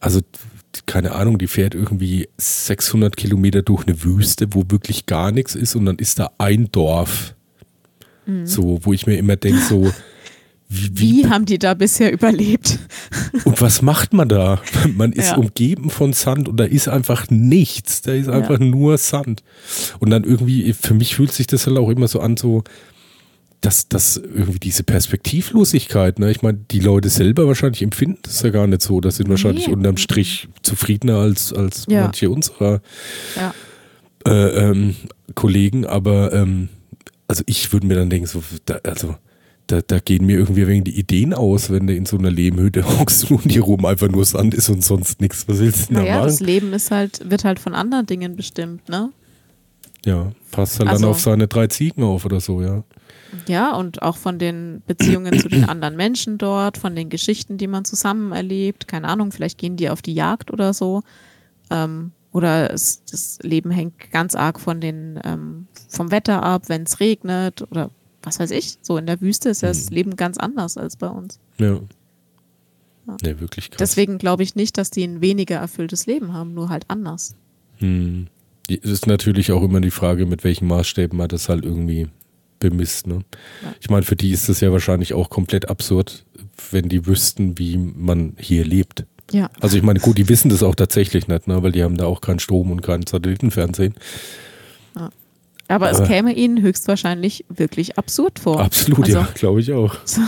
also 0.00 0.20
keine 0.86 1.12
Ahnung, 1.12 1.38
die 1.38 1.46
fährt 1.48 1.74
irgendwie 1.74 2.28
600 2.38 3.16
Kilometer 3.16 3.62
durch 3.62 3.86
eine 3.86 4.02
Wüste, 4.04 4.48
wo 4.54 4.64
wirklich 4.68 5.06
gar 5.06 5.30
nichts 5.30 5.54
ist 5.54 5.74
und 5.76 5.84
dann 5.86 5.96
ist 5.96 6.18
da 6.18 6.30
ein 6.38 6.70
Dorf. 6.72 7.34
So, 8.44 8.78
wo 8.82 8.92
ich 8.92 9.06
mir 9.08 9.16
immer 9.16 9.34
denke, 9.36 9.60
so, 9.60 9.92
wie, 10.68 10.90
Wie 10.94 11.26
haben 11.28 11.44
die 11.44 11.58
da 11.58 11.74
bisher 11.74 12.12
überlebt? 12.12 12.78
und 13.44 13.60
was 13.60 13.82
macht 13.82 14.14
man 14.14 14.28
da? 14.28 14.62
Man 14.96 15.12
ist 15.12 15.30
Ja. 15.30 15.36
umgeben 15.36 15.90
von 15.90 16.12
Sand 16.14 16.48
und 16.48 16.56
da 16.56 16.64
ist 16.64 16.88
einfach 16.88 17.28
nichts. 17.30 18.00
Da 18.00 18.12
ist 18.12 18.28
einfach 18.28 18.58
nur 18.60 18.96
Sand. 18.96 19.42
Und 19.98 20.10
dann 20.10 20.24
irgendwie, 20.24 20.72
für 20.72 20.94
mich 20.94 21.16
fühlt 21.16 21.32
sich 21.32 21.46
das 21.48 21.66
halt 21.66 21.76
auch 21.76 21.90
immer 21.90 22.08
so 22.08 22.20
an, 22.20 22.36
so, 22.38 22.62
dass 23.62 23.88
das 23.88 24.16
irgendwie 24.18 24.58
diese 24.58 24.82
Perspektivlosigkeit, 24.82 26.18
ne? 26.18 26.30
Ich 26.30 26.42
meine, 26.42 26.58
die 26.70 26.80
Leute 26.80 27.08
selber 27.08 27.46
wahrscheinlich 27.46 27.80
empfinden 27.82 28.18
das 28.22 28.42
ja 28.42 28.50
gar 28.50 28.66
nicht 28.66 28.82
so. 28.82 29.00
Das 29.00 29.16
sind 29.16 29.28
wahrscheinlich 29.30 29.68
Nee. 29.68 29.72
unterm 29.72 29.96
Strich 29.96 30.48
zufriedener 30.62 31.16
als, 31.18 31.52
als 31.52 31.86
Ja. 31.88 32.02
manche 32.02 32.28
unserer 32.28 32.82
Ja. 33.36 33.54
äh, 34.26 34.48
ähm, 34.70 34.96
Kollegen, 35.34 35.86
aber 35.86 36.32
ähm, 36.32 36.68
also 37.28 37.42
ich 37.46 37.72
würde 37.72 37.86
mir 37.86 37.94
dann 37.94 38.10
denken, 38.10 38.26
so, 38.26 38.42
da, 38.66 38.74
also 38.84 39.14
da, 39.68 39.80
da 39.80 40.00
gehen 40.00 40.26
mir 40.26 40.36
irgendwie 40.38 40.66
wegen 40.66 40.84
die 40.84 40.98
Ideen 40.98 41.32
aus, 41.32 41.70
wenn 41.70 41.86
du 41.86 41.94
in 41.94 42.04
so 42.04 42.18
einer 42.18 42.30
Lehmhütte 42.30 42.84
hockst 42.98 43.30
und 43.30 43.50
hier 43.50 43.62
rum 43.62 43.84
einfach 43.86 44.08
nur 44.08 44.24
Sand 44.24 44.54
ist 44.54 44.68
und 44.68 44.84
sonst 44.84 45.20
nichts. 45.20 45.46
Was 45.48 45.58
willst 45.60 45.88
du 45.90 45.94
denn 45.94 46.02
Naja, 46.04 46.18
da 46.18 46.24
das 46.26 46.34
machen? 46.40 46.46
Leben 46.46 46.72
ist 46.72 46.90
halt, 46.90 47.30
wird 47.30 47.44
halt 47.44 47.58
von 47.60 47.74
anderen 47.74 48.06
Dingen 48.06 48.34
bestimmt, 48.36 48.88
ne? 48.88 49.10
Ja, 50.04 50.32
passt 50.50 50.80
halt 50.80 50.88
Also- 50.90 51.02
dann 51.02 51.10
auf 51.10 51.20
seine 51.20 51.46
drei 51.46 51.68
Ziegen 51.68 52.02
auf 52.02 52.24
oder 52.24 52.40
so, 52.40 52.60
ja. 52.60 52.82
Ja, 53.46 53.74
und 53.74 54.02
auch 54.02 54.16
von 54.16 54.38
den 54.38 54.82
Beziehungen 54.86 55.38
zu 55.38 55.48
den 55.48 55.64
anderen 55.64 55.96
Menschen 55.96 56.38
dort, 56.38 56.76
von 56.76 56.94
den 56.94 57.08
Geschichten, 57.08 57.56
die 57.56 57.66
man 57.66 57.84
zusammen 57.84 58.32
erlebt. 58.32 58.88
Keine 58.88 59.08
Ahnung, 59.08 59.32
vielleicht 59.32 59.58
gehen 59.58 59.76
die 59.76 59.88
auf 59.88 60.02
die 60.02 60.14
Jagd 60.14 60.50
oder 60.50 60.74
so. 60.74 61.02
Ähm, 61.70 62.12
oder 62.32 62.72
es, 62.72 63.04
das 63.04 63.38
Leben 63.42 63.70
hängt 63.70 64.10
ganz 64.10 64.34
arg 64.34 64.60
von 64.60 64.80
den, 64.80 65.20
ähm, 65.24 65.66
vom 65.88 66.10
Wetter 66.10 66.42
ab, 66.42 66.68
wenn 66.68 66.82
es 66.82 67.00
regnet 67.00 67.62
oder 67.70 67.90
was 68.22 68.38
weiß 68.38 68.50
ich. 68.52 68.78
So 68.82 68.96
in 68.96 69.06
der 69.06 69.20
Wüste 69.20 69.50
ist 69.50 69.62
ja 69.62 69.68
das 69.68 69.90
Leben 69.90 70.16
ganz 70.16 70.38
anders 70.38 70.76
als 70.76 70.96
bei 70.96 71.08
uns. 71.08 71.38
Ja. 71.58 71.80
Ja. 73.06 73.16
Nee, 73.22 73.40
wirklich 73.40 73.70
krass. 73.70 73.78
Deswegen 73.78 74.18
glaube 74.18 74.42
ich 74.42 74.54
nicht, 74.54 74.78
dass 74.78 74.90
die 74.90 75.02
ein 75.04 75.20
weniger 75.20 75.56
erfülltes 75.56 76.06
Leben 76.06 76.32
haben, 76.32 76.54
nur 76.54 76.68
halt 76.68 76.84
anders. 76.88 77.34
Hm. 77.78 78.28
Es 78.68 78.90
ist 78.90 79.06
natürlich 79.06 79.50
auch 79.50 79.62
immer 79.62 79.80
die 79.80 79.90
Frage, 79.90 80.24
mit 80.24 80.44
welchen 80.44 80.68
Maßstäben 80.68 81.18
man 81.18 81.28
das 81.28 81.48
halt 81.48 81.64
irgendwie 81.64 82.08
bemisst. 82.70 83.06
Ne? 83.06 83.24
Ja. 83.62 83.74
Ich 83.80 83.90
meine, 83.90 84.02
für 84.04 84.16
die 84.16 84.30
ist 84.30 84.48
das 84.48 84.60
ja 84.60 84.72
wahrscheinlich 84.72 85.12
auch 85.14 85.28
komplett 85.30 85.68
absurd, 85.68 86.24
wenn 86.70 86.88
die 86.88 87.06
wüssten, 87.06 87.58
wie 87.58 87.76
man 87.76 88.34
hier 88.38 88.64
lebt. 88.64 89.04
Ja. 89.30 89.50
Also 89.60 89.76
ich 89.76 89.82
meine, 89.82 89.98
gut, 90.00 90.18
die 90.18 90.28
wissen 90.28 90.48
das 90.50 90.62
auch 90.62 90.74
tatsächlich 90.74 91.28
nicht, 91.28 91.46
ne? 91.48 91.62
weil 91.62 91.72
die 91.72 91.82
haben 91.82 91.96
da 91.96 92.06
auch 92.06 92.20
keinen 92.20 92.38
Strom 92.38 92.70
und 92.70 92.82
kein 92.82 93.06
Satellitenfernsehen. 93.06 93.94
Aber 95.68 95.90
es 95.90 95.98
Aber- 95.98 96.06
käme 96.06 96.34
ihnen 96.34 96.60
höchstwahrscheinlich 96.60 97.46
wirklich 97.48 97.96
absurd 97.96 98.38
vor. 98.38 98.60
Absolut, 98.60 99.04
Also- 99.06 99.12
ja, 99.18 99.28
glaube 99.34 99.60
ich 99.60 99.72
auch. 99.72 99.96
So, 100.04 100.20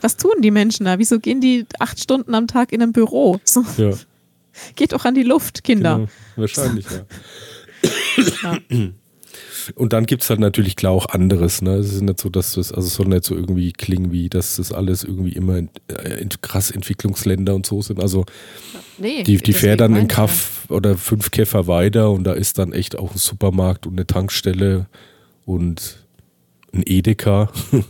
was 0.00 0.16
tun 0.16 0.32
die 0.42 0.50
Menschen 0.50 0.84
da? 0.86 0.98
Wieso 0.98 1.20
gehen 1.20 1.40
die 1.40 1.64
acht 1.78 2.00
Stunden 2.00 2.34
am 2.34 2.46
Tag 2.48 2.72
in 2.72 2.82
einem 2.82 2.92
Büro? 2.92 3.40
So, 3.44 3.64
Ja, 3.76 3.92
geht 4.74 4.92
doch 4.92 5.04
an 5.04 5.14
die 5.14 5.22
Luft, 5.22 5.62
Kinder. 5.64 5.96
genau. 5.96 6.08
Wahrscheinlich, 6.36 6.86
ja. 6.90 7.04
Ja. 8.42 8.58
Und 9.74 9.92
dann 9.92 10.06
gibt 10.06 10.22
es 10.22 10.30
halt 10.30 10.40
natürlich 10.40 10.76
klar 10.76 10.92
auch 10.92 11.06
anderes. 11.06 11.62
Ne? 11.62 11.74
Es 11.74 11.92
ist 11.92 12.02
nicht 12.02 12.20
so, 12.20 12.28
dass 12.28 12.54
das, 12.54 12.72
also 12.72 12.86
es 12.86 12.94
soll 12.94 13.06
nicht 13.06 13.24
so 13.24 13.34
irgendwie 13.34 13.72
klingen, 13.72 14.12
wie 14.12 14.28
dass 14.28 14.56
das 14.56 14.72
alles 14.72 15.04
irgendwie 15.04 15.32
immer 15.32 15.56
in, 15.56 15.70
äh, 15.88 16.20
in 16.20 16.28
krass 16.40 16.70
Entwicklungsländer 16.70 17.54
und 17.54 17.66
so 17.66 17.82
sind. 17.82 18.00
Also 18.00 18.24
nee, 18.98 19.22
die, 19.22 19.38
die 19.38 19.52
fährt 19.52 19.80
dann 19.80 19.96
in 19.96 20.08
Kaff 20.08 20.66
oder 20.68 20.96
fünf 20.96 21.30
Käfer 21.30 21.66
weiter 21.66 22.10
und 22.10 22.24
da 22.24 22.32
ist 22.32 22.58
dann 22.58 22.72
echt 22.72 22.98
auch 22.98 23.12
ein 23.12 23.18
Supermarkt 23.18 23.86
und 23.86 23.94
eine 23.94 24.06
Tankstelle 24.06 24.86
und 25.44 26.04
ein 26.72 26.82
Edeka. 26.84 27.52
Ja. 27.72 27.80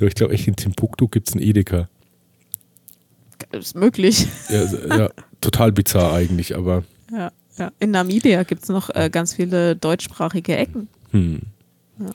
ich 0.06 0.14
glaube 0.14 0.34
echt 0.34 0.46
in 0.46 0.56
Timbuktu 0.56 1.08
gibt 1.08 1.28
es 1.28 1.34
ein 1.34 1.40
Edeka. 1.40 1.88
Ist 3.52 3.76
möglich. 3.76 4.26
Ja, 4.48 4.96
ja, 4.96 5.10
total 5.40 5.72
bizarr 5.72 6.12
eigentlich, 6.12 6.56
aber. 6.56 6.84
Ja. 7.12 7.30
Ja, 7.56 7.72
in 7.78 7.90
Namibia 7.92 8.42
gibt 8.42 8.64
es 8.64 8.68
noch 8.68 8.90
äh, 8.90 9.10
ganz 9.10 9.34
viele 9.34 9.76
deutschsprachige 9.76 10.56
Ecken. 10.56 10.88
Hm. 11.10 11.40
Ja. 11.98 12.10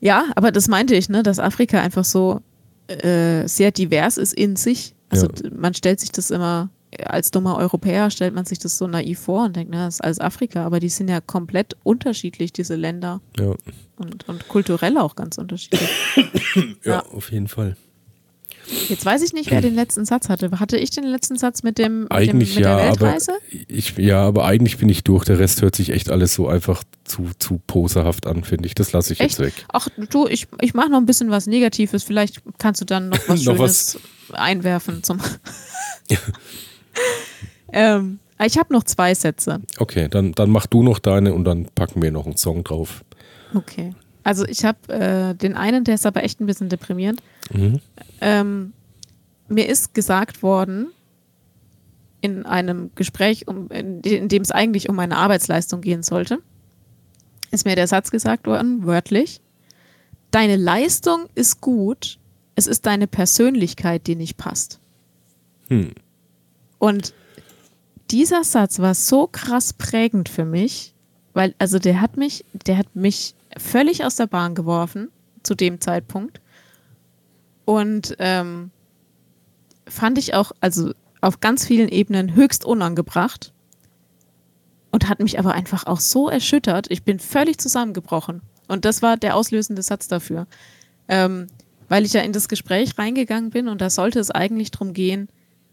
ja. 0.00 0.24
aber 0.36 0.52
das 0.52 0.68
meinte 0.68 0.94
ich, 0.94 1.08
ne, 1.08 1.22
dass 1.22 1.38
Afrika 1.38 1.80
einfach 1.80 2.04
so 2.04 2.42
äh, 2.88 3.46
sehr 3.48 3.70
divers 3.70 4.18
ist 4.18 4.34
in 4.34 4.56
sich. 4.56 4.94
Also 5.08 5.26
ja. 5.26 5.50
man 5.56 5.74
stellt 5.74 6.00
sich 6.00 6.12
das 6.12 6.30
immer, 6.30 6.70
als 7.04 7.30
dummer 7.30 7.56
Europäer 7.56 8.10
stellt 8.10 8.34
man 8.34 8.44
sich 8.44 8.58
das 8.58 8.76
so 8.76 8.86
naiv 8.86 9.20
vor 9.20 9.46
und 9.46 9.56
denkt, 9.56 9.72
na, 9.72 9.86
das 9.86 9.94
ist 9.96 10.00
alles 10.02 10.20
Afrika, 10.20 10.64
aber 10.64 10.80
die 10.80 10.88
sind 10.88 11.08
ja 11.08 11.20
komplett 11.20 11.76
unterschiedlich, 11.82 12.52
diese 12.52 12.74
Länder. 12.74 13.20
Ja. 13.38 13.54
Und, 13.96 14.28
und 14.28 14.48
kulturell 14.48 14.98
auch 14.98 15.16
ganz 15.16 15.38
unterschiedlich. 15.38 15.88
ja, 16.84 16.92
ja, 16.92 17.06
auf 17.06 17.32
jeden 17.32 17.48
Fall. 17.48 17.76
Jetzt 18.88 19.04
weiß 19.04 19.22
ich 19.22 19.32
nicht, 19.32 19.50
wer 19.50 19.60
den 19.60 19.74
letzten 19.74 20.04
Satz 20.04 20.28
hatte. 20.28 20.50
Hatte 20.60 20.76
ich 20.76 20.90
den 20.90 21.04
letzten 21.04 21.36
Satz 21.36 21.62
mit 21.62 21.78
dem 21.78 22.02
mit 22.02 22.12
eigentlich 22.12 22.54
dem, 22.54 22.56
mit 22.56 22.64
ja, 22.64 22.76
der 22.76 22.86
Weltreise? 22.86 23.32
Aber 23.32 23.60
ich, 23.68 23.96
ja, 23.96 24.22
aber 24.22 24.44
eigentlich 24.44 24.78
bin 24.78 24.88
ich 24.88 25.02
durch. 25.02 25.24
Der 25.24 25.38
Rest 25.38 25.62
hört 25.62 25.74
sich 25.74 25.90
echt 25.90 26.10
alles 26.10 26.34
so 26.34 26.48
einfach 26.48 26.84
zu, 27.04 27.30
zu 27.38 27.60
poserhaft 27.66 28.26
an, 28.26 28.44
finde 28.44 28.66
ich. 28.66 28.74
Das 28.74 28.92
lasse 28.92 29.12
ich 29.12 29.20
echt? 29.20 29.38
jetzt 29.38 29.40
weg. 29.40 29.66
Ach 29.72 29.88
du, 30.10 30.28
ich, 30.28 30.46
ich 30.60 30.74
mache 30.74 30.90
noch 30.90 30.98
ein 30.98 31.06
bisschen 31.06 31.30
was 31.30 31.46
Negatives. 31.46 32.04
Vielleicht 32.04 32.42
kannst 32.58 32.80
du 32.80 32.84
dann 32.84 33.08
noch 33.08 33.18
was 33.28 33.42
noch 33.42 33.56
Schönes 33.56 33.98
was? 34.28 34.38
einwerfen 34.38 35.02
zum. 35.02 35.20
ähm, 37.72 38.18
ich 38.44 38.56
habe 38.56 38.72
noch 38.72 38.84
zwei 38.84 39.14
Sätze. 39.14 39.60
Okay, 39.78 40.08
dann, 40.08 40.32
dann 40.32 40.50
mach 40.50 40.66
du 40.66 40.82
noch 40.82 40.98
deine 40.98 41.34
und 41.34 41.44
dann 41.44 41.66
packen 41.74 42.02
wir 42.02 42.10
noch 42.12 42.26
einen 42.26 42.36
Song 42.36 42.64
drauf. 42.64 43.04
Okay. 43.54 43.94
Also 44.22 44.44
ich 44.46 44.64
habe 44.64 44.92
äh, 44.92 45.34
den 45.34 45.54
einen, 45.54 45.84
der 45.84 45.94
ist 45.94 46.06
aber 46.06 46.22
echt 46.24 46.40
ein 46.40 46.46
bisschen 46.46 46.68
deprimierend. 46.68 47.22
Mhm. 47.52 47.80
Ähm, 48.20 48.72
mir 49.48 49.68
ist 49.68 49.94
gesagt 49.94 50.42
worden, 50.42 50.88
in 52.20 52.44
einem 52.44 52.90
Gespräch, 52.94 53.48
um, 53.48 53.68
in, 53.70 54.00
in, 54.00 54.28
dem 54.28 54.42
es 54.42 54.50
eigentlich 54.50 54.88
um 54.88 54.96
meine 54.96 55.16
Arbeitsleistung 55.16 55.80
gehen 55.80 56.02
sollte, 56.02 56.38
ist 57.50 57.64
mir 57.64 57.76
der 57.76 57.88
Satz 57.88 58.10
gesagt 58.10 58.46
worden, 58.46 58.84
wörtlich, 58.84 59.40
deine 60.30 60.56
Leistung 60.56 61.26
ist 61.34 61.60
gut, 61.60 62.18
es 62.54 62.66
ist 62.66 62.86
deine 62.86 63.06
Persönlichkeit, 63.06 64.06
die 64.06 64.16
nicht 64.16 64.36
passt. 64.36 64.78
Hm. 65.68 65.92
Und 66.78 67.14
dieser 68.10 68.44
Satz 68.44 68.78
war 68.78 68.94
so 68.94 69.26
krass 69.26 69.72
prägend 69.72 70.28
für 70.28 70.44
mich, 70.44 70.94
weil, 71.32 71.54
also 71.58 71.78
der 71.78 72.00
hat 72.00 72.16
mich, 72.16 72.44
der 72.66 72.76
hat 72.76 72.94
mich 72.94 73.34
völlig 73.56 74.04
aus 74.04 74.16
der 74.16 74.26
Bahn 74.26 74.54
geworfen 74.54 75.10
zu 75.42 75.54
dem 75.54 75.80
Zeitpunkt. 75.80 76.40
Und 77.64 78.16
ähm, 78.18 78.70
fand 79.86 80.18
ich 80.18 80.34
auch, 80.34 80.52
also 80.60 80.92
auf 81.20 81.40
ganz 81.40 81.66
vielen 81.66 81.88
Ebenen 81.88 82.34
höchst 82.34 82.64
unangebracht. 82.64 83.52
Und 84.92 85.08
hat 85.08 85.20
mich 85.20 85.38
aber 85.38 85.52
einfach 85.52 85.86
auch 85.86 86.00
so 86.00 86.28
erschüttert. 86.28 86.90
Ich 86.90 87.04
bin 87.04 87.20
völlig 87.20 87.58
zusammengebrochen. 87.58 88.42
Und 88.66 88.84
das 88.84 89.02
war 89.02 89.16
der 89.16 89.36
auslösende 89.36 89.82
Satz 89.82 90.08
dafür. 90.08 90.48
Ähm, 91.06 91.46
weil 91.88 92.04
ich 92.04 92.12
ja 92.12 92.22
in 92.22 92.32
das 92.32 92.48
Gespräch 92.48 92.96
reingegangen 92.98 93.50
bin 93.50 93.68
und 93.68 93.80
da 93.80 93.90
sollte 93.90 94.20
es 94.20 94.30
eigentlich 94.30 94.70
darum 94.70 94.94
gehen, 94.94 95.28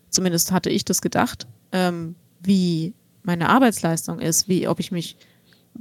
zumindest 0.09 0.51
hatte 0.51 0.71
ich 0.71 0.83
das 0.83 1.01
gedacht, 1.01 1.47
ähm, 1.71 2.15
wie 2.41 2.93
meine 3.21 3.49
Arbeitsleistung 3.49 4.19
ist, 4.19 4.49
wie, 4.49 4.67
ob 4.67 4.79
ich 4.79 4.91
mich 4.91 5.15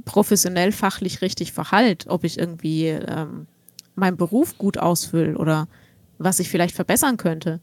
professionell 0.05 0.71
fachlich 0.71 1.21
richtig 1.21 1.51
verhalte, 1.51 2.09
ob 2.09 2.23
ich 2.23 2.37
irgendwie 2.37 2.87
ähm, 2.87 3.47
meinen 3.95 4.17
Beruf 4.17 4.57
gut 4.57 4.77
ausfülle 4.77 5.37
oder 5.37 5.67
was 6.17 6.39
ich 6.39 6.49
vielleicht 6.49 6.75
verbessern 6.75 7.17
könnte. 7.17 7.59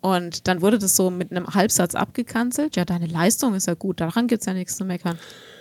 Und 0.00 0.46
dann 0.46 0.60
wurde 0.60 0.78
das 0.78 0.94
so 0.94 1.10
mit 1.10 1.30
einem 1.30 1.48
Halbsatz 1.48 1.94
abgekanzelt. 1.94 2.76
Ja, 2.76 2.84
deine 2.84 3.06
Leistung 3.06 3.54
ist 3.54 3.66
ja 3.66 3.74
gut, 3.74 4.00
daran 4.00 4.28
gibt 4.28 4.42
es 4.42 4.46
ja 4.46 4.54
nichts 4.54 4.76
zu 4.76 4.84
meckern. 4.84 5.18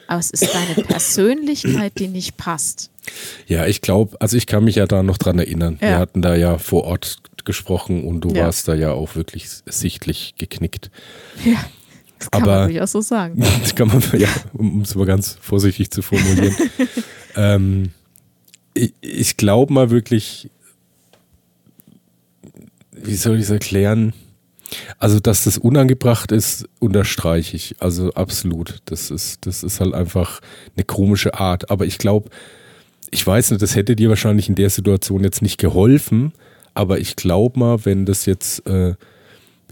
Aber 0.07 0.19
es 0.19 0.29
ist 0.29 0.53
deine 0.53 0.75
Persönlichkeit, 0.87 1.93
die 1.97 2.07
nicht 2.07 2.37
passt. 2.37 2.91
Ja, 3.47 3.65
ich 3.65 3.81
glaube, 3.81 4.15
also 4.19 4.37
ich 4.37 4.45
kann 4.45 4.63
mich 4.63 4.75
ja 4.75 4.85
da 4.85 5.03
noch 5.03 5.17
dran 5.17 5.39
erinnern. 5.39 5.77
Ja. 5.81 5.87
Wir 5.87 5.97
hatten 5.97 6.21
da 6.21 6.35
ja 6.35 6.57
vor 6.57 6.83
Ort 6.83 7.17
gesprochen 7.43 8.03
und 8.03 8.21
du 8.21 8.29
ja. 8.29 8.45
warst 8.45 8.67
da 8.67 8.75
ja 8.75 8.91
auch 8.91 9.15
wirklich 9.15 9.47
sichtlich 9.65 10.35
geknickt. 10.37 10.91
Ja. 11.43 11.63
Das 12.19 12.31
kann 12.31 12.43
aber, 12.43 12.59
man 12.59 12.69
durchaus 12.69 12.91
so 12.91 13.01
sagen. 13.01 13.43
Das 13.61 13.75
kann 13.75 13.87
man, 13.87 14.01
ja, 14.17 14.29
um 14.53 14.81
es 14.81 14.95
mal 14.95 15.05
ganz 15.05 15.37
vorsichtig 15.41 15.91
zu 15.91 16.01
formulieren. 16.01 16.55
ähm, 17.35 17.91
ich, 18.73 18.93
ich 19.01 19.37
glaube 19.37 19.73
mal 19.73 19.89
wirklich, 19.89 20.49
wie 22.91 23.15
soll 23.15 23.37
ich 23.37 23.43
es 23.43 23.49
erklären? 23.49 24.13
Also, 24.97 25.19
dass 25.19 25.43
das 25.43 25.57
unangebracht 25.57 26.31
ist, 26.31 26.67
unterstreiche 26.79 27.55
ich. 27.55 27.75
Also 27.79 28.11
absolut. 28.13 28.79
Das 28.85 29.11
ist, 29.11 29.45
das 29.45 29.63
ist 29.63 29.79
halt 29.79 29.93
einfach 29.93 30.41
eine 30.75 30.83
komische 30.83 31.35
Art. 31.35 31.69
Aber 31.69 31.85
ich 31.85 31.97
glaube, 31.97 32.29
ich 33.11 33.25
weiß 33.25 33.51
nicht, 33.51 33.61
das 33.61 33.75
hätte 33.75 33.95
dir 33.95 34.09
wahrscheinlich 34.09 34.49
in 34.49 34.55
der 34.55 34.69
Situation 34.69 35.23
jetzt 35.23 35.41
nicht 35.41 35.59
geholfen. 35.59 36.33
Aber 36.73 36.99
ich 36.99 37.15
glaube 37.15 37.59
mal, 37.59 37.85
wenn 37.85 38.05
das 38.05 38.25
jetzt 38.25 38.65
äh, 38.67 38.95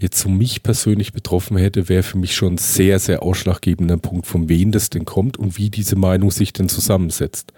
jetzt 0.00 0.18
so 0.18 0.28
mich 0.28 0.62
persönlich 0.62 1.12
betroffen 1.12 1.56
hätte, 1.56 1.88
wäre 1.88 2.02
für 2.02 2.18
mich 2.18 2.34
schon 2.34 2.58
sehr, 2.58 2.98
sehr 2.98 3.22
ausschlaggebender 3.22 3.96
Punkt, 3.96 4.26
von 4.26 4.48
wem 4.48 4.72
das 4.72 4.90
denn 4.90 5.04
kommt 5.04 5.38
und 5.38 5.56
wie 5.56 5.70
diese 5.70 5.96
Meinung 5.96 6.30
sich 6.30 6.52
denn 6.52 6.68
zusammensetzt. 6.68 7.52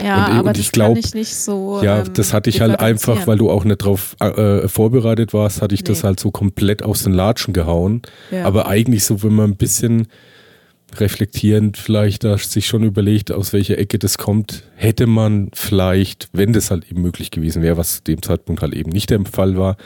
Ja, 0.00 0.26
und, 0.26 0.32
aber 0.32 0.48
und 0.48 0.58
ich 0.58 0.72
glaube, 0.72 1.00
so. 1.02 1.80
Ja, 1.82 2.00
ähm, 2.00 2.12
das 2.14 2.32
hatte 2.32 2.50
ich 2.50 2.60
halt 2.60 2.80
einfach, 2.80 3.26
weil 3.26 3.38
du 3.38 3.50
auch 3.50 3.64
nicht 3.64 3.82
darauf 3.82 4.16
äh, 4.20 4.66
vorbereitet 4.66 5.32
warst, 5.32 5.62
hatte 5.62 5.74
ich 5.74 5.82
nee. 5.82 5.88
das 5.88 6.02
halt 6.02 6.18
so 6.18 6.30
komplett 6.30 6.82
aus 6.82 7.04
den 7.04 7.12
Latschen 7.12 7.54
gehauen. 7.54 8.02
Ja. 8.30 8.44
Aber 8.44 8.66
eigentlich 8.66 9.04
so, 9.04 9.22
wenn 9.22 9.34
man 9.34 9.50
ein 9.50 9.56
bisschen 9.56 10.08
reflektierend 10.96 11.76
vielleicht 11.76 12.24
da 12.24 12.36
sich 12.36 12.66
schon 12.66 12.82
überlegt, 12.82 13.32
aus 13.32 13.52
welcher 13.52 13.78
Ecke 13.78 13.98
das 13.98 14.18
kommt, 14.18 14.64
hätte 14.74 15.06
man 15.06 15.50
vielleicht, 15.54 16.28
wenn 16.32 16.52
das 16.52 16.70
halt 16.70 16.90
eben 16.90 17.00
möglich 17.00 17.30
gewesen 17.30 17.62
wäre, 17.62 17.76
was 17.76 17.96
zu 17.96 18.02
dem 18.02 18.22
Zeitpunkt 18.22 18.62
halt 18.62 18.74
eben 18.74 18.90
nicht 18.90 19.10
der 19.10 19.24
Fall 19.24 19.56
war, 19.56 19.76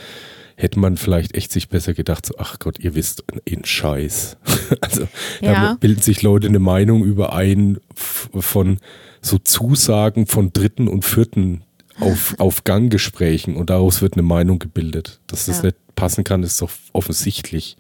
hätte 0.57 0.81
man 0.81 0.97
vielleicht 0.97 1.35
echt 1.35 1.53
sich 1.53 1.69
besser 1.69 1.95
gedacht, 1.95 2.27
so, 2.27 2.35
ach 2.39 2.59
Gott, 2.59 2.79
ihr 2.79 2.95
wisst, 2.95 3.25
in 3.45 3.65
Scheiß. 3.65 4.39
also 4.81 5.07
ja. 5.41 5.53
da 5.53 5.75
bilden 5.75 6.03
sich 6.03 6.23
Leute 6.23 6.49
eine 6.49 6.59
Meinung 6.59 7.05
über 7.05 7.35
ein 7.35 7.79
von 7.95 8.79
so 9.21 9.39
Zusagen 9.39 10.27
von 10.27 10.53
dritten 10.53 10.89
und 10.89 11.05
vierten 11.05 11.63
auf, 12.01 12.35
auf 12.39 12.65
Ganggesprächen 12.65 13.57
und 13.57 13.71
daraus 13.71 14.01
wird 14.01 14.15
eine 14.15 14.23
Meinung 14.23 14.59
gebildet. 14.59 15.21
Dass 15.27 15.47
das 15.47 15.59
ja. 15.59 15.65
nicht 15.65 15.77
passen 15.95 16.25
kann, 16.25 16.43
ist 16.43 16.61
doch 16.63 16.71
offensichtlich. 16.93 17.77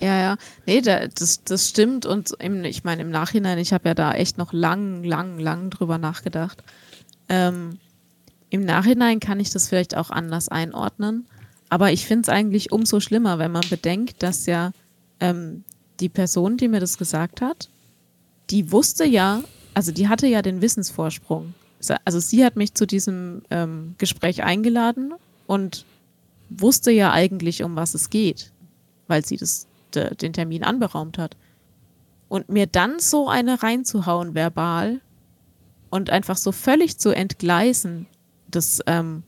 Ja, 0.00 0.18
ja. 0.18 0.36
Nee, 0.66 0.80
da, 0.80 1.06
das, 1.06 1.44
das 1.44 1.68
stimmt. 1.68 2.06
Und 2.06 2.32
im, 2.40 2.64
ich 2.64 2.84
meine, 2.84 3.02
im 3.02 3.10
Nachhinein, 3.10 3.58
ich 3.58 3.72
habe 3.72 3.88
ja 3.88 3.94
da 3.94 4.14
echt 4.14 4.38
noch 4.38 4.52
lang, 4.52 5.04
lang, 5.04 5.38
lang 5.38 5.70
drüber 5.70 5.98
nachgedacht. 5.98 6.62
Ähm, 7.28 7.78
Im 8.48 8.64
Nachhinein 8.64 9.20
kann 9.20 9.38
ich 9.38 9.50
das 9.50 9.68
vielleicht 9.68 9.96
auch 9.96 10.10
anders 10.10 10.48
einordnen. 10.48 11.26
Aber 11.70 11.92
ich 11.92 12.04
finde 12.04 12.22
es 12.22 12.28
eigentlich 12.28 12.72
umso 12.72 13.00
schlimmer, 13.00 13.38
wenn 13.38 13.52
man 13.52 13.64
bedenkt, 13.70 14.22
dass 14.22 14.44
ja 14.46 14.72
ähm, 15.20 15.64
die 16.00 16.08
Person, 16.08 16.56
die 16.56 16.68
mir 16.68 16.80
das 16.80 16.98
gesagt 16.98 17.40
hat, 17.40 17.70
die 18.50 18.72
wusste 18.72 19.04
ja, 19.04 19.42
also 19.72 19.92
die 19.92 20.08
hatte 20.08 20.26
ja 20.26 20.42
den 20.42 20.60
Wissensvorsprung. 20.60 21.54
Also 22.04 22.18
sie 22.18 22.44
hat 22.44 22.56
mich 22.56 22.74
zu 22.74 22.86
diesem 22.86 23.42
ähm, 23.50 23.94
Gespräch 23.96 24.42
eingeladen 24.42 25.14
und 25.46 25.86
wusste 26.50 26.90
ja 26.90 27.12
eigentlich, 27.12 27.62
um 27.62 27.76
was 27.76 27.94
es 27.94 28.10
geht, 28.10 28.52
weil 29.06 29.24
sie 29.24 29.36
das, 29.36 29.66
de, 29.94 30.14
den 30.16 30.32
Termin 30.32 30.64
anberaumt 30.64 31.16
hat. 31.16 31.36
Und 32.28 32.48
mir 32.48 32.66
dann 32.66 32.98
so 32.98 33.28
eine 33.28 33.62
reinzuhauen 33.62 34.34
verbal 34.34 35.00
und 35.88 36.10
einfach 36.10 36.36
so 36.36 36.52
völlig 36.52 36.98
zu 36.98 37.10
entgleisen, 37.10 38.06
das, 38.48 38.80
ähm, 38.86 39.22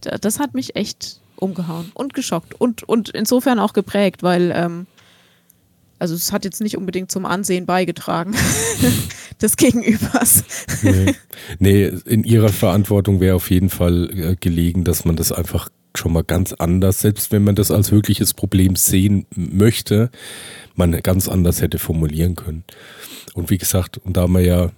das 0.00 0.40
hat 0.40 0.54
mich 0.54 0.74
echt 0.76 1.21
umgehauen 1.42 1.90
und 1.94 2.14
geschockt 2.14 2.54
und, 2.54 2.82
und 2.82 3.10
insofern 3.10 3.58
auch 3.58 3.72
geprägt, 3.72 4.22
weil 4.22 4.52
ähm, 4.54 4.86
also 5.98 6.14
es 6.14 6.32
hat 6.32 6.44
jetzt 6.44 6.60
nicht 6.60 6.76
unbedingt 6.76 7.12
zum 7.12 7.24
Ansehen 7.26 7.64
beigetragen 7.64 8.34
des 9.40 9.56
Gegenübers. 9.56 10.44
nee. 10.82 11.14
nee, 11.60 11.84
in 12.06 12.24
ihrer 12.24 12.48
Verantwortung 12.48 13.20
wäre 13.20 13.36
auf 13.36 13.50
jeden 13.50 13.70
Fall 13.70 14.10
äh, 14.10 14.36
gelegen, 14.36 14.82
dass 14.82 15.04
man 15.04 15.14
das 15.14 15.30
einfach 15.30 15.68
schon 15.94 16.12
mal 16.12 16.24
ganz 16.24 16.52
anders, 16.54 17.02
selbst 17.02 17.30
wenn 17.30 17.44
man 17.44 17.54
das 17.54 17.70
als 17.70 17.92
wirkliches 17.92 18.34
Problem 18.34 18.74
sehen 18.76 19.26
möchte, 19.36 20.10
man 20.74 20.90
ganz 21.02 21.28
anders 21.28 21.62
hätte 21.62 21.78
formulieren 21.78 22.34
können. 22.34 22.64
Und 23.34 23.50
wie 23.50 23.58
gesagt, 23.58 23.98
und 23.98 24.16
da 24.16 24.26
wir 24.26 24.40
ja 24.40 24.70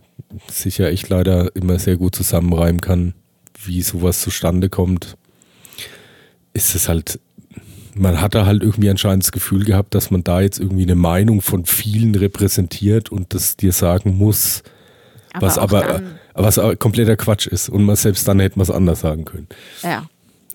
sich 0.50 0.78
ja 0.78 0.88
echt 0.88 1.08
leider 1.08 1.54
immer 1.56 1.78
sehr 1.78 1.96
gut 1.96 2.14
zusammenreimen 2.14 2.80
kann, 2.80 3.14
wie 3.64 3.82
sowas 3.82 4.20
zustande 4.20 4.68
kommt, 4.68 5.16
ist 6.54 6.74
es 6.74 6.88
halt, 6.88 7.20
man 7.94 8.20
hat 8.20 8.34
da 8.34 8.46
halt 8.46 8.62
irgendwie 8.62 8.88
anscheinend 8.88 9.24
das 9.24 9.32
Gefühl 9.32 9.64
gehabt, 9.64 9.94
dass 9.94 10.10
man 10.10 10.24
da 10.24 10.40
jetzt 10.40 10.58
irgendwie 10.58 10.84
eine 10.84 10.94
Meinung 10.94 11.42
von 11.42 11.66
vielen 11.66 12.14
repräsentiert 12.14 13.10
und 13.10 13.34
das 13.34 13.56
dir 13.56 13.72
sagen 13.72 14.16
muss, 14.16 14.62
aber 15.32 15.46
was 15.46 15.58
aber 15.58 16.02
was 16.34 16.58
aber 16.58 16.76
kompletter 16.76 17.16
Quatsch 17.16 17.46
ist 17.46 17.68
und 17.68 17.84
man 17.84 17.96
selbst 17.96 18.26
dann 18.26 18.40
hätte 18.40 18.58
man 18.58 18.64
es 18.64 18.70
anders 18.70 19.00
sagen 19.00 19.24
können. 19.24 19.48
Ja. 19.82 20.06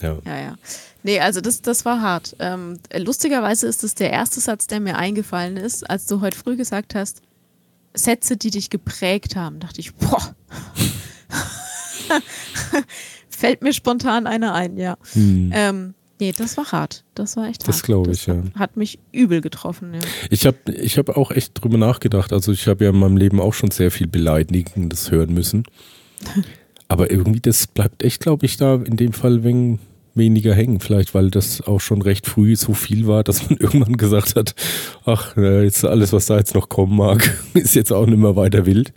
Ja, 0.02 0.18
ja. 0.26 0.40
ja. 0.40 0.56
Nee, 1.04 1.20
also 1.20 1.40
das, 1.40 1.62
das 1.62 1.86
war 1.86 2.02
hart. 2.02 2.36
Ähm, 2.40 2.80
lustigerweise 2.96 3.68
ist 3.68 3.84
es 3.84 3.96
der 3.96 4.12
erste 4.12 4.42
Satz, 4.42 4.68
der 4.68 4.80
mir 4.82 4.98
eingefallen 4.98 5.56
ist, 5.58 5.90
als 5.90 6.08
du 6.08 6.20
heute 6.22 6.38
früh 6.38 6.58
gesagt 6.58 6.96
hast, 6.96 7.22
Sätze, 7.94 8.38
die 8.38 8.52
dich 8.52 8.70
geprägt 8.70 9.36
haben. 9.36 9.60
Dachte 9.60 9.80
ich, 9.80 9.94
boah. 9.96 10.36
Fällt 13.30 13.62
mir 13.62 13.74
spontan 13.74 14.28
einer 14.28 14.54
ein, 14.54 14.78
ja. 14.78 14.98
Hm. 15.14 15.52
Ähm, 15.54 15.94
nee, 16.20 16.34
das 16.36 16.58
war 16.58 16.72
hart. 16.72 17.04
Das 17.16 17.38
war 17.38 17.48
echt 17.48 17.62
das 17.62 17.68
hart. 17.68 17.76
Das 17.76 17.84
glaube 17.84 18.12
ich, 18.12 18.26
ja. 18.28 18.44
Hat 18.56 18.76
mich 18.76 19.00
übel 19.12 19.42
getroffen, 19.42 19.94
ja. 19.94 20.00
Ich 20.30 20.46
habe 20.46 20.58
ich 20.74 20.98
hab 20.98 21.10
auch 21.10 21.32
echt 21.32 21.64
drüber 21.64 21.78
nachgedacht. 21.78 22.34
Also 22.34 22.52
ich 22.52 22.68
habe 22.68 22.84
ja 22.84 22.90
in 22.90 23.00
meinem 23.00 23.18
Leben 23.18 23.40
auch 23.40 23.54
schon 23.54 23.72
sehr 23.72 23.92
viel 23.92 24.08
Beleidigendes 24.08 25.12
hören 25.12 25.34
müssen. 25.34 25.64
Aber 26.88 27.12
irgendwie, 27.12 27.40
das 27.40 27.68
bleibt 27.68 28.04
echt, 28.04 28.22
glaube 28.22 28.48
ich, 28.48 28.58
da 28.58 28.76
in 28.76 28.98
dem 28.98 29.14
Fall 29.14 29.44
wegen 29.44 29.80
weniger 30.16 30.54
hängen. 30.54 30.80
Vielleicht, 30.80 31.14
weil 31.14 31.30
das 31.30 31.62
auch 31.62 31.80
schon 31.80 32.02
recht 32.02 32.28
früh 32.28 32.56
so 32.56 32.74
viel 32.74 33.08
war, 33.08 33.24
dass 33.24 33.50
man 33.50 33.58
irgendwann 33.60 33.98
gesagt 33.98 34.36
hat, 34.36 34.56
ach, 35.06 35.38
jetzt 35.38 35.86
alles, 35.86 36.14
was 36.14 36.26
da 36.26 36.38
jetzt 36.38 36.56
noch 36.56 36.70
kommen 36.70 36.98
mag, 36.98 37.38
ist 37.54 37.76
jetzt 37.76 37.92
auch 37.92 38.06
nicht 38.06 38.20
mehr 38.20 38.36
weiter 38.36 38.66
wild. 38.66 38.94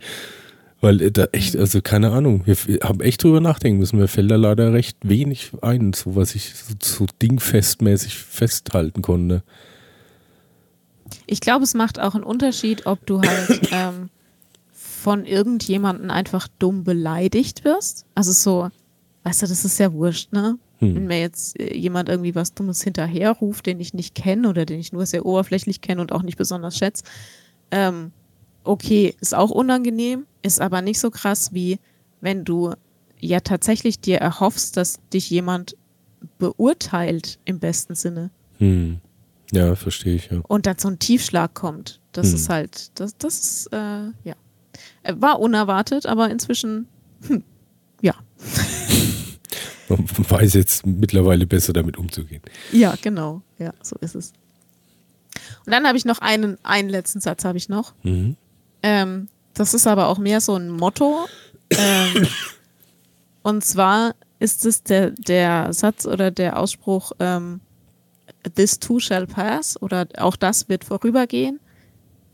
Weil 0.83 1.01
äh, 1.01 1.11
da 1.11 1.25
echt, 1.33 1.57
also 1.57 1.81
keine 1.81 2.11
Ahnung, 2.11 2.43
wir 2.45 2.57
haben 2.83 3.01
echt 3.01 3.25
drüber 3.25 3.41
nachdenken 3.41 3.79
müssen. 3.79 3.99
Mir 3.99 4.09
fällt 4.09 4.31
da 4.31 4.37
leider 4.37 4.75
recht 4.75 4.99
wenig 5.03 5.53
ein, 5.63 5.95
so 5.95 6.15
was 6.17 6.35
ich 6.35 6.53
so, 6.55 6.75
so 6.83 7.07
dingfestmäßig 7.23 8.19
festhalten 8.19 9.01
konnte. 9.01 9.43
Ich 11.27 11.41
glaube, 11.41 11.65
es 11.65 11.75
macht 11.75 12.01
auch 12.01 12.15
einen 12.15 12.25
Unterschied, 12.25 12.87
ob 12.87 13.07
du 13.07 13.23
halt 13.23 13.69
ähm, 13.71 14.11
von 14.73 15.25
irgendjemandem 15.25 16.11
einfach 16.11 16.49
dumm 16.59 16.85
beleidigt 16.85 17.65
wirst. 17.65 18.05
Also 18.17 18.33
so, 18.33 18.69
weißt 19.23 19.43
du, 19.43 19.47
das 19.47 19.65
ist 19.65 19.79
ja 19.79 19.93
wurscht, 19.93 20.33
ne? 20.33 20.59
Hm. 20.79 20.97
Wenn 20.97 21.07
mir 21.07 21.21
jetzt 21.21 21.61
äh, 21.61 21.77
jemand 21.77 22.09
irgendwie 22.09 22.35
was 22.35 22.55
Dummes 22.55 22.83
hinterherruft, 22.83 23.67
den 23.67 23.79
ich 23.79 23.95
nicht 23.95 24.17
kenne 24.17 24.49
oder 24.49 24.67
den 24.67 24.81
ich 24.81 24.93
nur 24.93 25.07
sehr 25.07 25.25
oberflächlich 25.25 25.81
kenne 25.81 26.01
und 26.01 26.11
auch 26.11 26.23
nicht 26.23 26.39
besonders 26.39 26.77
schätze, 26.77 27.05
ähm, 27.71 28.11
okay, 28.65 29.15
ist 29.21 29.35
auch 29.35 29.51
unangenehm, 29.51 30.27
ist 30.43 30.61
aber 30.61 30.83
nicht 30.83 31.01
so 31.01 31.11
krass, 31.11 31.53
wie 31.53 31.79
wenn 32.21 32.45
du 32.45 32.75
ja 33.19 33.41
tatsächlich 33.41 34.01
dir 34.01 34.19
erhoffst, 34.19 34.77
dass 34.77 34.99
dich 35.13 35.31
jemand 35.31 35.77
beurteilt 36.39 37.39
im 37.45 37.59
besten 37.59 37.95
Sinne. 37.95 38.31
Hm. 38.59 39.01
Ja, 39.53 39.75
verstehe 39.75 40.15
ich, 40.15 40.31
ja. 40.31 40.41
Und 40.49 40.67
dann 40.67 40.79
so 40.79 40.89
ein 40.89 40.99
Tiefschlag 40.99 41.55
kommt. 41.55 42.01
Das 42.13 42.29
hm. 42.29 42.35
ist 42.35 42.49
halt, 42.49 43.01
das, 43.01 43.17
das 43.17 43.41
ist, 43.41 43.67
äh, 43.73 43.77
ja. 44.25 44.35
Äh, 45.03 45.15
war 45.17 45.41
unerwartet, 45.41 46.07
aber 46.07 46.31
inzwischen, 46.31 46.89
hm, 47.27 47.43
ja. 48.01 48.15
Man 49.89 50.07
weiß 50.09 50.55
jetzt 50.55 50.87
mittlerweile 50.87 51.47
besser 51.47 51.73
damit 51.73 51.99
umzugehen. 51.99 52.43
Ja, 52.73 52.95
genau. 53.01 53.43
Ja, 53.59 53.75
so 53.83 53.97
ist 54.01 54.15
es. 54.15 54.33
Und 55.67 55.73
dann 55.73 55.87
habe 55.87 55.99
ich 55.99 56.05
noch 56.05 56.19
einen, 56.19 56.57
einen 56.65 56.89
letzten 56.89 57.21
Satz 57.21 57.45
habe 57.45 57.59
ich 57.59 57.69
noch. 57.69 57.95
Mhm. 58.03 58.37
Ähm, 58.83 59.29
das 59.55 59.75
ist 59.75 59.87
aber 59.87 60.09
auch 60.09 60.19
mehr 60.19 60.41
so 60.41 60.57
ein 60.57 60.71
Motto. 60.71 61.27
Ähm, 61.71 62.27
und 63.43 63.65
zwar 63.65 64.15
ist 64.39 64.65
es 64.65 64.83
der, 64.83 65.11
der 65.11 65.73
Satz 65.73 66.07
oder 66.07 66.31
der 66.31 66.59
Ausspruch, 66.59 67.13
ähm, 67.21 67.61
This 68.57 68.81
too 68.81 68.99
shall 68.99 69.27
pass 69.27 69.81
oder 69.81 70.07
auch 70.19 70.35
das 70.35 70.69
wird 70.69 70.85
vorübergehen. 70.85 71.61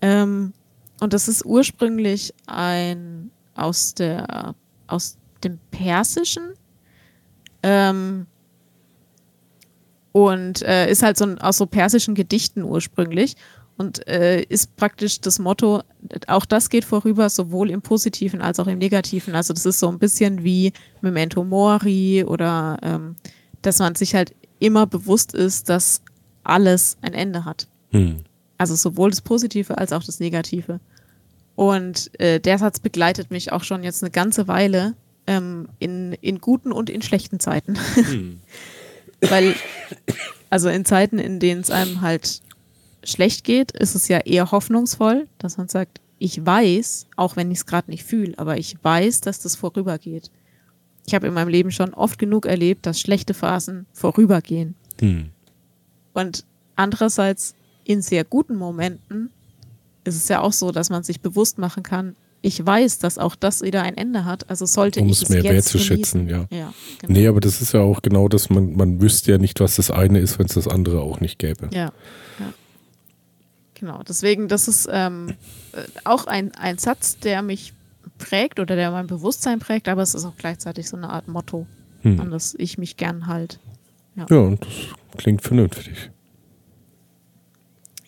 Ähm, 0.00 0.54
und 1.00 1.12
das 1.12 1.28
ist 1.28 1.44
ursprünglich 1.44 2.32
ein 2.46 3.30
aus 3.54 3.94
der 3.94 4.54
aus 4.86 5.18
dem 5.44 5.58
Persischen 5.70 6.54
ähm, 7.62 8.26
und 10.12 10.62
äh, 10.62 10.90
ist 10.90 11.02
halt 11.02 11.16
so 11.16 11.26
ein, 11.26 11.38
aus 11.38 11.58
so 11.58 11.66
persischen 11.66 12.14
Gedichten 12.14 12.62
ursprünglich 12.62 13.36
und 13.78 14.06
äh, 14.08 14.42
ist 14.42 14.74
praktisch 14.76 15.20
das 15.20 15.38
Motto, 15.38 15.82
auch 16.26 16.44
das 16.44 16.68
geht 16.68 16.84
vorüber, 16.84 17.30
sowohl 17.30 17.70
im 17.70 17.80
Positiven 17.80 18.42
als 18.42 18.58
auch 18.58 18.66
im 18.66 18.78
Negativen. 18.78 19.36
Also 19.36 19.54
das 19.54 19.64
ist 19.64 19.78
so 19.78 19.88
ein 19.88 20.00
bisschen 20.00 20.42
wie 20.42 20.72
Memento 21.00 21.44
Mori 21.44 22.24
oder 22.24 22.76
ähm, 22.82 23.14
dass 23.62 23.78
man 23.78 23.94
sich 23.94 24.16
halt 24.16 24.34
immer 24.58 24.86
bewusst 24.86 25.32
ist, 25.32 25.68
dass 25.68 26.02
alles 26.42 26.98
ein 27.02 27.14
Ende 27.14 27.44
hat. 27.44 27.68
Hm. 27.90 28.24
Also 28.58 28.74
sowohl 28.74 29.10
das 29.10 29.20
Positive 29.20 29.78
als 29.78 29.92
auch 29.92 30.02
das 30.02 30.18
Negative. 30.18 30.80
Und 31.54 32.10
äh, 32.20 32.40
der 32.40 32.58
Satz 32.58 32.80
begleitet 32.80 33.30
mich 33.30 33.52
auch 33.52 33.62
schon 33.62 33.84
jetzt 33.84 34.02
eine 34.02 34.10
ganze 34.10 34.48
Weile 34.48 34.94
ähm, 35.28 35.68
in, 35.78 36.14
in 36.14 36.40
guten 36.40 36.72
und 36.72 36.90
in 36.90 37.00
schlechten 37.00 37.38
Zeiten. 37.38 37.78
Hm. 37.94 38.40
Weil, 39.20 39.54
also 40.50 40.68
in 40.68 40.84
Zeiten, 40.84 41.20
in 41.20 41.38
denen 41.38 41.60
es 41.60 41.70
einem 41.70 42.00
halt 42.00 42.40
schlecht 43.10 43.44
geht, 43.44 43.72
ist 43.72 43.94
es 43.94 44.08
ja 44.08 44.18
eher 44.18 44.50
hoffnungsvoll, 44.50 45.28
dass 45.38 45.56
man 45.56 45.68
sagt, 45.68 46.00
ich 46.18 46.44
weiß, 46.44 47.06
auch 47.16 47.36
wenn 47.36 47.50
ich 47.50 47.58
es 47.58 47.66
gerade 47.66 47.90
nicht 47.90 48.04
fühle, 48.04 48.34
aber 48.38 48.58
ich 48.58 48.76
weiß, 48.82 49.20
dass 49.20 49.40
das 49.40 49.56
vorübergeht. 49.56 50.30
Ich 51.06 51.14
habe 51.14 51.26
in 51.26 51.34
meinem 51.34 51.48
Leben 51.48 51.70
schon 51.70 51.94
oft 51.94 52.18
genug 52.18 52.44
erlebt, 52.44 52.86
dass 52.86 53.00
schlechte 53.00 53.34
Phasen 53.34 53.86
vorübergehen. 53.92 54.74
Hm. 55.00 55.30
Und 56.12 56.44
andererseits 56.76 57.54
in 57.84 58.02
sehr 58.02 58.24
guten 58.24 58.56
Momenten 58.56 59.30
ist 60.04 60.16
es 60.16 60.28
ja 60.28 60.40
auch 60.40 60.52
so, 60.52 60.72
dass 60.72 60.90
man 60.90 61.02
sich 61.02 61.20
bewusst 61.20 61.58
machen 61.58 61.82
kann, 61.82 62.16
ich 62.40 62.64
weiß, 62.64 62.98
dass 62.98 63.18
auch 63.18 63.34
das 63.34 63.62
wieder 63.62 63.82
ein 63.82 63.96
Ende 63.96 64.24
hat. 64.24 64.48
Also 64.48 64.64
sollte 64.66 65.00
um 65.00 65.08
ich 65.08 65.22
es 65.22 65.28
mehr 65.28 65.42
wertzuschätzen, 65.42 66.28
ja. 66.28 66.46
ja 66.50 66.72
genau. 67.00 67.12
Nee, 67.12 67.26
aber 67.26 67.40
das 67.40 67.60
ist 67.60 67.72
ja 67.72 67.80
auch 67.80 68.00
genau 68.00 68.28
das, 68.28 68.48
man, 68.48 68.76
man 68.76 69.00
wüsste 69.00 69.32
ja 69.32 69.38
nicht, 69.38 69.60
was 69.60 69.76
das 69.76 69.90
eine 69.90 70.20
ist, 70.20 70.38
wenn 70.38 70.46
es 70.46 70.54
das 70.54 70.68
andere 70.68 71.00
auch 71.00 71.20
nicht 71.20 71.38
gäbe. 71.38 71.68
Ja, 71.72 71.92
ja. 72.38 72.52
Genau, 73.78 74.02
deswegen, 74.02 74.48
das 74.48 74.66
ist 74.66 74.88
ähm, 74.90 75.34
äh, 75.72 75.82
auch 76.04 76.26
ein, 76.26 76.52
ein 76.56 76.78
Satz, 76.78 77.18
der 77.18 77.42
mich 77.42 77.72
prägt 78.18 78.58
oder 78.58 78.74
der 78.74 78.90
mein 78.90 79.06
Bewusstsein 79.06 79.60
prägt, 79.60 79.88
aber 79.88 80.02
es 80.02 80.14
ist 80.14 80.24
auch 80.24 80.36
gleichzeitig 80.36 80.88
so 80.88 80.96
eine 80.96 81.10
Art 81.10 81.28
Motto, 81.28 81.66
hm. 82.02 82.20
an 82.20 82.30
das 82.30 82.54
ich 82.58 82.78
mich 82.78 82.96
gern 82.96 83.28
halt. 83.28 83.60
Ja, 84.16 84.26
ja 84.28 84.38
und 84.38 84.60
das 84.62 85.18
klingt 85.18 85.42
vernünftig. 85.42 86.10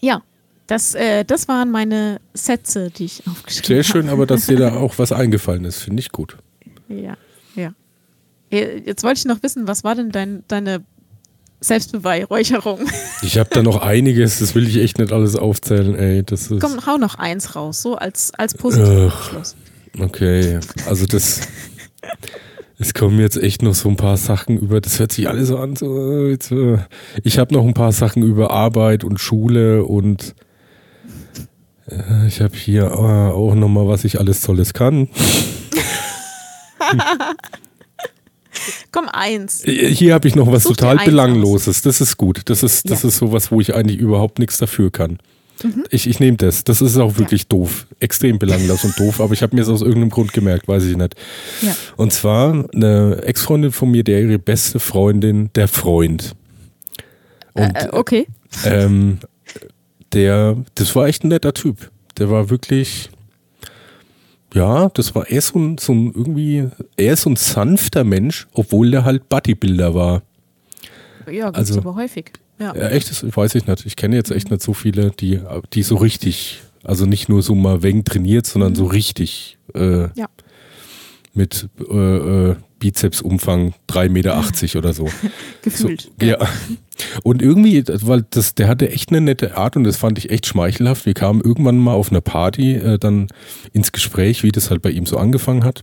Ja, 0.00 0.22
das, 0.66 0.94
äh, 0.94 1.24
das 1.24 1.46
waren 1.46 1.70
meine 1.70 2.20
Sätze, 2.34 2.90
die 2.90 3.04
ich 3.04 3.26
aufgeschrieben 3.28 3.64
habe. 3.64 3.74
Sehr 3.74 3.84
schön, 3.84 4.08
aber 4.08 4.26
dass 4.26 4.46
dir 4.46 4.56
da 4.56 4.74
auch 4.76 4.98
was 4.98 5.12
eingefallen 5.12 5.64
ist, 5.64 5.82
finde 5.82 6.00
ich 6.00 6.10
gut. 6.10 6.36
Ja, 6.88 7.16
ja. 7.54 7.72
Jetzt 8.50 9.04
wollte 9.04 9.18
ich 9.18 9.24
noch 9.26 9.44
wissen, 9.44 9.68
was 9.68 9.84
war 9.84 9.94
denn 9.94 10.10
dein, 10.10 10.42
deine 10.48 10.84
Selbstbeweihräucherung? 11.60 12.80
Ich 13.22 13.38
habe 13.38 13.50
da 13.52 13.62
noch 13.62 13.82
einiges, 13.82 14.38
das 14.38 14.54
will 14.54 14.66
ich 14.66 14.78
echt 14.78 14.98
nicht 14.98 15.12
alles 15.12 15.36
aufzählen, 15.36 15.94
ey. 15.94 16.22
Das 16.22 16.50
ist 16.50 16.60
Komm, 16.60 16.86
hau 16.86 16.96
noch 16.96 17.16
eins 17.16 17.54
raus, 17.54 17.82
so 17.82 17.96
als, 17.96 18.32
als 18.36 18.54
positiver 18.54 19.10
Schluss. 19.10 19.56
Okay, 19.98 20.60
also 20.86 21.06
das. 21.06 21.40
Es 22.78 22.94
kommen 22.94 23.18
jetzt 23.20 23.36
echt 23.36 23.60
noch 23.60 23.74
so 23.74 23.90
ein 23.90 23.96
paar 23.96 24.16
Sachen 24.16 24.56
über, 24.56 24.80
das 24.80 24.98
hört 24.98 25.12
sich 25.12 25.28
alles 25.28 25.48
so 25.48 25.58
an. 25.58 25.76
So, 25.76 26.28
äh, 26.28 26.78
ich 27.22 27.38
habe 27.38 27.52
noch 27.52 27.66
ein 27.66 27.74
paar 27.74 27.92
Sachen 27.92 28.22
über 28.22 28.52
Arbeit 28.52 29.04
und 29.04 29.20
Schule 29.20 29.84
und 29.84 30.34
äh, 31.90 32.26
ich 32.26 32.40
habe 32.40 32.56
hier 32.56 32.84
äh, 32.84 33.32
auch 33.32 33.54
nochmal, 33.54 33.86
was 33.86 34.04
ich 34.04 34.18
alles 34.18 34.40
Tolles 34.40 34.72
kann. 34.72 35.08
Komm, 38.92 39.08
eins. 39.08 39.62
Hier 39.64 40.14
habe 40.14 40.28
ich 40.28 40.34
noch 40.34 40.50
was 40.50 40.64
Such 40.64 40.76
total 40.76 40.98
Belangloses. 41.04 41.82
Das 41.82 42.00
ist 42.00 42.16
gut. 42.16 42.42
Das 42.46 42.62
ist, 42.62 42.90
das 42.90 43.02
ja. 43.02 43.08
ist 43.08 43.18
sowas, 43.18 43.50
wo 43.50 43.60
ich 43.60 43.74
eigentlich 43.74 43.98
überhaupt 43.98 44.38
nichts 44.38 44.58
dafür 44.58 44.90
kann. 44.90 45.18
Mhm. 45.62 45.84
Ich, 45.90 46.08
ich 46.08 46.20
nehme 46.20 46.36
das. 46.36 46.64
Das 46.64 46.80
ist 46.80 46.96
auch 46.96 47.18
wirklich 47.18 47.42
ja. 47.42 47.46
doof. 47.50 47.86
Extrem 48.00 48.38
belanglos 48.38 48.84
und 48.84 48.98
doof, 48.98 49.20
aber 49.20 49.32
ich 49.34 49.42
habe 49.42 49.54
mir 49.54 49.62
es 49.62 49.68
aus 49.68 49.82
irgendeinem 49.82 50.10
Grund 50.10 50.32
gemerkt, 50.32 50.68
weiß 50.68 50.84
ich 50.84 50.96
nicht. 50.96 51.14
Ja. 51.62 51.76
Und 51.96 52.12
zwar 52.12 52.66
eine 52.74 53.22
Ex-Freundin 53.24 53.72
von 53.72 53.90
mir, 53.90 54.04
der 54.04 54.22
ihre 54.22 54.38
beste 54.38 54.80
Freundin, 54.80 55.50
der 55.54 55.68
Freund. 55.68 56.34
Und, 57.52 57.76
äh, 57.76 57.88
okay. 57.92 58.26
Ähm, 58.64 59.18
der, 60.12 60.56
das 60.74 60.94
war 60.96 61.06
echt 61.06 61.24
ein 61.24 61.28
netter 61.28 61.54
Typ. 61.54 61.90
Der 62.18 62.30
war 62.30 62.50
wirklich, 62.50 63.10
ja, 64.54 64.88
das 64.90 65.14
war 65.14 65.28
eher 65.28 65.42
so 65.42 65.58
ein, 65.58 65.78
so 65.78 65.92
ein 65.92 66.12
irgendwie, 66.14 66.68
eher 66.96 67.16
so 67.16 67.30
ein 67.30 67.36
sanfter 67.36 68.04
Mensch, 68.04 68.46
obwohl 68.52 68.90
der 68.90 69.04
halt 69.04 69.28
Bodybuilder 69.28 69.94
war. 69.94 70.22
Ja, 71.30 71.46
gibt's 71.46 71.58
also, 71.58 71.80
aber 71.80 71.94
häufig. 71.94 72.32
Ja. 72.58 72.74
ja, 72.74 72.88
echt, 72.88 73.10
das 73.10 73.24
weiß 73.24 73.54
ich 73.54 73.66
nicht. 73.66 73.86
Ich 73.86 73.96
kenne 73.96 74.16
jetzt 74.16 74.30
echt 74.30 74.50
nicht 74.50 74.62
so 74.62 74.74
viele, 74.74 75.10
die, 75.12 75.40
die 75.72 75.82
so 75.82 75.96
richtig 75.96 76.60
Also 76.82 77.06
nicht 77.06 77.28
nur 77.28 77.42
so 77.42 77.54
mal 77.54 77.82
wegen 77.82 78.04
trainiert, 78.04 78.46
sondern 78.46 78.74
so 78.74 78.86
richtig 78.86 79.58
äh, 79.74 80.08
Ja. 80.14 80.28
Mit 81.34 81.68
äh, 81.90 82.50
äh, 82.50 82.56
Bizepsumfang 82.78 83.74
3,80 83.88 84.08
Meter 84.08 84.44
oder 84.78 84.92
so. 84.92 85.08
Gefühlt. 85.62 86.10
So, 86.18 86.26
ja. 86.26 86.38
Und 87.22 87.40
irgendwie, 87.40 87.82
weil 87.86 88.26
das, 88.30 88.54
der 88.54 88.68
hatte 88.68 88.90
echt 88.90 89.10
eine 89.10 89.22
nette 89.22 89.56
Art 89.56 89.74
und 89.74 89.84
das 89.84 89.96
fand 89.96 90.18
ich 90.18 90.28
echt 90.30 90.46
schmeichelhaft. 90.46 91.06
Wir 91.06 91.14
kamen 91.14 91.40
irgendwann 91.40 91.78
mal 91.78 91.94
auf 91.94 92.10
einer 92.10 92.20
Party 92.20 92.74
äh, 92.74 92.98
dann 92.98 93.28
ins 93.72 93.92
Gespräch, 93.92 94.42
wie 94.42 94.52
das 94.52 94.68
halt 94.70 94.82
bei 94.82 94.90
ihm 94.90 95.06
so 95.06 95.16
angefangen 95.16 95.64
hat. 95.64 95.82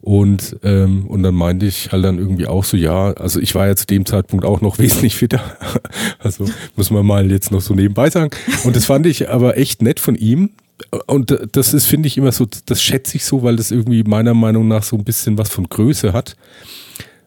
Und, 0.00 0.58
ähm, 0.62 1.06
und 1.06 1.22
dann 1.22 1.34
meinte 1.34 1.64
ich 1.64 1.90
halt 1.90 2.04
dann 2.04 2.18
irgendwie 2.18 2.46
auch 2.46 2.64
so, 2.64 2.76
ja, 2.76 3.12
also 3.12 3.40
ich 3.40 3.54
war 3.54 3.66
ja 3.66 3.74
zu 3.74 3.86
dem 3.86 4.04
Zeitpunkt 4.04 4.44
auch 4.44 4.60
noch 4.60 4.78
wesentlich 4.78 5.16
fitter. 5.16 5.42
Also 6.18 6.46
muss 6.76 6.90
man 6.90 7.06
mal 7.06 7.30
jetzt 7.30 7.50
noch 7.50 7.62
so 7.62 7.74
nebenbei 7.74 8.10
sagen. 8.10 8.30
Und 8.64 8.76
das 8.76 8.84
fand 8.84 9.06
ich 9.06 9.30
aber 9.30 9.56
echt 9.56 9.80
nett 9.80 10.00
von 10.00 10.14
ihm. 10.14 10.50
Und 11.06 11.36
das 11.52 11.72
ist, 11.72 11.86
finde 11.86 12.08
ich, 12.08 12.18
immer 12.18 12.32
so, 12.32 12.46
das 12.66 12.82
schätze 12.82 13.16
ich 13.16 13.24
so, 13.24 13.42
weil 13.42 13.56
das 13.56 13.70
irgendwie 13.70 14.02
meiner 14.02 14.34
Meinung 14.34 14.66
nach 14.68 14.82
so 14.82 14.96
ein 14.96 15.04
bisschen 15.04 15.38
was 15.38 15.48
von 15.48 15.68
Größe 15.68 16.12
hat. 16.12 16.36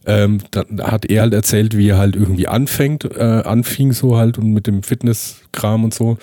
Ähm, 0.05 0.39
dann 0.51 0.81
hat 0.81 1.05
er 1.05 1.21
halt 1.21 1.33
erzählt, 1.33 1.75
wie 1.77 1.89
er 1.89 1.97
halt 1.97 2.15
irgendwie 2.15 2.47
anfängt, 2.47 3.03
äh, 3.05 3.41
anfing 3.43 3.91
so 3.91 4.17
halt 4.17 4.37
und 4.37 4.51
mit 4.51 4.67
dem 4.67 4.83
Fitnesskram 4.83 5.83
und 5.83 5.93
so. 5.93 6.17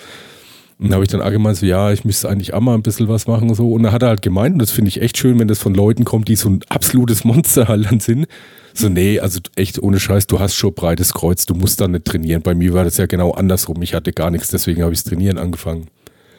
Und 0.77 0.89
da 0.89 0.95
habe 0.95 1.05
ich 1.05 1.09
dann 1.09 1.21
auch 1.21 1.29
gemeint, 1.29 1.57
so, 1.57 1.65
ja, 1.65 1.91
ich 1.91 2.03
müsste 2.03 2.27
eigentlich 2.27 2.53
auch 2.53 2.59
mal 2.59 2.73
ein 2.73 2.81
bisschen 2.81 3.07
was 3.07 3.27
machen 3.27 3.49
und 3.49 3.55
so. 3.55 3.71
Und 3.71 3.83
da 3.83 3.91
hat 3.91 4.03
er 4.03 4.09
halt 4.09 4.21
gemeint, 4.21 4.53
und 4.53 4.59
das 4.59 4.71
finde 4.71 4.89
ich 4.89 5.01
echt 5.01 5.17
schön, 5.17 5.39
wenn 5.39 5.47
das 5.47 5.59
von 5.59 5.73
Leuten 5.73 6.03
kommt, 6.03 6.27
die 6.27 6.35
so 6.35 6.49
ein 6.49 6.61
absolutes 6.67 7.23
Monster 7.23 7.67
halt 7.67 7.85
dann 7.85 7.99
sind. 7.99 8.27
So, 8.73 8.89
nee, 8.89 9.19
also 9.19 9.39
echt 9.55 9.81
ohne 9.81 10.01
Scheiß, 10.01 10.27
du 10.27 10.39
hast 10.39 10.55
schon 10.55 10.73
breites 10.73 11.13
Kreuz, 11.13 11.45
du 11.45 11.53
musst 11.53 11.79
da 11.79 11.87
nicht 11.87 12.03
trainieren. 12.03 12.41
Bei 12.41 12.53
mir 12.53 12.73
war 12.73 12.83
das 12.83 12.97
ja 12.97 13.05
genau 13.05 13.31
andersrum. 13.31 13.81
Ich 13.83 13.93
hatte 13.93 14.11
gar 14.11 14.31
nichts, 14.31 14.49
deswegen 14.49 14.83
habe 14.83 14.93
ich 14.93 15.01
das 15.01 15.09
Trainieren 15.09 15.37
angefangen. 15.37 15.87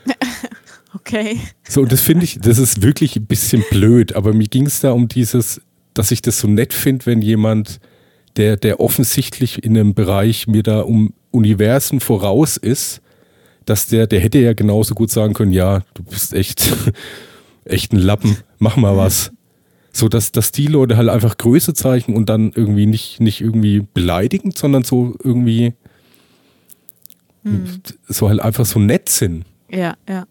Okay. 0.95 1.41
So, 1.69 1.83
und 1.83 1.93
das 1.93 2.01
finde 2.01 2.25
ich, 2.25 2.39
das 2.41 2.59
ist 2.59 2.83
wirklich 2.83 3.17
ein 3.17 3.27
bisschen 3.27 3.65
blöd, 3.71 4.15
aber 4.15 4.33
mir 4.33 4.47
ging 4.47 4.67
es 4.67 4.81
da 4.81 4.93
um 4.93 5.09
dieses, 5.09 5.61
dass 5.95 6.11
ich 6.11 6.23
das 6.23 6.39
so 6.39 6.49
nett 6.49 6.73
finde, 6.73 7.07
wenn 7.07 7.23
jemand, 7.23 7.81
der, 8.37 8.57
der 8.57 8.81
offensichtlich 8.81 9.65
in 9.65 9.77
einem 9.77 9.95
Bereich 9.95 10.47
mir 10.47 10.63
da 10.63 10.81
um 10.81 11.13
Universen 11.31 12.01
voraus 12.01 12.57
ist, 12.57 13.01
dass 13.65 13.89
der, 13.89 14.07
der 14.07 14.21
hätte 14.21 14.39
ja 14.39 14.53
genauso 14.53 14.95
gut 14.95 15.11
sagen 15.11 15.35
können, 15.35 15.53
ja, 15.53 15.83
du 15.95 16.03
bist 16.03 16.33
echt, 16.35 16.73
echt 17.65 17.93
ein 17.93 17.99
Lappen, 17.99 18.37
mach 18.59 18.77
mal 18.77 18.97
was. 18.97 19.33
So, 19.93 20.09
dass, 20.09 20.31
dass 20.31 20.53
die 20.53 20.67
Leute 20.67 20.99
halt 20.99 21.09
einfach 21.09 21.39
Größe 21.39 21.73
zeigen 21.73 22.15
und 22.15 22.29
dann 22.29 22.53
irgendwie 22.55 22.85
nicht, 22.85 23.21
nicht 23.21 23.41
irgendwie 23.41 23.87
beleidigend, 23.95 24.57
sondern 24.57 24.85
so 24.85 25.17
irgendwie 25.25 25.73
so 28.09 28.29
halt 28.29 28.41
einfach 28.41 28.67
so 28.67 28.79
nett 28.79 29.09
sind. 29.09 29.45
Ja, 29.71 29.97
ja. 30.09 30.27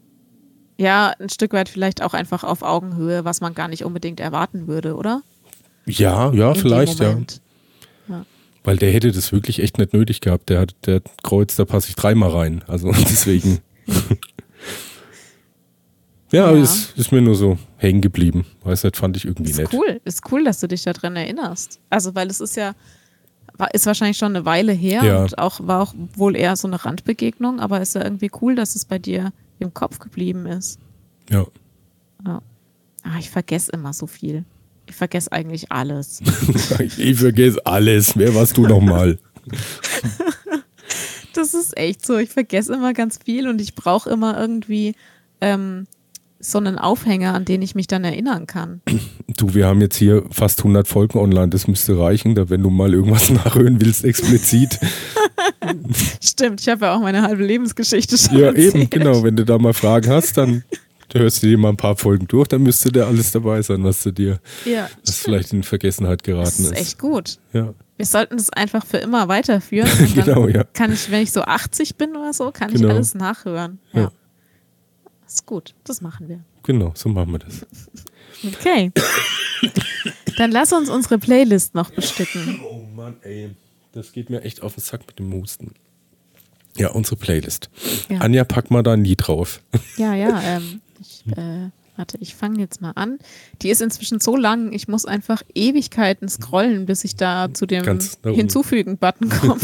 Ja, 0.78 1.14
ein 1.20 1.30
Stück 1.30 1.54
weit 1.54 1.70
vielleicht 1.70 2.02
auch 2.02 2.14
einfach 2.14 2.44
auf 2.44 2.62
Augenhöhe, 2.62 3.24
was 3.24 3.40
man 3.42 3.54
gar 3.54 3.68
nicht 3.68 3.86
unbedingt 3.86 4.20
erwarten 4.20 4.68
würde, 4.68 4.96
oder? 4.96 5.22
Ja, 5.86 6.32
ja, 6.34 6.50
In 6.52 6.56
vielleicht, 6.56 7.00
ja. 7.00 7.10
Moment. 7.10 7.42
Weil 8.64 8.78
der 8.78 8.92
hätte 8.92 9.12
das 9.12 9.32
wirklich 9.32 9.62
echt 9.62 9.78
nicht 9.78 9.94
nötig 9.94 10.22
gehabt. 10.22 10.50
Der 10.50 10.60
hat, 10.60 10.74
der 10.88 11.00
Kreuz, 11.22 11.56
da 11.56 11.66
passe 11.66 11.90
ich 11.90 11.96
dreimal 11.96 12.32
rein. 12.32 12.64
Also 12.68 12.92
deswegen. 12.92 13.60
ja, 16.32 16.52
Ja. 16.52 16.58
es 16.58 16.92
ist 16.96 17.12
mir 17.12 17.22
nur 17.22 17.36
so 17.36 17.58
hängen 17.78 18.02
geblieben. 18.02 18.46
Weiß 18.64 18.84
nicht, 18.84 18.98
fand 18.98 19.16
ich 19.18 19.26
irgendwie 19.26 19.52
Ist 19.52 19.58
nett. 19.60 19.70
cool, 19.74 20.02
ist 20.04 20.24
cool, 20.32 20.44
dass 20.44 20.60
du 20.60 20.68
dich 20.68 20.84
daran 20.84 21.16
erinnerst. 21.16 21.80
Also, 21.90 22.16
weil 22.16 22.28
es 22.30 22.42
ist 22.42 22.56
ja, 22.58 22.74
ist 23.72 23.86
wahrscheinlich 23.86 24.18
schon 24.18 24.36
eine 24.36 24.46
Weile 24.46 24.74
her 24.74 25.04
Ja. 25.04 25.22
und 25.22 25.38
auch 25.38 25.60
war 25.62 25.82
auch 25.84 25.94
wohl 26.16 26.36
eher 26.36 26.56
so 26.56 26.68
eine 26.68 26.84
Randbegegnung, 26.84 27.60
aber 27.60 27.82
ist 27.82 27.96
ja 27.96 28.04
irgendwie 28.04 28.32
cool, 28.42 28.56
dass 28.56 28.76
es 28.76 28.84
bei 28.86 28.98
dir 29.00 29.32
im 29.60 29.74
Kopf 29.74 30.00
geblieben 30.00 30.46
ist. 30.46 30.80
Ja. 31.30 31.46
Ah, 33.06 33.20
ich 33.20 33.30
vergesse 33.30 33.72
immer 33.72 33.94
so 33.94 34.08
viel. 34.08 34.46
Ich 34.88 34.96
vergesse 34.96 35.32
eigentlich 35.32 35.72
alles. 35.72 36.22
ich 36.98 37.20
vergesse 37.20 37.64
alles. 37.66 38.18
Wer 38.18 38.34
warst 38.34 38.58
du 38.58 38.68
nochmal? 38.68 39.20
Das 41.34 41.54
ist 41.54 41.78
echt 41.78 42.06
so. 42.06 42.18
Ich 42.18 42.30
vergesse 42.30 42.74
immer 42.74 42.94
ganz 42.94 43.20
viel 43.24 43.48
und 43.48 43.62
ich 43.62 43.76
brauche 43.76 44.10
immer 44.10 44.40
irgendwie 44.40 44.96
ähm, 45.42 45.86
so 46.52 46.58
einen 46.58 46.78
Aufhänger, 46.78 47.34
an 47.34 47.46
den 47.46 47.62
ich 47.62 47.76
mich 47.76 47.88
dann 47.88 48.04
erinnern 48.04 48.48
kann. 48.48 48.82
Du, 49.38 49.54
wir 49.54 49.68
haben 49.68 49.82
jetzt 49.82 49.96
hier 49.98 50.24
fast 50.32 50.60
100 50.60 50.88
Folgen 50.88 51.18
online. 51.20 51.50
Das 51.50 51.68
müsste 51.68 51.98
reichen, 52.00 52.36
da 52.36 52.50
wenn 52.50 52.62
du 52.64 52.70
mal 52.70 52.94
irgendwas 52.94 53.30
nachhören 53.32 53.80
willst, 53.82 54.04
explizit. 54.06 54.80
Stimmt, 56.24 56.62
ich 56.62 56.70
habe 56.70 56.86
ja 56.86 56.96
auch 56.96 57.00
meine 57.02 57.22
halbe 57.22 57.46
Lebensgeschichte 57.46 58.18
schon 58.18 58.38
ja, 58.38 58.48
erzählt. 58.48 58.76
eben, 58.76 58.90
genau. 58.90 59.24
Wenn 59.24 59.36
du 59.36 59.46
da 59.46 59.58
mal 59.58 59.74
Fragen 59.74 60.10
hast, 60.10 60.38
dann 60.38 60.64
hörst 61.14 61.44
du 61.44 61.48
dir 61.48 61.58
mal 61.58 61.70
ein 61.70 61.78
paar 61.78 61.96
Folgen 61.98 62.28
durch. 62.28 62.48
Dann 62.48 62.64
müsste 62.64 62.92
da 62.92 63.08
alles 63.08 63.32
dabei 63.32 63.62
sein, 63.62 63.84
was 63.84 64.04
du 64.04 64.12
dir, 64.12 64.40
Ja, 64.66 64.90
was 65.06 65.18
vielleicht 65.20 65.54
in 65.54 65.64
Vergessenheit 65.64 66.22
das 66.22 66.26
geraten 66.26 66.48
ist 66.64 66.72
ist. 66.72 66.78
echt 66.80 67.00
gut. 67.00 67.38
Ja, 67.54 67.74
Wir 67.98 68.06
sollten 68.06 68.38
das 68.38 68.50
einfach 68.52 68.86
für 68.86 68.98
immer 68.98 69.28
weiterführen. 69.28 69.90
Und 70.00 70.18
dann 70.18 70.26
genau, 70.26 70.48
ja. 70.48 70.64
kann 70.74 70.92
ich, 70.94 71.10
wenn 71.12 71.22
ich 71.22 71.32
so 71.32 71.42
80 71.42 71.96
bin 71.96 72.16
oder 72.16 72.34
so, 72.34 72.52
kann 72.52 72.70
ich 72.74 72.82
Genau. 72.82 72.94
alles 72.94 73.16
nachhören. 73.16 73.80
Ja. 73.94 74.02
Ja. 74.02 74.12
Ist 75.36 75.46
gut, 75.46 75.76
das 75.84 76.00
machen 76.00 76.30
wir. 76.30 76.40
Genau, 76.64 76.94
so 76.96 77.10
machen 77.10 77.34
wir 77.34 77.40
das. 77.40 77.66
Okay. 78.54 78.90
Dann 80.38 80.50
lass 80.50 80.72
uns 80.72 80.90
unsere 80.90 81.20
Playlist 81.20 81.76
noch 81.76 81.92
bestücken. 81.92 82.62
Oh 82.64 82.86
Mann, 82.96 83.18
ey. 83.22 83.50
Das 83.92 84.14
geht 84.14 84.30
mir 84.30 84.44
echt 84.44 84.62
auf 84.62 84.76
den 84.76 84.82
Sack 84.82 85.06
mit 85.08 85.20
dem 85.20 85.34
Husten. 85.34 85.74
Ja, 86.78 86.92
unsere 86.92 87.18
Playlist. 87.18 87.70
Ja. 88.08 88.20
Anja, 88.20 88.46
pack 88.46 88.72
mal 88.72 88.82
da 88.82 88.94
ein 88.94 89.04
Lied 89.04 89.28
drauf. 89.28 89.62
Ja, 89.98 90.16
ja, 90.16 90.42
ähm, 90.42 90.80
ich, 91.02 91.26
äh, 91.36 91.70
warte, 91.98 92.18
ich 92.22 92.34
fange 92.34 92.62
jetzt 92.62 92.80
mal 92.80 92.94
an. 92.96 93.20
Die 93.62 93.70
ist 93.70 93.82
inzwischen 93.82 94.22
so 94.22 94.38
lang, 94.38 94.72
ich 94.72 94.88
muss 94.88 95.04
einfach 95.04 95.44
Ewigkeiten 95.54 96.30
scrollen, 96.30 96.86
bis 96.86 97.04
ich 97.04 97.18
da 97.18 97.54
zu 97.54 97.66
dem. 97.66 97.84
Hinzufügen-Button 98.24 99.30
komme. 99.30 99.60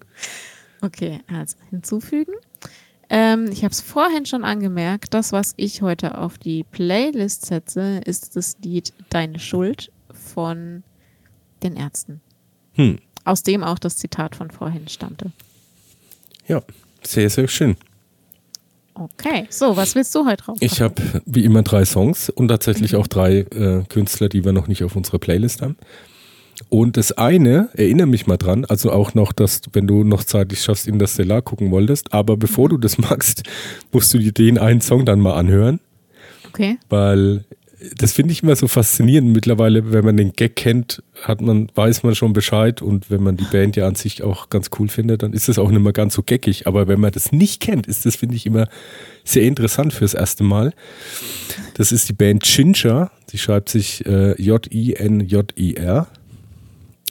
okay, 0.80 1.20
also 1.26 1.58
hinzufügen. 1.68 2.32
Ähm, 3.10 3.48
ich 3.50 3.64
habe 3.64 3.72
es 3.72 3.80
vorhin 3.80 4.26
schon 4.26 4.44
angemerkt, 4.44 5.14
das, 5.14 5.32
was 5.32 5.54
ich 5.56 5.82
heute 5.82 6.18
auf 6.18 6.38
die 6.38 6.64
Playlist 6.64 7.46
setze, 7.46 8.00
ist 8.04 8.36
das 8.36 8.56
Lied 8.62 8.92
Deine 9.10 9.38
Schuld 9.38 9.90
von 10.12 10.82
den 11.62 11.76
Ärzten. 11.76 12.20
Hm. 12.74 12.98
Aus 13.24 13.42
dem 13.42 13.64
auch 13.64 13.78
das 13.78 13.96
Zitat 13.96 14.36
von 14.36 14.50
vorhin 14.50 14.88
stammte. 14.88 15.32
Ja, 16.46 16.62
sehr, 17.02 17.30
sehr 17.30 17.48
schön. 17.48 17.76
Okay, 18.94 19.46
so, 19.50 19.76
was 19.76 19.94
willst 19.96 20.14
du 20.14 20.24
heute 20.24 20.44
drauf? 20.44 20.58
Ich 20.60 20.80
habe 20.80 20.94
wie 21.24 21.44
immer 21.44 21.62
drei 21.62 21.84
Songs 21.84 22.30
und 22.30 22.48
tatsächlich 22.48 22.94
auch 22.94 23.08
drei 23.08 23.38
äh, 23.38 23.82
Künstler, 23.88 24.28
die 24.28 24.44
wir 24.44 24.52
noch 24.52 24.68
nicht 24.68 24.84
auf 24.84 24.94
unserer 24.94 25.18
Playlist 25.18 25.62
haben. 25.62 25.76
Und 26.68 26.96
das 26.96 27.12
eine, 27.12 27.68
erinnere 27.74 28.06
mich 28.06 28.26
mal 28.26 28.36
dran, 28.36 28.64
also 28.64 28.90
auch 28.92 29.14
noch, 29.14 29.32
dass 29.32 29.60
wenn 29.72 29.86
du 29.86 30.04
noch 30.04 30.24
zeitlich 30.24 30.60
schaffst, 30.62 30.86
Interstellar 30.86 31.42
gucken 31.42 31.70
wolltest, 31.70 32.12
aber 32.12 32.36
bevor 32.36 32.68
du 32.68 32.78
das 32.78 32.98
machst, 32.98 33.42
musst 33.92 34.12
du 34.14 34.18
dir 34.18 34.32
den 34.32 34.58
einen 34.58 34.80
Song 34.80 35.04
dann 35.04 35.20
mal 35.20 35.34
anhören, 35.34 35.80
Okay. 36.48 36.78
weil 36.88 37.44
das 37.96 38.12
finde 38.12 38.32
ich 38.32 38.42
immer 38.42 38.56
so 38.56 38.66
faszinierend. 38.66 39.32
Mittlerweile, 39.32 39.92
wenn 39.92 40.04
man 40.04 40.16
den 40.16 40.32
Gag 40.32 40.56
kennt, 40.56 41.02
hat 41.22 41.40
man, 41.40 41.68
weiß 41.74 42.02
man 42.02 42.14
schon 42.14 42.32
Bescheid 42.32 42.80
und 42.80 43.10
wenn 43.10 43.22
man 43.22 43.36
die 43.36 43.44
Band 43.44 43.76
ja 43.76 43.86
an 43.86 43.94
sich 43.94 44.22
auch 44.22 44.48
ganz 44.48 44.70
cool 44.78 44.88
findet, 44.88 45.22
dann 45.22 45.32
ist 45.34 45.48
das 45.48 45.58
auch 45.58 45.70
nicht 45.70 45.82
mehr 45.82 45.92
ganz 45.92 46.14
so 46.14 46.22
geckig. 46.22 46.66
Aber 46.66 46.88
wenn 46.88 47.00
man 47.00 47.12
das 47.12 47.32
nicht 47.32 47.60
kennt, 47.60 47.86
ist 47.86 48.06
das, 48.06 48.16
finde 48.16 48.36
ich, 48.36 48.46
immer 48.46 48.68
sehr 49.24 49.42
interessant 49.42 49.92
fürs 49.92 50.14
erste 50.14 50.44
Mal. 50.44 50.72
Das 51.74 51.92
ist 51.92 52.08
die 52.08 52.14
Band 52.14 52.42
Ginger. 52.42 53.10
Die 53.32 53.38
schreibt 53.38 53.68
sich 53.68 54.06
äh, 54.06 54.40
J-I-N-J-I-R. 54.40 56.06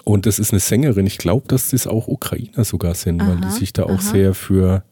Und 0.06 0.26
das 0.26 0.38
ist 0.40 0.52
eine 0.52 0.60
Sängerin. 0.60 1.06
Ich 1.08 1.18
glaube, 1.18 1.48
dass 1.48 1.70
das 1.70 1.88
auch 1.88 2.08
Ukrainer 2.08 2.66
sogar 2.66 2.94
sind, 2.94 3.22
weil 3.26 3.38
die 3.38 3.44
Aha, 3.46 3.52
sich 3.52 3.72
da 3.74 3.84
auch 3.84 3.90
aha. 3.92 4.02
sehr 4.02 4.34
für, 4.34 4.84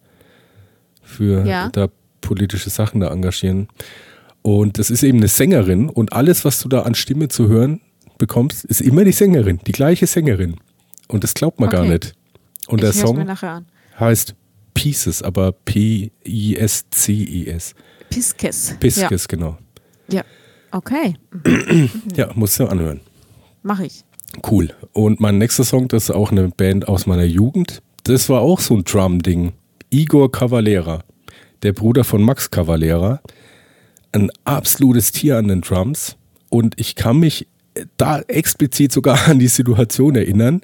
für 1.04 1.46
Ja. 1.46 1.70
da 1.70 1.90
politische 2.22 2.70
Sachen 2.70 3.02
da 3.02 3.12
engagieren. 3.12 3.68
Und 4.42 4.80
das 4.80 4.90
ist 4.90 5.04
eben 5.04 5.18
eine 5.20 5.28
Sängerin 5.28 5.90
und 5.90 6.14
alles, 6.14 6.46
was 6.46 6.62
du 6.62 6.70
da 6.70 6.84
an 6.84 6.96
Stimme 6.96 7.28
zu 7.28 7.48
hören 7.50 7.82
bekommst, 8.18 8.64
ist 8.66 8.82
immer 8.82 9.04
die 9.04 9.12
Sängerin, 9.12 9.60
die 9.68 9.72
gleiche 9.72 10.08
Sängerin. 10.08 10.56
Und 11.08 11.24
das 11.24 11.34
glaubt 11.34 11.60
man 11.60 11.70
gar 11.70 11.82
Okay. 11.82 11.92
nicht. 11.94 12.14
Und 12.68 12.78
ich 12.80 12.84
der 12.84 12.94
Song 12.94 13.28
heißt 14.00 14.36
Pieces, 14.74 15.22
aber 15.22 15.52
P-I-S-C-I-S. 16.52 17.76
Piskes. 18.10 18.76
Piskes, 18.80 19.28
genau. 19.28 19.58
Ja. 20.10 20.18
ja. 20.20 20.24
Okay, 20.72 21.16
Ja, 22.16 22.32
musst 22.34 22.58
du 22.60 22.66
anhören. 22.66 23.02
mache 23.62 23.86
ich. 23.86 24.06
Cool. 24.50 24.74
Und 24.94 25.20
mein 25.20 25.38
nächster 25.38 25.64
Song, 25.64 25.88
das 25.88 26.04
ist 26.06 26.12
auch 26.12 26.32
eine 26.32 26.50
Band 26.50 26.88
aus 26.88 27.06
meiner 27.06 27.24
Jugend. 27.24 27.82
Das 28.04 28.30
war 28.30 28.42
auch 28.42 28.60
so 28.60 28.76
ein 28.76 28.84
Drum-Ding. 28.84 29.54
Igor 29.90 30.32
Cavalera, 30.32 31.04
der 31.64 31.74
Bruder 31.74 32.04
von 32.04 32.22
Max 32.24 32.50
Cavalera. 32.50 33.22
Ein 34.14 34.32
absolutes 34.46 35.12
Tier 35.12 35.38
an 35.38 35.48
den 35.48 35.62
Drums. 35.62 36.16
Und 36.50 36.80
ich 36.80 36.96
kann 36.96 37.18
mich 37.18 37.48
da 37.98 38.20
explizit 38.22 38.92
sogar 38.92 39.28
an 39.28 39.40
die 39.40 39.48
Situation 39.48 40.16
erinnern. 40.16 40.62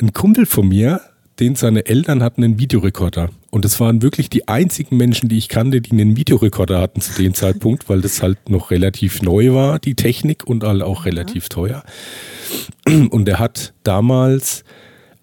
Ein 0.00 0.12
Kumpel 0.12 0.46
von 0.46 0.68
mir, 0.68 1.00
den 1.40 1.54
seine 1.54 1.86
Eltern 1.86 2.22
hatten 2.22 2.44
einen 2.44 2.58
Videorekorder. 2.58 3.30
Und 3.56 3.64
das 3.64 3.80
waren 3.80 4.02
wirklich 4.02 4.28
die 4.28 4.48
einzigen 4.48 4.98
Menschen, 4.98 5.30
die 5.30 5.38
ich 5.38 5.48
kannte, 5.48 5.80
die 5.80 5.92
einen 5.92 6.14
Videorekorder 6.14 6.78
hatten 6.78 7.00
zu 7.00 7.14
dem 7.22 7.32
Zeitpunkt, 7.32 7.88
weil 7.88 8.02
das 8.02 8.20
halt 8.20 8.50
noch 8.50 8.70
relativ 8.70 9.22
neu 9.22 9.54
war, 9.54 9.78
die 9.78 9.94
Technik 9.94 10.46
und 10.46 10.62
halt 10.62 10.82
auch 10.82 11.06
relativ 11.06 11.48
teuer. 11.48 11.82
Und 12.84 13.26
er 13.26 13.38
hat 13.38 13.72
damals 13.82 14.62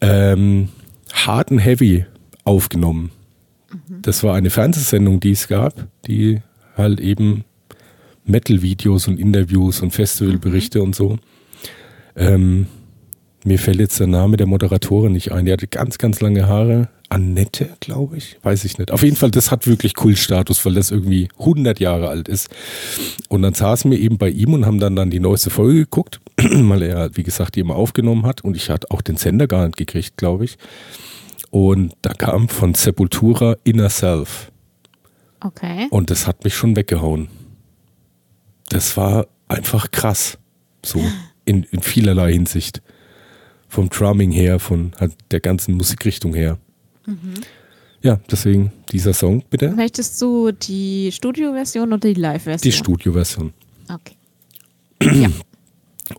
ähm, 0.02 0.70
Hard 1.14 1.52
and 1.52 1.64
Heavy 1.64 2.08
aufgenommen. 2.44 3.12
Das 4.02 4.24
war 4.24 4.34
eine 4.34 4.50
Fernsehsendung, 4.50 5.20
die 5.20 5.34
es 5.34 5.48
gab, 5.48 5.86
die 6.08 6.42
halt 6.76 7.02
eben 7.02 7.44
Metal-Videos 8.26 9.10
und 9.10 9.20
Interviews 9.20 9.80
und 9.82 9.92
Festivalberichte 9.92 10.82
und 10.82 10.96
so. 10.96 11.20
Ähm, 12.16 12.66
mir 13.46 13.60
fällt 13.60 13.80
jetzt 13.80 14.00
der 14.00 14.08
Name 14.08 14.38
der 14.38 14.48
Moderatorin 14.48 15.12
nicht 15.12 15.32
ein. 15.32 15.46
Die 15.46 15.52
hatte 15.52 15.68
ganz, 15.68 16.00
ganz 16.00 16.20
lange 16.20 16.48
Haare. 16.48 16.90
Annette, 17.14 17.70
glaube 17.80 18.18
ich. 18.18 18.38
Weiß 18.42 18.66
ich 18.66 18.80
nicht. 18.80 18.90
Auf 18.90 19.04
jeden 19.04 19.16
Fall, 19.16 19.30
das 19.30 19.52
hat 19.52 19.68
wirklich 19.68 19.94
Kultstatus, 19.94 20.66
weil 20.66 20.74
das 20.74 20.90
irgendwie 20.90 21.30
100 21.38 21.80
Jahre 21.80 22.10
alt 22.10 22.28
ist. 22.28 22.50
Und 23.30 23.44
dann 23.44 23.54
saßen 23.54 23.92
wir 23.92 24.00
eben 24.00 24.18
bei 24.18 24.30
ihm 24.30 24.54
und 24.54 24.66
haben 24.66 24.80
dann, 24.80 24.96
dann 24.96 25.12
die 25.12 25.20
neueste 25.20 25.52
Folge 25.52 25.82
geguckt, 25.82 26.20
weil 26.38 26.82
er, 26.82 27.16
wie 27.16 27.22
gesagt, 27.22 27.56
die 27.56 27.60
immer 27.60 27.76
aufgenommen 27.76 28.26
hat. 28.26 28.42
Und 28.44 28.58
ich 28.58 28.72
hatte 28.72 28.90
auch 28.90 29.04
den 29.04 29.18
Sender 29.18 29.46
gar 29.46 29.66
nicht 29.66 29.78
gekriegt, 29.78 30.18
glaube 30.18 30.46
ich. 30.46 30.58
Und 31.52 31.94
da 32.02 32.14
kam 32.14 32.50
von 32.50 32.74
Sepultura 32.74 33.58
Inner 33.64 33.92
Self. 33.92 34.52
Okay. 35.40 35.88
Und 35.92 36.10
das 36.10 36.26
hat 36.26 36.44
mich 36.44 36.56
schon 36.56 36.76
weggehauen. 36.76 37.28
Das 38.70 38.98
war 38.98 39.28
einfach 39.48 39.92
krass. 39.92 40.40
So 40.84 41.00
in, 41.46 41.62
in 41.70 41.84
vielerlei 41.84 42.34
Hinsicht. 42.34 42.82
Vom 43.68 43.90
Drumming 43.90 44.32
her, 44.32 44.60
von 44.60 44.94
halt 45.00 45.14
der 45.30 45.42
ganzen 45.42 45.76
Musikrichtung 45.76 46.34
her. 46.34 46.58
Mhm. 47.06 47.34
Ja, 48.02 48.20
deswegen 48.30 48.74
dieser 48.92 49.14
Song, 49.14 49.44
bitte. 49.50 49.70
Möchtest 49.72 50.22
du 50.22 50.52
die 50.52 51.12
Studioversion 51.12 51.94
oder 51.94 52.10
die 52.10 52.20
Live-Version? 52.20 52.70
Die 52.70 52.78
Studioversion. 52.78 53.54
Okay. 53.90 54.16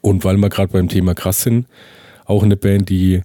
Und 0.01 0.25
weil 0.25 0.37
wir 0.39 0.49
gerade 0.49 0.73
beim 0.73 0.89
Thema 0.89 1.15
krass 1.15 1.43
sind, 1.43 1.67
auch 2.25 2.43
eine 2.43 2.57
Band, 2.57 2.89
die 2.89 3.23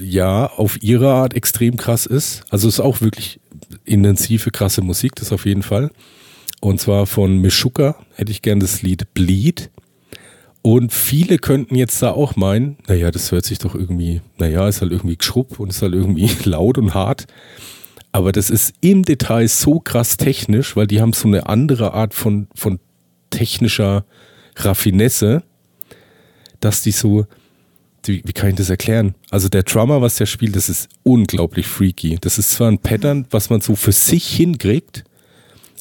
ja 0.00 0.46
auf 0.46 0.82
ihre 0.82 1.12
Art 1.12 1.34
extrem 1.34 1.76
krass 1.76 2.06
ist. 2.06 2.42
Also 2.50 2.68
es 2.68 2.74
ist 2.74 2.80
auch 2.80 3.00
wirklich 3.00 3.38
intensive, 3.84 4.50
krasse 4.50 4.82
Musik, 4.82 5.14
das 5.16 5.32
auf 5.32 5.46
jeden 5.46 5.62
Fall. 5.62 5.90
Und 6.60 6.80
zwar 6.80 7.06
von 7.06 7.38
Meshuka 7.38 7.96
hätte 8.14 8.32
ich 8.32 8.42
gern 8.42 8.60
das 8.60 8.82
Lied 8.82 9.12
Bleed. 9.14 9.70
Und 10.62 10.92
viele 10.92 11.38
könnten 11.38 11.74
jetzt 11.74 12.02
da 12.02 12.10
auch 12.10 12.36
meinen, 12.36 12.76
naja, 12.86 13.10
das 13.10 13.32
hört 13.32 13.46
sich 13.46 13.58
doch 13.58 13.74
irgendwie, 13.74 14.20
naja, 14.38 14.68
ist 14.68 14.82
halt 14.82 14.92
irgendwie 14.92 15.16
geschrupp 15.16 15.58
und 15.58 15.70
ist 15.70 15.80
halt 15.80 15.94
irgendwie 15.94 16.28
laut 16.44 16.76
und 16.76 16.94
hart. 16.94 17.26
Aber 18.12 18.32
das 18.32 18.50
ist 18.50 18.74
im 18.80 19.04
Detail 19.04 19.48
so 19.48 19.80
krass 19.80 20.16
technisch, 20.16 20.76
weil 20.76 20.86
die 20.86 21.00
haben 21.00 21.12
so 21.12 21.28
eine 21.28 21.48
andere 21.48 21.94
Art 21.94 22.12
von, 22.12 22.48
von 22.54 22.80
technischer 23.30 24.04
Raffinesse, 24.56 25.44
dass 26.58 26.82
die 26.82 26.90
so, 26.90 27.26
wie, 28.04 28.22
wie 28.24 28.32
kann 28.32 28.50
ich 28.50 28.56
das 28.56 28.68
erklären? 28.68 29.14
Also 29.30 29.48
der 29.48 29.62
Drummer, 29.62 30.02
was 30.02 30.16
der 30.16 30.26
spielt, 30.26 30.56
das 30.56 30.68
ist 30.68 30.88
unglaublich 31.04 31.66
freaky. 31.66 32.18
Das 32.20 32.38
ist 32.38 32.50
zwar 32.50 32.68
ein 32.68 32.78
Pattern, 32.78 33.26
was 33.30 33.48
man 33.48 33.60
so 33.60 33.76
für 33.76 33.92
sich 33.92 34.26
hinkriegt, 34.26 35.04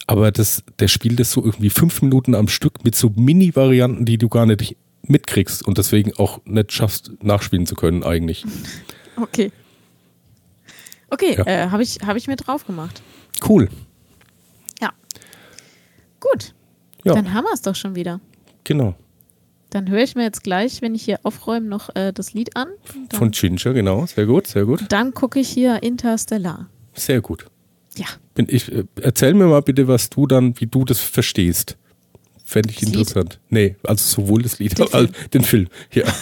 aber 0.10 0.32
das, 0.32 0.64
der 0.80 0.88
spielt 0.88 1.20
das 1.20 1.32
so 1.32 1.44
irgendwie 1.46 1.70
fünf 1.70 2.02
Minuten 2.02 2.34
am 2.34 2.48
Stück 2.48 2.84
mit 2.84 2.96
so 2.96 3.12
Mini-Varianten, 3.16 4.06
die 4.06 4.18
du 4.18 4.28
gar 4.28 4.48
nicht 4.48 4.76
mitkriegst 5.04 5.66
und 5.68 5.78
deswegen 5.78 6.14
auch 6.18 6.42
nicht 6.46 6.72
schaffst, 6.72 7.12
nachspielen 7.22 7.68
zu 7.68 7.76
können 7.76 8.04
eigentlich. 8.04 8.44
Okay. 9.16 9.52
Okay, 11.12 11.36
Ja. 11.38 11.46
äh, 11.46 11.70
habe 11.70 11.84
ich, 11.84 12.00
hab 12.06 12.16
ich 12.18 12.28
mir 12.28 12.36
drauf 12.38 12.66
gemacht. 12.66 13.02
Cool. 13.48 13.70
Ja. 14.82 14.90
Gut. 16.20 16.54
Ja, 17.04 17.14
Dann 17.14 17.34
haben 17.34 17.46
wir 17.46 17.54
es 17.54 17.62
doch 17.62 17.76
schon 17.76 17.96
wieder. 17.96 18.20
genau. 18.64 18.96
Dann 19.72 19.88
höre 19.88 20.02
ich 20.02 20.16
mir 20.16 20.24
jetzt 20.24 20.42
gleich, 20.44 20.82
wenn 20.82 20.96
ich 20.96 21.04
hier 21.04 21.20
aufräume, 21.22 21.68
noch 21.68 21.96
äh, 21.96 22.12
das 22.12 22.34
Lied 22.34 22.56
an. 22.56 22.70
Von 23.14 23.30
Ginger, 23.30 23.74
genau. 23.74 24.08
Sehr 24.08 24.26
gut, 24.26 24.48
sehr 24.48 24.66
gut. 24.66 24.86
dann 24.90 25.14
gucke 25.14 25.40
ich 25.40 25.48
hier 25.50 25.84
Interstellar. 25.84 26.68
Sehr 26.96 27.22
gut. 27.22 27.46
Ja. 27.96 28.06
Bin 28.36 28.48
ich, 28.50 28.72
äh, 28.72 28.84
erzähl 29.02 29.34
mir 29.34 29.46
mal 29.48 29.62
bitte, 29.62 29.88
was 29.88 30.10
du 30.10 30.28
dann, 30.28 30.60
wie 30.60 30.68
du 30.68 30.86
das 30.86 31.00
verstehst. 31.00 31.78
Fände 32.46 32.70
ich 32.70 32.76
Das 32.78 32.90
Lied? 32.90 32.96
interessant. 33.00 33.40
Nee, 33.50 33.76
also 33.84 34.22
sowohl 34.22 34.42
das 34.44 34.60
Lied 34.60 34.78
Den 34.78 34.94
als 34.94 35.10
Film. 35.12 35.30
den 35.34 35.44
Film. 35.44 35.68
Ja. 35.94 36.04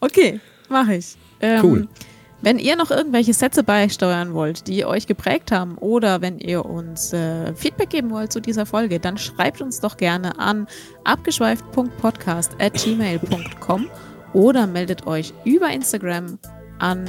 Okay, 0.00 0.40
mache 0.68 0.96
ich. 0.96 1.14
Ähm, 1.40 1.64
Cool. 1.64 1.86
Wenn 2.40 2.58
ihr 2.58 2.74
noch 2.74 2.90
irgendwelche 2.90 3.32
Sätze 3.34 3.62
beisteuern 3.62 4.34
wollt, 4.34 4.66
die 4.66 4.84
euch 4.84 5.06
geprägt 5.06 5.52
haben, 5.52 5.78
oder 5.78 6.20
wenn 6.22 6.40
ihr 6.40 6.64
uns 6.66 7.12
äh, 7.12 7.54
Feedback 7.54 7.90
geben 7.90 8.10
wollt 8.10 8.32
zu 8.32 8.40
dieser 8.40 8.66
Folge, 8.66 8.98
dann 8.98 9.16
schreibt 9.16 9.60
uns 9.60 9.78
doch 9.78 9.96
gerne 9.96 10.36
an 10.40 10.66
abgeschweift.podcast.gmail.com 11.04 13.86
oder 14.32 14.66
meldet 14.66 15.06
euch 15.06 15.32
über 15.44 15.70
Instagram 15.70 16.40
an 16.80 17.04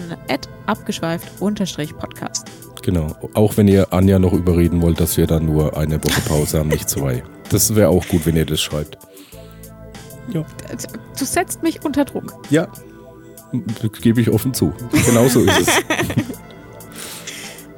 abgeschweift-podcast. 0.67 2.45
Genau. 2.83 3.15
Auch 3.33 3.57
wenn 3.57 3.67
ihr 3.67 3.91
Anja 3.93 4.19
noch 4.19 4.33
überreden 4.33 4.81
wollt, 4.81 4.99
dass 4.99 5.17
wir 5.17 5.25
dann 5.25 5.45
nur 5.45 5.77
eine 5.77 6.03
Woche 6.03 6.21
Pause 6.21 6.59
haben, 6.59 6.69
nicht 6.69 6.89
zwei. 6.89 7.23
Das 7.49 7.75
wäre 7.75 7.89
auch 7.89 8.05
gut, 8.07 8.25
wenn 8.25 8.35
ihr 8.35 8.45
das 8.45 8.61
schreibt. 8.61 8.97
Ja. 10.31 10.45
Du 11.17 11.25
setzt 11.25 11.63
mich 11.63 11.83
unter 11.83 12.05
Druck. 12.05 12.33
Ja. 12.49 12.67
Das 13.81 14.01
gebe 14.01 14.19
ich 14.21 14.29
offen 14.29 14.53
zu. 14.53 14.73
Genau 15.05 15.27
so 15.27 15.41
ist 15.41 15.59
es. 15.59 15.67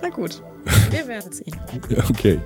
Na 0.02 0.10
gut, 0.10 0.42
wir 0.90 1.08
werden 1.08 1.32
sehen. 1.32 1.56
Okay. 2.10 2.40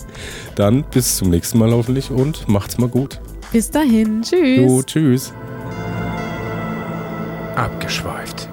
Dann 0.55 0.83
bis 0.83 1.17
zum 1.17 1.29
nächsten 1.29 1.59
Mal 1.59 1.71
hoffentlich 1.71 2.11
und 2.11 2.47
macht's 2.47 2.77
mal 2.77 2.89
gut. 2.89 3.21
Bis 3.51 3.69
dahin, 3.69 4.21
tschüss. 4.21 4.57
Jo, 4.57 4.81
tschüss. 4.83 5.33
Abgeschweift. 7.55 8.49